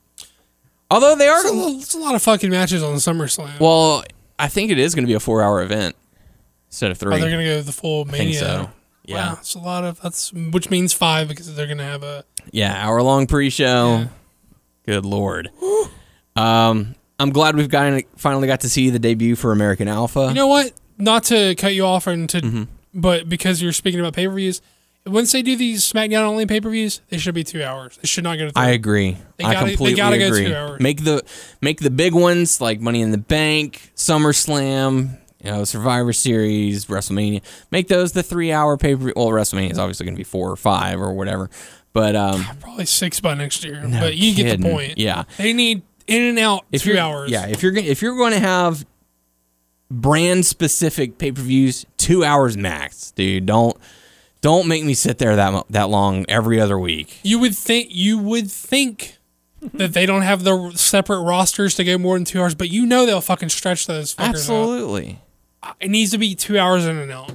Although 0.89 1.15
they 1.15 1.28
are, 1.28 1.39
It's 1.41 1.49
a, 1.49 1.53
lo- 1.53 1.78
it's 1.78 1.93
a 1.93 1.99
lot 1.99 2.15
of 2.15 2.22
fucking 2.22 2.49
matches 2.49 2.84
on 2.84 2.95
SummerSlam. 2.95 3.59
well, 3.59 4.03
I 4.38 4.47
think 4.47 4.72
it 4.72 4.78
is 4.80 4.93
gonna 4.95 5.07
be 5.07 5.13
a 5.13 5.19
four-hour 5.19 5.61
event 5.61 5.95
instead 6.67 6.91
of 6.91 6.97
three. 6.97 7.15
oh, 7.15 7.17
they're 7.19 7.30
gonna 7.30 7.45
go 7.45 7.61
the 7.61 7.72
full 7.72 8.01
I 8.01 8.11
think 8.11 8.17
mania. 8.26 8.39
so. 8.39 8.69
Yeah. 9.05 9.15
Wow, 9.34 9.38
it's 9.39 9.55
a 9.55 9.59
lot 9.59 9.84
of 9.84 9.99
that's 10.01 10.32
which 10.34 10.69
means 10.69 10.93
five 10.93 11.28
because 11.28 11.53
they're 11.55 11.67
gonna 11.67 11.84
have 11.84 12.03
a 12.03 12.24
Yeah, 12.51 12.74
hour 12.76 13.01
long 13.01 13.26
pre 13.28 13.49
show. 13.49 13.97
Yeah. 13.99 14.07
Good 14.86 15.05
lord. 15.05 15.49
um, 16.36 16.95
I'm 17.19 17.30
glad 17.32 17.55
we've 17.55 17.69
got 17.69 18.01
finally 18.17 18.47
got 18.47 18.61
to 18.61 18.69
see 18.69 18.89
the 18.89 18.99
debut 18.99 19.36
for 19.36 19.51
American 19.51 19.88
Alpha. 19.88 20.28
You 20.28 20.34
know 20.34 20.47
what? 20.47 20.72
Not 20.97 21.24
to 21.26 21.55
cut 21.55 21.74
you 21.74 21.86
off 21.86 22.07
and 22.07 22.30
to, 22.30 22.41
Mm-hmm. 22.41 22.63
but 22.93 23.28
because 23.30 23.61
you're 23.61 23.72
speaking 23.74 23.99
about 23.99 24.13
pay 24.13 24.28
per 24.28 24.34
views, 24.34 24.61
once 25.06 25.32
they 25.32 25.41
do 25.41 25.56
these 25.56 25.84
SmackDown 25.89 26.24
only 26.24 26.45
pay 26.45 26.62
per 26.62 26.70
views, 26.70 27.02
they 27.10 27.18
should 27.18 27.34
be 27.36 27.43
two 27.43 27.64
hours. 27.64 27.97
They 28.02 28.08
should 28.08 28.24
not 28.24 28.38
go 28.38 28.45
to. 28.45 28.52
Three. 28.52 28.62
I 28.62 28.70
agree. 28.70 29.18
They 29.38 29.43
I 29.45 29.54
gotta- 29.54 29.66
they 29.66 29.72
completely 29.72 29.97
go 29.97 30.10
agree. 30.28 30.45
two 30.45 30.56
hours. 30.56 30.80
Make 30.82 31.04
the 31.04 31.24
make 31.62 31.80
the 31.80 31.89
big 31.89 32.14
ones 32.14 32.62
like 32.62 32.80
Money 32.80 33.02
in 33.02 33.12
the 33.12 33.18
Bank, 33.18 33.91
SummerSlam, 33.95 35.18
you 35.43 35.49
know, 35.52 35.64
Survivor 35.64 36.14
Series, 36.14 36.86
WrestleMania. 36.86 37.41
Make 37.72 37.88
those 37.88 38.12
the 38.12 38.24
three 38.24 38.52
hour 38.52 38.78
pay 38.78 38.95
per 38.95 39.06
view. 39.06 39.14
Well, 39.16 39.28
WrestleMania 39.30 39.72
is 39.72 39.80
obviously 39.80 40.06
going 40.06 40.16
to 40.16 40.20
be 40.20 40.24
four 40.24 40.52
or 40.52 40.56
five 40.56 40.99
or 41.02 41.14
whatever. 41.14 41.49
But 41.93 42.16
um, 42.16 42.45
Probably 42.62 42.86
six 42.86 43.20
by 43.20 43.34
next 43.34 43.64
year. 43.66 43.82
No 43.82 43.99
but 43.99 44.16
you 44.16 44.34
get 44.36 44.62
the 44.62 44.70
point. 44.70 44.97
Yeah. 44.97 45.24
They 45.38 45.52
need 45.52 45.82
in 46.08 46.22
and 46.24 46.39
out 46.39 46.66
if 46.72 46.84
2 46.84 46.97
hours. 46.97 47.30
Yeah, 47.32 47.47
if 47.47 47.62
you're 47.64 47.72
go- 47.74 47.82
if 47.82 48.02
you're 48.02 48.16
going 48.16 48.32
to 48.34 48.39
have 48.39 48.86
brand 49.89 50.45
specific 50.45 51.18
pay 51.18 51.32
per 51.32 51.41
views, 51.41 51.86
two 51.97 52.24
hours 52.24 52.56
max, 52.58 53.12
dude. 53.12 53.45
Don't 53.45 53.76
don't 54.42 54.68
make 54.68 54.84
me 54.84 54.94
sit 54.94 55.18
there 55.18 55.36
that 55.36 55.66
that 55.70 55.89
long 55.89 56.26
every 56.28 56.60
other 56.60 56.78
week. 56.78 57.20
You 57.24 57.39
would 57.39 57.56
think 57.56 57.88
you 57.92 58.18
would 58.18 58.50
think 58.52 59.18
that 59.74 59.94
they 59.94 60.06
don't 60.06 60.24
have 60.24 60.44
the 60.44 60.72
separate 60.72 61.22
rosters 61.22 61.76
to 61.76 61.84
go 61.84 61.98
more 61.98 62.16
than 62.18 62.26
two 62.26 62.42
hours, 62.42 62.56
but 62.56 62.70
you 62.70 62.86
know 62.86 63.06
they'll 63.06 63.22
fucking 63.22 63.50
stretch 63.50 63.86
those 63.88 64.16
fuckers 64.16 64.30
Absolutely. 64.30 65.20
out. 65.62 65.76
It 65.80 65.89
needs 65.89 66.10
to 66.12 66.18
be 66.18 66.34
two 66.34 66.58
hours 66.58 66.86
in 66.88 66.98
and 66.98 67.12
out. 67.12 67.32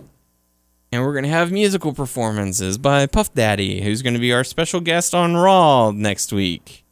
And 0.92 1.04
we're 1.04 1.12
going 1.12 1.24
to 1.24 1.30
have 1.30 1.52
musical 1.52 1.92
performances 1.92 2.78
by 2.78 3.06
Puff 3.06 3.32
Daddy, 3.34 3.82
who's 3.82 4.02
going 4.02 4.14
to 4.14 4.20
be 4.20 4.32
our 4.32 4.42
special 4.44 4.80
guest 4.80 5.14
on 5.14 5.36
Raw 5.36 5.90
next 5.92 6.32
week. 6.32 6.84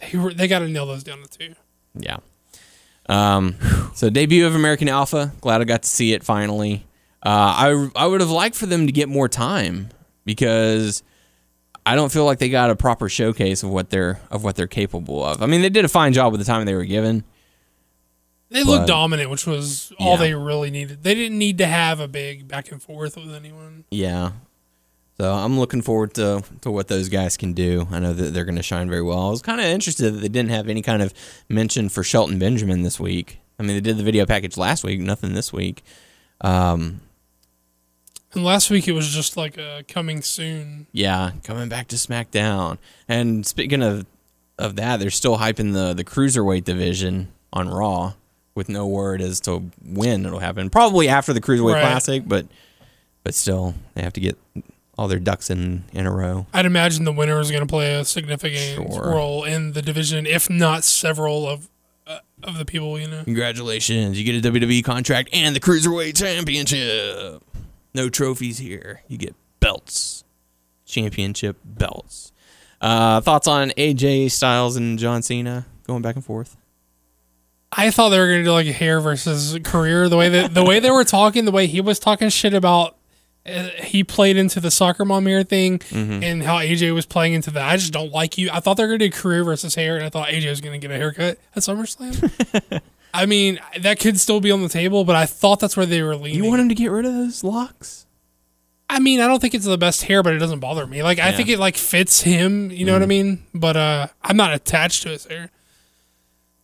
They, 0.00 0.18
were- 0.18 0.32
they 0.34 0.48
got 0.48 0.60
to 0.60 0.68
nail 0.68 0.86
those 0.86 1.04
down 1.04 1.22
to 1.22 1.28
two. 1.38 1.54
Yeah. 1.94 2.18
Um, 3.08 3.54
so 3.94 4.10
debut 4.10 4.46
of 4.46 4.54
American 4.54 4.88
Alpha. 4.88 5.32
Glad 5.40 5.60
I 5.60 5.64
got 5.64 5.82
to 5.82 5.88
see 5.88 6.12
it 6.12 6.24
finally. 6.24 6.84
Uh, 7.26 7.88
I 7.96 8.04
I 8.04 8.06
would 8.06 8.20
have 8.20 8.30
liked 8.30 8.54
for 8.54 8.66
them 8.66 8.86
to 8.86 8.92
get 8.92 9.08
more 9.08 9.28
time 9.28 9.88
because 10.24 11.02
I 11.84 11.96
don't 11.96 12.12
feel 12.12 12.24
like 12.24 12.38
they 12.38 12.48
got 12.48 12.70
a 12.70 12.76
proper 12.76 13.08
showcase 13.08 13.64
of 13.64 13.70
what 13.70 13.90
they're 13.90 14.20
of 14.30 14.44
what 14.44 14.54
they're 14.54 14.68
capable 14.68 15.24
of. 15.24 15.42
I 15.42 15.46
mean, 15.46 15.60
they 15.60 15.68
did 15.68 15.84
a 15.84 15.88
fine 15.88 16.12
job 16.12 16.30
with 16.30 16.40
the 16.40 16.44
time 16.44 16.64
they 16.66 16.74
were 16.74 16.84
given. 16.84 17.24
They 18.48 18.62
looked 18.62 18.86
dominant, 18.86 19.28
which 19.28 19.44
was 19.44 19.92
all 19.98 20.12
Yeah. 20.12 20.16
they 20.18 20.34
really 20.34 20.70
needed. 20.70 21.02
They 21.02 21.16
didn't 21.16 21.36
need 21.38 21.58
to 21.58 21.66
have 21.66 21.98
a 21.98 22.06
big 22.06 22.46
back 22.46 22.70
and 22.70 22.80
forth 22.80 23.16
with 23.16 23.34
anyone. 23.34 23.84
Yeah. 23.90 24.30
So 25.18 25.32
I'm 25.32 25.58
looking 25.58 25.82
forward 25.82 26.14
to, 26.14 26.44
to 26.60 26.70
what 26.70 26.86
those 26.88 27.08
guys 27.08 27.36
can 27.36 27.54
do. 27.54 27.88
I 27.90 27.98
know 27.98 28.12
that 28.12 28.34
they're 28.34 28.44
going 28.44 28.54
to 28.56 28.62
shine 28.62 28.88
very 28.88 29.02
well. 29.02 29.26
I 29.26 29.30
was 29.30 29.42
kind 29.42 29.60
of 29.60 29.66
interested 29.66 30.14
that 30.14 30.18
they 30.18 30.28
didn't 30.28 30.50
have 30.50 30.68
any 30.68 30.82
kind 30.82 31.02
of 31.02 31.12
mention 31.48 31.88
for 31.88 32.04
Shelton 32.04 32.38
Benjamin 32.38 32.82
this 32.82 33.00
week. 33.00 33.40
I 33.58 33.62
mean, 33.64 33.74
they 33.76 33.80
did 33.80 33.96
the 33.96 34.04
video 34.04 34.26
package 34.26 34.56
last 34.56 34.84
week, 34.84 35.00
nothing 35.00 35.32
this 35.34 35.52
week. 35.52 35.82
Um, 36.42 37.00
And 38.36 38.44
last 38.44 38.70
week 38.70 38.86
it 38.86 38.92
was 38.92 39.08
just 39.08 39.36
like 39.36 39.56
a 39.58 39.82
coming 39.88 40.22
soon. 40.22 40.86
yeah, 40.92 41.32
coming 41.42 41.68
back 41.68 41.88
to 41.88 41.96
SmackDown. 41.96 42.78
And 43.08 43.44
speaking 43.46 43.82
of 43.82 44.06
of 44.58 44.76
that, 44.76 45.00
they're 45.00 45.10
still 45.10 45.38
hyping 45.38 45.72
the 45.72 45.92
the 45.94 46.04
cruiserweight 46.04 46.64
division 46.64 47.28
on 47.52 47.68
Raw 47.68 48.12
with 48.54 48.68
no 48.68 48.86
word 48.86 49.20
as 49.20 49.40
to 49.40 49.70
when 49.84 50.24
it'll 50.24 50.38
happen. 50.38 50.70
Probably 50.70 51.08
after 51.08 51.32
the 51.32 51.40
Cruiserweight 51.40 51.74
Right. 51.74 51.80
Classic, 51.82 52.22
but 52.26 52.46
but 53.24 53.34
still, 53.34 53.74
they 53.94 54.02
have 54.02 54.12
to 54.14 54.20
get 54.20 54.38
all 54.98 55.08
their 55.08 55.18
ducks 55.18 55.50
in 55.50 55.84
in 55.92 56.06
a 56.06 56.10
row. 56.12 56.46
I'd 56.54 56.64
imagine 56.66 57.04
the 57.04 57.12
winner 57.12 57.38
is 57.40 57.50
going 57.50 57.60
to 57.62 57.66
play 57.66 57.94
a 57.94 58.04
significant 58.04 58.92
Sure. 58.92 59.10
role 59.10 59.44
in 59.44 59.72
the 59.72 59.82
division, 59.82 60.26
if 60.26 60.48
not 60.48 60.84
several 60.84 61.46
of 61.46 61.68
uh, 62.06 62.20
of 62.42 62.56
the 62.56 62.64
people. 62.64 62.98
You 62.98 63.08
know, 63.08 63.24
Congratulations, 63.24 64.18
you 64.18 64.24
get 64.24 64.42
a 64.44 64.50
WWE 64.50 64.82
contract 64.84 65.30
and 65.34 65.54
the 65.54 65.60
Cruiserweight 65.60 66.16
Championship. 66.16 67.42
No 67.96 68.10
trophies 68.10 68.58
here. 68.58 69.00
You 69.08 69.16
get 69.16 69.34
belts. 69.58 70.22
Championship 70.84 71.56
belts. 71.64 72.30
Uh, 72.80 73.20
thoughts 73.22 73.48
on 73.48 73.70
AJ 73.70 74.30
Styles 74.30 74.76
and 74.76 74.98
John 74.98 75.22
Cena 75.22 75.64
going 75.86 76.02
back 76.02 76.14
and 76.14 76.24
forth? 76.24 76.56
I 77.72 77.90
thought 77.90 78.10
they 78.10 78.18
were 78.18 78.26
going 78.28 78.40
to 78.40 78.44
do 78.44 78.52
like 78.52 78.66
a 78.66 78.72
hair 78.72 79.00
versus 79.00 79.58
career. 79.64 80.08
The 80.10 80.16
way 80.16 80.28
that 80.28 80.52
the 80.54 80.62
way 80.64 80.78
they 80.78 80.90
were 80.90 81.04
talking, 81.04 81.46
the 81.46 81.50
way 81.50 81.66
he 81.66 81.80
was 81.80 81.98
talking 81.98 82.28
shit 82.28 82.52
about. 82.54 82.96
Uh, 83.48 83.68
he 83.80 84.02
played 84.02 84.36
into 84.36 84.58
the 84.58 84.72
soccer 84.72 85.04
mom 85.04 85.24
hair 85.24 85.44
thing 85.44 85.78
Mm-hmm. 85.78 86.22
and 86.24 86.42
how 86.42 86.56
AJ 86.58 86.92
was 86.92 87.06
playing 87.06 87.32
into 87.34 87.50
that. 87.52 87.62
I 87.68 87.76
just 87.76 87.92
don't 87.92 88.10
like 88.12 88.36
you. 88.36 88.50
I 88.52 88.58
thought 88.58 88.76
they 88.76 88.82
were 88.82 88.88
going 88.88 88.98
to 88.98 89.08
do 89.08 89.12
career 89.12 89.44
versus 89.44 89.76
hair, 89.76 89.94
and 89.96 90.04
I 90.04 90.08
thought 90.08 90.28
AJ 90.28 90.50
was 90.50 90.60
going 90.60 90.78
to 90.80 90.84
get 90.84 90.92
a 90.94 90.98
haircut 90.98 91.38
at 91.54 91.62
SummerSlam. 91.62 92.80
I 93.16 93.26
mean, 93.26 93.58
that 93.80 93.98
could 94.00 94.18
still 94.20 94.40
be 94.40 94.50
on 94.50 94.62
the 94.62 94.68
table, 94.68 95.04
but 95.04 95.16
I 95.16 95.26
thought 95.26 95.60
that's 95.60 95.76
where 95.76 95.86
they 95.86 96.02
were 96.02 96.16
leaning. 96.16 96.42
You 96.44 96.48
want 96.48 96.60
him 96.60 96.68
to 96.68 96.74
get 96.74 96.90
rid 96.90 97.04
of 97.04 97.14
those 97.14 97.42
locks? 97.42 98.06
I 98.88 99.00
mean, 99.00 99.20
I 99.20 99.26
don't 99.26 99.40
think 99.40 99.54
it's 99.54 99.64
the 99.64 99.76
best 99.78 100.04
hair, 100.04 100.22
but 100.22 100.32
it 100.34 100.38
doesn't 100.38 100.60
bother 100.60 100.86
me. 100.86 101.02
Like, 101.02 101.18
I 101.18 101.32
think 101.32 101.48
it 101.48 101.58
like 101.58 101.76
fits 101.76 102.20
him. 102.22 102.70
You 102.70 102.84
know 102.84 102.92
what 102.92 103.02
I 103.02 103.06
mean? 103.06 103.42
But 103.52 103.76
uh, 103.76 104.06
I'm 104.22 104.36
not 104.36 104.54
attached 104.54 105.02
to 105.02 105.08
his 105.08 105.24
hair. 105.24 105.50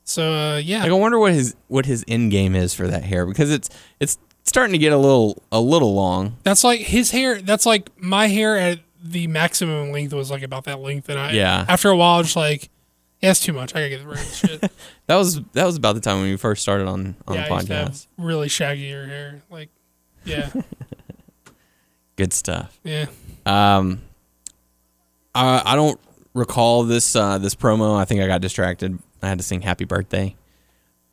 So 0.04 0.32
uh, 0.32 0.56
yeah, 0.58 0.82
Like, 0.82 0.90
I 0.90 0.94
wonder 0.94 1.18
what 1.18 1.32
his 1.32 1.54
what 1.68 1.86
his 1.86 2.04
end 2.06 2.30
game 2.30 2.54
is 2.54 2.74
for 2.74 2.86
that 2.86 3.04
hair 3.04 3.24
because 3.26 3.50
it's 3.50 3.70
it's 3.98 4.18
starting 4.44 4.72
to 4.72 4.78
get 4.78 4.92
a 4.92 4.96
little 4.98 5.42
a 5.50 5.60
little 5.60 5.94
long. 5.94 6.36
that's 6.42 6.64
like 6.64 6.80
his 6.80 7.10
hair. 7.12 7.40
That's 7.40 7.64
like 7.66 7.88
my 7.96 8.26
hair 8.28 8.56
at 8.58 8.80
the 9.02 9.26
maximum 9.26 9.90
length 9.90 10.12
was 10.12 10.30
like 10.30 10.42
about 10.42 10.64
that 10.64 10.80
length, 10.80 11.08
and 11.08 11.18
I 11.18 11.32
Yeah. 11.32 11.64
After 11.68 11.88
a 11.88 11.96
while, 11.96 12.22
just 12.22 12.36
like, 12.36 12.68
yeah, 13.22 13.30
it's 13.30 13.40
too 13.40 13.52
much. 13.52 13.74
I 13.74 13.78
gotta 13.78 13.88
get 13.90 14.00
rid 14.04 14.18
of 14.18 14.24
this 14.24 14.36
shit. 14.36 14.72
That 15.06 15.16
was 15.16 15.40
that 15.52 15.64
was 15.64 15.76
about 15.76 15.94
the 15.94 16.00
time 16.00 16.20
when 16.20 16.30
we 16.30 16.36
first 16.36 16.62
started 16.62 16.86
on 16.86 17.14
on 17.26 17.34
yeah, 17.36 17.48
the 17.48 17.52
I 17.52 17.56
used 17.56 17.66
to 17.68 17.74
have 17.74 17.88
podcast. 17.90 18.06
really 18.18 18.48
shaggier 18.48 19.06
hair. 19.06 19.42
Like, 19.50 19.68
yeah, 20.24 20.50
Good 22.16 22.32
stuff. 22.32 22.78
yeah. 22.84 23.06
Um, 23.46 24.00
I 25.34 25.62
I 25.64 25.74
don't 25.76 25.98
recall 26.34 26.84
this 26.84 27.16
uh, 27.16 27.38
this 27.38 27.54
promo. 27.54 27.96
I 27.96 28.04
think 28.04 28.20
I 28.20 28.26
got 28.26 28.40
distracted. 28.40 28.98
I 29.22 29.28
had 29.28 29.38
to 29.38 29.44
sing 29.44 29.62
"Happy 29.62 29.84
Birthday." 29.84 30.36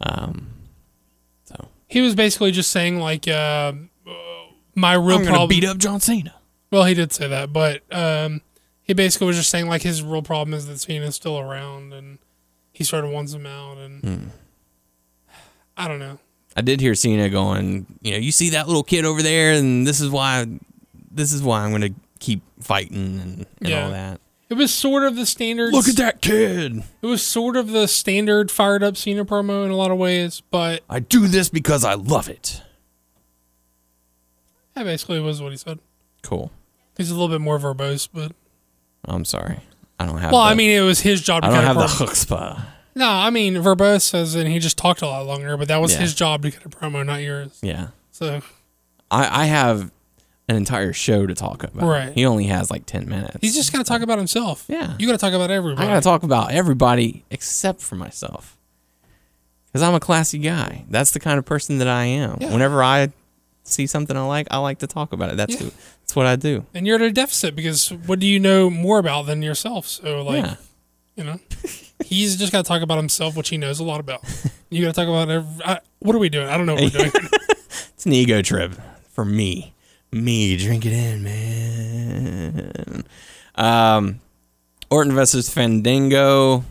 Um, 0.02 0.50
so 1.46 1.68
He 1.88 2.02
was 2.02 2.16
basically 2.16 2.52
just 2.52 2.72
saying 2.72 3.00
like, 3.00 3.28
uh, 3.28 3.74
uh, 4.08 4.14
my 4.76 4.94
real 4.94 5.26
problem. 5.26 5.50
Beat 5.50 5.66
up 5.66 5.78
John 5.78 6.00
Cena. 6.00 6.36
Well, 6.72 6.84
he 6.86 6.94
did 6.94 7.12
say 7.12 7.28
that, 7.28 7.52
but 7.52 7.82
um, 7.92 8.42
he 8.90 8.96
basically 8.96 9.28
was 9.28 9.38
just 9.38 9.52
saying 9.52 9.68
like 9.68 9.84
his 9.84 10.02
real 10.02 10.24
problem 10.24 10.56
is 10.56 10.66
that 10.66 10.80
Cena's 10.80 11.14
still 11.14 11.38
around, 11.38 11.94
and 11.94 12.18
he 12.74 12.84
sort 12.84 13.06
of 13.06 13.12
wants 13.12 13.34
him 13.34 13.46
out, 13.46 13.78
and 13.78 14.04
Hmm. 14.04 14.28
I 15.78 15.88
don't 15.88 16.00
know. 16.00 16.18
I 16.58 16.62
did 16.62 16.82
hear 16.82 16.96
Cena 16.96 17.30
going, 17.30 17.86
you 18.02 18.12
know, 18.14 18.18
you 18.18 18.32
see 18.32 18.50
that 18.50 18.66
little 18.68 18.82
kid 18.84 19.06
over 19.06 19.22
there, 19.22 19.54
and 19.54 19.86
this 19.86 20.02
is 20.02 20.10
why, 20.10 20.48
this 21.12 21.32
is 21.32 21.44
why 21.44 21.62
I'm 21.64 21.70
going 21.70 21.94
to 21.94 22.00
keep 22.20 22.42
fighting 22.60 23.20
and, 23.22 23.46
and 23.62 23.70
Yeah. 23.70 23.86
all 23.86 23.92
that. 23.92 24.20
It 24.50 24.56
was 24.56 24.74
sort 24.74 25.04
of 25.04 25.16
the 25.16 25.28
standard. 25.28 25.72
Look 25.72 25.88
at 25.88 25.98
that 25.98 26.22
kid! 26.22 26.82
It 27.04 27.06
was 27.06 27.22
sort 27.22 27.56
of 27.56 27.68
the 27.70 27.88
standard 27.88 28.50
fired 28.50 28.82
up 28.82 28.98
Cena 28.98 29.24
promo 29.24 29.64
in 29.64 29.70
a 29.70 29.76
lot 29.76 29.92
of 29.92 30.00
ways, 30.00 30.42
but 30.50 30.82
I 30.90 31.00
do 31.00 31.28
this 31.28 31.48
because 31.50 31.86
I 31.86 31.94
love 31.94 32.28
it. 32.28 32.64
that 34.74 34.86
basically 34.86 35.20
was 35.20 35.42
what 35.42 35.52
he 35.52 35.58
said. 35.58 35.78
Cool. 36.24 36.52
He's 36.98 37.12
a 37.12 37.14
little 37.14 37.30
bit 37.30 37.42
more 37.42 37.60
verbose, 37.60 38.10
but 38.12 38.32
I'm 39.06 39.26
sorry. 39.26 39.60
I 40.00 40.06
don't 40.06 40.18
have. 40.18 40.32
well, 40.32 40.44
the, 40.44 40.50
I 40.52 40.54
mean, 40.56 40.72
it 40.72 40.82
was 40.82 41.02
his 41.02 41.22
job. 41.22 41.42
To 41.44 41.48
I 41.50 41.52
don't 41.52 41.64
have 41.64 41.76
the 41.76 41.84
chutzpah. 42.06 42.62
No, 42.96 43.08
I 43.10 43.30
mean 43.30 43.56
verbose 43.56 44.14
as 44.14 44.36
in 44.36 44.48
he 44.48 44.60
just 44.60 44.78
talked 44.78 45.02
a 45.02 45.06
lot 45.06 45.26
longer, 45.26 45.56
but 45.58 45.68
that 45.70 45.80
was 45.82 45.94
Yeah. 45.94 46.00
his 46.00 46.14
job 46.14 46.42
to 46.44 46.52
cut 46.52 46.66
a 46.66 46.70
promo, 46.70 47.06
not 47.06 47.22
yours. 47.22 47.58
Yeah. 47.62 47.88
So 48.12 48.42
I, 49.12 49.44
I 49.44 49.46
have 49.46 49.92
an 50.50 50.56
entire 50.56 50.92
show 50.94 51.26
to 51.28 51.36
talk 51.36 51.64
about. 51.64 51.88
Right. 51.88 52.12
He 52.14 52.26
only 52.26 52.46
has 52.46 52.72
like 52.72 52.86
10 52.86 53.08
minutes. 53.08 53.38
he's 53.42 53.56
just 53.56 53.72
gonna 53.72 53.84
talk 53.84 54.02
about 54.02 54.18
himself. 54.18 54.66
Yeah. 54.68 54.96
you 55.00 55.06
gotta 55.06 55.18
talk 55.20 55.34
about 55.34 55.52
everybody. 55.52 55.88
I 55.88 55.92
got 55.92 55.96
to 55.96 56.02
talk 56.02 56.24
about 56.24 56.52
everybody 56.52 57.24
except 57.30 57.82
for 57.82 57.96
myself. 57.96 58.58
Because 59.68 59.84
I'm 59.84 59.94
a 59.94 60.00
classy 60.00 60.40
guy. 60.40 60.86
That's 60.90 61.12
the 61.12 61.20
kind 61.20 61.38
of 61.38 61.46
person 61.46 61.78
that 61.78 61.88
I 61.88 62.06
am. 62.06 62.38
Yeah. 62.42 62.52
Whenever 62.52 62.84
I 62.84 63.12
see 63.64 63.86
something 63.86 64.18
I 64.18 64.26
like, 64.26 64.48
I 64.50 64.58
like 64.58 64.80
to 64.80 64.88
talk 64.88 65.14
about 65.14 65.30
it. 65.30 65.38
That's, 65.38 65.54
Yeah. 65.54 65.68
who, 65.68 65.72
that's 66.10 66.16
what 66.16 66.26
I 66.26 66.38
do. 66.38 66.66
and 66.74 66.88
you're 66.88 66.96
at 66.96 67.04
a 67.04 67.12
deficit 67.12 67.56
because 67.56 67.90
what 67.90 68.18
do 68.18 68.26
you 68.26 68.40
know 68.40 68.72
more 68.72 68.98
about 68.98 69.28
than 69.28 69.44
yourself? 69.44 69.86
So 69.86 70.24
like, 70.24 70.44
yeah. 70.44 70.56
you 71.16 71.24
know, 71.24 71.40
he's 72.04 72.36
just 72.36 72.52
got 72.52 72.66
to 72.66 72.68
talk 72.68 72.82
about 72.82 72.98
himself, 72.98 73.38
which 73.38 73.50
he 73.50 73.58
knows 73.58 73.80
a 73.80 73.84
lot 73.84 74.00
about. 74.00 74.24
You 74.72 74.86
got 74.86 74.94
to 74.94 75.02
talk 75.02 75.08
about 75.08 75.32
every, 75.32 75.66
I, 75.66 75.80
what 75.98 76.16
are 76.16 76.20
we 76.20 76.30
doing? 76.30 76.48
I 76.48 76.56
don't 76.56 76.68
know 76.68 76.76
what 76.76 76.84
we're 76.84 77.10
doing. 77.10 77.12
It's 77.96 78.06
an 78.06 78.14
ego 78.14 78.44
trip 78.44 78.74
for 79.10 79.26
me. 79.26 79.74
Me, 80.12 80.56
drink 80.58 80.86
it 80.86 80.94
in, 80.94 81.24
man. 81.24 83.04
Um, 83.56 84.20
Orton 84.92 85.14
versus 85.14 85.50
Fandango 85.50 86.64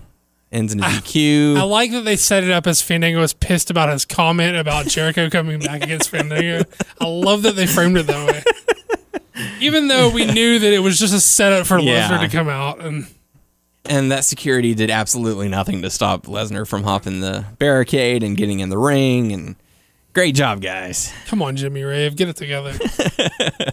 ends 0.52 0.72
in 0.72 0.78
a 0.78 0.84
DQ. 0.84 1.56
I 1.56 1.62
like 1.64 1.90
that 1.90 2.04
they 2.04 2.14
set 2.14 2.44
it 2.44 2.52
up 2.52 2.68
as 2.68 2.80
Fandango 2.80 3.18
was 3.18 3.34
pissed 3.34 3.68
about 3.68 3.88
his 3.88 4.04
comment 4.04 4.56
about 4.56 4.86
Jericho 4.86 5.28
coming 5.28 5.58
back 5.58 5.82
against 5.82 6.10
Fandango. 6.10 6.62
I 7.00 7.06
love 7.06 7.42
that 7.42 7.56
they 7.56 7.66
framed 7.66 7.96
it 7.96 8.06
that 8.06 8.26
way. 8.32 8.42
Even 9.60 9.88
though 9.88 10.10
we 10.10 10.24
knew 10.32 10.58
that 10.58 10.72
it 10.72 10.80
was 10.80 10.98
just 10.98 11.14
a 11.14 11.20
setup 11.20 11.66
for 11.66 11.78
Yeah. 11.78 12.08
Lesnar 12.08 12.20
to 12.20 12.28
come 12.28 12.48
out 12.48 12.80
and 12.80 13.06
and 13.84 14.12
that 14.12 14.24
security 14.24 14.74
did 14.74 14.90
absolutely 14.90 15.48
nothing 15.48 15.80
to 15.82 15.88
stop 15.90 16.24
Lesnar 16.26 16.66
from 16.68 16.82
hopping 16.82 17.20
the 17.20 17.46
barricade 17.58 18.22
and 18.22 18.36
getting 18.36 18.60
in 18.60 18.68
the 18.68 18.76
ring. 18.76 19.32
And 19.32 19.56
great 20.12 20.34
job, 20.34 20.60
guys. 20.60 21.10
come 21.26 21.40
on, 21.40 21.56
Jimmy 21.56 21.82
Rave, 21.82 22.14
get 22.16 22.28
it 22.28 22.36
together. 22.36 22.72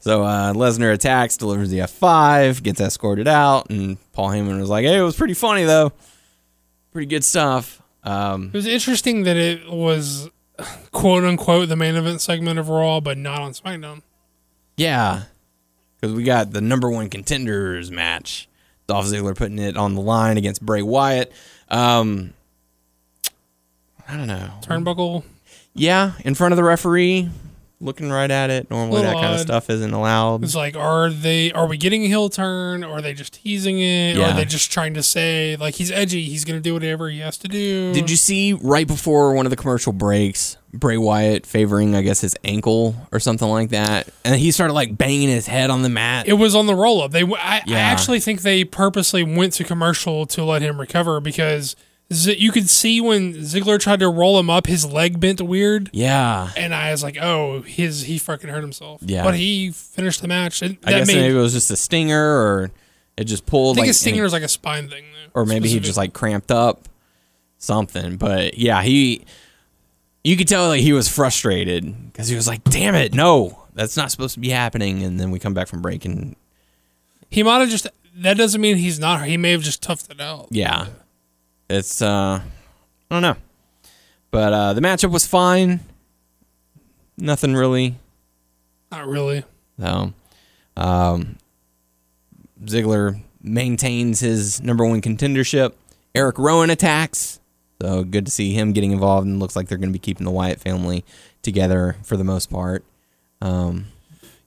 So 0.00 0.22
uh, 0.22 0.52
Lesnar 0.52 0.92
attacks, 0.92 1.38
delivers 1.38 1.70
the 1.70 1.78
F5, 1.78 2.62
gets 2.62 2.78
escorted 2.78 3.26
out, 3.26 3.70
and 3.70 3.96
Paul 4.12 4.28
Heyman 4.28 4.60
was 4.60 4.68
like, 4.68 4.84
"Hey, 4.84 4.98
it 4.98 5.02
was 5.02 5.16
pretty 5.16 5.32
funny 5.32 5.64
though, 5.64 5.92
pretty 6.92 7.06
good 7.06 7.24
stuff." 7.24 7.80
Um, 8.02 8.48
It 8.48 8.52
was 8.58 8.66
interesting 8.66 9.22
that 9.22 9.38
it 9.38 9.66
was 9.70 10.28
quote 10.90 11.24
unquote 11.24 11.70
the 11.70 11.76
main 11.76 11.94
event 11.94 12.20
segment 12.20 12.58
of 12.58 12.68
Raw, 12.68 13.00
but 13.00 13.16
not 13.16 13.40
on 13.40 13.52
SmackDown. 13.52 14.02
Yeah, 14.76 15.24
because 16.00 16.14
we 16.14 16.24
got 16.24 16.52
the 16.52 16.60
number 16.60 16.90
one 16.90 17.08
contenders 17.08 17.90
match. 17.90 18.48
Dolph 18.86 19.06
Ziggler 19.06 19.36
putting 19.36 19.58
it 19.58 19.76
on 19.76 19.94
the 19.94 20.00
line 20.00 20.36
against 20.36 20.64
Bray 20.64 20.82
Wyatt. 20.82 21.32
Um, 21.68 22.34
I 24.06 24.16
don't 24.16 24.26
know. 24.26 24.50
Turnbuckle. 24.62 25.24
Yeah, 25.74 26.12
in 26.24 26.34
front 26.34 26.52
of 26.52 26.56
the 26.56 26.64
referee, 26.64 27.30
looking 27.80 28.10
right 28.10 28.30
at 28.30 28.50
it. 28.50 28.70
Normally, 28.70 29.02
that 29.02 29.08
Little 29.08 29.22
kind 29.22 29.34
of 29.34 29.40
stuff 29.40 29.68
isn't 29.68 29.92
allowed. 29.92 30.42
It's 30.44 30.54
like, 30.54 30.76
are 30.76 31.10
they? 31.10 31.52
Are 31.52 31.66
we 31.66 31.76
getting 31.76 32.04
a 32.04 32.06
heel 32.06 32.28
turn? 32.28 32.82
Or 32.84 32.92
are 32.98 33.02
they 33.02 33.14
just 33.14 33.34
teasing 33.34 33.80
it? 33.80 34.16
Or 34.16 34.20
Yeah. 34.20 34.32
are 34.32 34.36
they 34.36 34.44
just 34.44 34.70
trying 34.72 34.94
to 34.94 35.02
say 35.02 35.56
like 35.56 35.74
he's 35.74 35.90
edgy? 35.90 36.24
He's 36.24 36.44
going 36.44 36.58
to 36.58 36.62
do 36.62 36.72
whatever 36.74 37.08
he 37.10 37.18
has 37.20 37.36
to 37.38 37.48
do. 37.48 37.92
Did 37.92 38.10
you 38.10 38.16
see 38.16 38.52
right 38.54 38.86
before 38.86 39.34
one 39.34 39.44
of 39.46 39.50
the 39.50 39.56
commercial 39.56 39.92
breaks, 39.92 40.56
Bray 40.72 40.96
Wyatt 40.96 41.46
favoring, 41.46 41.94
I 41.94 42.02
guess, 42.02 42.20
his 42.20 42.36
ankle 42.44 42.94
or 43.12 43.20
something 43.20 43.48
like 43.48 43.68
that, 43.70 44.08
and 44.24 44.34
he 44.34 44.50
started 44.50 44.72
like 44.74 44.96
banging 44.96 45.28
his 45.28 45.46
head 45.46 45.70
on 45.70 45.82
the 45.82 45.88
mat. 45.88 46.26
It 46.26 46.32
was 46.34 46.54
on 46.54 46.66
the 46.66 46.74
roll 46.74 47.02
up. 47.02 47.10
They, 47.12 47.22
I, 47.22 47.26
I 47.58 47.62
Yeah. 47.66 47.76
actually 47.78 48.20
think 48.20 48.42
they 48.42 48.64
purposely 48.64 49.22
went 49.22 49.52
to 49.54 49.64
commercial 49.64 50.26
to 50.26 50.44
let 50.44 50.62
him 50.62 50.80
recover 50.80 51.20
because 51.20 51.76
Z- 52.12 52.36
you 52.38 52.52
could 52.52 52.68
see 52.68 53.00
when 53.00 53.32
Ziggler 53.34 53.80
tried 53.80 54.00
to 54.00 54.08
roll 54.08 54.38
him 54.38 54.50
up, 54.50 54.66
his 54.66 54.84
leg 54.84 55.18
bent 55.20 55.40
weird, 55.40 55.88
yeah, 55.92 56.50
and 56.56 56.74
I 56.74 56.90
was 56.90 57.02
like, 57.02 57.16
"Oh, 57.20 57.62
his 57.62 58.02
he 58.02 58.18
fucking 58.18 58.50
hurt 58.50 58.60
himself." 58.62 59.00
Yeah. 59.04 59.24
but 59.24 59.34
he 59.34 59.70
finished 59.70 60.20
the 60.20 60.28
match. 60.28 60.60
And 60.62 60.76
I 60.84 60.90
guess 60.92 61.06
made, 61.08 61.16
maybe 61.16 61.34
it 61.34 61.40
was 61.40 61.54
just 61.54 61.70
a 61.70 61.76
stinger, 61.76 62.22
or 62.22 62.70
it 63.16 63.24
just 63.24 63.46
pulled. 63.46 63.76
I 63.76 63.80
think 63.80 63.82
like, 63.84 63.88
his 63.88 64.00
stinger 64.00 64.22
was 64.22 64.32
like 64.34 64.42
a 64.42 64.48
spine 64.48 64.88
thing, 64.88 65.04
though. 65.12 65.40
or 65.40 65.46
maybe 65.46 65.68
he 65.68 65.80
just 65.80 65.96
like 65.96 66.12
cramped 66.12 66.50
up 66.50 66.88
something. 67.58 68.16
But 68.16 68.58
yeah, 68.58 68.82
he, 68.82 69.24
you 70.22 70.36
could 70.36 70.46
tell 70.46 70.68
like 70.68 70.82
he 70.82 70.92
was 70.92 71.08
frustrated 71.08 72.12
because 72.12 72.28
he 72.28 72.36
was 72.36 72.46
like, 72.46 72.62
"Damn 72.64 72.94
it, 72.94 73.14
no, 73.14 73.64
that's 73.74 73.96
not 73.96 74.10
supposed 74.10 74.34
to 74.34 74.40
be 74.40 74.50
happening." 74.50 75.02
And 75.02 75.18
then 75.18 75.30
we 75.30 75.38
come 75.38 75.54
back 75.54 75.68
from 75.68 75.80
break, 75.80 76.04
and 76.04 76.36
he 77.30 77.42
might 77.42 77.60
have 77.60 77.70
just. 77.70 77.88
That 78.16 78.36
doesn't 78.36 78.60
mean 78.60 78.76
he's 78.76 79.00
not. 79.00 79.26
He 79.26 79.36
may 79.36 79.50
have 79.52 79.62
just 79.62 79.82
toughed 79.82 80.10
it 80.10 80.20
out. 80.20 80.48
yeah, 80.50 80.86
it's 81.68 82.02
uh, 82.02 82.40
I 83.10 83.14
don't 83.14 83.22
know, 83.22 83.36
but 84.30 84.52
uh, 84.52 84.72
the 84.72 84.80
matchup 84.80 85.10
was 85.10 85.26
fine. 85.26 85.80
Nothing 87.16 87.54
really. 87.54 87.96
Not 88.90 89.06
really. 89.06 89.44
So, 89.78 90.12
um, 90.76 91.36
Ziggler 92.64 93.20
maintains 93.42 94.20
his 94.20 94.62
number 94.62 94.84
one 94.84 95.00
contendership. 95.00 95.74
Eric 96.14 96.38
Rowan 96.38 96.70
attacks. 96.70 97.40
So 97.82 98.04
good 98.04 98.24
to 98.26 98.30
see 98.30 98.52
him 98.52 98.72
getting 98.72 98.92
involved, 98.92 99.26
and 99.26 99.40
looks 99.40 99.56
like 99.56 99.68
they're 99.68 99.78
going 99.78 99.90
to 99.90 99.92
be 99.92 99.98
keeping 99.98 100.24
the 100.24 100.30
Wyatt 100.30 100.60
family 100.60 101.04
together 101.42 101.96
for 102.04 102.16
the 102.16 102.24
most 102.24 102.50
part. 102.50 102.84
Um, 103.40 103.86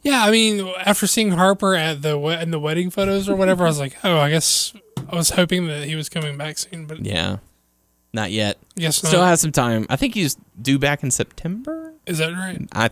Yeah, 0.08 0.24
I 0.24 0.32
mean, 0.32 0.68
after 0.86 1.06
seeing 1.08 1.32
Harper 1.32 1.76
at 1.76 2.02
the 2.02 2.18
in 2.42 2.52
the 2.52 2.60
wedding 2.60 2.90
photos 2.90 3.28
or 3.30 3.36
whatever, 3.36 3.66
I 3.66 3.68
was 3.68 3.80
like, 3.80 3.98
"Oh, 4.04 4.18
I 4.18 4.30
guess 4.30 4.74
I 5.10 5.16
was 5.16 5.32
hoping 5.32 5.68
that 5.68 5.84
he 5.84 5.96
was 5.96 6.10
coming 6.10 6.38
back 6.38 6.58
soon, 6.58 6.86
but 6.86 7.06
yeah, 7.06 7.38
not 8.14 8.32
yet. 8.32 8.58
Guess 8.76 8.98
Still 8.98 9.20
not. 9.22 9.28
has 9.28 9.42
some 9.42 9.52
time. 9.52 9.86
I 9.90 9.96
think 9.96 10.14
he's 10.14 10.38
due 10.62 10.80
back 10.80 11.04
in 11.04 11.12
September. 11.12 11.94
Is 12.06 12.20
that 12.20 12.32
right? 12.32 12.68
I 12.74 12.90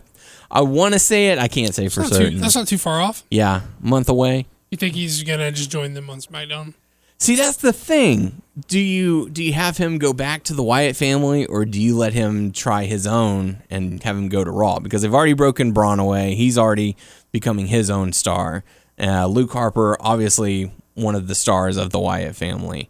I 0.52 0.62
want 0.62 0.94
to 0.94 1.00
say 1.00 1.28
it. 1.30 1.40
I 1.40 1.48
can't 1.48 1.74
say 1.74 1.88
for 1.88 2.02
That's 2.02 2.12
not, 2.12 2.18
certain. 2.18 2.34
too, 2.34 2.40
that's 2.40 2.56
not 2.56 2.68
too 2.68 2.78
far 2.78 3.00
off. 3.02 3.24
yeah, 3.32 3.62
month 3.82 4.10
away. 4.10 4.46
You 4.72 4.78
think 4.78 4.96
he's 4.96 5.24
gonna 5.24 5.52
just 5.52 5.72
join 5.72 5.94
them 5.94 6.10
on 6.10 6.20
SmackDown? 6.20 6.74
See, 7.18 7.36
that's 7.36 7.58
the 7.58 7.74
thing. 7.74 8.42
Do 8.68 8.80
you 8.80 9.30
do 9.30 9.44
you 9.44 9.54
have 9.54 9.78
him 9.78 9.98
go 9.98 10.14
back 10.14 10.44
to 10.44 10.54
the 10.54 10.64
Wyatt 10.64 10.96
family, 10.96 11.46
or 11.46 11.66
do 11.66 11.82
you 11.82 11.96
let 11.98 12.14
him 12.14 12.52
try 12.52 12.86
his 12.86 13.06
own 13.08 13.62
and 13.70 14.02
have 14.04 14.16
him 14.18 14.30
go 14.30 14.44
to 14.44 14.52
Raw? 14.52 14.80
Because 14.80 15.02
they've 15.02 15.14
already 15.14 15.34
broken 15.34 15.72
Braun 15.74 16.00
away. 16.00 16.36
He's 16.36 16.58
already 16.58 16.96
becoming 17.32 17.68
his 17.68 17.90
own 17.90 18.14
star. 18.14 18.64
Uh, 19.00 19.26
Luke 19.28 19.52
Harper, 19.52 19.98
obviously 20.00 20.72
one 20.94 21.16
of 21.16 21.28
the 21.28 21.36
stars 21.36 21.76
of 21.76 21.90
the 21.90 22.00
Wyatt 22.00 22.36
family. 22.36 22.90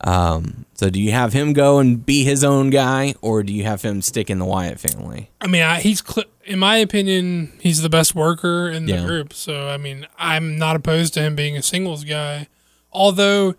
Um, 0.00 0.66
so, 0.74 0.90
do 0.90 1.00
you 1.00 1.12
have 1.12 1.32
him 1.32 1.52
go 1.52 1.78
and 1.78 2.04
be 2.04 2.24
his 2.24 2.42
own 2.42 2.70
guy, 2.70 3.14
or 3.22 3.42
do 3.44 3.52
you 3.54 3.62
have 3.64 3.82
him 3.82 4.02
stick 4.02 4.28
in 4.28 4.38
the 4.40 4.44
Wyatt 4.44 4.80
family? 4.80 5.30
I 5.40 5.46
mean, 5.46 5.62
I, 5.62 5.80
he's 5.80 6.02
cl- 6.04 6.26
in 6.44 6.58
my 6.58 6.76
opinion, 6.78 7.52
he's 7.60 7.80
the 7.82 7.88
best 7.88 8.14
worker 8.14 8.68
in 8.68 8.86
the 8.86 8.94
Yeah. 8.94 9.06
group. 9.06 9.32
So 9.32 9.68
I 9.68 9.76
mean, 9.76 10.06
I'm 10.18 10.58
not 10.58 10.74
opposed 10.76 11.14
to 11.14 11.20
him 11.22 11.36
being 11.36 11.56
a 11.56 11.62
singles 11.62 12.02
guy. 12.04 12.48
Although 12.94 13.54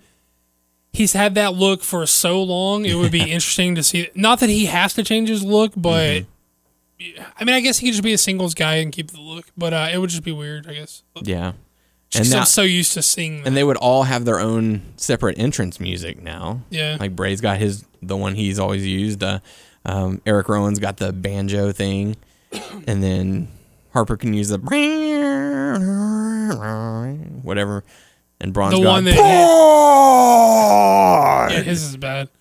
he's 0.94 1.14
had 1.14 1.36
that 1.36 1.54
look 1.54 1.84
for 1.84 2.06
so 2.06 2.42
long, 2.42 2.86
it 2.86 2.96
would 2.96 3.12
be 3.12 3.22
interesting 3.32 3.76
to 3.76 3.84
see. 3.84 4.10
Not 4.16 4.40
that 4.40 4.50
he 4.50 4.66
has 4.68 4.94
to 4.96 5.04
change 5.04 5.30
his 5.30 5.44
look, 5.44 5.74
but 5.76 6.22
Mm-hmm. 6.22 6.30
I 7.38 7.44
mean, 7.44 7.54
I 7.54 7.60
guess 7.60 7.80
he 7.80 7.88
could 7.88 7.92
just 7.94 8.04
be 8.04 8.14
a 8.14 8.18
singles 8.18 8.54
guy 8.54 8.76
and 8.76 8.90
keep 8.90 9.12
the 9.12 9.20
look. 9.20 9.48
But 9.58 9.74
uh, 9.74 9.90
it 9.92 9.98
would 9.98 10.10
just 10.10 10.24
be 10.24 10.32
weird, 10.32 10.66
I 10.66 10.76
guess. 10.76 11.04
Yeah. 11.22 11.52
Just 12.10 12.24
'cause 12.24 12.32
now- 12.32 12.40
I'm 12.40 12.46
so 12.46 12.62
used 12.62 12.94
to 12.94 13.02
seeing 13.02 13.40
that. 13.40 13.48
And 13.48 13.58
they 13.58 13.66
would 13.66 13.76
all 13.76 14.04
have 14.04 14.24
their 14.24 14.40
own 14.40 14.82
separate 14.96 15.38
entrance 15.38 15.78
music 15.82 16.24
now. 16.24 16.62
Yeah. 16.70 16.96
Like 16.98 17.14
Bray's 17.14 17.42
got 17.42 17.58
his 17.58 17.84
the 18.02 18.16
one 18.16 18.36
he's 18.36 18.60
always 18.60 18.88
used. 18.88 19.22
Uh, 19.22 19.40
um, 19.86 20.22
Eric 20.26 20.48
Rowan's 20.48 20.80
got 20.80 20.96
the 20.96 21.12
banjo 21.12 21.74
thing, 21.74 22.16
and 22.88 23.04
then 23.04 23.50
Harper 23.92 24.16
can 24.16 24.34
use 24.34 24.48
the 24.48 24.58
whatever, 27.44 27.84
and 28.46 28.54
Braun's 28.54 28.76
The 28.78 28.84
got 28.84 28.90
one 28.92 29.04
that- 29.06 29.16
Braun! 29.16 29.26
yeah, 31.52 31.62
his 31.64 31.84
is 31.84 31.98
bad. 31.98 32.30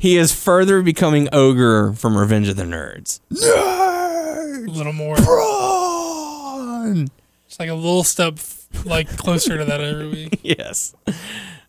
He 0.00 0.16
is 0.16 0.32
further 0.32 0.80
becoming 0.80 1.28
ogre 1.32 1.92
from 1.92 2.16
Revenge 2.16 2.46
of 2.48 2.54
the 2.56 2.62
Nerds. 2.62 3.18
Nerds, 3.32 4.68
A 4.68 4.70
little 4.70 4.92
more. 4.92 5.16
Braun! 5.16 7.08
It's 7.48 7.58
like 7.58 7.68
a 7.68 7.74
little 7.74 8.04
step 8.04 8.38
like 8.84 9.08
closer 9.16 9.58
to 9.58 9.64
that 9.64 9.80
every 9.80 10.08
week. 10.08 10.38
yes. 10.44 10.94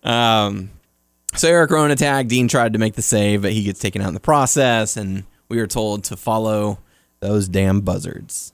Um, 0.03 0.69
so 1.33 1.47
Eric 1.49 1.71
Rowan 1.71 1.89
attacked. 1.89 2.29
Dean 2.29 2.47
tried 2.47 2.73
to 2.73 2.79
make 2.79 2.93
the 2.93 3.01
save, 3.01 3.41
but 3.41 3.51
he 3.51 3.63
gets 3.63 3.79
taken 3.79 3.99
out 4.03 4.09
in 4.09 4.13
the 4.13 4.19
process, 4.19 4.95
and 4.95 5.23
we 5.49 5.59
are 5.59 5.67
told 5.67 6.03
to 6.05 6.15
follow 6.15 6.77
those 7.21 7.47
damn 7.47 7.81
buzzards. 7.81 8.53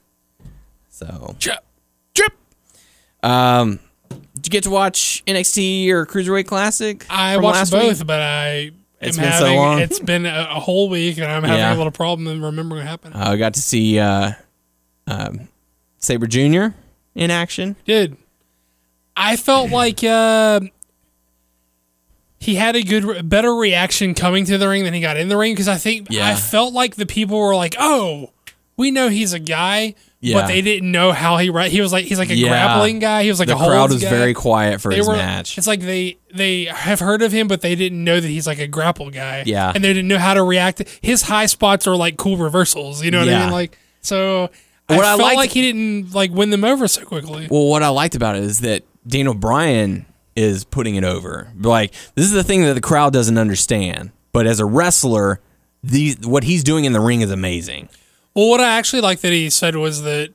So, 0.88 1.36
Chip. 1.38 1.62
trip. 2.14 2.32
Um, 3.22 3.78
did 4.36 4.46
you 4.46 4.50
get 4.50 4.64
to 4.64 4.70
watch 4.70 5.22
NXT 5.26 5.88
or 5.90 6.06
Cruiserweight 6.06 6.46
Classic? 6.46 7.04
I 7.10 7.36
watched 7.38 7.70
both, 7.72 7.98
week? 7.98 8.06
but 8.06 8.20
I 8.20 8.70
It's 9.00 9.18
am 9.18 9.24
been 9.24 9.32
so 9.32 9.44
having 9.46 9.56
long. 9.58 9.78
it's 9.80 9.98
been 9.98 10.26
a, 10.26 10.48
a 10.52 10.60
whole 10.60 10.88
week, 10.88 11.16
and 11.18 11.26
I'm 11.26 11.42
having 11.42 11.58
Yeah. 11.58 11.74
a 11.74 11.76
little 11.76 11.90
problem 11.92 12.26
in 12.28 12.40
remembering 12.42 12.80
what 12.80 12.86
happened. 12.88 13.14
I 13.14 13.36
got 13.36 13.54
to 13.54 13.60
see 13.62 13.98
uh, 13.98 14.32
um, 15.06 15.48
Sabre 15.98 16.26
Jr. 16.26 16.68
in 17.14 17.30
action. 17.30 17.76
Did 17.84 18.16
I 19.16 19.36
felt 19.36 19.70
like 19.70 20.04
uh, 20.04 20.60
he 22.38 22.54
had 22.56 22.76
a 22.76 22.82
good, 22.82 23.28
better 23.28 23.54
reaction 23.54 24.14
coming 24.14 24.44
to 24.44 24.58
the 24.58 24.68
ring 24.68 24.84
than 24.84 24.94
he 24.94 25.00
got 25.00 25.16
in 25.16 25.28
the 25.28 25.36
ring 25.36 25.52
because 25.54 25.68
I 25.68 25.76
think 25.76 26.08
Yeah. 26.10 26.28
I 26.28 26.34
felt 26.34 26.74
like 26.74 26.96
the 26.96 27.06
people 27.06 27.38
were 27.38 27.54
like, 27.54 27.74
"Oh, 27.78 28.30
we 28.76 28.90
know 28.90 29.08
he's 29.08 29.32
a 29.32 29.38
guy." 29.38 29.94
Yeah. 30.20 30.40
But 30.40 30.46
they 30.48 30.62
didn't 30.62 30.90
know 30.90 31.12
how 31.12 31.36
he 31.36 31.50
right. 31.50 31.70
He 31.70 31.80
was 31.80 31.92
like 31.92 32.06
he's 32.06 32.18
like 32.18 32.30
a 32.30 32.34
Yeah. 32.34 32.48
grappling 32.48 32.98
guy. 33.00 33.22
He 33.22 33.28
was 33.28 33.38
like 33.38 33.48
the 33.48 33.54
a 33.54 33.58
crowd 33.58 33.90
was 33.92 34.02
guy. 34.02 34.08
very 34.10 34.32
quiet 34.34 34.80
for 34.80 34.90
they 34.90 34.96
his 34.96 35.06
were, 35.06 35.14
match. 35.14 35.58
It's 35.58 35.66
like 35.66 35.80
they 35.80 36.16
they 36.34 36.64
have 36.64 37.00
heard 37.00 37.20
of 37.22 37.32
him, 37.32 37.48
but 37.48 37.60
they 37.60 37.74
didn't 37.74 38.02
know 38.02 38.18
that 38.18 38.26
he's 38.28 38.46
like 38.46 38.58
a 38.58 38.66
grapple 38.66 39.10
guy. 39.10 39.42
Yeah. 39.46 39.72
and 39.74 39.84
they 39.84 39.92
didn't 39.92 40.08
know 40.08 40.18
how 40.18 40.34
to 40.34 40.42
react. 40.42 40.82
His 41.02 41.22
high 41.22 41.46
spots 41.46 41.86
are 41.86 41.94
like 41.96 42.16
cool 42.16 42.36
reversals. 42.38 43.04
You 43.04 43.10
know 43.10 43.20
what 43.20 43.28
I 43.28 43.40
mean? 43.44 43.50
Like 43.52 43.78
so. 44.00 44.50
I 44.88 44.96
What 44.96 45.04
I 45.04 45.08
felt 45.16 45.20
liked- 45.20 45.36
like 45.36 45.50
he 45.50 45.62
didn't 45.62 46.14
like 46.14 46.30
win 46.30 46.50
them 46.50 46.64
over 46.64 46.86
so 46.88 47.04
quickly. 47.04 47.48
Well, 47.50 47.66
what 47.66 47.82
I 47.82 47.88
liked 47.88 48.14
about 48.14 48.36
it 48.36 48.44
is 48.44 48.60
that 48.60 48.84
Daniel 49.06 49.34
Bryan 49.34 50.06
is 50.36 50.64
putting 50.64 50.94
it 50.96 51.04
over. 51.04 51.52
Like 51.60 51.92
this 52.14 52.24
is 52.24 52.32
the 52.32 52.44
thing 52.44 52.62
that 52.62 52.74
the 52.74 52.80
crowd 52.80 53.12
doesn't 53.12 53.36
understand, 53.36 54.12
but 54.32 54.46
as 54.46 54.60
a 54.60 54.64
wrestler, 54.64 55.40
these 55.82 56.18
what 56.26 56.44
he's 56.44 56.62
doing 56.64 56.84
in 56.86 56.92
the 56.92 57.00
ring 57.00 57.20
is 57.20 57.30
amazing. 57.30 57.88
Well, 58.36 58.48
what 58.50 58.60
I 58.60 58.76
actually 58.78 59.00
like 59.02 59.20
that 59.20 59.32
he 59.32 59.50
said 59.50 59.74
was 59.76 60.02
that 60.02 60.32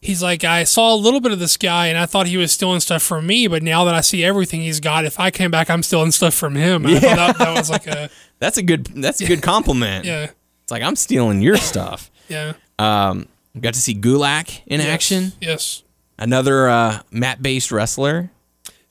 he's 0.00 0.22
like, 0.22 0.42
I 0.44 0.64
saw 0.64 0.92
a 0.92 0.96
little 0.96 1.20
bit 1.20 1.30
of 1.30 1.38
this 1.38 1.56
guy 1.56 1.86
and 1.86 1.96
I 1.98 2.06
thought 2.06 2.26
he 2.26 2.36
was 2.36 2.50
stealing 2.52 2.80
stuff 2.80 3.02
from 3.02 3.26
me, 3.26 3.46
but 3.46 3.62
now 3.62 3.84
that 3.84 3.94
I 3.94 4.00
see 4.00 4.24
everything 4.24 4.62
he's 4.62 4.80
got, 4.80 5.04
if 5.04 5.20
I 5.20 5.30
came 5.30 5.50
back, 5.50 5.68
I'm 5.70 5.82
stealing 5.82 6.10
stuff 6.10 6.34
from 6.34 6.54
him. 6.56 6.84
And 6.86 6.96
I 6.96 7.00
thought 7.00 7.16
that, 7.16 7.38
that 7.38 7.56
was 7.58 7.70
like 7.70 7.86
a 7.86 8.10
That's 8.40 8.56
a 8.58 8.62
good 8.62 8.86
that's 8.86 9.20
a 9.20 9.26
good 9.26 9.42
compliment. 9.42 10.04
yeah, 10.04 10.30
It's 10.62 10.72
like 10.72 10.82
I'm 10.82 10.96
stealing 10.96 11.40
your 11.42 11.56
stuff. 11.56 12.10
yeah. 12.28 12.54
Um, 12.78 13.28
got 13.60 13.74
to 13.74 13.80
see 13.80 13.94
Gulak 13.94 14.62
in 14.66 14.80
Yes, 14.80 14.88
action. 14.88 15.32
Yes. 15.40 15.82
Another 16.18 16.68
uh, 16.68 17.00
mat-based 17.10 17.70
wrestler. 17.70 18.30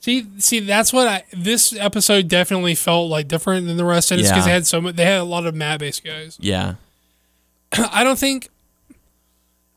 See, 0.00 0.26
see, 0.38 0.60
that's 0.60 0.92
what 0.92 1.08
I. 1.08 1.24
This 1.32 1.74
episode 1.74 2.28
definitely 2.28 2.74
felt 2.74 3.08
like 3.10 3.26
different 3.28 3.66
than 3.66 3.76
the 3.78 3.84
rest, 3.84 4.10
and 4.10 4.20
it's 4.20 4.28
because 4.30 4.44
Yeah. 4.44 4.50
they 4.50 4.54
had 4.54 4.66
so 4.66 4.80
much. 4.80 4.96
They 4.96 5.04
had 5.06 5.20
a 5.20 5.24
lot 5.24 5.46
of 5.46 5.54
mat 5.54 5.80
based 5.80 6.04
guys. 6.04 6.36
Yeah. 6.40 6.74
I 7.92 8.04
don't 8.04 8.18
think. 8.18 8.48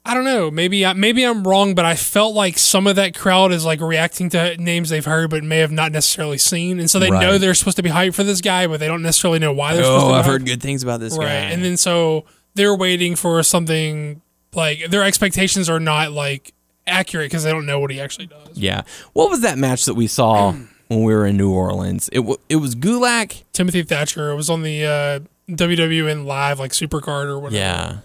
I 0.06 0.14
don't 0.14 0.24
know. 0.24 0.49
Maybe 0.49 0.86
I, 0.86 0.94
maybe 0.94 1.24
I'm 1.26 1.45
wrong, 1.45 1.76
but 1.76 1.84
I 1.84 1.95
felt 1.95 2.34
like 2.34 2.57
some 2.57 2.88
of 2.88 2.95
that 2.95 3.14
crowd 3.14 3.52
is 3.52 3.65
like 3.65 3.82
reacting 3.82 4.30
to 4.30 4.56
names 4.56 4.90
they've 4.90 5.03
heard 5.03 5.30
but 5.30 5.44
may 5.44 5.57
have 5.57 5.72
not 5.72 5.91
necessarily 5.91 6.38
seen, 6.38 6.80
and 6.80 6.90
so 6.90 6.98
they 6.98 7.10
know 7.10 7.38
they're 7.38 7.53
supposed 7.53 7.76
to 7.76 7.84
be 7.84 7.90
hyped 7.90 8.15
for 8.15 8.24
this 8.24 8.40
guy, 8.40 8.68
but 8.68 8.80
they 8.80 8.88
don't 8.88 9.02
necessarily 9.02 9.40
know 9.40 9.52
why 9.52 9.74
they're 9.74 9.84
supposed 9.84 10.06
to. 10.06 10.11
Oh, 10.11 10.14
I've 10.14 10.24
hyped. 10.24 10.28
heard 10.30 10.45
good 10.45 10.61
things 10.61 10.82
about 10.82 11.02
this 11.02 11.14
guy. 11.18 11.24
right, 11.24 11.30
guy. 11.30 11.52
and 11.52 11.61
then 11.61 11.76
so 11.76 12.24
they're 12.53 12.74
waiting 12.76 13.18
for 13.18 13.44
something 13.44 14.22
like 14.53 14.90
their 14.90 15.03
expectations 15.03 15.69
are 15.69 15.80
not 15.82 16.14
like 16.14 16.53
accurate 16.88 17.26
because 17.30 17.44
they 17.44 17.52
don't 17.52 17.65
know 17.65 17.82
what 17.82 17.91
he 17.91 17.99
actually 17.99 18.28
does. 18.28 18.57
yeah. 18.57 18.84
What 19.11 19.30
was 19.30 19.41
that 19.41 19.57
match 19.57 19.84
that 19.86 19.95
we 19.95 20.07
saw 20.07 20.53
when 20.88 21.03
we 21.03 21.14
were 21.14 21.26
in 21.26 21.36
New 21.36 21.52
Orleans? 21.52 22.07
It 22.14 22.19
w- 22.19 22.38
it 22.48 22.56
was 22.56 22.76
Gulak. 22.76 23.44
Timothy 23.52 23.84
Thatcher. 23.84 24.32
It 24.32 24.36
was 24.36 24.49
on 24.49 24.61
the 24.64 24.86
uh, 24.86 25.19
WWN 25.49 26.26
live 26.26 26.60
like 26.60 26.72
Supercard 26.72 27.26
or 27.26 27.40
whatever. 27.40 27.56
Yeah. 27.56 27.98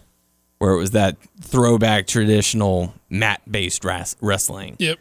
Where 0.58 0.72
it 0.72 0.78
was 0.78 0.92
that 0.92 1.16
throwback 1.40 2.06
traditional 2.06 2.94
mat-based 3.10 3.84
ras- 3.84 4.16
wrestling. 4.20 4.76
Yep. 4.78 4.98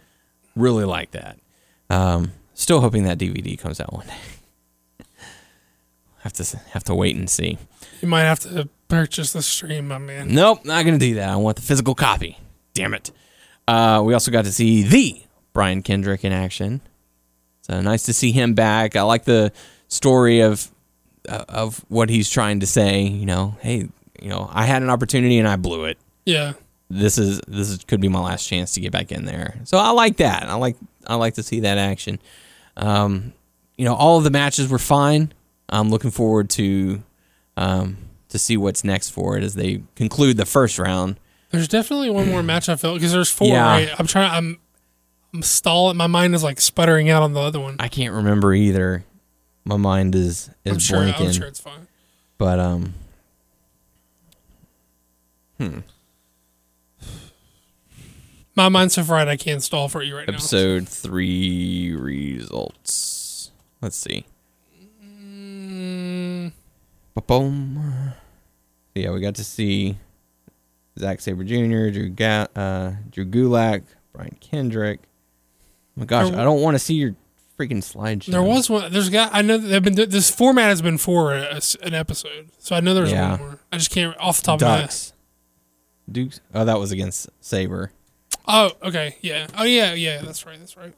Really 0.56 0.86
like 0.86 1.12
that. 1.12 1.40
Um, 1.90 2.34
still 2.54 2.82
hoping 2.82 3.04
that 3.04 3.20
DVD 3.20 3.58
comes 3.60 3.80
out 3.80 3.94
one 3.94 4.08
day. 4.08 5.06
have 6.22 6.34
to 6.34 6.58
have 6.72 6.84
to 6.86 6.96
wait 6.96 7.16
and 7.16 7.30
see. 7.30 7.58
You 8.02 8.08
might 8.08 8.22
have 8.22 8.40
to 8.40 8.70
purchase 8.88 9.34
the 9.34 9.42
stream, 9.42 9.90
my 9.90 9.98
man. 10.00 10.34
Nope, 10.34 10.66
not 10.66 10.84
gonna 10.84 10.98
do 10.98 11.16
that. 11.16 11.30
I 11.30 11.36
want 11.36 11.58
the 11.58 11.62
physical 11.62 11.96
copy. 11.96 12.38
Damn 12.74 12.94
it. 12.94 13.12
Uh, 13.68 14.02
we 14.04 14.14
also 14.14 14.32
got 14.32 14.46
to 14.46 14.52
see 14.52 14.84
the 14.84 15.22
Brian 15.54 15.82
Kendrick 15.84 16.24
in 16.26 16.32
action. 16.32 16.82
So 17.62 17.80
nice 17.82 18.04
to 18.04 18.14
see 18.14 18.32
him 18.32 18.54
back. 18.54 18.96
I 18.96 19.04
like 19.04 19.26
the 19.26 19.52
story 19.88 20.42
of 20.42 20.72
of 21.27 21.84
what 21.89 22.10
he's 22.10 22.30
trying 22.30 22.60
to 22.61 22.68
say. 22.68 23.03
You 23.03 23.26
know, 23.26 23.56
hey, 23.61 23.89
you 24.22 24.30
know, 24.30 24.49
I 24.52 24.65
had 24.65 24.81
an 24.81 24.89
opportunity 24.89 25.39
and 25.39 25.48
I 25.48 25.56
blew 25.56 25.85
it. 25.85 25.98
Yeah. 26.26 26.53
This 26.89 27.18
is 27.18 27.39
this 27.48 27.69
is, 27.69 27.84
could 27.85 28.02
be 28.02 28.10
my 28.10 28.19
last 28.19 28.48
chance 28.48 28.73
to 28.73 28.81
get 28.81 28.91
back 28.91 29.11
in 29.11 29.26
there. 29.26 29.60
So 29.64 29.77
I 29.77 29.91
like 29.91 30.18
that. 30.18 30.43
I 30.43 30.56
like 30.56 30.76
I 31.07 31.15
like 31.15 31.35
to 31.35 31.43
see 31.43 31.61
that 31.61 31.77
action. 31.77 32.19
Um, 32.76 33.34
you 33.77 33.85
know, 33.85 33.95
all 33.95 34.18
of 34.18 34.23
the 34.23 34.30
matches 34.30 34.68
were 34.68 34.80
fine. 34.80 35.34
I'm 35.69 35.89
looking 35.89 36.11
forward 36.11 36.49
to 36.52 37.02
um, 37.57 37.98
to 38.30 38.38
see 38.38 38.57
what's 38.57 38.84
next 38.84 39.11
for 39.11 39.38
it 39.38 39.43
as 39.43 39.56
they 39.56 39.84
conclude 39.95 40.38
the 40.38 40.45
first 40.45 40.77
round. 40.77 41.19
There's 41.52 41.68
definitely 41.68 42.10
one 42.10 42.30
more 42.30 42.43
match 42.43 42.69
I 42.69 42.76
felt 42.76 42.95
because 42.95 43.11
there's 43.11 43.31
four. 43.31 43.48
Yeah. 43.48 43.65
Right? 43.65 43.99
I'm 43.99 44.07
trying. 44.07 44.31
I'm. 44.31 44.60
I'm 45.34 45.43
stalling. 45.43 45.95
My 45.95 46.07
mind 46.07 46.35
is 46.35 46.43
like 46.43 46.60
sputtering 46.60 47.10
out 47.10 47.23
on 47.23 47.31
the 47.31 47.39
other 47.39 47.60
one. 47.60 47.77
I 47.80 47.88
can't 47.88 48.14
remember 48.14 48.53
either. 48.53 49.06
My 49.64 49.78
mind 49.78 50.16
is 50.16 50.50
is 50.66 50.74
I'm 50.74 50.80
sure. 50.80 51.00
blanking. 51.00 51.28
I'm 51.28 51.32
sure 51.34 51.48
it's 51.48 51.60
fine. 51.60 51.88
But 52.38 52.60
um, 52.60 52.94
hmm. 55.58 55.80
My 58.56 58.68
mind's 58.70 58.96
so 58.96 59.04
fried 59.04 59.28
I 59.28 59.38
can't 59.38 59.64
stall 59.64 59.88
for 59.88 60.04
you 60.04 60.16
right 60.18 60.28
now. 60.28 60.34
episode 60.34 60.88
three 60.90 61.96
results. 61.96 63.52
Let's 63.82 63.96
see. 63.96 64.26
now. 65.02 65.08
Mm, 65.08 66.52
Boom. 67.28 68.14
Yeah, 68.94 69.12
we 69.12 69.22
got 69.22 69.36
to 69.36 69.44
see 69.44 69.96
Zack 71.00 71.22
Sabre 71.22 71.44
Jr., 71.46 71.92
Drew 71.92 72.10
Ga- 72.10 72.48
uh, 72.56 72.92
Drew 73.10 73.26
Gulak, 73.26 73.84
Brian 74.12 74.36
Kendrick. 74.42 75.00
Oh 75.04 76.02
my 76.02 76.06
gosh, 76.06 76.30
There- 76.30 76.40
I 76.40 76.44
don't 76.44 76.62
want 76.62 76.76
to 76.76 76.80
see 76.80 76.96
your 76.96 77.16
freaking 77.62 77.78
slideshow. 77.84 78.32
there 78.32 78.44
was 78.44 78.70
one. 78.70 78.92
There's 78.92 79.10
got. 79.10 79.34
I 79.34 79.42
know 79.42 79.58
they've 79.58 79.84
been. 79.84 79.96
This 79.96 80.30
format 80.30 80.70
has 80.70 80.82
been 80.82 80.98
for 80.98 81.34
a, 81.34 81.60
a- 81.60 81.86
an 81.86 81.94
episode, 81.94 82.50
so 82.58 82.76
I 82.76 82.80
know 82.80 82.94
there's 82.94 83.12
Yeah. 83.12 83.32
one 83.32 83.40
more. 83.40 83.60
I 83.72 83.78
just 83.78 83.92
can't 83.92 84.18
off 84.20 84.38
the 84.38 84.44
top 84.44 84.62
of 84.62 84.68
my 84.68 84.76
head. 84.78 84.82
Dux. 84.88 85.14
Dukes. 86.12 86.42
Oh, 86.54 86.66
that 86.66 86.80
was 86.80 86.92
against 86.92 87.30
Sabre. 87.40 87.92
Oh, 88.48 88.72
okay, 88.84 89.16
yeah. 89.22 89.48
Oh, 89.58 89.64
yeah, 89.64 89.94
yeah. 89.94 90.22
That's 90.22 90.46
right. 90.46 90.58
That's 90.60 90.76
right. 90.76 90.94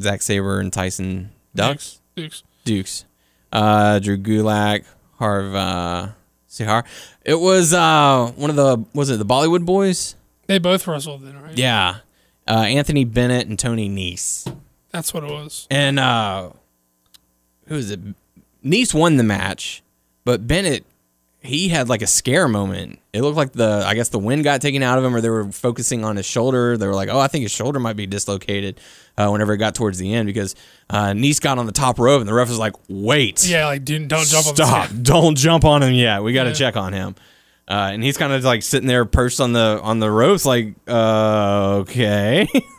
Zack 0.00 0.22
Sabre 0.22 0.60
and 0.60 0.72
Tyson 0.72 1.30
Dux. 1.54 2.00
Dukes. 2.14 2.42
Dukes. 2.64 3.04
Uh, 3.50 3.98
Drew 3.98 4.18
Gulak, 4.18 4.84
Harv 5.18 5.54
uh, 5.54 6.08
Sihra. 6.48 6.84
It 7.24 7.36
was 7.36 7.72
uh, 7.72 8.32
one 8.36 8.50
of 8.50 8.56
the 8.56 8.84
was 8.94 9.08
it 9.10 9.18
the 9.18 9.24
Bollywood 9.24 9.64
boys? 9.64 10.14
They 10.46 10.58
both 10.58 10.86
wrestled 10.86 11.22
then, 11.22 11.40
right? 11.40 11.56
Yeah. 11.56 11.96
Uh, 12.46 12.64
Anthony 12.66 13.04
Bennett 13.04 13.46
and 13.46 13.58
Tony 13.58 13.88
Nese. 13.88 14.52
That's 14.92 15.12
what 15.14 15.24
it 15.24 15.30
was. 15.30 15.66
And 15.70 15.98
uh 15.98 16.50
who 17.66 17.76
is 17.76 17.90
it? 17.90 18.00
Nese 18.64 18.92
won 18.94 19.16
the 19.16 19.24
match, 19.24 19.82
but 20.24 20.46
Bennett 20.46 20.84
he 21.40 21.68
had 21.70 21.88
like 21.88 22.02
a 22.02 22.06
scare 22.06 22.46
moment. 22.46 23.00
It 23.12 23.22
looked 23.22 23.36
like 23.36 23.52
the 23.52 23.82
I 23.84 23.94
guess 23.94 24.10
the 24.10 24.18
wind 24.18 24.44
got 24.44 24.60
taken 24.60 24.82
out 24.82 24.98
of 24.98 25.04
him 25.04 25.14
or 25.16 25.20
they 25.20 25.28
were 25.30 25.50
focusing 25.50 26.04
on 26.04 26.16
his 26.16 26.24
shoulder. 26.26 26.76
They 26.76 26.86
were 26.86 26.94
like, 26.94 27.08
"Oh, 27.08 27.18
I 27.18 27.26
think 27.26 27.42
his 27.42 27.50
shoulder 27.50 27.80
might 27.80 27.96
be 27.96 28.06
dislocated." 28.06 28.80
Uh, 29.18 29.28
whenever 29.28 29.52
it 29.52 29.58
got 29.58 29.74
towards 29.74 29.98
the 29.98 30.14
end 30.14 30.26
because 30.26 30.54
uh 30.88 31.06
Nese 31.08 31.40
got 31.40 31.58
on 31.58 31.66
the 31.66 31.72
top 31.72 31.98
rope 31.98 32.20
and 32.20 32.28
the 32.28 32.32
ref 32.34 32.48
was 32.48 32.58
like, 32.58 32.74
"Wait. 32.88 33.44
Yeah, 33.46 33.66
like 33.66 33.84
dude, 33.84 34.08
don't 34.08 34.26
jump 34.26 34.46
on 34.46 34.54
Stop. 34.54 34.90
Don't 35.02 35.36
jump 35.36 35.64
on 35.64 35.82
him 35.82 35.94
yet. 35.94 36.22
We 36.22 36.32
got 36.32 36.44
to 36.44 36.50
Yeah. 36.50 36.54
check 36.54 36.76
on 36.76 36.92
him." 36.92 37.14
Uh, 37.68 37.90
and 37.92 38.02
he's 38.04 38.16
kind 38.18 38.32
of 38.32 38.42
like 38.44 38.62
sitting 38.62 38.86
there 38.88 39.04
perched 39.04 39.40
on 39.40 39.52
the 39.52 39.80
on 39.82 39.98
the 39.98 40.10
ropes 40.10 40.44
like, 40.44 40.74
uh, 40.88 41.78
"Okay." 41.82 42.46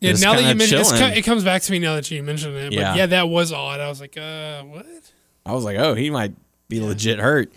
Yeah, 0.00 0.10
Just 0.12 0.22
now 0.22 0.32
that 0.32 0.40
you 0.40 0.46
kinda 0.48 0.58
mention 0.58 0.78
it's, 0.80 0.90
co- 0.92 0.98
chilling. 0.98 1.14
it 1.16 1.22
comes 1.22 1.44
back 1.44 1.62
to 1.62 1.72
me 1.72 1.78
now 1.78 1.94
that 1.94 2.10
you 2.10 2.22
mentioned 2.22 2.56
it. 2.56 2.70
But 2.70 2.72
Yeah. 2.78 2.94
yeah, 2.94 3.06
that 3.06 3.28
was 3.28 3.52
odd. 3.52 3.80
I 3.80 3.88
was 3.88 4.00
like, 4.00 4.16
uh, 4.18 4.62
what? 4.62 4.86
I 5.46 5.52
was 5.52 5.64
like, 5.64 5.76
oh, 5.78 5.94
he 5.94 6.10
might 6.10 6.32
be 6.68 6.80
legit 6.80 7.18
hurt. 7.18 7.52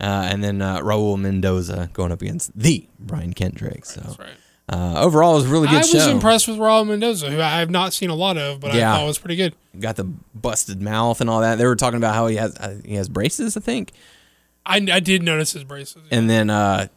Uh, 0.00 0.28
and 0.30 0.44
then 0.44 0.60
uh, 0.60 0.80
Raul 0.80 1.18
Mendoza 1.18 1.88
going 1.94 2.12
up 2.12 2.20
against 2.20 2.50
the 2.58 2.86
Brian 2.98 3.32
Kendrick. 3.32 3.86
So 3.86 4.00
That's 4.02 4.18
right. 4.18 4.28
uh, 4.68 5.00
overall, 5.00 5.32
it 5.32 5.36
was 5.36 5.46
a 5.46 5.48
really 5.48 5.68
good 5.68 5.86
show. 5.86 5.98
I 6.00 6.04
was 6.06 6.12
impressed 6.14 6.48
with 6.48 6.58
Raul 6.58 6.86
Mendoza, 6.86 7.30
who 7.30 7.40
I 7.40 7.60
have 7.60 7.70
not 7.70 7.94
seen 7.94 8.10
a 8.10 8.14
lot 8.14 8.36
of, 8.36 8.60
but 8.60 8.74
Yeah. 8.74 8.92
I 8.92 8.98
thought 8.98 9.06
was 9.06 9.18
pretty 9.18 9.36
good. 9.36 9.54
Got 9.80 9.96
the 9.96 10.04
busted 10.04 10.82
mouth 10.82 11.20
and 11.22 11.30
all 11.30 11.40
that. 11.40 11.56
They 11.56 11.64
were 11.66 11.76
talking 11.76 11.96
about 11.96 12.14
how 12.14 12.26
he 12.26 12.36
has 12.36 12.54
uh, 12.58 12.78
he 12.84 12.94
has 12.96 13.08
braces, 13.08 13.56
I 13.56 13.60
think. 13.60 13.92
I, 14.66 14.76
I 14.92 15.00
did 15.00 15.22
notice 15.22 15.52
his 15.52 15.64
braces. 15.64 16.02
And 16.10 16.28
then 16.28 16.50
uh, 16.50 16.88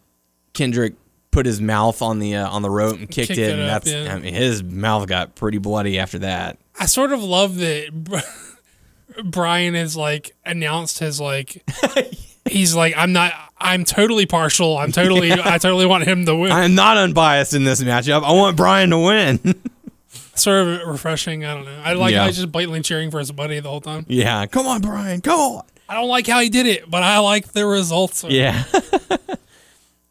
Kendrick 0.53 0.95
put 1.31 1.45
his 1.45 1.61
mouth 1.61 2.01
on 2.01 2.19
the 2.19 2.35
uh, 2.35 2.49
on 2.49 2.61
the 2.61 2.69
rope 2.69 2.97
and 2.97 3.10
kicked, 3.10 3.27
Kicked 3.30 3.39
it, 3.39 3.49
it 3.49 3.51
and 3.53 3.61
up, 3.69 3.84
that's 3.84 3.91
yeah. 3.93 4.14
I 4.15 4.19
mean, 4.19 4.34
his 4.34 4.64
mouth 4.64 5.07
got 5.07 5.35
pretty 5.35 5.57
bloody 5.57 5.99
after 5.99 6.19
that. 6.19 6.57
I 6.80 6.85
sort 6.85 7.11
of 7.11 7.22
love 7.23 7.57
that 7.57 8.23
Brian 9.23 9.73
has 9.76 9.95
like 9.97 10.35
announced 10.45 10.99
his 10.99 11.19
like 11.19 11.64
he's 12.45 12.73
like 12.76 12.93
I'm 12.97 13.11
not 13.14 13.34
I'm 13.57 13.84
totally 13.84 14.26
partial. 14.26 14.77
I'm 14.77 14.91
totally 14.91 15.31
I 15.34 15.57
totally 15.57 15.85
want 15.85 16.06
him 16.06 16.26
to 16.26 16.35
win. 16.35 16.51
I 16.51 16.65
am 16.65 16.76
not 16.76 16.97
unbiased 16.97 17.53
in 17.53 17.64
this 17.64 17.81
matchup. 17.84 18.23
I 18.23 18.31
want 18.34 18.56
Brian 18.56 18.89
to 18.91 18.99
win. 18.99 19.56
sort 20.35 20.68
of 20.68 20.88
refreshing. 20.88 21.43
I 21.45 21.53
don't 21.56 21.65
know. 21.65 21.81
I 21.84 21.93
like 21.93 22.14
Yeah. 22.14 22.22
how 22.22 22.27
he's 22.27 22.38
just 22.38 22.51
blatantly 22.51 22.81
cheering 22.81 23.11
for 23.11 23.19
his 23.19 23.31
buddy 23.31 23.60
the 23.60 23.69
whole 23.69 23.81
time. 23.81 24.06
yeah, 24.07 24.45
come 24.45 24.68
on, 24.68 24.81
Brian, 24.81 25.22
come 25.22 25.39
on. 25.39 25.64
I 25.89 25.95
don't 25.95 26.07
like 26.07 26.27
how 26.27 26.39
he 26.39 26.49
did 26.49 26.65
it, 26.68 26.89
but 26.89 27.01
I 27.03 27.18
like 27.19 27.51
the 27.51 27.65
results. 27.65 28.23
Yeah. 28.23 28.64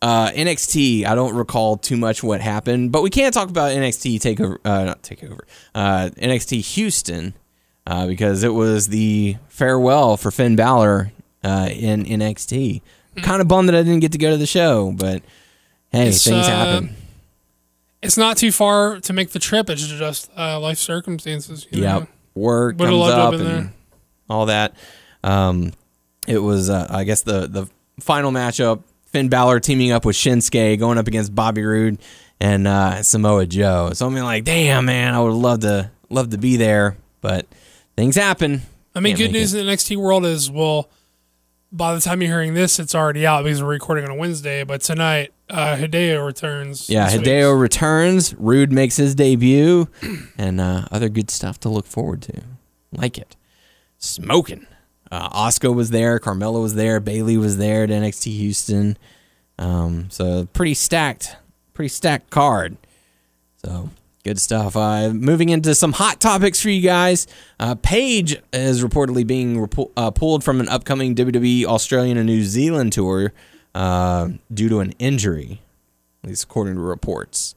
Uh, 0.00 0.30
NXT, 0.30 1.04
I 1.04 1.14
don't 1.14 1.34
recall 1.34 1.76
too 1.76 1.96
much 1.96 2.22
what 2.22 2.40
happened, 2.40 2.92
but 2.92 3.02
we 3.02 3.10
can't 3.10 3.34
talk 3.34 3.48
about 3.50 3.72
NXT 3.72 4.16
takeover, 4.20 4.58
uh, 4.64 4.84
not 4.84 5.02
takeover, 5.02 5.40
uh, 5.74 6.10
NXT 6.16 6.60
Houston, 6.74 7.34
uh, 7.86 8.06
because 8.06 8.42
it 8.44 8.54
was 8.54 8.88
the 8.88 9.36
farewell 9.48 10.16
for 10.16 10.30
Finn 10.30 10.54
Balor 10.56 11.10
uh, 11.42 11.68
in 11.72 12.04
NXT. 12.04 12.80
Kind 13.22 13.40
of 13.42 13.48
bummed 13.48 13.68
that 13.68 13.74
I 13.74 13.82
didn't 13.82 13.98
get 14.00 14.12
to 14.12 14.18
go 14.18 14.30
to 14.30 14.36
the 14.36 14.46
show, 14.46 14.92
but 14.92 15.22
hey, 15.90 16.08
It's, 16.08 16.22
things 16.22 16.46
uh, 16.46 16.50
happen. 16.50 16.94
It's 18.00 18.16
not 18.16 18.36
too 18.36 18.52
far 18.52 19.00
to 19.00 19.12
make 19.12 19.30
the 19.30 19.40
trip. 19.40 19.68
It's 19.68 19.84
just 19.84 20.30
uh, 20.36 20.60
life 20.60 20.78
circumstances. 20.78 21.66
You 21.72 21.82
Yep. 21.82 22.00
know? 22.02 22.06
Work 22.36 22.78
Would've 22.78 22.90
comes 22.92 23.00
loved 23.00 23.10
to 23.12 23.16
have 23.20 23.34
up 23.34 23.40
and 23.40 23.64
there. 23.64 23.72
all 24.30 24.46
that. 24.46 24.74
Um, 25.24 25.72
it 26.28 26.38
was, 26.38 26.70
uh, 26.70 26.86
I 26.88 27.02
guess, 27.02 27.22
the 27.22 27.48
the 27.48 27.68
final 27.98 28.30
matchup: 28.30 28.82
Finn 29.12 29.28
Balor 29.28 29.60
teaming 29.60 29.92
up 29.92 30.04
with 30.04 30.16
Shinsuke, 30.16 30.78
going 30.78 30.98
up 30.98 31.08
against 31.08 31.34
Bobby 31.34 31.62
Roode 31.62 31.98
and 32.40 32.66
uh, 32.66 33.02
Samoa 33.02 33.46
Joe. 33.46 33.90
So 33.94 34.06
I'm 34.06 34.14
like, 34.14 34.44
damn 34.44 34.84
man, 34.84 35.14
I 35.14 35.20
would 35.20 35.32
love 35.32 35.60
to 35.60 35.90
love 36.10 36.30
to 36.30 36.38
be 36.38 36.56
there, 36.56 36.96
but 37.20 37.46
things 37.96 38.16
happen. 38.16 38.62
I 38.94 39.00
mean, 39.00 39.16
Can't 39.16 39.32
good 39.32 39.38
news 39.38 39.54
in 39.54 39.66
the 39.66 39.72
NXT 39.72 39.96
world 39.96 40.24
is 40.24 40.50
well, 40.50 40.90
by 41.70 41.94
the 41.94 42.00
time 42.00 42.20
you're 42.22 42.30
hearing 42.30 42.54
this, 42.54 42.78
it's 42.78 42.94
already 42.94 43.26
out 43.26 43.44
because 43.44 43.62
we're 43.62 43.68
recording 43.68 44.04
on 44.04 44.10
a 44.10 44.14
Wednesday. 44.14 44.64
But 44.64 44.80
tonight, 44.80 45.32
uh, 45.48 45.76
Hideo 45.76 46.24
returns. 46.24 46.88
Yeah, 46.88 47.04
this 47.06 47.18
week. 47.18 47.26
Hideo 47.26 47.60
returns. 47.60 48.34
Roode 48.34 48.72
makes 48.72 48.96
his 48.96 49.14
debut, 49.14 49.88
and 50.38 50.60
uh, 50.60 50.86
other 50.90 51.08
good 51.08 51.30
stuff 51.30 51.60
to 51.60 51.68
look 51.68 51.86
forward 51.86 52.22
to. 52.22 52.42
Like 52.92 53.18
it. 53.18 53.36
Smoking. 53.98 54.66
Uh, 55.10 55.28
Asuka 55.30 55.74
was 55.74 55.90
there. 55.90 56.18
Carmella 56.18 56.60
was 56.60 56.74
there. 56.74 57.00
Bayley 57.00 57.36
was 57.36 57.56
there 57.58 57.84
at 57.84 57.90
NXT 57.90 58.32
Houston. 58.32 58.98
Um, 59.58 60.10
so 60.10 60.46
pretty 60.52 60.74
stacked, 60.74 61.36
pretty 61.74 61.88
stacked 61.88 62.30
card. 62.30 62.76
So 63.64 63.90
good 64.24 64.40
stuff. 64.40 64.76
Uh, 64.76 65.10
moving 65.10 65.48
into 65.48 65.74
some 65.74 65.92
hot 65.92 66.20
topics 66.20 66.60
for 66.60 66.70
you 66.70 66.82
guys. 66.82 67.26
Uh, 67.58 67.74
Paige 67.74 68.40
is 68.52 68.84
reportedly 68.84 69.26
being 69.26 69.56
repo- 69.56 69.90
uh, 69.96 70.10
pulled 70.10 70.44
from 70.44 70.60
an 70.60 70.68
upcoming 70.68 71.14
WWE 71.14 71.64
Australian 71.64 72.18
and 72.18 72.26
New 72.26 72.44
Zealand 72.44 72.92
tour 72.92 73.32
uh, 73.74 74.28
due 74.52 74.68
to 74.68 74.80
an 74.80 74.92
injury, 74.98 75.60
at 76.22 76.28
least 76.28 76.44
according 76.44 76.74
to 76.74 76.80
reports. 76.80 77.54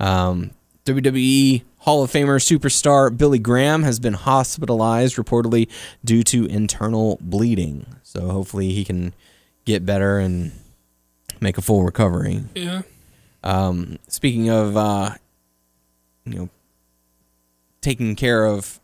Um, 0.00 0.50
WWE 0.84 1.62
Hall 1.88 2.02
of 2.02 2.12
Famer 2.12 2.38
superstar 2.38 3.16
Billy 3.16 3.38
Graham 3.38 3.82
has 3.82 3.98
been 3.98 4.12
hospitalized 4.12 5.16
reportedly 5.16 5.70
due 6.04 6.22
to 6.24 6.44
internal 6.44 7.16
bleeding. 7.22 7.86
So 8.02 8.28
hopefully 8.28 8.74
he 8.74 8.84
can 8.84 9.14
get 9.64 9.86
better 9.86 10.18
and 10.18 10.52
make 11.40 11.56
a 11.56 11.62
full 11.62 11.84
recovery. 11.84 12.44
Yeah. 12.54 12.82
Um, 13.42 13.98
speaking 14.06 14.50
of, 14.50 14.76
uh, 14.76 15.14
you 16.26 16.34
know, 16.34 16.48
taking 17.80 18.16
care 18.16 18.44
of 18.44 18.80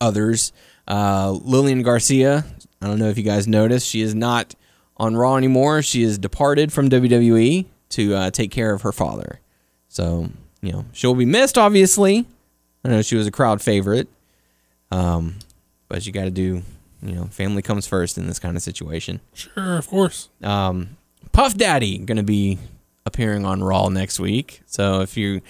others, 0.00 0.52
uh, 0.88 1.30
Lillian 1.30 1.84
Garcia. 1.84 2.44
I 2.82 2.88
don't 2.88 2.98
know 2.98 3.10
if 3.10 3.16
you 3.16 3.22
guys 3.22 3.46
noticed, 3.46 3.86
she 3.86 4.00
is 4.00 4.16
not 4.16 4.56
on 4.96 5.16
Raw 5.16 5.36
anymore. 5.36 5.82
She 5.82 6.02
has 6.02 6.18
departed 6.18 6.72
from 6.72 6.90
WWE 6.90 7.66
to 7.90 8.14
uh, 8.16 8.30
take 8.32 8.50
care 8.50 8.74
of 8.74 8.82
her 8.82 8.90
father. 8.90 9.38
So 9.86 10.30
you 10.60 10.72
know 10.72 10.84
she'll 10.92 11.14
be 11.14 11.24
missed. 11.24 11.56
Obviously, 11.58 12.26
I 12.84 12.88
know 12.88 13.02
she 13.02 13.16
was 13.16 13.26
a 13.26 13.30
crowd 13.30 13.60
favorite, 13.62 14.08
um, 14.90 15.36
but 15.88 16.06
you 16.06 16.12
got 16.12 16.24
to 16.24 16.30
do. 16.30 16.62
You 17.00 17.14
know, 17.14 17.24
family 17.26 17.62
comes 17.62 17.86
first 17.86 18.18
in 18.18 18.26
this 18.26 18.40
kind 18.40 18.56
of 18.56 18.62
situation. 18.62 19.20
Sure, 19.32 19.76
of 19.78 19.86
course. 19.86 20.30
Um, 20.42 20.96
Puff 21.30 21.56
Daddy 21.56 21.98
going 21.98 22.16
to 22.16 22.24
be 22.24 22.58
appearing 23.06 23.44
on 23.44 23.62
Raw 23.62 23.88
next 23.88 24.18
week. 24.18 24.62
So 24.66 25.00
if 25.02 25.16
you 25.16 25.40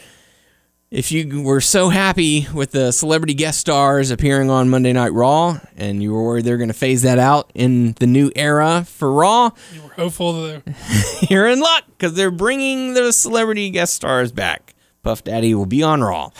if 0.90 1.12
you 1.12 1.42
were 1.42 1.60
so 1.60 1.90
happy 1.90 2.46
with 2.54 2.72
the 2.72 2.92
celebrity 2.92 3.34
guest 3.34 3.60
stars 3.60 4.10
appearing 4.10 4.48
on 4.50 4.70
Monday 4.70 4.92
Night 4.92 5.12
Raw, 5.12 5.58
and 5.76 6.02
you 6.02 6.12
were 6.12 6.22
worried 6.22 6.44
they're 6.44 6.56
going 6.56 6.68
to 6.68 6.74
phase 6.74 7.02
that 7.02 7.18
out 7.18 7.50
in 7.54 7.92
the 7.92 8.06
new 8.06 8.30
era 8.34 8.84
for 8.86 9.12
Raw, 9.12 9.50
You 9.74 9.82
were 9.82 9.88
hopeful 9.90 10.42
that 10.42 11.26
you're 11.30 11.46
in 11.46 11.60
luck 11.60 11.84
because 11.88 12.14
they're 12.14 12.30
bringing 12.30 12.94
the 12.94 13.12
celebrity 13.12 13.68
guest 13.70 13.94
stars 13.94 14.32
back. 14.32 14.74
Puff 15.02 15.24
Daddy 15.24 15.54
will 15.54 15.66
be 15.66 15.82
on 15.82 16.02
Raw. 16.02 16.30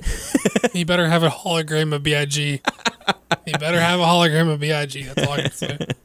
he 0.72 0.84
better 0.84 1.08
have 1.08 1.22
a 1.22 1.28
hologram 1.28 1.94
of 1.94 2.02
Big. 2.02 2.30
he 2.32 3.52
better 3.58 3.80
have 3.80 4.00
a 4.00 4.04
hologram 4.04 4.52
of 4.52 4.60
Big. 4.60 4.72
That's 5.06 5.26
all 5.26 5.32
I 5.34 5.42
can 5.42 5.50
say. 5.52 5.78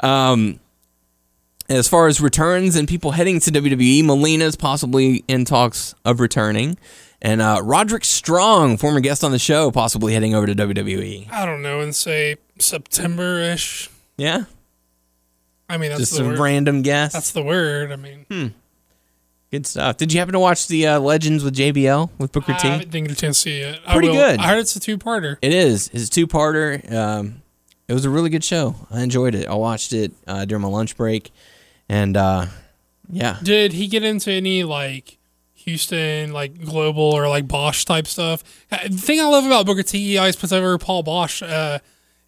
Um, 0.00 0.60
as 1.70 1.88
far 1.88 2.06
as 2.06 2.20
returns 2.20 2.76
and 2.76 2.86
people 2.86 3.12
heading 3.12 3.40
to 3.40 3.50
WWE, 3.50 4.04
Melina's 4.04 4.56
possibly 4.56 5.24
in 5.26 5.46
talks 5.46 5.94
of 6.04 6.20
returning. 6.20 6.76
And 7.22 7.40
uh, 7.40 7.60
Roderick 7.64 8.04
Strong, 8.04 8.76
former 8.76 9.00
guest 9.00 9.24
on 9.24 9.32
the 9.32 9.38
show, 9.38 9.70
possibly 9.70 10.12
heading 10.12 10.34
over 10.34 10.46
to 10.46 10.54
WWE. 10.54 11.30
I 11.32 11.46
don't 11.46 11.62
know, 11.62 11.80
and 11.80 11.94
say 11.96 12.36
September 12.58 13.40
ish. 13.40 13.88
Yeah? 14.18 14.44
I 15.68 15.78
mean, 15.78 15.88
that's 15.88 16.00
Just 16.00 16.16
the 16.18 16.24
a 16.24 16.28
word. 16.28 16.38
random 16.38 16.82
guess. 16.82 17.14
That's 17.14 17.32
the 17.32 17.42
word. 17.42 17.90
I 17.90 17.96
mean, 17.96 18.54
Good 19.50 19.66
stuff. 19.66 19.96
Did 19.96 20.12
you 20.12 20.18
happen 20.18 20.32
to 20.32 20.40
watch 20.40 20.66
the 20.66 20.86
uh, 20.88 21.00
Legends 21.00 21.44
with 21.44 21.54
JBL 21.54 22.10
with 22.18 22.32
Booker 22.32 22.52
I 22.52 22.58
T? 22.58 22.68
didn't 22.86 23.04
get 23.08 23.10
a 23.12 23.14
chance 23.20 23.36
to 23.42 23.48
see 23.50 23.60
it. 23.60 23.80
Pretty 23.88 24.08
will- 24.08 24.14
good. 24.16 24.40
I 24.40 24.48
heard 24.48 24.58
it's 24.58 24.74
a 24.74 24.80
two 24.80 24.98
parter. 24.98 25.36
It 25.40 25.52
is. 25.54 25.88
It's 25.92 26.06
a 26.06 26.10
two 26.10 26.26
parter. 26.26 26.92
Um, 26.92 27.42
it 27.88 27.92
was 27.94 28.04
a 28.04 28.10
really 28.10 28.28
good 28.30 28.42
show. 28.42 28.74
I 28.90 29.02
enjoyed 29.02 29.34
it. 29.36 29.46
I 29.46 29.54
watched 29.54 29.92
it 29.92 30.12
uh, 30.26 30.44
during 30.46 30.62
my 30.62 30.68
lunch 30.68 30.96
break. 30.96 31.30
And 31.88 32.16
uh, 32.16 32.46
yeah. 33.08 33.38
Did 33.42 33.72
he 33.72 33.86
get 33.86 34.02
into 34.02 34.32
any 34.32 34.64
like 34.64 35.18
Houston, 35.54 36.32
like 36.32 36.64
global 36.64 37.02
or 37.02 37.28
like 37.28 37.46
Boesch 37.46 37.84
type 37.84 38.08
stuff? 38.08 38.42
Uh, 38.72 38.78
The 38.88 38.96
thing 38.96 39.20
I 39.20 39.24
love 39.26 39.46
about 39.46 39.66
Booker 39.66 39.84
T, 39.84 39.98
he 40.04 40.18
always 40.18 40.34
puts 40.36 40.52
over 40.52 40.76
Paul 40.78 41.04
Boesch. 41.04 41.48
Uh, 41.48 41.78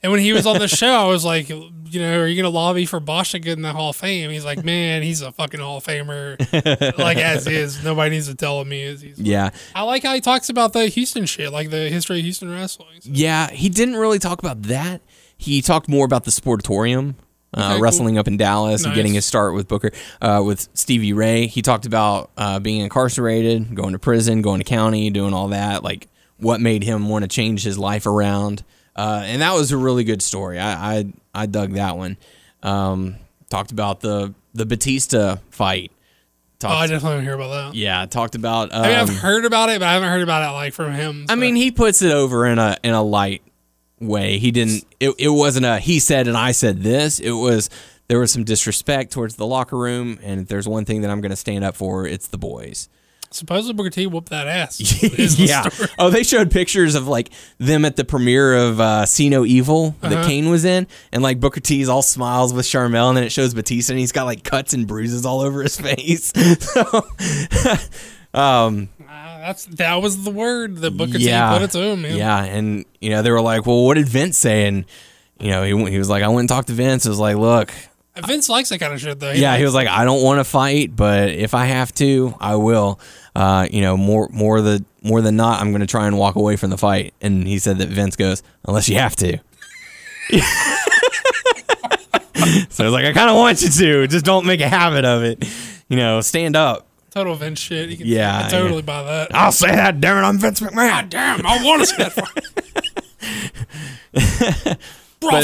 and 0.03 0.13
when 0.13 0.21
he 0.21 0.33
was 0.33 0.47
on 0.47 0.59
the 0.59 0.69
show, 0.69 0.87
I 0.93 1.05
was 1.07 1.25
like, 1.25 1.49
you 1.49 1.71
know, 2.01 2.21
are 2.21 2.27
you 2.27 2.37
gonna 2.41 2.55
lobby 2.55 2.85
for 2.87 3.01
Boesch 3.01 3.33
to 3.33 3.39
get 3.39 3.57
in 3.57 3.63
the 3.63 3.73
Hall 3.73 3.91
of 3.91 3.97
Fame? 3.97 4.31
He's 4.31 4.45
like, 4.45 4.65
man, 4.65 5.03
he's 5.03 5.23
a 5.23 5.33
fucking 5.33 5.61
Hall 5.61 5.79
of 5.79 5.85
Famer, 5.85 6.99
like 6.99 7.17
as 7.19 7.47
is. 7.47 7.83
Nobody 7.83 8.11
needs 8.11 8.29
to 8.29 8.35
tell 8.35 8.61
him 8.61 8.71
he 8.71 8.83
is. 8.83 9.01
He's, 9.01 9.19
Yeah. 9.19 9.51
I 9.75 9.83
like 9.83 10.03
how 10.03 10.15
he 10.15 10.21
talks 10.21 10.49
about 10.51 10.73
the 10.73 10.87
Houston 10.89 11.27
shit, 11.27 11.53
like 11.53 11.71
the 11.71 11.89
history 11.89 12.19
of 12.19 12.25
Houston 12.25 12.51
wrestling. 12.51 13.01
So, 13.01 13.11
Yeah, 13.13 13.51
he 13.51 13.69
didn't 13.69 13.97
really 13.97 14.19
talk 14.19 14.39
about 14.39 14.63
that. 14.65 15.01
He 15.37 15.63
talked 15.63 15.89
more 15.89 16.05
about 16.05 16.25
the 16.25 16.31
sportatorium, 16.33 17.15
uh, 17.55 17.61
Okay, 17.61 17.73
cool. 17.75 17.81
wrestling 17.81 18.19
up 18.19 18.27
in 18.29 18.37
Dallas 18.37 18.85
and 18.85 18.95
getting 18.95 19.15
his 19.15 19.25
start 19.25 19.55
with 19.55 19.69
Booker, 19.69 19.91
uh, 20.21 20.43
with 20.45 20.69
Stevie 20.75 21.13
Ray. 21.15 21.47
He 21.47 21.63
talked 21.63 21.87
about 21.87 22.31
uh, 22.37 22.59
being 22.59 22.81
incarcerated, 22.81 23.75
going 23.75 23.93
to 23.93 23.99
prison, 23.99 24.43
going 24.43 24.59
to 24.61 24.65
county, 24.65 25.11
doing 25.11 25.33
all 25.33 25.49
that, 25.49 25.83
like 25.83 26.09
what 26.39 26.61
made 26.61 26.83
him 26.85 27.09
want 27.09 27.23
to 27.23 27.29
change 27.29 27.65
his 27.65 27.79
life 27.79 28.05
around. 28.07 28.63
Uh, 28.99 29.23
and 29.25 29.43
that 29.43 29.55
was 29.55 29.71
a 29.71 29.77
really 29.77 30.03
good 30.03 30.21
story. 30.21 30.59
I 30.59 30.99
I, 30.99 31.13
I 31.33 31.47
dug 31.47 31.75
that 31.75 31.97
one. 31.97 32.17
Um, 32.65 33.15
talked 33.49 33.71
about 33.71 34.01
the 34.01 34.35
the 34.55 34.67
Batista 34.67 35.37
fight. 35.51 35.93
oh, 36.65 36.69
I 36.69 36.89
definitely 36.89 37.11
want 37.11 37.21
to 37.21 37.25
hear 37.25 37.35
about 37.35 37.73
that. 37.73 37.75
yeah, 37.77 38.05
talked 38.07 38.35
about. 38.35 38.73
Um, 38.73 38.83
I 38.83 38.89
mean, 38.89 38.97
I've 38.97 39.17
heard 39.17 39.45
about 39.45 39.69
it, 39.69 39.79
but 39.79 39.87
I 39.87 39.93
haven't 39.93 40.09
heard 40.09 40.23
about 40.23 40.43
it 40.43 40.53
like 40.53 40.73
from 40.75 40.93
him. 40.93 41.27
I 41.29 41.37
mean, 41.37 41.55
he 41.55 41.71
puts 41.71 42.03
it 42.03 42.11
over 42.11 42.45
in 42.47 42.59
a 42.59 42.77
in 42.83 42.93
a 42.93 43.03
light 43.03 43.43
way. 44.01 44.39
He 44.39 44.51
didn't. 44.51 44.85
It, 44.99 45.15
it 45.17 45.29
wasn't 45.29 45.67
a 45.67 45.79
he 45.79 46.01
said 46.01 46.27
and 46.27 46.37
I 46.37 46.51
said 46.51 46.83
this. 46.83 47.21
It 47.21 47.31
was 47.31 47.71
there 48.09 48.19
was 48.19 48.33
some 48.33 48.43
disrespect 48.43 49.13
towards 49.13 49.37
the 49.37 49.47
locker 49.47 49.77
room, 49.79 50.19
and 50.25 50.41
if 50.41 50.49
there's 50.49 50.67
one 50.67 50.85
thing 50.85 51.03
that 51.03 51.11
I'm 51.13 51.21
going 51.21 51.31
to 51.31 51.37
stand 51.37 51.63
up 51.63 51.77
for, 51.77 52.05
it's 52.05 52.27
the 52.27 52.39
boys. 52.39 52.89
Supposedly 53.31 53.75
Booker 53.75 53.91
T 53.91 54.07
whooped 54.07 54.31
that 54.31 54.47
ass. 54.47 54.79
the 54.79 55.35
yeah. 55.39 55.69
Oh, 55.99 56.09
they 56.11 56.23
showed 56.23 56.51
pictures 56.51 56.95
of 56.95 57.07
like 57.07 57.31
them 57.59 57.85
at 57.85 57.97
the 57.97 58.05
premiere 58.05 58.57
of 58.57 58.81
uh, 58.81 59.05
See 59.07 59.29
No 59.29 59.45
Evil 59.45 59.95
that 60.01 60.13
Uh-huh. 60.13 60.27
Kane 60.27 60.49
was 60.49 60.65
in, 60.65 60.87
and 61.13 61.23
like 61.23 61.39
Booker 61.39 61.61
T's 61.61 61.89
all 61.91 62.01
smiles 62.03 62.55
with 62.55 62.65
Sharmell, 62.65 63.09
and 63.09 63.17
then 63.19 63.25
it 63.25 63.33
shows 63.33 63.53
Batista, 63.53 63.93
and 63.93 64.01
he's 64.01 64.13
got 64.13 64.25
like 64.25 64.45
cuts 64.45 64.73
and 64.73 64.87
bruises 64.87 65.27
all 65.27 65.41
over 65.43 65.63
his 65.63 65.77
face. 65.81 66.33
so, 66.61 66.83
um, 68.35 68.89
Uh, 69.01 69.39
that's 69.41 69.65
that 69.67 69.97
was 70.03 70.25
the 70.25 70.31
word 70.31 70.77
that 70.79 70.97
Booker 70.97 71.19
yeah, 71.19 71.51
T 71.53 71.55
put 71.59 71.63
it 71.65 71.71
to 71.73 71.83
him. 71.83 72.03
Man. 72.03 72.17
Yeah, 72.17 72.43
and 72.43 72.85
you 73.01 73.11
know 73.11 73.23
they 73.23 73.31
were 73.31 73.41
like, 73.41 73.67
"Well, 73.67 73.85
what 73.85 73.95
did 73.95 74.09
Vince 74.09 74.37
say?" 74.39 74.67
And 74.67 74.85
you 75.41 75.51
know 75.51 75.63
he 75.65 75.91
he 75.93 75.99
was 75.99 76.09
like, 76.09 76.23
"I 76.23 76.29
went 76.29 76.41
and 76.41 76.49
talked 76.49 76.69
to 76.69 76.75
Vince." 76.75 77.07
It 77.07 77.11
was 77.11 77.19
like, 77.19 77.37
"Look, 77.37 77.73
Vince 78.27 78.49
likes 78.49 78.69
that 78.71 78.79
kind 78.79 78.93
of 78.93 79.01
shit 79.01 79.19
though. 79.21 79.31
yeah." 79.33 79.57
He 79.57 79.65
was 79.65 79.75
like, 79.75 79.89
"I 79.89 80.05
don't 80.05 80.23
want 80.23 80.39
to 80.41 80.45
fight, 80.45 80.95
but 80.95 81.31
if 81.31 81.55
I 81.55 81.67
have 81.67 81.93
to, 81.95 82.35
I 82.41 82.57
will." 82.57 82.99
Uh, 83.37 83.67
you 83.71 83.81
know, 83.83 83.97
more 83.97 84.29
more 84.33 84.61
the 84.61 84.85
more 85.03 85.21
than 85.21 85.37
not, 85.37 85.61
I'm 85.61 85.71
going 85.71 85.81
to 85.81 85.87
try 85.87 86.07
and 86.07 86.19
walk 86.19 86.35
away 86.37 86.57
from 86.57 86.71
the 86.71 86.79
fight. 86.79 87.15
And 87.21 87.47
he 87.47 87.59
said 87.59 87.79
that 87.79 87.89
Vince 87.89 88.17
goes, 88.17 88.43
"Unless 88.67 88.89
you 88.89 88.97
have 88.97 89.15
to." 89.17 89.39
so 92.69 92.85
I 92.85 92.87
was 92.87 92.93
like, 92.93 93.05
"I 93.05 93.13
kind 93.13 93.31
of 93.31 93.37
want 93.37 93.63
you 93.63 93.69
to, 93.69 94.07
just 94.09 94.25
don't 94.25 94.47
make 94.47 94.61
a 94.61 94.69
habit 94.69 95.05
of 95.05 95.23
it." 95.23 95.45
You 95.89 95.97
know, 95.97 96.21
stand 96.21 96.57
up. 96.57 96.87
total 97.11 97.35
Vince 97.35 97.61
shit. 97.61 97.89
You 97.89 97.97
can, 97.97 98.07
Yeah, 98.07 98.45
I 98.47 98.49
totally 98.51 98.83
buy 98.83 99.03
that. 99.05 99.35
I'll 99.35 99.53
say 99.53 99.69
that, 99.69 100.01
damn 100.01 100.23
it, 100.23 100.27
I'm 100.27 100.39
Vince 100.39 100.61
McMahon. 100.61 101.09
Damn, 101.09 101.47
I 101.47 101.65
want 101.65 101.81
to 101.81 101.87
see 101.87 101.97
that 101.97 102.15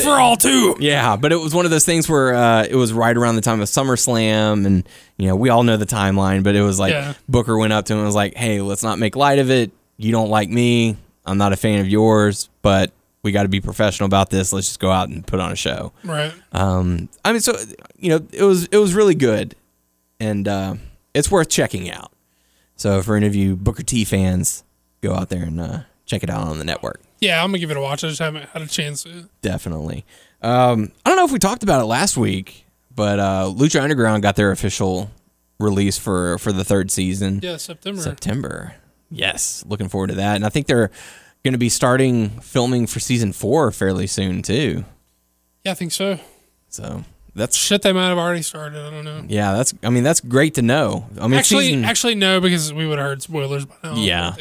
for 0.03 0.11
all 0.21 0.37
too. 0.37 0.77
Yeah, 0.81 1.17
but 1.17 1.33
it 1.33 1.37
was 1.37 1.55
one 1.55 1.65
of 1.65 1.71
those 1.71 1.85
things 1.85 2.09
where 2.09 2.35
uh, 2.35 2.65
it 2.69 2.75
was 2.77 2.93
right 2.93 3.17
around 3.17 3.37
the 3.37 3.41
time 3.43 3.61
of 3.61 3.69
SummerSlam, 3.69 4.67
and 4.67 4.89
you 5.17 5.29
know 5.29 5.37
we 5.37 5.49
all 5.49 5.63
know 5.63 5.77
the 5.77 5.87
timeline. 5.87 6.43
But 6.43 6.55
it 6.57 6.63
was 6.63 6.79
like 6.79 6.93
Yeah. 6.93 7.15
Booker 7.29 7.57
went 7.59 7.73
up 7.73 7.85
to 7.87 7.93
him 7.93 7.99
and 8.01 8.07
was 8.07 8.15
like, 8.15 8.35
"Hey, 8.35 8.61
let's 8.61 8.83
not 8.83 8.99
make 8.99 9.17
light 9.17 9.39
of 9.39 9.51
it. 9.51 9.71
You 9.97 10.13
don't 10.13 10.31
like 10.31 10.49
me. 10.49 10.97
I'm 11.27 11.39
not 11.39 11.53
a 11.53 11.57
fan 11.57 11.81
of 11.81 11.89
yours, 11.89 12.49
but 12.63 12.93
we 13.23 13.33
got 13.33 13.45
to 13.45 13.49
be 13.49 13.61
professional 13.61 14.07
about 14.07 14.29
this. 14.31 14.53
Let's 14.53 14.67
just 14.67 14.81
go 14.81 14.91
out 14.91 15.09
and 15.09 15.27
put 15.27 15.41
on 15.41 15.53
a 15.53 15.57
show." 15.57 15.93
Right. 16.05 16.33
Um, 16.53 17.09
I 17.25 17.33
mean, 17.33 17.41
so 17.41 17.57
you 17.97 18.11
know, 18.11 18.27
it 18.33 18.43
was 18.43 18.67
it 18.67 18.77
was 18.79 18.95
really 18.95 19.15
good, 19.15 19.55
and 20.21 20.47
uh, 20.49 20.75
it's 21.15 21.31
worth 21.31 21.49
checking 21.49 21.91
out. 21.91 22.11
So 22.77 23.03
for 23.03 23.15
any 23.17 23.27
of 23.27 23.35
you 23.35 23.55
Booker 23.57 23.83
T 23.83 24.05
fans, 24.05 24.65
go 25.01 25.15
out 25.15 25.29
there 25.29 25.45
and 25.45 25.61
uh, 25.61 25.79
check 26.07 26.23
it 26.23 26.31
out 26.31 26.43
on 26.49 26.59
the 26.59 26.65
network. 26.65 27.01
Yeah, 27.25 27.43
I'm 27.43 27.49
gonna 27.51 27.59
give 27.59 27.71
it 27.71 27.77
a 27.77 27.81
watch. 27.81 28.05
I 28.05 28.09
just 28.09 28.21
haven't 28.21 28.49
had 28.51 28.63
a 28.63 28.67
chance. 28.67 29.03
To. 29.05 29.29
Definitely. 29.43 30.05
Um, 30.43 30.93
I 31.05 31.09
don't 31.11 31.17
know 31.17 31.25
if 31.25 31.33
we 31.33 31.39
talked 31.39 31.63
about 31.63 31.81
it 31.81 31.87
last 31.87 32.17
week, 32.17 32.67
but 32.95 33.19
uh, 33.19 33.53
Lucha 33.55 33.81
Underground 33.83 34.23
got 34.23 34.37
their 34.37 34.51
official 34.51 35.11
release 35.59 35.97
for 35.99 36.39
for 36.39 36.53
the 36.53 36.65
third 36.65 36.91
season. 36.91 37.41
Yeah, 37.43 37.57
September. 37.57 38.01
September. 38.03 38.75
Yes, 39.11 39.65
looking 39.67 39.89
forward 39.89 40.09
to 40.09 40.17
that. 40.17 40.37
And 40.37 40.45
I 40.45 40.49
think 40.49 40.67
they're 40.67 40.91
going 41.45 41.53
to 41.53 41.59
be 41.59 41.69
starting 41.69 42.31
filming 42.41 42.87
for 42.87 43.01
season 43.01 43.33
four 43.33 43.71
fairly 43.71 44.07
soon 44.07 44.43
too. 44.43 44.85
Yeah, 45.65 45.73
I 45.73 45.75
think 45.75 45.93
so. 45.93 46.19
So 46.69 47.05
that's 47.35 47.57
Shit, 47.57 47.83
they 47.83 47.93
might 47.93 48.09
have 48.09 48.19
already 48.19 48.43
started. 48.43 48.85
I 48.85 48.91
don't 48.91 49.05
know. 49.05 49.25
yeah, 49.29 49.53
that's 49.55 49.73
I 49.83 49.91
mean 49.91 50.05
that's 50.05 50.21
great 50.21 50.55
to 50.55 50.63
know. 50.63 51.07
I 51.21 51.29
mean, 51.29 51.39
Actually, 51.39 51.67
season, 51.67 51.85
actually, 51.85 52.15
no, 52.17 52.41
because 52.41 52.73
we 52.73 52.87
would 52.87 52.99
have 52.99 53.07
heard 53.07 53.23
spoilers 53.23 53.65
by 53.67 53.75
now. 53.85 53.95
Yeah. 53.97 54.35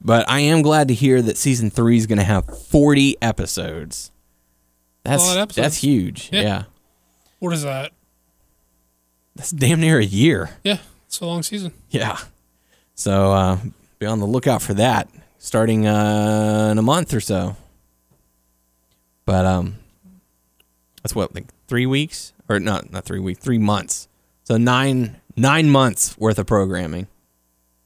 But- 0.00 0.28
I 0.30 0.40
am 0.40 0.62
glad 0.62 0.88
to 0.88 0.94
hear 0.94 1.20
that 1.22 1.36
season 1.36 1.70
three 1.70 1.96
is 1.96 2.06
going 2.06 2.18
to 2.18 2.24
have 2.24 2.44
forty 2.68 3.16
episodes. 3.22 4.10
That's 5.04 5.22
episodes. 5.30 5.54
that's 5.56 5.76
huge. 5.78 6.28
Yeah. 6.32 6.40
yeah, 6.42 6.62
What 7.38 7.52
is 7.54 7.62
that? 7.62 7.92
that's 9.34 9.50
damn 9.50 9.80
near 9.80 9.98
a 9.98 10.04
year. 10.04 10.50
Yeah, 10.64 10.78
it's 11.06 11.20
a 11.20 11.26
long 11.26 11.42
season. 11.42 11.72
Yeah. 11.88 12.18
So 12.94 13.32
uh, 13.32 13.58
be 13.98 14.04
on 14.06 14.18
the 14.20 14.26
lookout 14.26 14.60
for 14.60 14.74
that 14.74 15.08
starting 15.38 15.86
uh, 15.86 16.68
in 16.70 16.76
a 16.78 16.82
month 16.82 17.14
or 17.14 17.20
so. 17.20 17.56
But 19.24 19.46
um, 19.46 19.76
that's 21.02 21.14
what 21.14 21.34
like 21.34 21.46
three 21.68 21.86
weeks 21.86 22.32
or 22.48 22.58
not 22.60 22.92
not 22.92 23.04
three 23.04 23.20
weeks, 23.20 23.42
three 23.42 23.58
months. 23.58 24.08
So 24.44 24.56
nine 24.58 25.16
nine 25.36 25.70
months 25.70 26.18
worth 26.18 26.38
of 26.38 26.46
programming. 26.46 27.06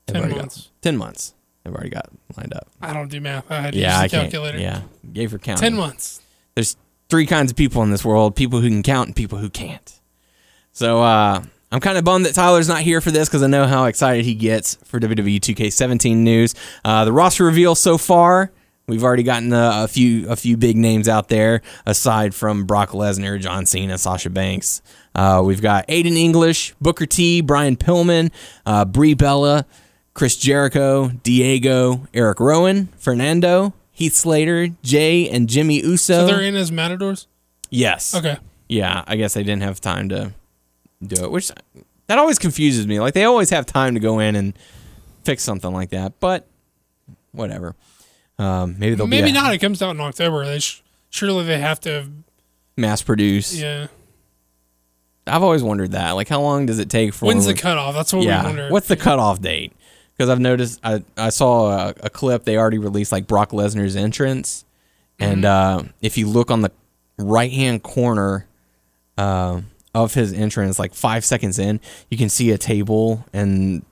Ten 0.07 0.29
got- 0.29 0.37
months. 0.37 0.71
ten 0.81 0.97
months. 0.97 1.34
They've 1.65 1.75
already 1.75 1.91
got 1.91 2.09
lined 2.37 2.53
up. 2.55 2.69
I 2.83 2.93
don't 2.93 3.09
do 3.11 3.21
math. 3.21 3.51
I 3.51 3.61
had 3.61 3.73
to 3.73 3.79
Yeah, 3.81 3.99
I 3.99 4.03
use 4.05 4.11
the 4.13 4.17
can't. 4.19 4.31
calculator. 4.31 4.59
Yeah, 4.59 4.83
gave 5.13 5.31
her 5.31 5.39
count. 5.39 5.61
Ten 5.61 5.75
months. 5.75 6.21
There's 6.55 6.77
three 7.09 7.27
kinds 7.27 7.51
of 7.51 7.57
people 7.57 7.83
in 7.83 7.91
this 7.91 8.05
world: 8.05 8.37
people 8.37 8.61
who 8.61 8.69
can 8.69 8.83
count 8.83 9.09
and 9.09 9.17
people 9.17 9.39
who 9.39 9.49
can't. 9.51 10.01
So 10.73 11.03
uh, 11.03 11.43
I'm 11.73 11.81
kind 11.81 11.97
of 11.99 12.05
bummed 12.05 12.27
that 12.27 12.35
Tyler's 12.35 12.69
not 12.69 12.81
here 12.83 13.01
for 13.01 13.11
this 13.11 13.29
because 13.29 13.43
I 13.43 13.47
know 13.47 13.67
how 13.67 13.85
excited 13.87 14.25
he 14.25 14.35
gets 14.35 14.75
for 14.85 15.01
WWE 15.01 15.39
2K17 15.41 16.17
news. 16.17 16.55
Uh, 16.85 17.05
the 17.05 17.13
roster 17.13 17.45
reveal 17.45 17.75
so 17.75 17.97
far, 17.97 18.51
we've 18.87 19.05
already 19.05 19.23
gotten 19.23 19.53
a, 19.53 19.85
a 19.85 19.89
few 19.89 20.29
a 20.29 20.37
few 20.37 20.57
big 20.57 20.77
names 20.77 21.09
out 21.09 21.29
there 21.29 21.63
aside 21.87 22.35
from 22.35 22.67
Brock 22.67 22.91
Lesnar, 22.91 23.41
John 23.41 23.65
Cena, 23.67 23.97
Sasha 23.99 24.29
Banks. 24.31 24.83
Uh, 25.15 25.41
we've 25.45 25.63
got 25.63 25.87
Aiden 25.89 26.17
English, 26.17 26.75
Booker 26.81 27.07
T, 27.07 27.41
Brian 27.41 27.77
Pillman, 27.77 28.31
uh, 28.67 28.85
Brie 28.85 29.15
Bella, 29.15 29.65
Chris 30.15 30.37
Jericho, 30.37 31.09
Diego, 31.09 32.07
Eric 32.15 32.39
Rowan, 32.41 32.87
Fernando, 32.99 33.75
Heath 33.91 34.15
Slater, 34.15 34.69
Jay, 34.83 35.29
and 35.29 35.49
Jimmy 35.49 35.81
Uso. 35.81 36.15
So 36.15 36.27
they're 36.27 36.41
in 36.43 36.55
as 36.57 36.71
matadors. 36.73 37.27
yes. 37.71 38.15
Okay. 38.15 38.39
Yeah, 38.69 39.05
I 39.07 39.17
guess 39.17 39.35
they 39.35 39.43
didn't 39.43 39.63
have 39.63 39.81
time 39.81 40.09
to 40.09 40.33
do 41.07 41.23
it, 41.25 41.31
which 41.31 41.51
that 42.07 42.19
always 42.19 42.39
confuses 42.39 42.87
me. 42.87 42.99
Like 42.99 43.13
they 43.15 43.25
always 43.25 43.51
have 43.51 43.67
time 43.67 43.95
to 43.95 44.01
go 44.01 44.21
in 44.21 44.37
and 44.37 44.59
fix 45.25 45.43
something 45.43 45.71
like 45.73 45.91
that, 45.91 46.19
but 46.19 46.47
whatever. 47.33 47.75
Um, 48.39 48.77
maybe 48.79 48.95
they'll 48.95 49.07
Maybe 49.07 49.27
be 49.27 49.31
a- 49.31 49.35
not. 49.35 49.53
It 49.53 49.59
comes 49.59 49.83
out 49.83 49.91
in 49.91 50.01
October. 50.01 50.45
They 50.47 50.61
sh- 50.61 50.83
surely 51.11 51.45
they 51.45 51.59
have 51.59 51.79
to. 51.81 52.09
mass 52.77 53.03
produce. 53.03 53.55
Yeah. 53.55 53.89
I've 55.27 55.43
always 55.43 55.63
wondered 55.63 55.93
that. 55.93 56.13
Like, 56.13 56.29
how 56.29 56.41
long 56.41 56.67
does 56.67 56.79
it 56.79 56.89
take 56.91 57.15
for? 57.15 57.27
When's 57.27 57.47
the 57.47 57.55
cutoff? 57.55 57.95
That's 57.95 58.13
what 58.13 58.21
we 58.21 58.27
yeah. 58.27 58.45
wonder. 58.45 58.69
What's 58.71 58.89
the 58.89 58.97
cutoff 58.97 59.41
date? 59.41 59.73
Because 60.17 60.31
I've 60.31 60.41
noticed, 60.41 60.79
I, 60.85 61.03
I 61.17 61.31
saw 61.31 61.71
a, 61.89 61.95
a 62.03 62.11
clip. 62.11 62.45
They 62.45 62.57
already 62.57 62.79
released 62.79 63.11
like 63.13 63.27
Brock 63.27 63.51
Lesnar's 63.51 63.97
entrance, 63.97 64.65
and 65.19 65.43
Mm-hmm. 65.45 65.87
uh, 65.87 65.91
if 66.03 66.17
you 66.19 66.29
look 66.29 66.51
on 66.51 66.61
the 66.63 66.71
right 67.19 67.51
hand 67.53 67.83
corner 67.83 68.47
uh, 69.19 69.61
of 69.95 70.15
his 70.15 70.33
entrance, 70.33 70.79
like 70.79 70.95
five 70.95 71.25
seconds 71.25 71.59
in, 71.59 71.81
you 72.11 72.17
can 72.19 72.29
see 72.29 72.51
a 72.51 72.59
table 72.59 73.25
and 73.33 73.85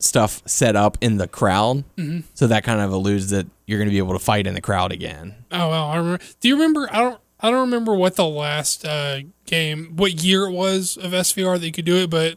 stuff 0.00 0.42
set 0.46 0.76
up 0.76 0.96
in 1.00 1.16
the 1.18 1.26
crowd. 1.28 1.84
Mm-hmm. 1.96 2.20
So 2.34 2.46
that 2.48 2.64
kind 2.64 2.80
of 2.80 2.92
alludes 2.92 3.30
that 3.30 3.46
you're 3.66 3.78
going 3.78 3.88
to 3.88 3.92
be 3.92 3.98
able 3.98 4.12
to 4.12 4.18
fight 4.24 4.46
in 4.46 4.54
the 4.54 4.60
crowd 4.60 4.92
again. 4.92 5.34
Oh 5.52 5.68
well, 5.70 5.86
I 5.86 5.96
remember. 5.96 6.22
Do 6.40 6.48
you 6.48 6.54
remember? 6.54 6.88
I 6.92 6.98
don't. 7.00 7.20
I 7.40 7.50
don't 7.50 7.60
remember 7.60 7.94
what 7.94 8.16
the 8.16 8.26
last 8.26 8.84
uh, 8.84 9.20
game, 9.46 9.92
what 9.94 10.24
year 10.24 10.46
it 10.46 10.52
was 10.52 10.96
of 10.96 11.12
SVR 11.12 11.58
that 11.60 11.64
you 11.64 11.70
could 11.70 11.84
do 11.84 11.94
it, 11.98 12.10
but 12.10 12.36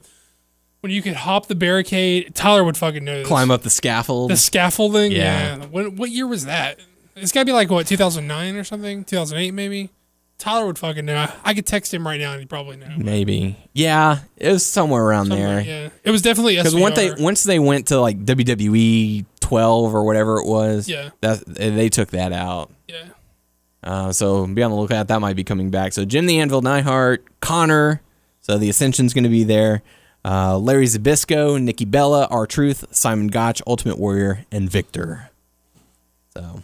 when 0.82 0.92
you 0.92 1.02
could 1.02 1.14
hop 1.16 1.48
the 1.48 1.56
barricade, 1.56 2.36
Tyler 2.36 2.64
would 2.64 2.78
fucking 2.78 3.04
know 3.04 3.20
this. 3.20 3.28
Climb 3.28 3.50
up 3.52 3.62
the 3.64 3.70
scaffold. 3.70 4.30
the 4.32 4.38
scaffolding. 4.38 5.12
Yeah. 5.12 5.58
Yeah. 5.58 5.66
When, 5.68 5.96
what 5.96 6.10
year 6.12 6.28
was 6.28 6.46
that? 6.46 6.80
It's 7.16 7.32
got 7.32 7.42
to 7.42 7.46
be 7.46 7.52
like 7.52 7.70
what 7.70 7.88
2009 7.88 8.56
or 8.56 8.64
something, 8.64 9.04
2008 9.04 9.52
maybe. 9.52 9.90
Tyler 10.38 10.66
would 10.66 10.80
fucking 10.80 11.06
know. 11.06 11.16
I, 11.18 11.32
I 11.46 11.54
could 11.54 11.68
text 11.68 11.94
him 11.94 12.06
right 12.08 12.20
now 12.20 12.32
and 12.32 12.40
he'd 12.40 12.50
probably 12.50 12.76
know. 12.78 12.88
Maybe. 12.98 13.58
Yeah, 13.74 14.20
it 14.38 14.52
was 14.52 14.66
somewhere 14.66 15.04
around 15.04 15.30
there. 15.30 15.62
Yeah, 15.62 15.90
it 16.04 16.10
was 16.10 16.24
definitely. 16.24 16.56
Because 16.56 16.76
once 16.76 16.96
they 16.96 17.12
once 17.14 17.44
they 17.44 17.60
went 17.60 17.90
to 17.90 18.00
like 18.02 18.26
WWE 18.26 19.26
12 19.40 19.94
or 19.94 20.04
whatever 20.04 20.38
it 20.40 20.48
was, 20.48 20.90
Yeah. 20.90 21.10
that 21.22 21.44
they 21.46 21.90
took 21.90 22.10
that 22.10 22.34
out. 22.34 22.72
yeah. 22.88 23.10
Uh, 23.84 24.12
so 24.12 24.46
be 24.48 24.62
on 24.64 24.72
the 24.72 24.78
lookout. 24.78 25.08
That 25.10 25.22
might 25.22 25.36
be 25.36 25.44
coming 25.44 25.70
back. 25.72 25.94
So 25.94 26.06
Jim 26.06 26.26
the 26.28 26.40
Anvil 26.40 26.62
Neidhart, 26.62 27.24
Konnor. 27.40 28.02
So 28.40 28.58
the 28.58 28.70
Ascension's 28.70 29.14
going 29.14 29.24
to 29.24 29.30
be 29.30 29.44
there. 29.44 29.82
Uh, 30.24 30.58
Larry 30.58 30.86
Zbyszko, 30.86 31.62
Nikki 31.62 31.86
Bella, 31.86 32.28
R-Truth, 32.30 32.86
Simon 32.92 33.28
Gotch, 33.28 33.62
Ultimate 33.66 33.98
Warrior, 33.98 34.46
and 34.52 34.70
Viktor. 34.70 35.30
So 36.36 36.64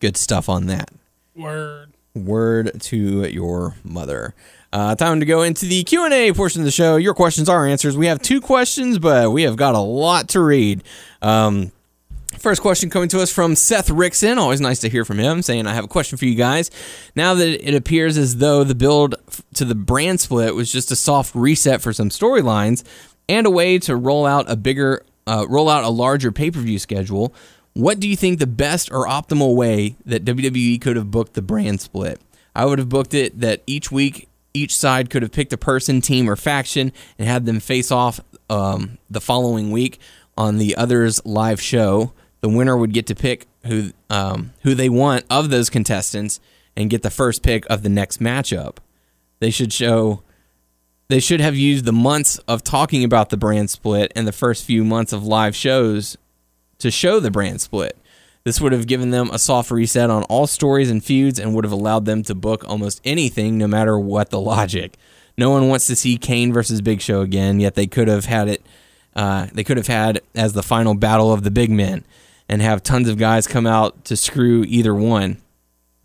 good 0.00 0.16
stuff 0.16 0.48
on 0.48 0.66
that. 0.66 0.90
Word. 1.36 1.92
Word 2.14 2.80
to 2.82 3.28
your 3.28 3.74
mother. 3.84 4.34
Uh, 4.72 4.94
time 4.96 5.20
to 5.20 5.26
go 5.26 5.42
into 5.42 5.66
the 5.66 5.84
Q 5.84 6.04
and 6.04 6.12
A 6.12 6.32
portion 6.32 6.60
of 6.60 6.64
the 6.64 6.72
show. 6.72 6.96
Your 6.96 7.14
questions, 7.14 7.48
our 7.48 7.64
answers. 7.64 7.96
We 7.96 8.06
have 8.06 8.20
two 8.20 8.40
questions, 8.40 8.98
but 8.98 9.30
we 9.30 9.42
have 9.42 9.54
got 9.56 9.76
a 9.76 9.80
lot 9.80 10.28
to 10.30 10.40
read. 10.40 10.82
Um, 11.22 11.70
First 12.38 12.60
question 12.62 12.90
coming 12.90 13.08
to 13.10 13.20
us 13.20 13.32
from 13.32 13.54
Seth 13.56 13.88
Rickson. 13.88 14.38
Always 14.38 14.60
nice 14.60 14.80
to 14.80 14.88
hear 14.88 15.04
from 15.04 15.18
him 15.18 15.42
saying, 15.42 15.66
I 15.66 15.74
have 15.74 15.84
a 15.84 15.88
question 15.88 16.18
for 16.18 16.24
you 16.24 16.34
guys. 16.34 16.70
Now 17.16 17.34
that 17.34 17.66
it 17.66 17.74
appears 17.74 18.18
as 18.18 18.36
though 18.36 18.64
the 18.64 18.74
build 18.74 19.14
to 19.54 19.64
the 19.64 19.74
brand 19.74 20.20
split 20.20 20.54
was 20.54 20.70
just 20.70 20.90
a 20.90 20.96
soft 20.96 21.34
reset 21.34 21.80
for 21.80 21.92
some 21.92 22.10
storylines 22.10 22.84
and 23.28 23.46
a 23.46 23.50
way 23.50 23.78
to 23.80 23.96
roll 23.96 24.26
out 24.26 24.50
a 24.50 24.56
bigger, 24.56 25.04
uh, 25.26 25.46
roll 25.48 25.68
out 25.68 25.84
a 25.84 25.88
larger 25.88 26.32
pay 26.32 26.50
per 26.50 26.60
view 26.60 26.78
schedule, 26.78 27.34
what 27.72 27.98
do 27.98 28.08
you 28.08 28.16
think 28.16 28.38
the 28.38 28.46
best 28.46 28.90
or 28.92 29.06
optimal 29.06 29.56
way 29.56 29.96
that 30.04 30.24
WWE 30.24 30.80
could 30.80 30.96
have 30.96 31.10
booked 31.10 31.34
the 31.34 31.42
brand 31.42 31.80
split? 31.80 32.20
I 32.54 32.66
would 32.66 32.78
have 32.78 32.88
booked 32.88 33.14
it 33.14 33.40
that 33.40 33.62
each 33.66 33.90
week, 33.90 34.28
each 34.52 34.76
side 34.76 35.10
could 35.10 35.22
have 35.22 35.32
picked 35.32 35.52
a 35.52 35.58
person, 35.58 36.00
team, 36.00 36.30
or 36.30 36.36
faction 36.36 36.92
and 37.18 37.26
had 37.26 37.46
them 37.46 37.58
face 37.58 37.90
off 37.90 38.20
um, 38.48 38.98
the 39.10 39.20
following 39.20 39.70
week 39.72 39.98
on 40.36 40.58
the 40.58 40.76
other's 40.76 41.24
live 41.26 41.60
show. 41.60 42.12
The 42.44 42.50
winner 42.50 42.76
would 42.76 42.92
get 42.92 43.06
to 43.06 43.14
pick 43.14 43.46
who 43.64 43.92
um, 44.10 44.52
who 44.64 44.74
they 44.74 44.90
want 44.90 45.24
of 45.30 45.48
those 45.48 45.70
contestants 45.70 46.40
and 46.76 46.90
get 46.90 47.00
the 47.00 47.08
first 47.08 47.42
pick 47.42 47.64
of 47.70 47.82
the 47.82 47.88
next 47.88 48.20
matchup. 48.20 48.76
They 49.40 49.48
should 49.48 49.72
show 49.72 50.22
they 51.08 51.20
should 51.20 51.40
have 51.40 51.56
used 51.56 51.86
the 51.86 51.92
months 51.94 52.36
of 52.40 52.62
talking 52.62 53.02
about 53.02 53.30
the 53.30 53.38
brand 53.38 53.70
split 53.70 54.12
and 54.14 54.28
the 54.28 54.30
first 54.30 54.66
few 54.66 54.84
months 54.84 55.10
of 55.10 55.24
live 55.24 55.56
shows 55.56 56.18
to 56.80 56.90
show 56.90 57.18
the 57.18 57.30
brand 57.30 57.62
split. 57.62 57.96
This 58.44 58.60
would 58.60 58.72
have 58.72 58.86
given 58.86 59.08
them 59.08 59.30
a 59.32 59.38
soft 59.38 59.70
reset 59.70 60.10
on 60.10 60.24
all 60.24 60.46
stories 60.46 60.90
and 60.90 61.02
feuds 61.02 61.40
and 61.40 61.54
would 61.54 61.64
have 61.64 61.72
allowed 61.72 62.04
them 62.04 62.22
to 62.24 62.34
book 62.34 62.62
almost 62.68 63.00
anything 63.06 63.56
no 63.56 63.66
matter 63.66 63.98
what 63.98 64.28
the 64.28 64.38
logic. 64.38 64.98
No 65.38 65.48
one 65.48 65.70
wants 65.70 65.86
to 65.86 65.96
see 65.96 66.18
Kane 66.18 66.52
versus 66.52 66.82
Big 66.82 67.00
Show 67.00 67.22
again, 67.22 67.58
yet 67.58 67.74
they 67.74 67.86
could 67.86 68.08
have 68.08 68.26
had 68.26 68.48
it 68.48 68.66
uh, 69.16 69.46
they 69.54 69.64
could 69.64 69.78
have 69.78 69.86
had 69.86 70.20
as 70.34 70.52
the 70.52 70.62
final 70.62 70.92
battle 70.92 71.32
of 71.32 71.42
the 71.42 71.50
big 71.50 71.70
men 71.70 72.04
and 72.48 72.60
have 72.62 72.82
tons 72.82 73.08
of 73.08 73.18
guys 73.18 73.46
come 73.46 73.66
out 73.66 74.04
to 74.06 74.16
screw 74.16 74.64
either 74.64 74.94
one. 74.94 75.38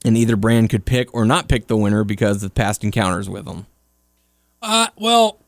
And 0.05 0.17
either 0.17 0.37
brand 0.37 0.69
could 0.69 0.85
pick 0.85 1.13
or 1.13 1.25
not 1.25 1.49
pick 1.49 1.67
the 1.67 1.75
winner 1.75 2.05
because 2.05 2.41
of 2.41 2.55
past 2.55 2.85
encounters 2.85 3.29
with 3.29 3.43
them. 3.43 3.65
Uh, 4.61 4.87
well, 4.95 5.39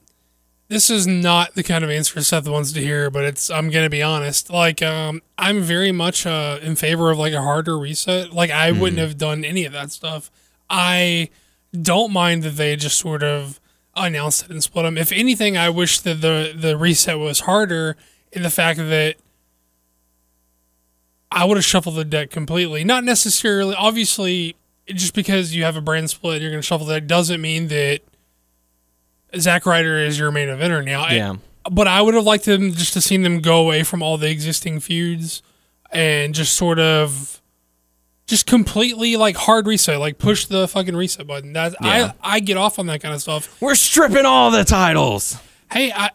this 0.68 0.90
is 0.90 1.08
not 1.08 1.56
the 1.56 1.64
kind 1.64 1.84
of 1.84 1.90
answer 1.90 2.22
Seth 2.22 2.48
wants 2.48 2.74
to 2.74 2.82
hear, 2.82 3.10
but 3.10 3.24
it's. 3.24 3.50
I'm 3.50 3.70
gonna 3.70 3.90
be 3.90 4.02
honest. 4.02 4.50
Like, 4.50 4.82
um, 4.82 5.22
I'm 5.38 5.62
very 5.62 5.92
much 5.92 6.26
uh, 6.26 6.60
in 6.62 6.76
favor 6.76 7.12
of 7.12 7.18
like 7.18 7.34
a 7.34 7.42
harder 7.42 7.78
reset. 7.78 8.34
Like, 8.34 8.52
I 8.52 8.72
wouldn't 8.72 9.00
have 9.00 9.18
done 9.18 9.46
any 9.46 9.66
of 9.66 9.74
that 9.74 9.92
stuff. 9.92 10.32
I 10.70 11.30
don't 11.74 12.12
mind 12.12 12.44
that 12.44 12.52
they 12.52 12.76
just 12.76 12.98
sort 12.98 13.24
of 13.24 13.60
announced 13.96 14.46
it 14.46 14.52
and 14.52 14.64
split 14.64 14.84
them. 14.84 14.98
If 14.98 15.12
anything, 15.12 15.58
I 15.58 15.70
wish 15.70 16.00
that 16.00 16.22
the 16.22 16.54
the 16.56 16.78
reset 16.78 17.20
was 17.20 17.42
harder 17.42 17.98
in 18.32 18.44
the 18.44 18.50
fact 18.50 18.80
that 18.80 19.16
I 21.32 21.46
would 21.46 21.58
have 21.58 21.64
shuffled 21.66 21.96
the 21.96 22.04
deck 22.06 22.30
completely. 22.30 22.84
Not 22.84 23.04
necessarily, 23.04 23.74
obviously, 23.76 24.56
just 24.88 25.14
because 25.14 25.56
you 25.56 25.64
have 25.64 25.78
a 25.78 25.82
brand 25.82 26.10
split, 26.10 26.42
you're 26.42 26.52
going 26.52 26.62
to 26.62 26.66
shuffle 26.66 26.86
the 26.88 27.00
deck 27.00 27.08
doesn't 27.08 27.40
mean 27.42 27.68
that 27.70 28.02
Zack 29.38 29.66
Ryder 29.66 29.98
is 29.98 30.20
your 30.20 30.32
main 30.32 30.50
eventer 30.50 30.84
now. 30.84 31.04
I- 31.04 31.14
Yeah. 31.14 31.36
but 31.70 31.88
I 31.88 32.02
would 32.02 32.16
have 32.16 32.24
liked 32.26 32.46
them 32.46 32.74
just 32.74 32.94
to 32.94 33.02
seen 33.02 33.22
them 33.24 33.40
go 33.40 33.62
away 33.62 33.84
from 33.84 34.02
all 34.04 34.18
the 34.18 34.30
existing 34.30 34.80
feuds 34.82 35.42
and 35.92 36.34
just 36.36 36.54
sort 36.56 36.80
of 36.80 37.40
just 38.28 38.46
completely 38.46 39.16
like 39.18 39.36
hard 39.38 39.68
reset, 39.68 40.00
like 40.00 40.18
push 40.18 40.46
the 40.46 40.68
fucking 40.68 40.96
reset 40.96 41.28
button. 41.28 41.54
That 41.54 41.76
Yeah. 41.82 42.14
I 42.22 42.36
I 42.36 42.40
get 42.40 42.58
off 42.58 42.80
on 42.80 42.88
that 42.88 43.02
kind 43.02 43.14
of 43.14 43.22
stuff. 43.22 43.56
We're 43.62 43.76
stripping 43.76 44.26
all 44.26 44.52
the 44.52 44.64
titles. 44.66 45.38
Hey, 45.72 45.92
I 45.92 46.10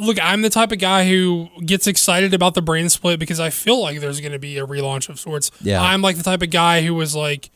look, 0.00 0.18
I'm 0.22 0.42
the 0.42 0.50
type 0.50 0.72
of 0.72 0.78
guy 0.78 1.08
who 1.08 1.48
gets 1.64 1.86
excited 1.86 2.34
about 2.34 2.54
the 2.54 2.62
brand 2.62 2.90
split 2.90 3.20
because 3.20 3.40
I 3.40 3.50
feel 3.50 3.80
like 3.80 4.00
there's 4.00 4.20
going 4.20 4.32
to 4.32 4.38
be 4.38 4.58
a 4.58 4.66
relaunch 4.66 5.08
of 5.08 5.20
sorts. 5.20 5.50
Yeah. 5.60 5.82
I'm 5.82 6.02
like 6.02 6.16
the 6.16 6.22
type 6.22 6.42
of 6.42 6.50
guy 6.50 6.82
who 6.82 6.94
was 6.94 7.14
like, 7.14 7.50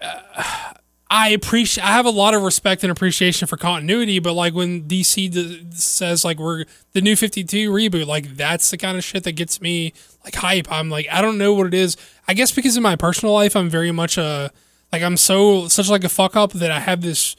uh, 0.00 0.74
I 1.08 1.28
appreciate. 1.28 1.84
I 1.84 1.92
have 1.92 2.04
a 2.04 2.10
lot 2.10 2.34
of 2.34 2.42
respect 2.42 2.82
and 2.82 2.90
appreciation 2.90 3.46
for 3.46 3.56
continuity, 3.56 4.18
but 4.18 4.32
like 4.32 4.54
when 4.54 4.82
DC 4.82 5.30
d- 5.30 5.66
says 5.70 6.24
like 6.24 6.38
we're 6.38 6.64
the 6.92 7.00
new 7.00 7.14
52 7.14 7.70
reboot, 7.70 8.06
like 8.06 8.36
that's 8.36 8.70
the 8.70 8.76
kind 8.76 8.98
of 8.98 9.04
shit 9.04 9.22
that 9.22 9.32
gets 9.32 9.60
me 9.60 9.92
like 10.24 10.34
hype. 10.34 10.70
I'm 10.70 10.90
like 10.90 11.06
I 11.10 11.22
don't 11.22 11.38
know 11.38 11.54
what 11.54 11.68
it 11.68 11.74
is. 11.74 11.96
I 12.26 12.34
guess 12.34 12.50
because 12.50 12.76
in 12.76 12.82
my 12.82 12.96
personal 12.96 13.32
life, 13.32 13.54
I'm 13.54 13.70
very 13.70 13.92
much 13.92 14.18
a 14.18 14.50
like 14.92 15.02
I'm 15.02 15.16
so 15.16 15.68
such 15.68 15.88
like 15.88 16.02
a 16.02 16.08
fuck 16.08 16.34
up 16.34 16.52
that 16.54 16.72
I 16.72 16.80
have 16.80 17.02
this 17.02 17.36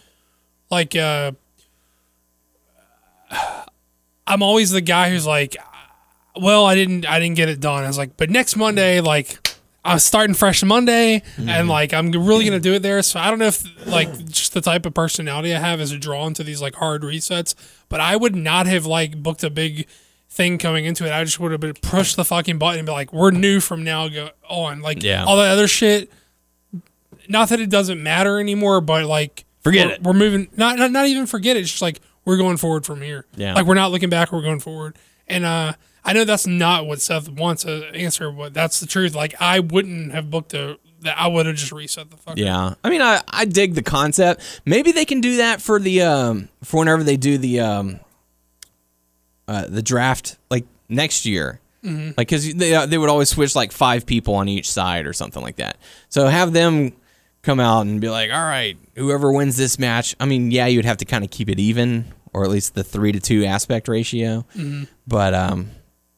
like 0.72 0.96
uh 0.96 1.34
I'm 4.28 4.44
always 4.44 4.72
the 4.72 4.82
guy 4.82 5.10
who's 5.10 5.26
like, 5.26 5.56
well, 6.36 6.66
I 6.66 6.76
didn't, 6.76 7.06
I 7.08 7.20
didn't 7.20 7.36
get 7.36 7.50
it 7.50 7.60
done. 7.60 7.84
I 7.84 7.88
was 7.88 7.98
like, 7.98 8.18
but 8.18 8.30
next 8.30 8.56
Monday, 8.56 9.02
like, 9.02 9.40
I'm 9.88 10.00
starting 10.00 10.34
fresh 10.34 10.64
Monday, 10.64 11.24
and 11.38 11.48
mm-hmm. 11.48 11.70
like, 11.70 11.94
I'm 11.94 12.12
really 12.12 12.44
gonna 12.44 12.58
mm-hmm. 12.58 12.64
do 12.64 12.74
it 12.74 12.82
there. 12.82 13.02
So 13.02 13.22
I 13.22 13.30
don't 13.30 13.40
know 13.40 13.46
if 13.48 13.88
like 13.88 14.28
just 14.28 14.54
the 14.54 14.60
type 14.60 14.86
of 14.86 14.94
personality 14.94 15.56
I 15.56 15.60
have 15.60 15.80
is 15.80 15.98
drawn 15.98 16.34
to 16.34 16.44
these 16.44 16.62
like 16.62 16.76
hard 16.76 17.04
resets. 17.04 17.56
But 17.88 18.02
I 18.02 18.18
would 18.18 18.36
not 18.36 18.68
have 18.68 18.86
like 18.86 19.24
booked 19.24 19.46
a 19.46 19.50
big 19.50 19.88
thing 20.30 20.58
coming 20.58 20.84
into 20.84 21.06
it. 21.06 21.14
I 21.14 21.24
just 21.24 21.40
would 21.40 21.54
have 21.54 21.62
been 21.62 21.74
pushed 21.74 22.18
the 22.18 22.26
fucking 22.26 22.58
button 22.58 22.80
and 22.80 22.86
be 22.86 22.92
like, 22.92 23.14
we're 23.14 23.32
new 23.32 23.62
from 23.62 23.86
now 23.86 24.10
go 24.10 24.30
on. 24.50 24.82
Like, 24.82 25.04
Yeah. 25.04 25.24
all 25.24 25.38
that 25.38 25.52
other 25.52 25.70
shit. 25.70 26.12
Not 27.30 27.48
that 27.50 27.62
it 27.62 27.70
doesn't 27.70 28.04
matter 28.04 28.40
anymore, 28.40 28.82
but 28.82 29.06
like, 29.06 29.46
Forget 29.62 29.88
we're- 29.88 29.96
it. 29.96 30.04
We're 30.04 30.14
moving. 30.14 30.50
Not, 30.58 30.78
not 30.78 30.92
not 30.92 31.08
even 31.08 31.28
forget 31.28 31.56
it. 31.56 31.62
It's 31.62 31.70
just 31.70 31.82
like 31.82 32.02
we're 32.28 32.36
going 32.36 32.58
forward 32.58 32.86
from 32.86 33.02
here. 33.02 33.26
Yeah. 33.38 33.54
Like 33.54 33.66
we're 33.66 33.74
not 33.74 33.90
looking 33.92 34.10
back. 34.10 34.34
We're 34.34 34.42
going 34.42 34.60
forward. 34.60 34.98
And 35.30 35.46
uh, 35.46 35.74
I 36.04 36.12
know 36.12 36.26
that's 36.26 36.46
not 36.46 36.86
what 36.86 37.00
Seth 37.00 37.30
wants 37.30 37.64
to 37.64 37.86
answer, 37.96 38.30
but 38.32 38.54
that's 38.54 38.82
the 38.82 38.86
truth. 38.86 39.16
Like 39.16 39.34
I 39.40 39.62
wouldn't 39.62 40.12
have 40.12 40.30
booked 40.30 40.54
a. 40.54 40.78
That 41.02 41.18
I 41.18 41.28
would 41.28 41.46
have 41.46 41.56
just 41.56 41.72
reset 41.72 42.10
the 42.10 42.18
fuck. 42.18 42.38
Yeah, 42.38 42.74
I 42.84 42.90
mean, 42.90 43.04
I, 43.04 43.22
I 43.30 43.46
dig 43.46 43.76
the 43.76 43.84
concept. 43.84 44.62
Maybe 44.66 44.92
they 44.92 45.06
can 45.06 45.22
do 45.22 45.38
that 45.38 45.62
for 45.62 45.80
the 45.80 46.02
um 46.02 46.50
for 46.64 46.80
whenever 46.80 47.04
they 47.04 47.18
do 47.18 47.38
the 47.38 47.60
um 47.60 48.00
uh 49.48 49.68
the 49.68 49.84
draft 49.84 50.38
like 50.50 50.66
next 50.90 51.26
year. 51.26 51.62
Mm-hmm. 51.84 52.14
Like, 52.18 52.28
cause 52.28 52.52
they 52.52 52.74
uh, 52.74 52.88
they 52.88 52.98
would 52.98 53.10
always 53.10 53.30
switch 53.30 53.56
like 53.56 53.72
five 53.72 54.08
people 54.08 54.34
on 54.34 54.50
each 54.50 54.70
side 54.70 55.06
or 55.06 55.14
something 55.14 55.44
like 55.44 55.58
that. 55.58 55.78
So 56.10 56.28
have 56.28 56.52
them 56.52 56.94
come 57.48 57.60
out 57.60 57.82
and 57.88 58.00
be 58.02 58.10
like, 58.10 58.30
all 58.30 58.44
right, 58.44 58.78
whoever 58.96 59.32
wins 59.32 59.56
this 59.58 59.80
match. 59.80 60.16
I 60.20 60.26
mean, 60.26 60.52
yeah, 60.52 60.68
you'd 60.68 60.86
have 60.86 60.98
to 60.98 61.06
kind 61.06 61.24
of 61.24 61.32
keep 61.32 61.50
it 61.50 61.60
even, 61.60 62.14
or 62.34 62.44
at 62.44 62.50
least 62.52 62.76
the 62.76 62.84
three 62.84 63.12
to 63.14 63.20
two 63.20 63.46
aspect 63.46 63.88
ratio. 63.88 64.46
Mm-hmm. 64.56 64.84
But 65.08 65.34
um, 65.34 65.72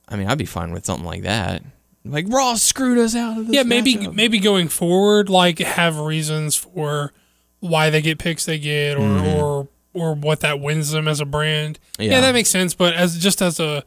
I 0.09 0.15
mean, 0.17 0.27
I'd 0.27 0.37
be 0.39 0.45
fine 0.45 0.71
with 0.73 0.85
something 0.85 1.05
like 1.05 1.21
that. 1.21 1.63
Like 2.03 2.25
Raw 2.29 2.55
screwed 2.55 2.97
us 2.97 3.15
out 3.15 3.37
of 3.37 3.45
this. 3.47 3.55
Yeah, 3.55 3.63
maybe 3.63 3.95
matchup. 3.95 4.13
maybe 4.15 4.39
going 4.39 4.67
forward, 4.69 5.29
like 5.29 5.59
have 5.59 5.99
reasons 5.99 6.55
for 6.55 7.13
why 7.59 7.89
they 7.89 8.01
get 8.01 8.17
picks 8.19 8.45
they 8.45 8.57
get, 8.57 8.97
or 8.97 9.19
or 9.19 9.67
or 9.93 10.15
what 10.15 10.39
that 10.39 10.59
wins 10.59 10.91
them 10.91 11.07
as 11.07 11.19
a 11.19 11.25
brand. 11.25 11.77
Yeah. 11.99 12.11
Yeah. 12.11 12.21
that 12.21 12.33
makes 12.33 12.49
sense. 12.49 12.73
But 12.73 12.95
as 12.95 13.17
just 13.19 13.41
as 13.41 13.59
a 13.59 13.83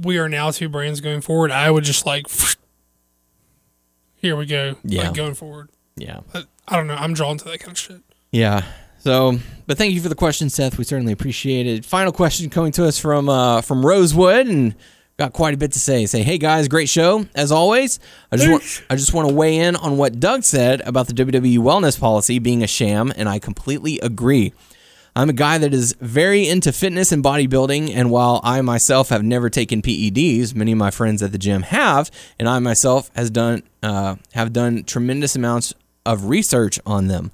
we 0.00 0.16
are 0.18 0.28
now 0.28 0.50
two 0.52 0.68
brands 0.68 1.00
going 1.00 1.20
forward, 1.20 1.50
I 1.50 1.70
would 1.70 1.84
just 1.84 2.06
like 2.06 2.26
here 4.14 4.36
we 4.36 4.46
go, 4.46 4.76
Yeah. 4.84 5.08
like 5.08 5.14
going 5.14 5.34
forward. 5.34 5.70
Yeah. 5.98 6.20
But 6.32 6.46
I 6.66 6.76
don't 6.76 6.86
know. 6.86 6.96
I'm 6.96 7.14
drawn 7.14 7.38
to 7.38 7.44
that 7.46 7.60
kind 7.60 7.72
of 7.72 7.78
shit. 7.78 8.00
Yeah. 8.30 8.64
So, 8.98 9.38
but 9.66 9.78
thank 9.78 9.94
you 9.94 10.00
for 10.00 10.08
the 10.08 10.14
question, 10.14 10.50
Seth. 10.50 10.76
We 10.76 10.84
certainly 10.84 11.12
appreciate 11.12 11.66
it. 11.66 11.84
Final 11.84 12.12
question 12.12 12.50
coming 12.50 12.72
to 12.72 12.84
us 12.86 12.98
from 12.98 13.28
uh, 13.28 13.60
from 13.60 13.86
Rosewood, 13.86 14.46
and 14.46 14.74
got 15.18 15.32
quite 15.32 15.54
a 15.54 15.56
bit 15.56 15.72
to 15.72 15.78
say. 15.78 16.06
Say, 16.06 16.22
hey 16.22 16.38
guys, 16.38 16.68
great 16.68 16.88
show 16.88 17.26
as 17.34 17.52
always. 17.52 18.00
I 18.32 18.36
just 18.36 18.48
want, 18.48 18.82
I 18.90 18.96
just 18.96 19.12
want 19.12 19.28
to 19.28 19.34
weigh 19.34 19.58
in 19.58 19.76
on 19.76 19.98
what 19.98 20.18
Doug 20.20 20.44
said 20.44 20.80
about 20.82 21.06
the 21.06 21.12
WWE 21.12 21.58
wellness 21.58 21.98
policy 21.98 22.38
being 22.38 22.62
a 22.62 22.66
sham, 22.66 23.12
and 23.16 23.28
I 23.28 23.38
completely 23.38 23.98
agree. 24.00 24.52
I'm 25.16 25.30
a 25.30 25.32
guy 25.32 25.58
that 25.58 25.74
is 25.74 25.96
very 26.00 26.48
into 26.48 26.70
fitness 26.72 27.10
and 27.10 27.24
bodybuilding, 27.24 27.90
and 27.92 28.10
while 28.10 28.40
I 28.44 28.60
myself 28.60 29.08
have 29.08 29.24
never 29.24 29.50
taken 29.50 29.82
PEDs, 29.82 30.54
many 30.54 30.72
of 30.72 30.78
my 30.78 30.92
friends 30.92 31.22
at 31.22 31.32
the 31.32 31.38
gym 31.38 31.62
have, 31.62 32.10
and 32.38 32.48
I 32.48 32.60
myself 32.60 33.10
has 33.16 33.30
done 33.30 33.64
uh, 33.82 34.16
have 34.34 34.52
done 34.52 34.84
tremendous 34.84 35.34
amounts 35.34 35.74
of 36.08 36.24
research 36.24 36.80
on 36.86 37.08
them. 37.08 37.30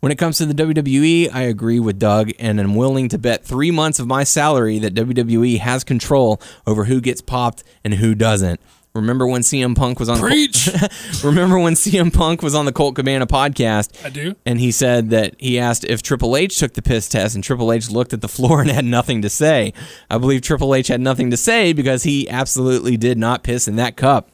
When 0.00 0.12
it 0.12 0.18
comes 0.18 0.38
to 0.38 0.46
the 0.46 0.54
WWE, 0.54 1.32
I 1.32 1.42
agree 1.42 1.80
with 1.80 1.98
Doug 1.98 2.30
and 2.38 2.60
am 2.60 2.74
willing 2.74 3.08
to 3.08 3.18
bet 3.18 3.44
three 3.44 3.70
months 3.70 3.98
of 3.98 4.06
my 4.06 4.24
salary 4.24 4.78
that 4.80 4.94
WWE 4.94 5.58
has 5.58 5.84
control 5.84 6.40
over 6.66 6.84
who 6.84 7.00
gets 7.00 7.20
popped 7.20 7.64
and 7.82 7.94
who 7.94 8.14
doesn't. 8.14 8.60
Remember 8.94 9.26
when 9.26 9.42
CM 9.42 9.76
Punk 9.76 10.00
was 10.00 10.08
on 10.08 10.18
Preach. 10.18 10.70
Remember 11.24 11.58
when 11.58 11.74
CM 11.74 12.12
Punk 12.12 12.42
was 12.42 12.54
on 12.54 12.64
the 12.64 12.72
Colt 12.72 12.94
Cabana 12.96 13.26
podcast? 13.26 14.04
I 14.04 14.08
do. 14.08 14.34
And 14.46 14.58
he 14.58 14.72
said 14.72 15.10
that 15.10 15.34
he 15.38 15.58
asked 15.58 15.84
if 15.84 16.02
Triple 16.02 16.36
H 16.36 16.58
took 16.58 16.72
the 16.72 16.82
piss 16.82 17.08
test, 17.08 17.34
and 17.34 17.44
Triple 17.44 17.72
H 17.72 17.90
looked 17.90 18.12
at 18.12 18.22
the 18.22 18.28
floor 18.28 18.60
and 18.62 18.70
had 18.70 18.86
nothing 18.86 19.22
to 19.22 19.28
say. 19.28 19.72
I 20.10 20.18
believe 20.18 20.40
Triple 20.40 20.74
H 20.74 20.88
had 20.88 21.00
nothing 21.00 21.30
to 21.30 21.36
say 21.36 21.72
because 21.72 22.04
he 22.04 22.28
absolutely 22.28 22.96
did 22.96 23.18
not 23.18 23.42
piss 23.42 23.68
in 23.68 23.76
that 23.76 23.96
cup. 23.96 24.30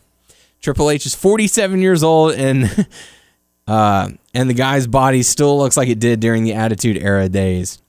Triple 0.61 0.91
H 0.91 1.07
is 1.07 1.15
47 1.15 1.81
years 1.81 2.05
old, 2.05 2.35
and 2.35 2.87
uh, 3.67 4.11
and 4.35 4.51
the 4.51 4.55
guy's 4.55 4.87
body 4.87 5.23
still 5.23 5.59
looks 5.59 5.77
like 5.77 5.89
it 5.89 5.99
did 5.99 6.21
during 6.21 6.45
the 6.45 6.55
Attitude 6.55 6.97
Era 6.97 7.29
days. 7.29 7.81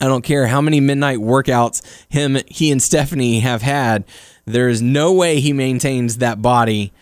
I 0.00 0.06
don't 0.06 0.22
care 0.22 0.46
how 0.46 0.60
many 0.60 0.80
midnight 0.80 1.18
workouts 1.18 1.82
him, 2.08 2.38
he, 2.46 2.70
and 2.70 2.82
Stephanie 2.82 3.40
have 3.40 3.62
had. 3.62 4.04
There 4.44 4.68
is 4.68 4.82
no 4.82 5.12
way 5.12 5.40
he 5.40 5.52
maintains 5.52 6.18
that 6.18 6.42
body 6.42 6.92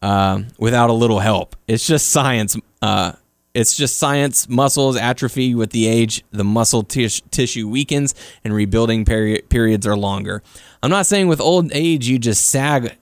uh, 0.00 0.42
without 0.58 0.88
a 0.88 0.94
little 0.94 1.18
help. 1.18 1.56
It's 1.66 1.86
just 1.86 2.08
science. 2.08 2.56
Uh, 2.80 3.12
it's 3.52 3.76
just 3.76 3.98
science. 3.98 4.48
Muscles 4.48 4.96
atrophy 4.96 5.54
with 5.54 5.70
the 5.70 5.86
age. 5.86 6.24
The 6.30 6.44
muscle 6.44 6.82
tis- 6.82 7.22
tissue 7.30 7.68
weakens, 7.68 8.14
and 8.44 8.54
rebuilding 8.54 9.04
peri- 9.04 9.42
periods 9.48 9.86
are 9.86 9.96
longer. 9.96 10.42
I'm 10.82 10.90
not 10.90 11.06
saying 11.06 11.28
with 11.28 11.40
old 11.40 11.70
age 11.72 12.08
you 12.08 12.18
just 12.18 12.48
sag 12.48 12.96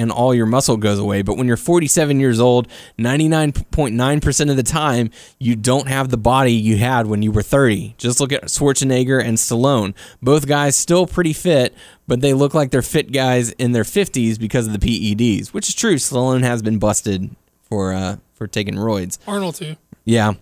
and 0.00 0.10
all 0.10 0.34
your 0.34 0.46
muscle 0.46 0.78
goes 0.78 0.98
away. 0.98 1.20
But 1.20 1.36
when 1.36 1.46
you're 1.46 1.58
47 1.58 2.20
years 2.20 2.40
old, 2.40 2.68
99.9% 2.98 4.50
of 4.50 4.56
the 4.56 4.62
time, 4.62 5.10
you 5.38 5.54
don't 5.56 5.88
have 5.88 6.08
the 6.08 6.16
body 6.16 6.52
you 6.52 6.78
had 6.78 7.06
when 7.06 7.20
you 7.20 7.30
were 7.30 7.42
30. 7.42 7.96
Just 7.98 8.18
look 8.18 8.32
at 8.32 8.44
Schwarzenegger 8.44 9.22
and 9.22 9.36
Stallone. 9.36 9.94
Both 10.22 10.46
guys 10.46 10.74
still 10.74 11.06
pretty 11.06 11.34
fit, 11.34 11.74
but 12.08 12.22
they 12.22 12.32
look 12.32 12.54
like 12.54 12.70
they're 12.70 12.80
fit 12.80 13.12
guys 13.12 13.50
in 13.52 13.72
their 13.72 13.84
50s 13.84 14.40
because 14.40 14.66
of 14.66 14.72
the 14.72 14.78
PEDs, 14.78 15.48
which 15.48 15.68
is 15.68 15.74
true. 15.74 15.96
Stallone 15.96 16.42
has 16.44 16.62
been 16.62 16.78
busted 16.78 17.36
for 17.62 17.92
uh, 17.92 18.16
for 18.32 18.46
taking 18.46 18.76
roids. 18.76 19.18
Arnold 19.26 19.56
too. 19.56 19.76
Yeah. 20.06 20.32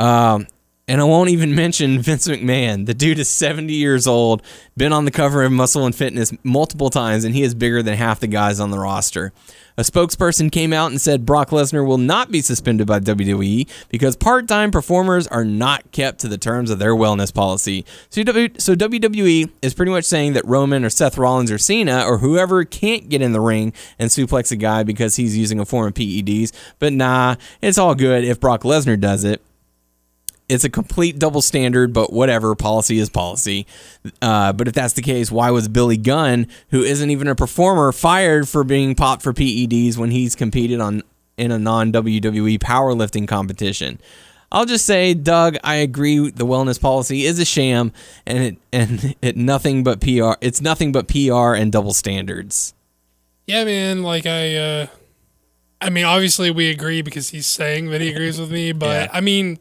Um, 0.00 0.48
and 0.88 1.00
I 1.00 1.04
won't 1.04 1.30
even 1.30 1.54
mention 1.54 2.00
Vince 2.00 2.28
McMahon. 2.28 2.86
The 2.86 2.94
dude 2.94 3.18
is 3.18 3.28
70 3.28 3.72
years 3.72 4.06
old, 4.06 4.42
been 4.76 4.92
on 4.92 5.04
the 5.04 5.10
cover 5.10 5.42
of 5.42 5.52
Muscle 5.52 5.84
and 5.84 5.94
Fitness 5.94 6.32
multiple 6.42 6.90
times, 6.90 7.24
and 7.24 7.34
he 7.34 7.42
is 7.42 7.54
bigger 7.54 7.82
than 7.82 7.94
half 7.94 8.20
the 8.20 8.26
guys 8.26 8.60
on 8.60 8.70
the 8.70 8.78
roster. 8.78 9.32
A 9.78 9.82
spokesperson 9.82 10.50
came 10.50 10.72
out 10.72 10.90
and 10.90 10.98
said 10.98 11.26
Brock 11.26 11.50
Lesnar 11.50 11.86
will 11.86 11.98
not 11.98 12.30
be 12.30 12.40
suspended 12.40 12.86
by 12.86 12.98
WWE 12.98 13.68
because 13.90 14.16
part 14.16 14.48
time 14.48 14.70
performers 14.70 15.26
are 15.26 15.44
not 15.44 15.92
kept 15.92 16.20
to 16.20 16.28
the 16.28 16.38
terms 16.38 16.70
of 16.70 16.78
their 16.78 16.94
wellness 16.94 17.32
policy. 17.32 17.84
So, 18.08 18.22
WWE 18.22 19.50
is 19.60 19.74
pretty 19.74 19.92
much 19.92 20.06
saying 20.06 20.32
that 20.32 20.46
Roman 20.46 20.82
or 20.82 20.88
Seth 20.88 21.18
Rollins 21.18 21.50
or 21.50 21.58
Cena 21.58 22.04
or 22.06 22.18
whoever 22.18 22.64
can't 22.64 23.10
get 23.10 23.20
in 23.20 23.32
the 23.32 23.40
ring 23.40 23.74
and 23.98 24.08
suplex 24.08 24.50
a 24.50 24.56
guy 24.56 24.82
because 24.82 25.16
he's 25.16 25.36
using 25.36 25.60
a 25.60 25.66
form 25.66 25.88
of 25.88 25.94
PEDs. 25.94 26.52
But 26.78 26.94
nah, 26.94 27.36
it's 27.60 27.76
all 27.76 27.94
good 27.94 28.24
if 28.24 28.40
Brock 28.40 28.62
Lesnar 28.62 28.98
does 28.98 29.24
it 29.24 29.42
it's 30.48 30.64
a 30.64 30.70
complete 30.70 31.18
double 31.18 31.42
standard, 31.42 31.92
but 31.92 32.12
whatever. 32.12 32.54
Policy 32.54 32.98
is 32.98 33.10
policy. 33.10 33.66
Uh, 34.22 34.52
but 34.52 34.68
if 34.68 34.74
that's 34.74 34.94
the 34.94 35.02
case, 35.02 35.30
why 35.30 35.50
was 35.50 35.68
Billy 35.68 35.96
Gunn, 35.96 36.46
who 36.70 36.82
isn't 36.82 37.10
even 37.10 37.26
a 37.28 37.34
performer, 37.34 37.90
fired 37.92 38.48
for 38.48 38.62
being 38.64 38.94
popped 38.94 39.22
for 39.22 39.32
PEDs 39.32 39.96
when 39.96 40.10
he's 40.10 40.34
competed 40.36 40.80
on 40.80 41.02
in 41.36 41.50
a 41.50 41.58
non 41.58 41.92
WWE 41.92 42.58
powerlifting 42.58 43.26
competition? 43.26 43.98
I'll 44.52 44.66
just 44.66 44.86
say, 44.86 45.12
Doug, 45.12 45.56
I 45.64 45.76
agree. 45.76 46.30
The 46.30 46.46
wellness 46.46 46.80
policy 46.80 47.26
is 47.26 47.38
a 47.40 47.44
sham, 47.44 47.92
and 48.24 48.38
it 48.38 48.56
and 48.72 49.16
it 49.22 49.36
nothing 49.36 49.82
but 49.82 50.00
PR. 50.00 50.34
It's 50.40 50.60
nothing 50.60 50.92
but 50.92 51.08
PR 51.08 51.54
and 51.54 51.72
double 51.72 51.92
standards. 51.92 52.72
Yeah, 53.46 53.64
man. 53.64 54.02
Like 54.02 54.26
I, 54.26 54.54
uh, 54.56 54.86
I 55.80 55.90
mean, 55.90 56.04
obviously 56.04 56.50
we 56.50 56.70
agree 56.70 57.02
because 57.02 57.30
he's 57.30 57.46
saying 57.46 57.90
that 57.90 58.00
he 58.00 58.10
agrees 58.10 58.40
with 58.40 58.50
me. 58.50 58.72
But 58.72 59.10
Yeah. 59.10 59.10
I 59.12 59.20
mean, 59.20 59.58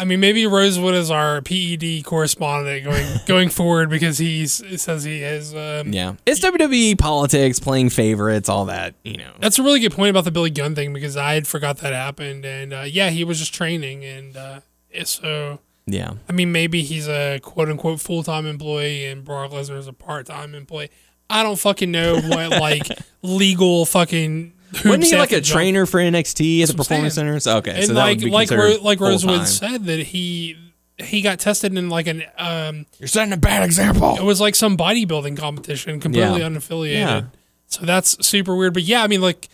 I 0.00 0.04
mean, 0.04 0.20
maybe 0.20 0.46
Rosewood 0.46 0.94
is 0.94 1.10
our 1.10 1.40
PED 1.42 2.04
correspondent 2.04 2.84
going 2.84 3.06
going 3.26 3.48
forward 3.48 3.90
because 3.90 4.18
he's 4.18 4.60
it 4.60 4.78
says 4.78 5.02
he 5.04 5.22
is. 5.22 5.54
Um, 5.54 5.92
Yeah, 5.92 6.14
it's 6.24 6.40
WWE 6.40 6.96
politics, 6.98 7.58
playing 7.58 7.90
favorites, 7.90 8.48
all 8.48 8.66
that. 8.66 8.94
You 9.04 9.16
know. 9.16 9.32
That's 9.40 9.58
a 9.58 9.62
really 9.62 9.80
good 9.80 9.92
point 9.92 10.10
about 10.10 10.24
the 10.24 10.30
Billy 10.30 10.50
Gunn 10.50 10.74
thing 10.74 10.92
because 10.92 11.16
I 11.16 11.34
had 11.34 11.48
forgot 11.48 11.78
that 11.78 11.92
happened, 11.92 12.44
and 12.44 12.72
uh, 12.72 12.84
yeah, 12.86 13.10
he 13.10 13.24
was 13.24 13.38
just 13.40 13.52
training, 13.52 14.04
and 14.04 14.36
uh, 14.36 14.60
so 15.04 15.58
Yeah. 15.86 16.14
I 16.28 16.32
mean, 16.32 16.52
maybe 16.52 16.82
he's 16.82 17.08
a 17.08 17.40
quote 17.40 17.68
unquote 17.68 18.00
full 18.00 18.22
time 18.22 18.46
employee 18.46 19.06
and 19.06 19.24
Brock 19.24 19.50
Lesnar 19.50 19.78
is 19.78 19.88
a 19.88 19.92
part 19.92 20.26
time 20.26 20.54
employee. 20.54 20.90
I 21.30 21.42
don't 21.42 21.58
fucking 21.58 21.90
know 21.90 22.20
what 22.20 22.50
like 22.60 22.86
legal 23.22 23.84
fucking. 23.84 24.54
Wasn't 24.84 25.04
he 25.04 25.16
like 25.16 25.32
a 25.32 25.36
to 25.36 25.40
jump 25.40 25.54
trainer 25.56 25.86
for 25.86 25.98
NXT 25.98 26.28
at 26.30 26.34
the 26.36 26.58
That's 26.60 26.70
what 26.72 26.76
Performance 26.88 27.14
Center? 27.14 27.38
Centers? 27.40 27.58
Okay, 27.58 27.76
and 27.76 27.84
so 27.86 27.94
that 27.94 28.00
like 28.00 28.18
would 28.18 28.24
be 28.24 28.30
like 28.30 28.50
Ro- 28.50 28.76
like 28.82 29.00
Rosewood 29.00 29.46
said 29.46 29.84
that 29.86 29.98
he 30.00 30.56
he 30.98 31.22
got 31.22 31.38
tested 31.38 31.76
in 31.76 31.88
like 31.88 32.06
an 32.06 32.24
um 32.36 32.84
You're 32.98 33.08
setting 33.08 33.32
a 33.32 33.36
bad 33.36 33.64
example. 33.64 34.16
it 34.16 34.22
was 34.24 34.40
like 34.40 34.54
some 34.54 34.76
bodybuilding 34.76 35.36
competition 35.38 36.00
completely 36.00 36.40
Yeah. 36.40 36.48
unaffiliated 36.48 36.92
Yeah. 36.98 37.22
so 37.66 37.86
that's 37.86 38.26
super 38.26 38.56
weird 38.56 38.74
but 38.74 38.82
yeah 38.82 39.04
i 39.04 39.06
mean 39.06 39.20
like 39.20 39.48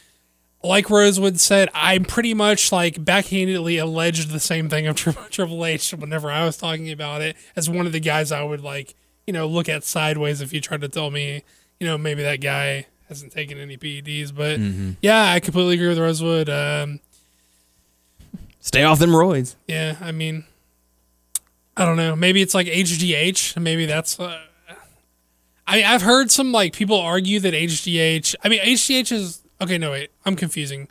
like 0.62 0.88
rosewood 0.88 1.38
said 1.38 1.68
I'm 1.74 2.06
pretty 2.06 2.32
much 2.32 2.72
like 2.72 2.94
backhandedly 2.96 3.78
alleged 3.80 4.30
the 4.30 4.40
same 4.40 4.70
thing 4.70 4.86
of 4.86 4.96
triple 5.30 5.66
h 5.66 5.90
whenever 5.92 6.30
i 6.30 6.44
was 6.46 6.56
talking 6.56 6.90
about 6.90 7.20
it 7.20 7.36
as 7.54 7.68
one 7.68 7.84
of 7.84 7.92
the 7.92 8.00
guys 8.00 8.32
i 8.32 8.42
would 8.42 8.62
like 8.62 8.94
you 9.26 9.34
know 9.34 9.46
look 9.46 9.68
at 9.68 9.84
sideways 9.84 10.40
if 10.40 10.52
you 10.54 10.62
tried 10.62 10.80
to 10.80 10.88
tell 10.88 11.10
me 11.10 11.42
you 11.78 11.86
know 11.86 11.98
maybe 11.98 12.22
that 12.22 12.40
guy 12.40 12.86
hasn't 13.08 13.32
taken 13.32 13.58
any 13.58 13.76
peds 13.76 14.34
but 14.34 14.58
Mm-hmm. 14.58 14.92
yeah 15.02 15.32
i 15.32 15.40
completely 15.40 15.74
agree 15.74 15.88
with 15.88 15.98
rosewood 15.98 16.48
um 16.48 17.00
Stay 18.60 18.82
off 18.82 18.98
them 18.98 19.10
roids. 19.10 19.56
yeah, 19.68 19.96
I 20.00 20.10
mean, 20.10 20.44
I 21.76 21.84
don't 21.84 21.98
know. 21.98 22.16
Maybe 22.16 22.40
it's 22.40 22.54
like 22.54 22.66
HGH. 22.66 23.60
Maybe 23.60 23.84
that's. 23.84 24.18
Uh, 24.18 24.38
I 25.66 25.76
mean, 25.76 25.84
I've 25.84 26.00
heard 26.00 26.30
some 26.30 26.50
like 26.50 26.72
people 26.72 26.98
argue 26.98 27.40
that 27.40 27.52
HGH. 27.52 28.36
I 28.42 28.48
mean, 28.48 28.60
HGH 28.62 29.12
is 29.12 29.42
okay. 29.60 29.76
No, 29.76 29.90
wait, 29.90 30.12
I'm 30.24 30.34
confusing. 30.34 30.88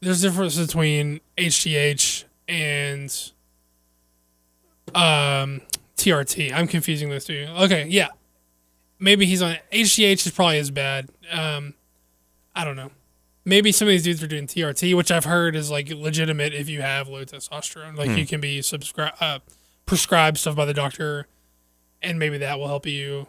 There's 0.00 0.24
a 0.24 0.28
difference 0.30 0.58
between 0.58 1.20
HGH 1.38 2.24
and 2.48 3.04
um 4.96 5.62
TRT. 5.96 6.52
I'm 6.52 6.66
confusing 6.66 7.08
those 7.08 7.24
two. 7.24 7.46
Okay, 7.60 7.86
yeah. 7.88 8.08
Maybe 8.98 9.26
he's 9.26 9.42
on 9.42 9.56
HGH 9.72 10.26
is 10.26 10.32
probably 10.32 10.58
as 10.58 10.70
bad. 10.70 11.10
Um, 11.30 11.74
I 12.54 12.64
don't 12.64 12.76
know. 12.76 12.90
Maybe 13.44 13.70
some 13.70 13.86
of 13.86 13.92
these 13.92 14.02
dudes 14.02 14.22
are 14.22 14.26
doing 14.26 14.46
TRT, 14.46 14.96
which 14.96 15.12
I've 15.12 15.24
heard 15.24 15.54
is 15.54 15.70
like 15.70 15.88
legitimate 15.90 16.52
if 16.52 16.68
you 16.68 16.82
have 16.82 17.08
low 17.08 17.24
testosterone. 17.24 17.96
Like 17.96 18.16
you 18.16 18.26
can 18.26 18.40
be 18.40 18.60
subscribe 18.62 19.14
uh, 19.20 19.38
prescribed 19.84 20.38
stuff 20.38 20.56
by 20.56 20.64
the 20.64 20.74
doctor, 20.74 21.28
and 22.02 22.18
maybe 22.18 22.38
that 22.38 22.58
will 22.58 22.66
help 22.66 22.86
you, 22.86 23.28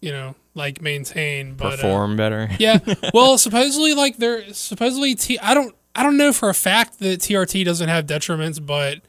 you 0.00 0.10
know, 0.10 0.34
like 0.54 0.82
maintain. 0.82 1.54
But, 1.54 1.74
uh, 1.74 1.76
Perform 1.76 2.16
better. 2.16 2.48
yeah. 2.58 2.78
Well, 3.14 3.38
supposedly, 3.38 3.94
like 3.94 4.16
they're 4.16 4.52
supposedly 4.52 5.14
T. 5.14 5.38
I 5.38 5.54
don't. 5.54 5.74
I 5.94 6.02
don't 6.02 6.16
know 6.18 6.32
for 6.32 6.50
a 6.50 6.54
fact 6.54 6.98
that 6.98 7.20
TRT 7.20 7.64
doesn't 7.64 7.88
have 7.88 8.04
detriments, 8.06 8.64
but 8.64 9.00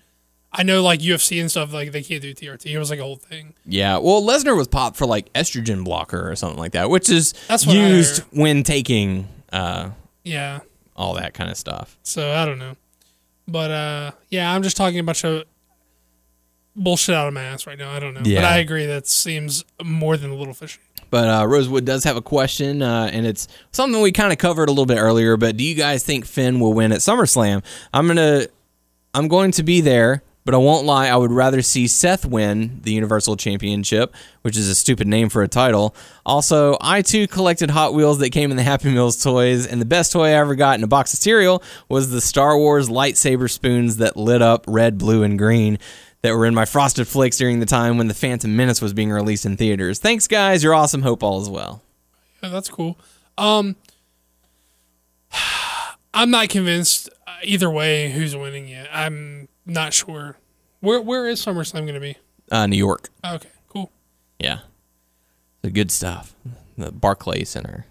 I 0.51 0.63
know 0.63 0.81
like 0.81 1.01
UFC 1.01 1.39
and 1.41 1.51
stuff 1.51 1.73
like 1.73 1.91
they 1.91 2.01
can't 2.01 2.21
do 2.21 2.33
TRT. 2.33 2.65
It 2.67 2.79
was 2.79 2.89
like 2.89 2.99
a 2.99 3.03
whole 3.03 3.17
thing. 3.17 3.53
Yeah, 3.65 3.97
well, 3.97 4.21
Lesnar 4.21 4.55
was 4.55 4.67
popped 4.67 4.95
for 4.97 5.05
like 5.05 5.31
estrogen 5.33 5.83
blocker 5.83 6.29
or 6.31 6.35
something 6.35 6.57
like 6.57 6.71
that, 6.71 6.89
which 6.89 7.09
is 7.09 7.33
That's 7.47 7.67
what 7.67 7.75
I 7.75 7.87
used 7.87 8.19
heard. 8.19 8.27
when 8.31 8.63
taking 8.63 9.27
uh, 9.51 9.89
Yeah. 10.23 10.59
all 10.95 11.13
that 11.15 11.33
kind 11.33 11.49
of 11.51 11.57
stuff. 11.57 11.97
So 12.03 12.31
I 12.31 12.45
don't 12.45 12.59
know, 12.59 12.75
but 13.47 13.71
uh, 13.71 14.11
yeah, 14.29 14.51
I'm 14.53 14.63
just 14.63 14.77
talking 14.77 14.99
a 14.99 15.03
bunch 15.03 15.23
of 15.25 15.43
bullshit 16.75 17.15
out 17.15 17.27
of 17.27 17.33
my 17.33 17.43
ass 17.43 17.67
right 17.67 17.77
now. 17.77 17.91
I 17.91 17.99
don't 17.99 18.13
know, 18.13 18.21
but 18.23 18.43
I 18.45 18.57
agree 18.57 18.85
that 18.85 19.07
seems 19.07 19.63
more 19.83 20.17
than 20.17 20.31
a 20.31 20.35
little 20.35 20.53
fishy. 20.53 20.79
But 21.09 21.27
uh, 21.29 21.45
Rosewood 21.47 21.85
does 21.85 22.03
have 22.03 22.17
a 22.17 22.21
question, 22.21 22.81
uh, 22.81 23.09
and 23.13 23.25
it's 23.25 23.47
something 23.71 24.01
we 24.01 24.11
kind 24.11 24.31
of 24.31 24.37
covered 24.39 24.67
a 24.69 24.71
little 24.71 24.85
bit 24.85 24.97
earlier. 24.97 25.37
But 25.37 25.55
do 25.57 25.63
you 25.63 25.73
guys 25.75 26.03
think 26.03 26.25
Finn 26.25 26.59
will 26.59 26.73
win 26.73 26.91
at 26.91 26.99
SummerSlam? 26.99 27.63
I'm 27.93 28.07
gonna, 28.07 28.47
I'm 29.13 29.27
going 29.29 29.51
to 29.51 29.63
be 29.63 29.79
there, 29.81 30.21
but 30.47 30.53
I 30.53 30.59
won't 30.59 30.85
lie. 30.85 31.09
I 31.09 31.17
would 31.17 31.33
rather 31.33 31.61
see 31.61 31.87
Seth 31.87 32.25
win 32.25 32.79
the 32.83 32.93
Universal 32.93 33.35
Championship, 33.35 34.15
which 34.43 34.55
is 34.55 34.69
a 34.69 34.75
stupid 34.75 35.05
name 35.05 35.27
for 35.27 35.43
a 35.43 35.47
title. 35.49 35.93
Also, 36.25 36.77
I 36.79 37.01
too 37.01 37.27
collected 37.27 37.69
Hot 37.69 37.93
Wheels 37.93 38.19
that 38.19 38.29
came 38.29 38.49
in 38.49 38.55
the 38.55 38.63
Happy 38.63 38.89
Meals 38.89 39.21
toys, 39.21 39.67
and 39.67 39.81
the 39.81 39.85
best 39.85 40.13
toy 40.13 40.27
I 40.27 40.31
ever 40.31 40.55
got 40.55 40.77
in 40.77 40.85
a 40.85 40.87
box 40.87 41.13
of 41.13 41.19
cereal 41.19 41.61
was 41.89 42.11
the 42.11 42.21
Star 42.21 42.57
Wars 42.57 42.87
lightsaber 42.87 43.51
spoons 43.51 43.97
that 43.97 44.15
lit 44.15 44.41
up 44.41 44.63
red, 44.69 44.97
blue, 44.97 45.21
and 45.21 45.37
green 45.37 45.79
that 46.21 46.33
were 46.33 46.45
in 46.45 46.55
my 46.55 46.63
Frosted 46.63 47.09
Flakes 47.09 47.35
during 47.35 47.59
the 47.59 47.65
time 47.65 47.97
when 47.97 48.07
the 48.07 48.13
Phantom 48.13 48.55
Menace 48.55 48.81
was 48.81 48.93
being 48.93 49.11
released 49.11 49.45
in 49.45 49.57
theaters. 49.57 49.99
Thanks, 49.99 50.27
guys. 50.27 50.63
You're 50.63 50.73
awesome. 50.73 51.01
Hope 51.01 51.23
all 51.23 51.41
is 51.41 51.49
well. 51.49 51.83
Yeah, 52.41 52.47
that's 52.47 52.69
cool. 52.69 52.97
Um, 53.37 53.75
I'm 56.13 56.31
not 56.31 56.47
convinced 56.47 57.09
uh, 57.27 57.31
either 57.43 57.69
way 57.69 58.11
who's 58.11 58.33
winning 58.33 58.69
yet. 58.69 58.87
I'm 58.93 59.49
not 59.67 59.93
sure. 59.93 60.37
Where 60.79 61.01
where 61.01 61.27
is 61.27 61.43
SummerSlam 61.43 61.81
going 61.81 61.93
to 61.93 61.99
be? 61.99 62.17
Uh, 62.51 62.67
New 62.67 62.77
York. 62.77 63.09
Okay, 63.25 63.49
cool. 63.69 63.91
Yeah. 64.39 64.59
The 65.61 65.69
good 65.71 65.91
stuff. 65.91 66.33
The 66.77 66.91
Barclay 66.91 67.43
Center. 67.43 67.85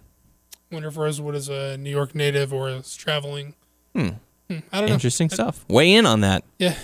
Wonder 0.70 0.89
if 0.89 0.97
Rosewood 0.97 1.35
is 1.35 1.48
a 1.48 1.77
New 1.77 1.90
York 1.90 2.15
native 2.15 2.53
or 2.53 2.69
is 2.70 2.97
traveling. 2.97 3.55
Hmm. 3.94 4.09
I 4.48 4.81
don't 4.81 4.89
know. 4.89 4.94
Interesting 4.94 5.28
stuff. 5.28 5.65
Weigh 5.69 5.94
in 5.94 6.07
on 6.07 6.20
that. 6.20 6.44
Yeah. 6.59 6.74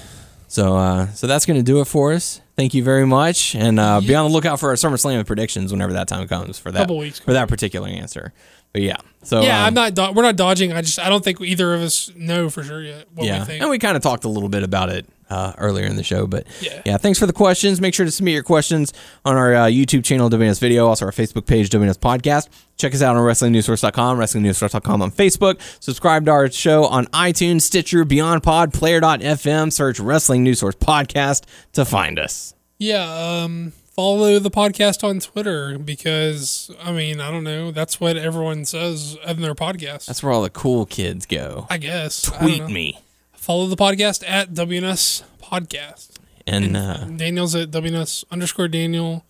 So, 0.48 0.76
uh, 0.76 1.06
so 1.12 1.26
that's 1.26 1.46
going 1.46 1.58
to 1.58 1.62
do 1.62 1.80
it 1.80 1.86
for 1.86 2.12
us. 2.12 2.40
Thank 2.56 2.74
you 2.74 2.84
very 2.84 3.06
much, 3.06 3.54
and 3.54 3.80
uh, 3.80 4.00
be 4.02 4.14
on 4.14 4.26
the 4.28 4.32
lookout 4.32 4.60
for 4.60 4.68
our 4.68 4.74
SummerSlam 4.74 5.26
predictions 5.26 5.72
whenever 5.72 5.94
that 5.94 6.08
time 6.08 6.28
comes 6.28 6.58
for 6.58 6.70
that 6.72 6.88
for 7.24 7.32
that 7.32 7.48
particular 7.48 7.88
answer. 7.88 8.34
But 8.72 8.82
yeah, 8.82 8.96
so 9.22 9.42
Yeah, 9.42 9.60
um, 9.60 9.66
I'm 9.66 9.74
not. 9.74 9.94
Do- 9.94 10.12
we're 10.12 10.22
not 10.22 10.36
dodging. 10.36 10.72
I 10.72 10.80
just 10.80 10.98
I 10.98 11.08
don't 11.08 11.22
think 11.22 11.40
either 11.40 11.74
of 11.74 11.82
us 11.82 12.10
know 12.16 12.48
for 12.48 12.62
sure 12.62 12.82
yet 12.82 13.06
what 13.14 13.26
yeah, 13.26 13.40
we 13.40 13.44
think. 13.44 13.60
and 13.62 13.70
we 13.70 13.78
kind 13.78 13.96
of 13.96 14.02
talked 14.02 14.24
a 14.24 14.28
little 14.28 14.48
bit 14.48 14.62
about 14.62 14.88
it 14.88 15.06
uh, 15.28 15.52
earlier 15.58 15.84
in 15.86 15.96
the 15.96 16.02
show. 16.02 16.26
But 16.26 16.46
Yeah. 16.86 16.96
thanks 16.96 17.18
for 17.18 17.26
the 17.26 17.32
questions. 17.34 17.80
Make 17.82 17.92
sure 17.94 18.06
to 18.06 18.12
submit 18.12 18.32
your 18.34 18.42
questions 18.42 18.92
on 19.26 19.36
our 19.36 19.54
uh, 19.54 19.64
YouTube 19.66 20.04
channel, 20.04 20.30
WNS 20.30 20.58
Video, 20.58 20.86
also 20.86 21.04
our 21.06 21.12
Facebook 21.12 21.46
page, 21.46 21.68
WNS 21.70 21.98
Podcast. 21.98 22.48
Check 22.78 22.94
us 22.94 23.02
out 23.02 23.14
on 23.16 23.22
WrestlingNewsSource.com, 23.22 24.18
WrestlingNewsSource.com 24.18 25.02
on 25.02 25.10
Facebook. 25.10 25.60
Subscribe 25.82 26.24
to 26.24 26.30
our 26.30 26.50
show 26.50 26.84
on 26.86 27.06
iTunes, 27.08 27.60
Stitcher, 27.62 28.04
Beyond 28.06 28.42
Pod, 28.42 28.72
Player.fm. 28.72 29.70
Search 29.72 30.00
Wrestling 30.00 30.42
News 30.44 30.60
Source 30.60 30.74
Podcast 30.76 31.44
to 31.74 31.84
find 31.84 32.18
us. 32.18 32.54
Yeah, 32.78 33.04
um, 33.44 33.72
follow 33.94 34.38
the 34.38 34.50
podcast 34.50 35.04
on 35.04 35.20
Twitter 35.20 35.78
because 35.78 36.70
I 36.82 36.92
mean 36.92 37.20
I 37.20 37.30
don't 37.30 37.44
know. 37.44 37.70
That's 37.70 38.00
what 38.00 38.16
everyone 38.16 38.64
says 38.64 39.16
in 39.26 39.40
their 39.40 39.54
podcast. 39.54 40.06
That's 40.06 40.22
where 40.22 40.32
all 40.32 40.42
the 40.42 40.50
cool 40.50 40.86
kids 40.86 41.26
go. 41.26 41.66
I 41.70 41.78
guess. 41.78 42.22
Tweet 42.22 42.62
know. 42.62 42.68
me. 42.68 43.00
Follow 43.32 43.66
the 43.66 43.76
podcast 43.76 44.24
at 44.26 44.50
WNS 44.50 45.24
Podcast. 45.42 46.10
And 46.46 46.76
uh, 46.76 47.04
Daniel's 47.04 47.54
at 47.54 47.70
WNS 47.70 48.24
underscore 48.30 48.68
Daniel. 48.68 49.24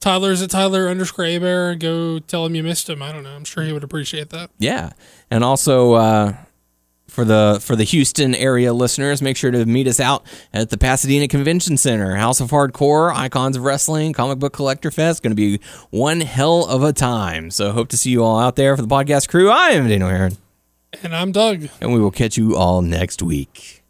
Tyler's 0.00 0.42
at 0.42 0.50
Tyler 0.50 0.88
underscore 0.88 1.24
Abear. 1.24 1.76
Go 1.76 2.18
tell 2.18 2.44
him 2.46 2.56
you 2.56 2.62
missed 2.62 2.88
him. 2.88 3.02
I 3.02 3.12
don't 3.12 3.22
know. 3.22 3.34
I'm 3.34 3.44
sure 3.44 3.62
he 3.62 3.72
would 3.72 3.84
appreciate 3.84 4.30
that. 4.30 4.50
Yeah, 4.58 4.90
and 5.30 5.44
also 5.44 5.92
uh, 5.92 6.34
for 7.12 7.24
the 7.24 7.58
for 7.62 7.76
the 7.76 7.84
Houston 7.84 8.34
area 8.34 8.72
listeners, 8.72 9.20
make 9.22 9.36
sure 9.36 9.50
to 9.50 9.64
meet 9.66 9.86
us 9.86 10.00
out 10.00 10.24
at 10.52 10.70
the 10.70 10.78
Pasadena 10.78 11.28
Convention 11.28 11.76
Center, 11.76 12.16
House 12.16 12.40
of 12.40 12.50
Hardcore, 12.50 13.14
Icons 13.14 13.56
of 13.56 13.64
Wrestling, 13.64 14.12
Comic 14.14 14.38
Book 14.38 14.52
Collector 14.54 14.90
Fest. 14.90 15.22
Going 15.22 15.30
to 15.32 15.36
be 15.36 15.60
one 15.90 16.20
hell 16.22 16.64
of 16.66 16.82
a 16.82 16.92
time. 16.92 17.50
So 17.50 17.72
hope 17.72 17.88
to 17.90 17.96
see 17.96 18.10
you 18.10 18.24
all 18.24 18.38
out 18.38 18.56
there 18.56 18.74
for 18.76 18.82
the 18.82 18.88
podcast 18.88 19.28
crew. 19.28 19.50
I 19.50 19.70
am 19.70 19.88
Daniel 19.88 20.08
Heron, 20.08 20.36
And 21.02 21.14
I'm 21.14 21.32
Doug. 21.32 21.68
and 21.80 21.92
we 21.92 22.00
will 22.00 22.10
catch 22.10 22.36
you 22.38 22.56
all 22.56 22.80
next 22.82 23.22
week. 23.22 23.81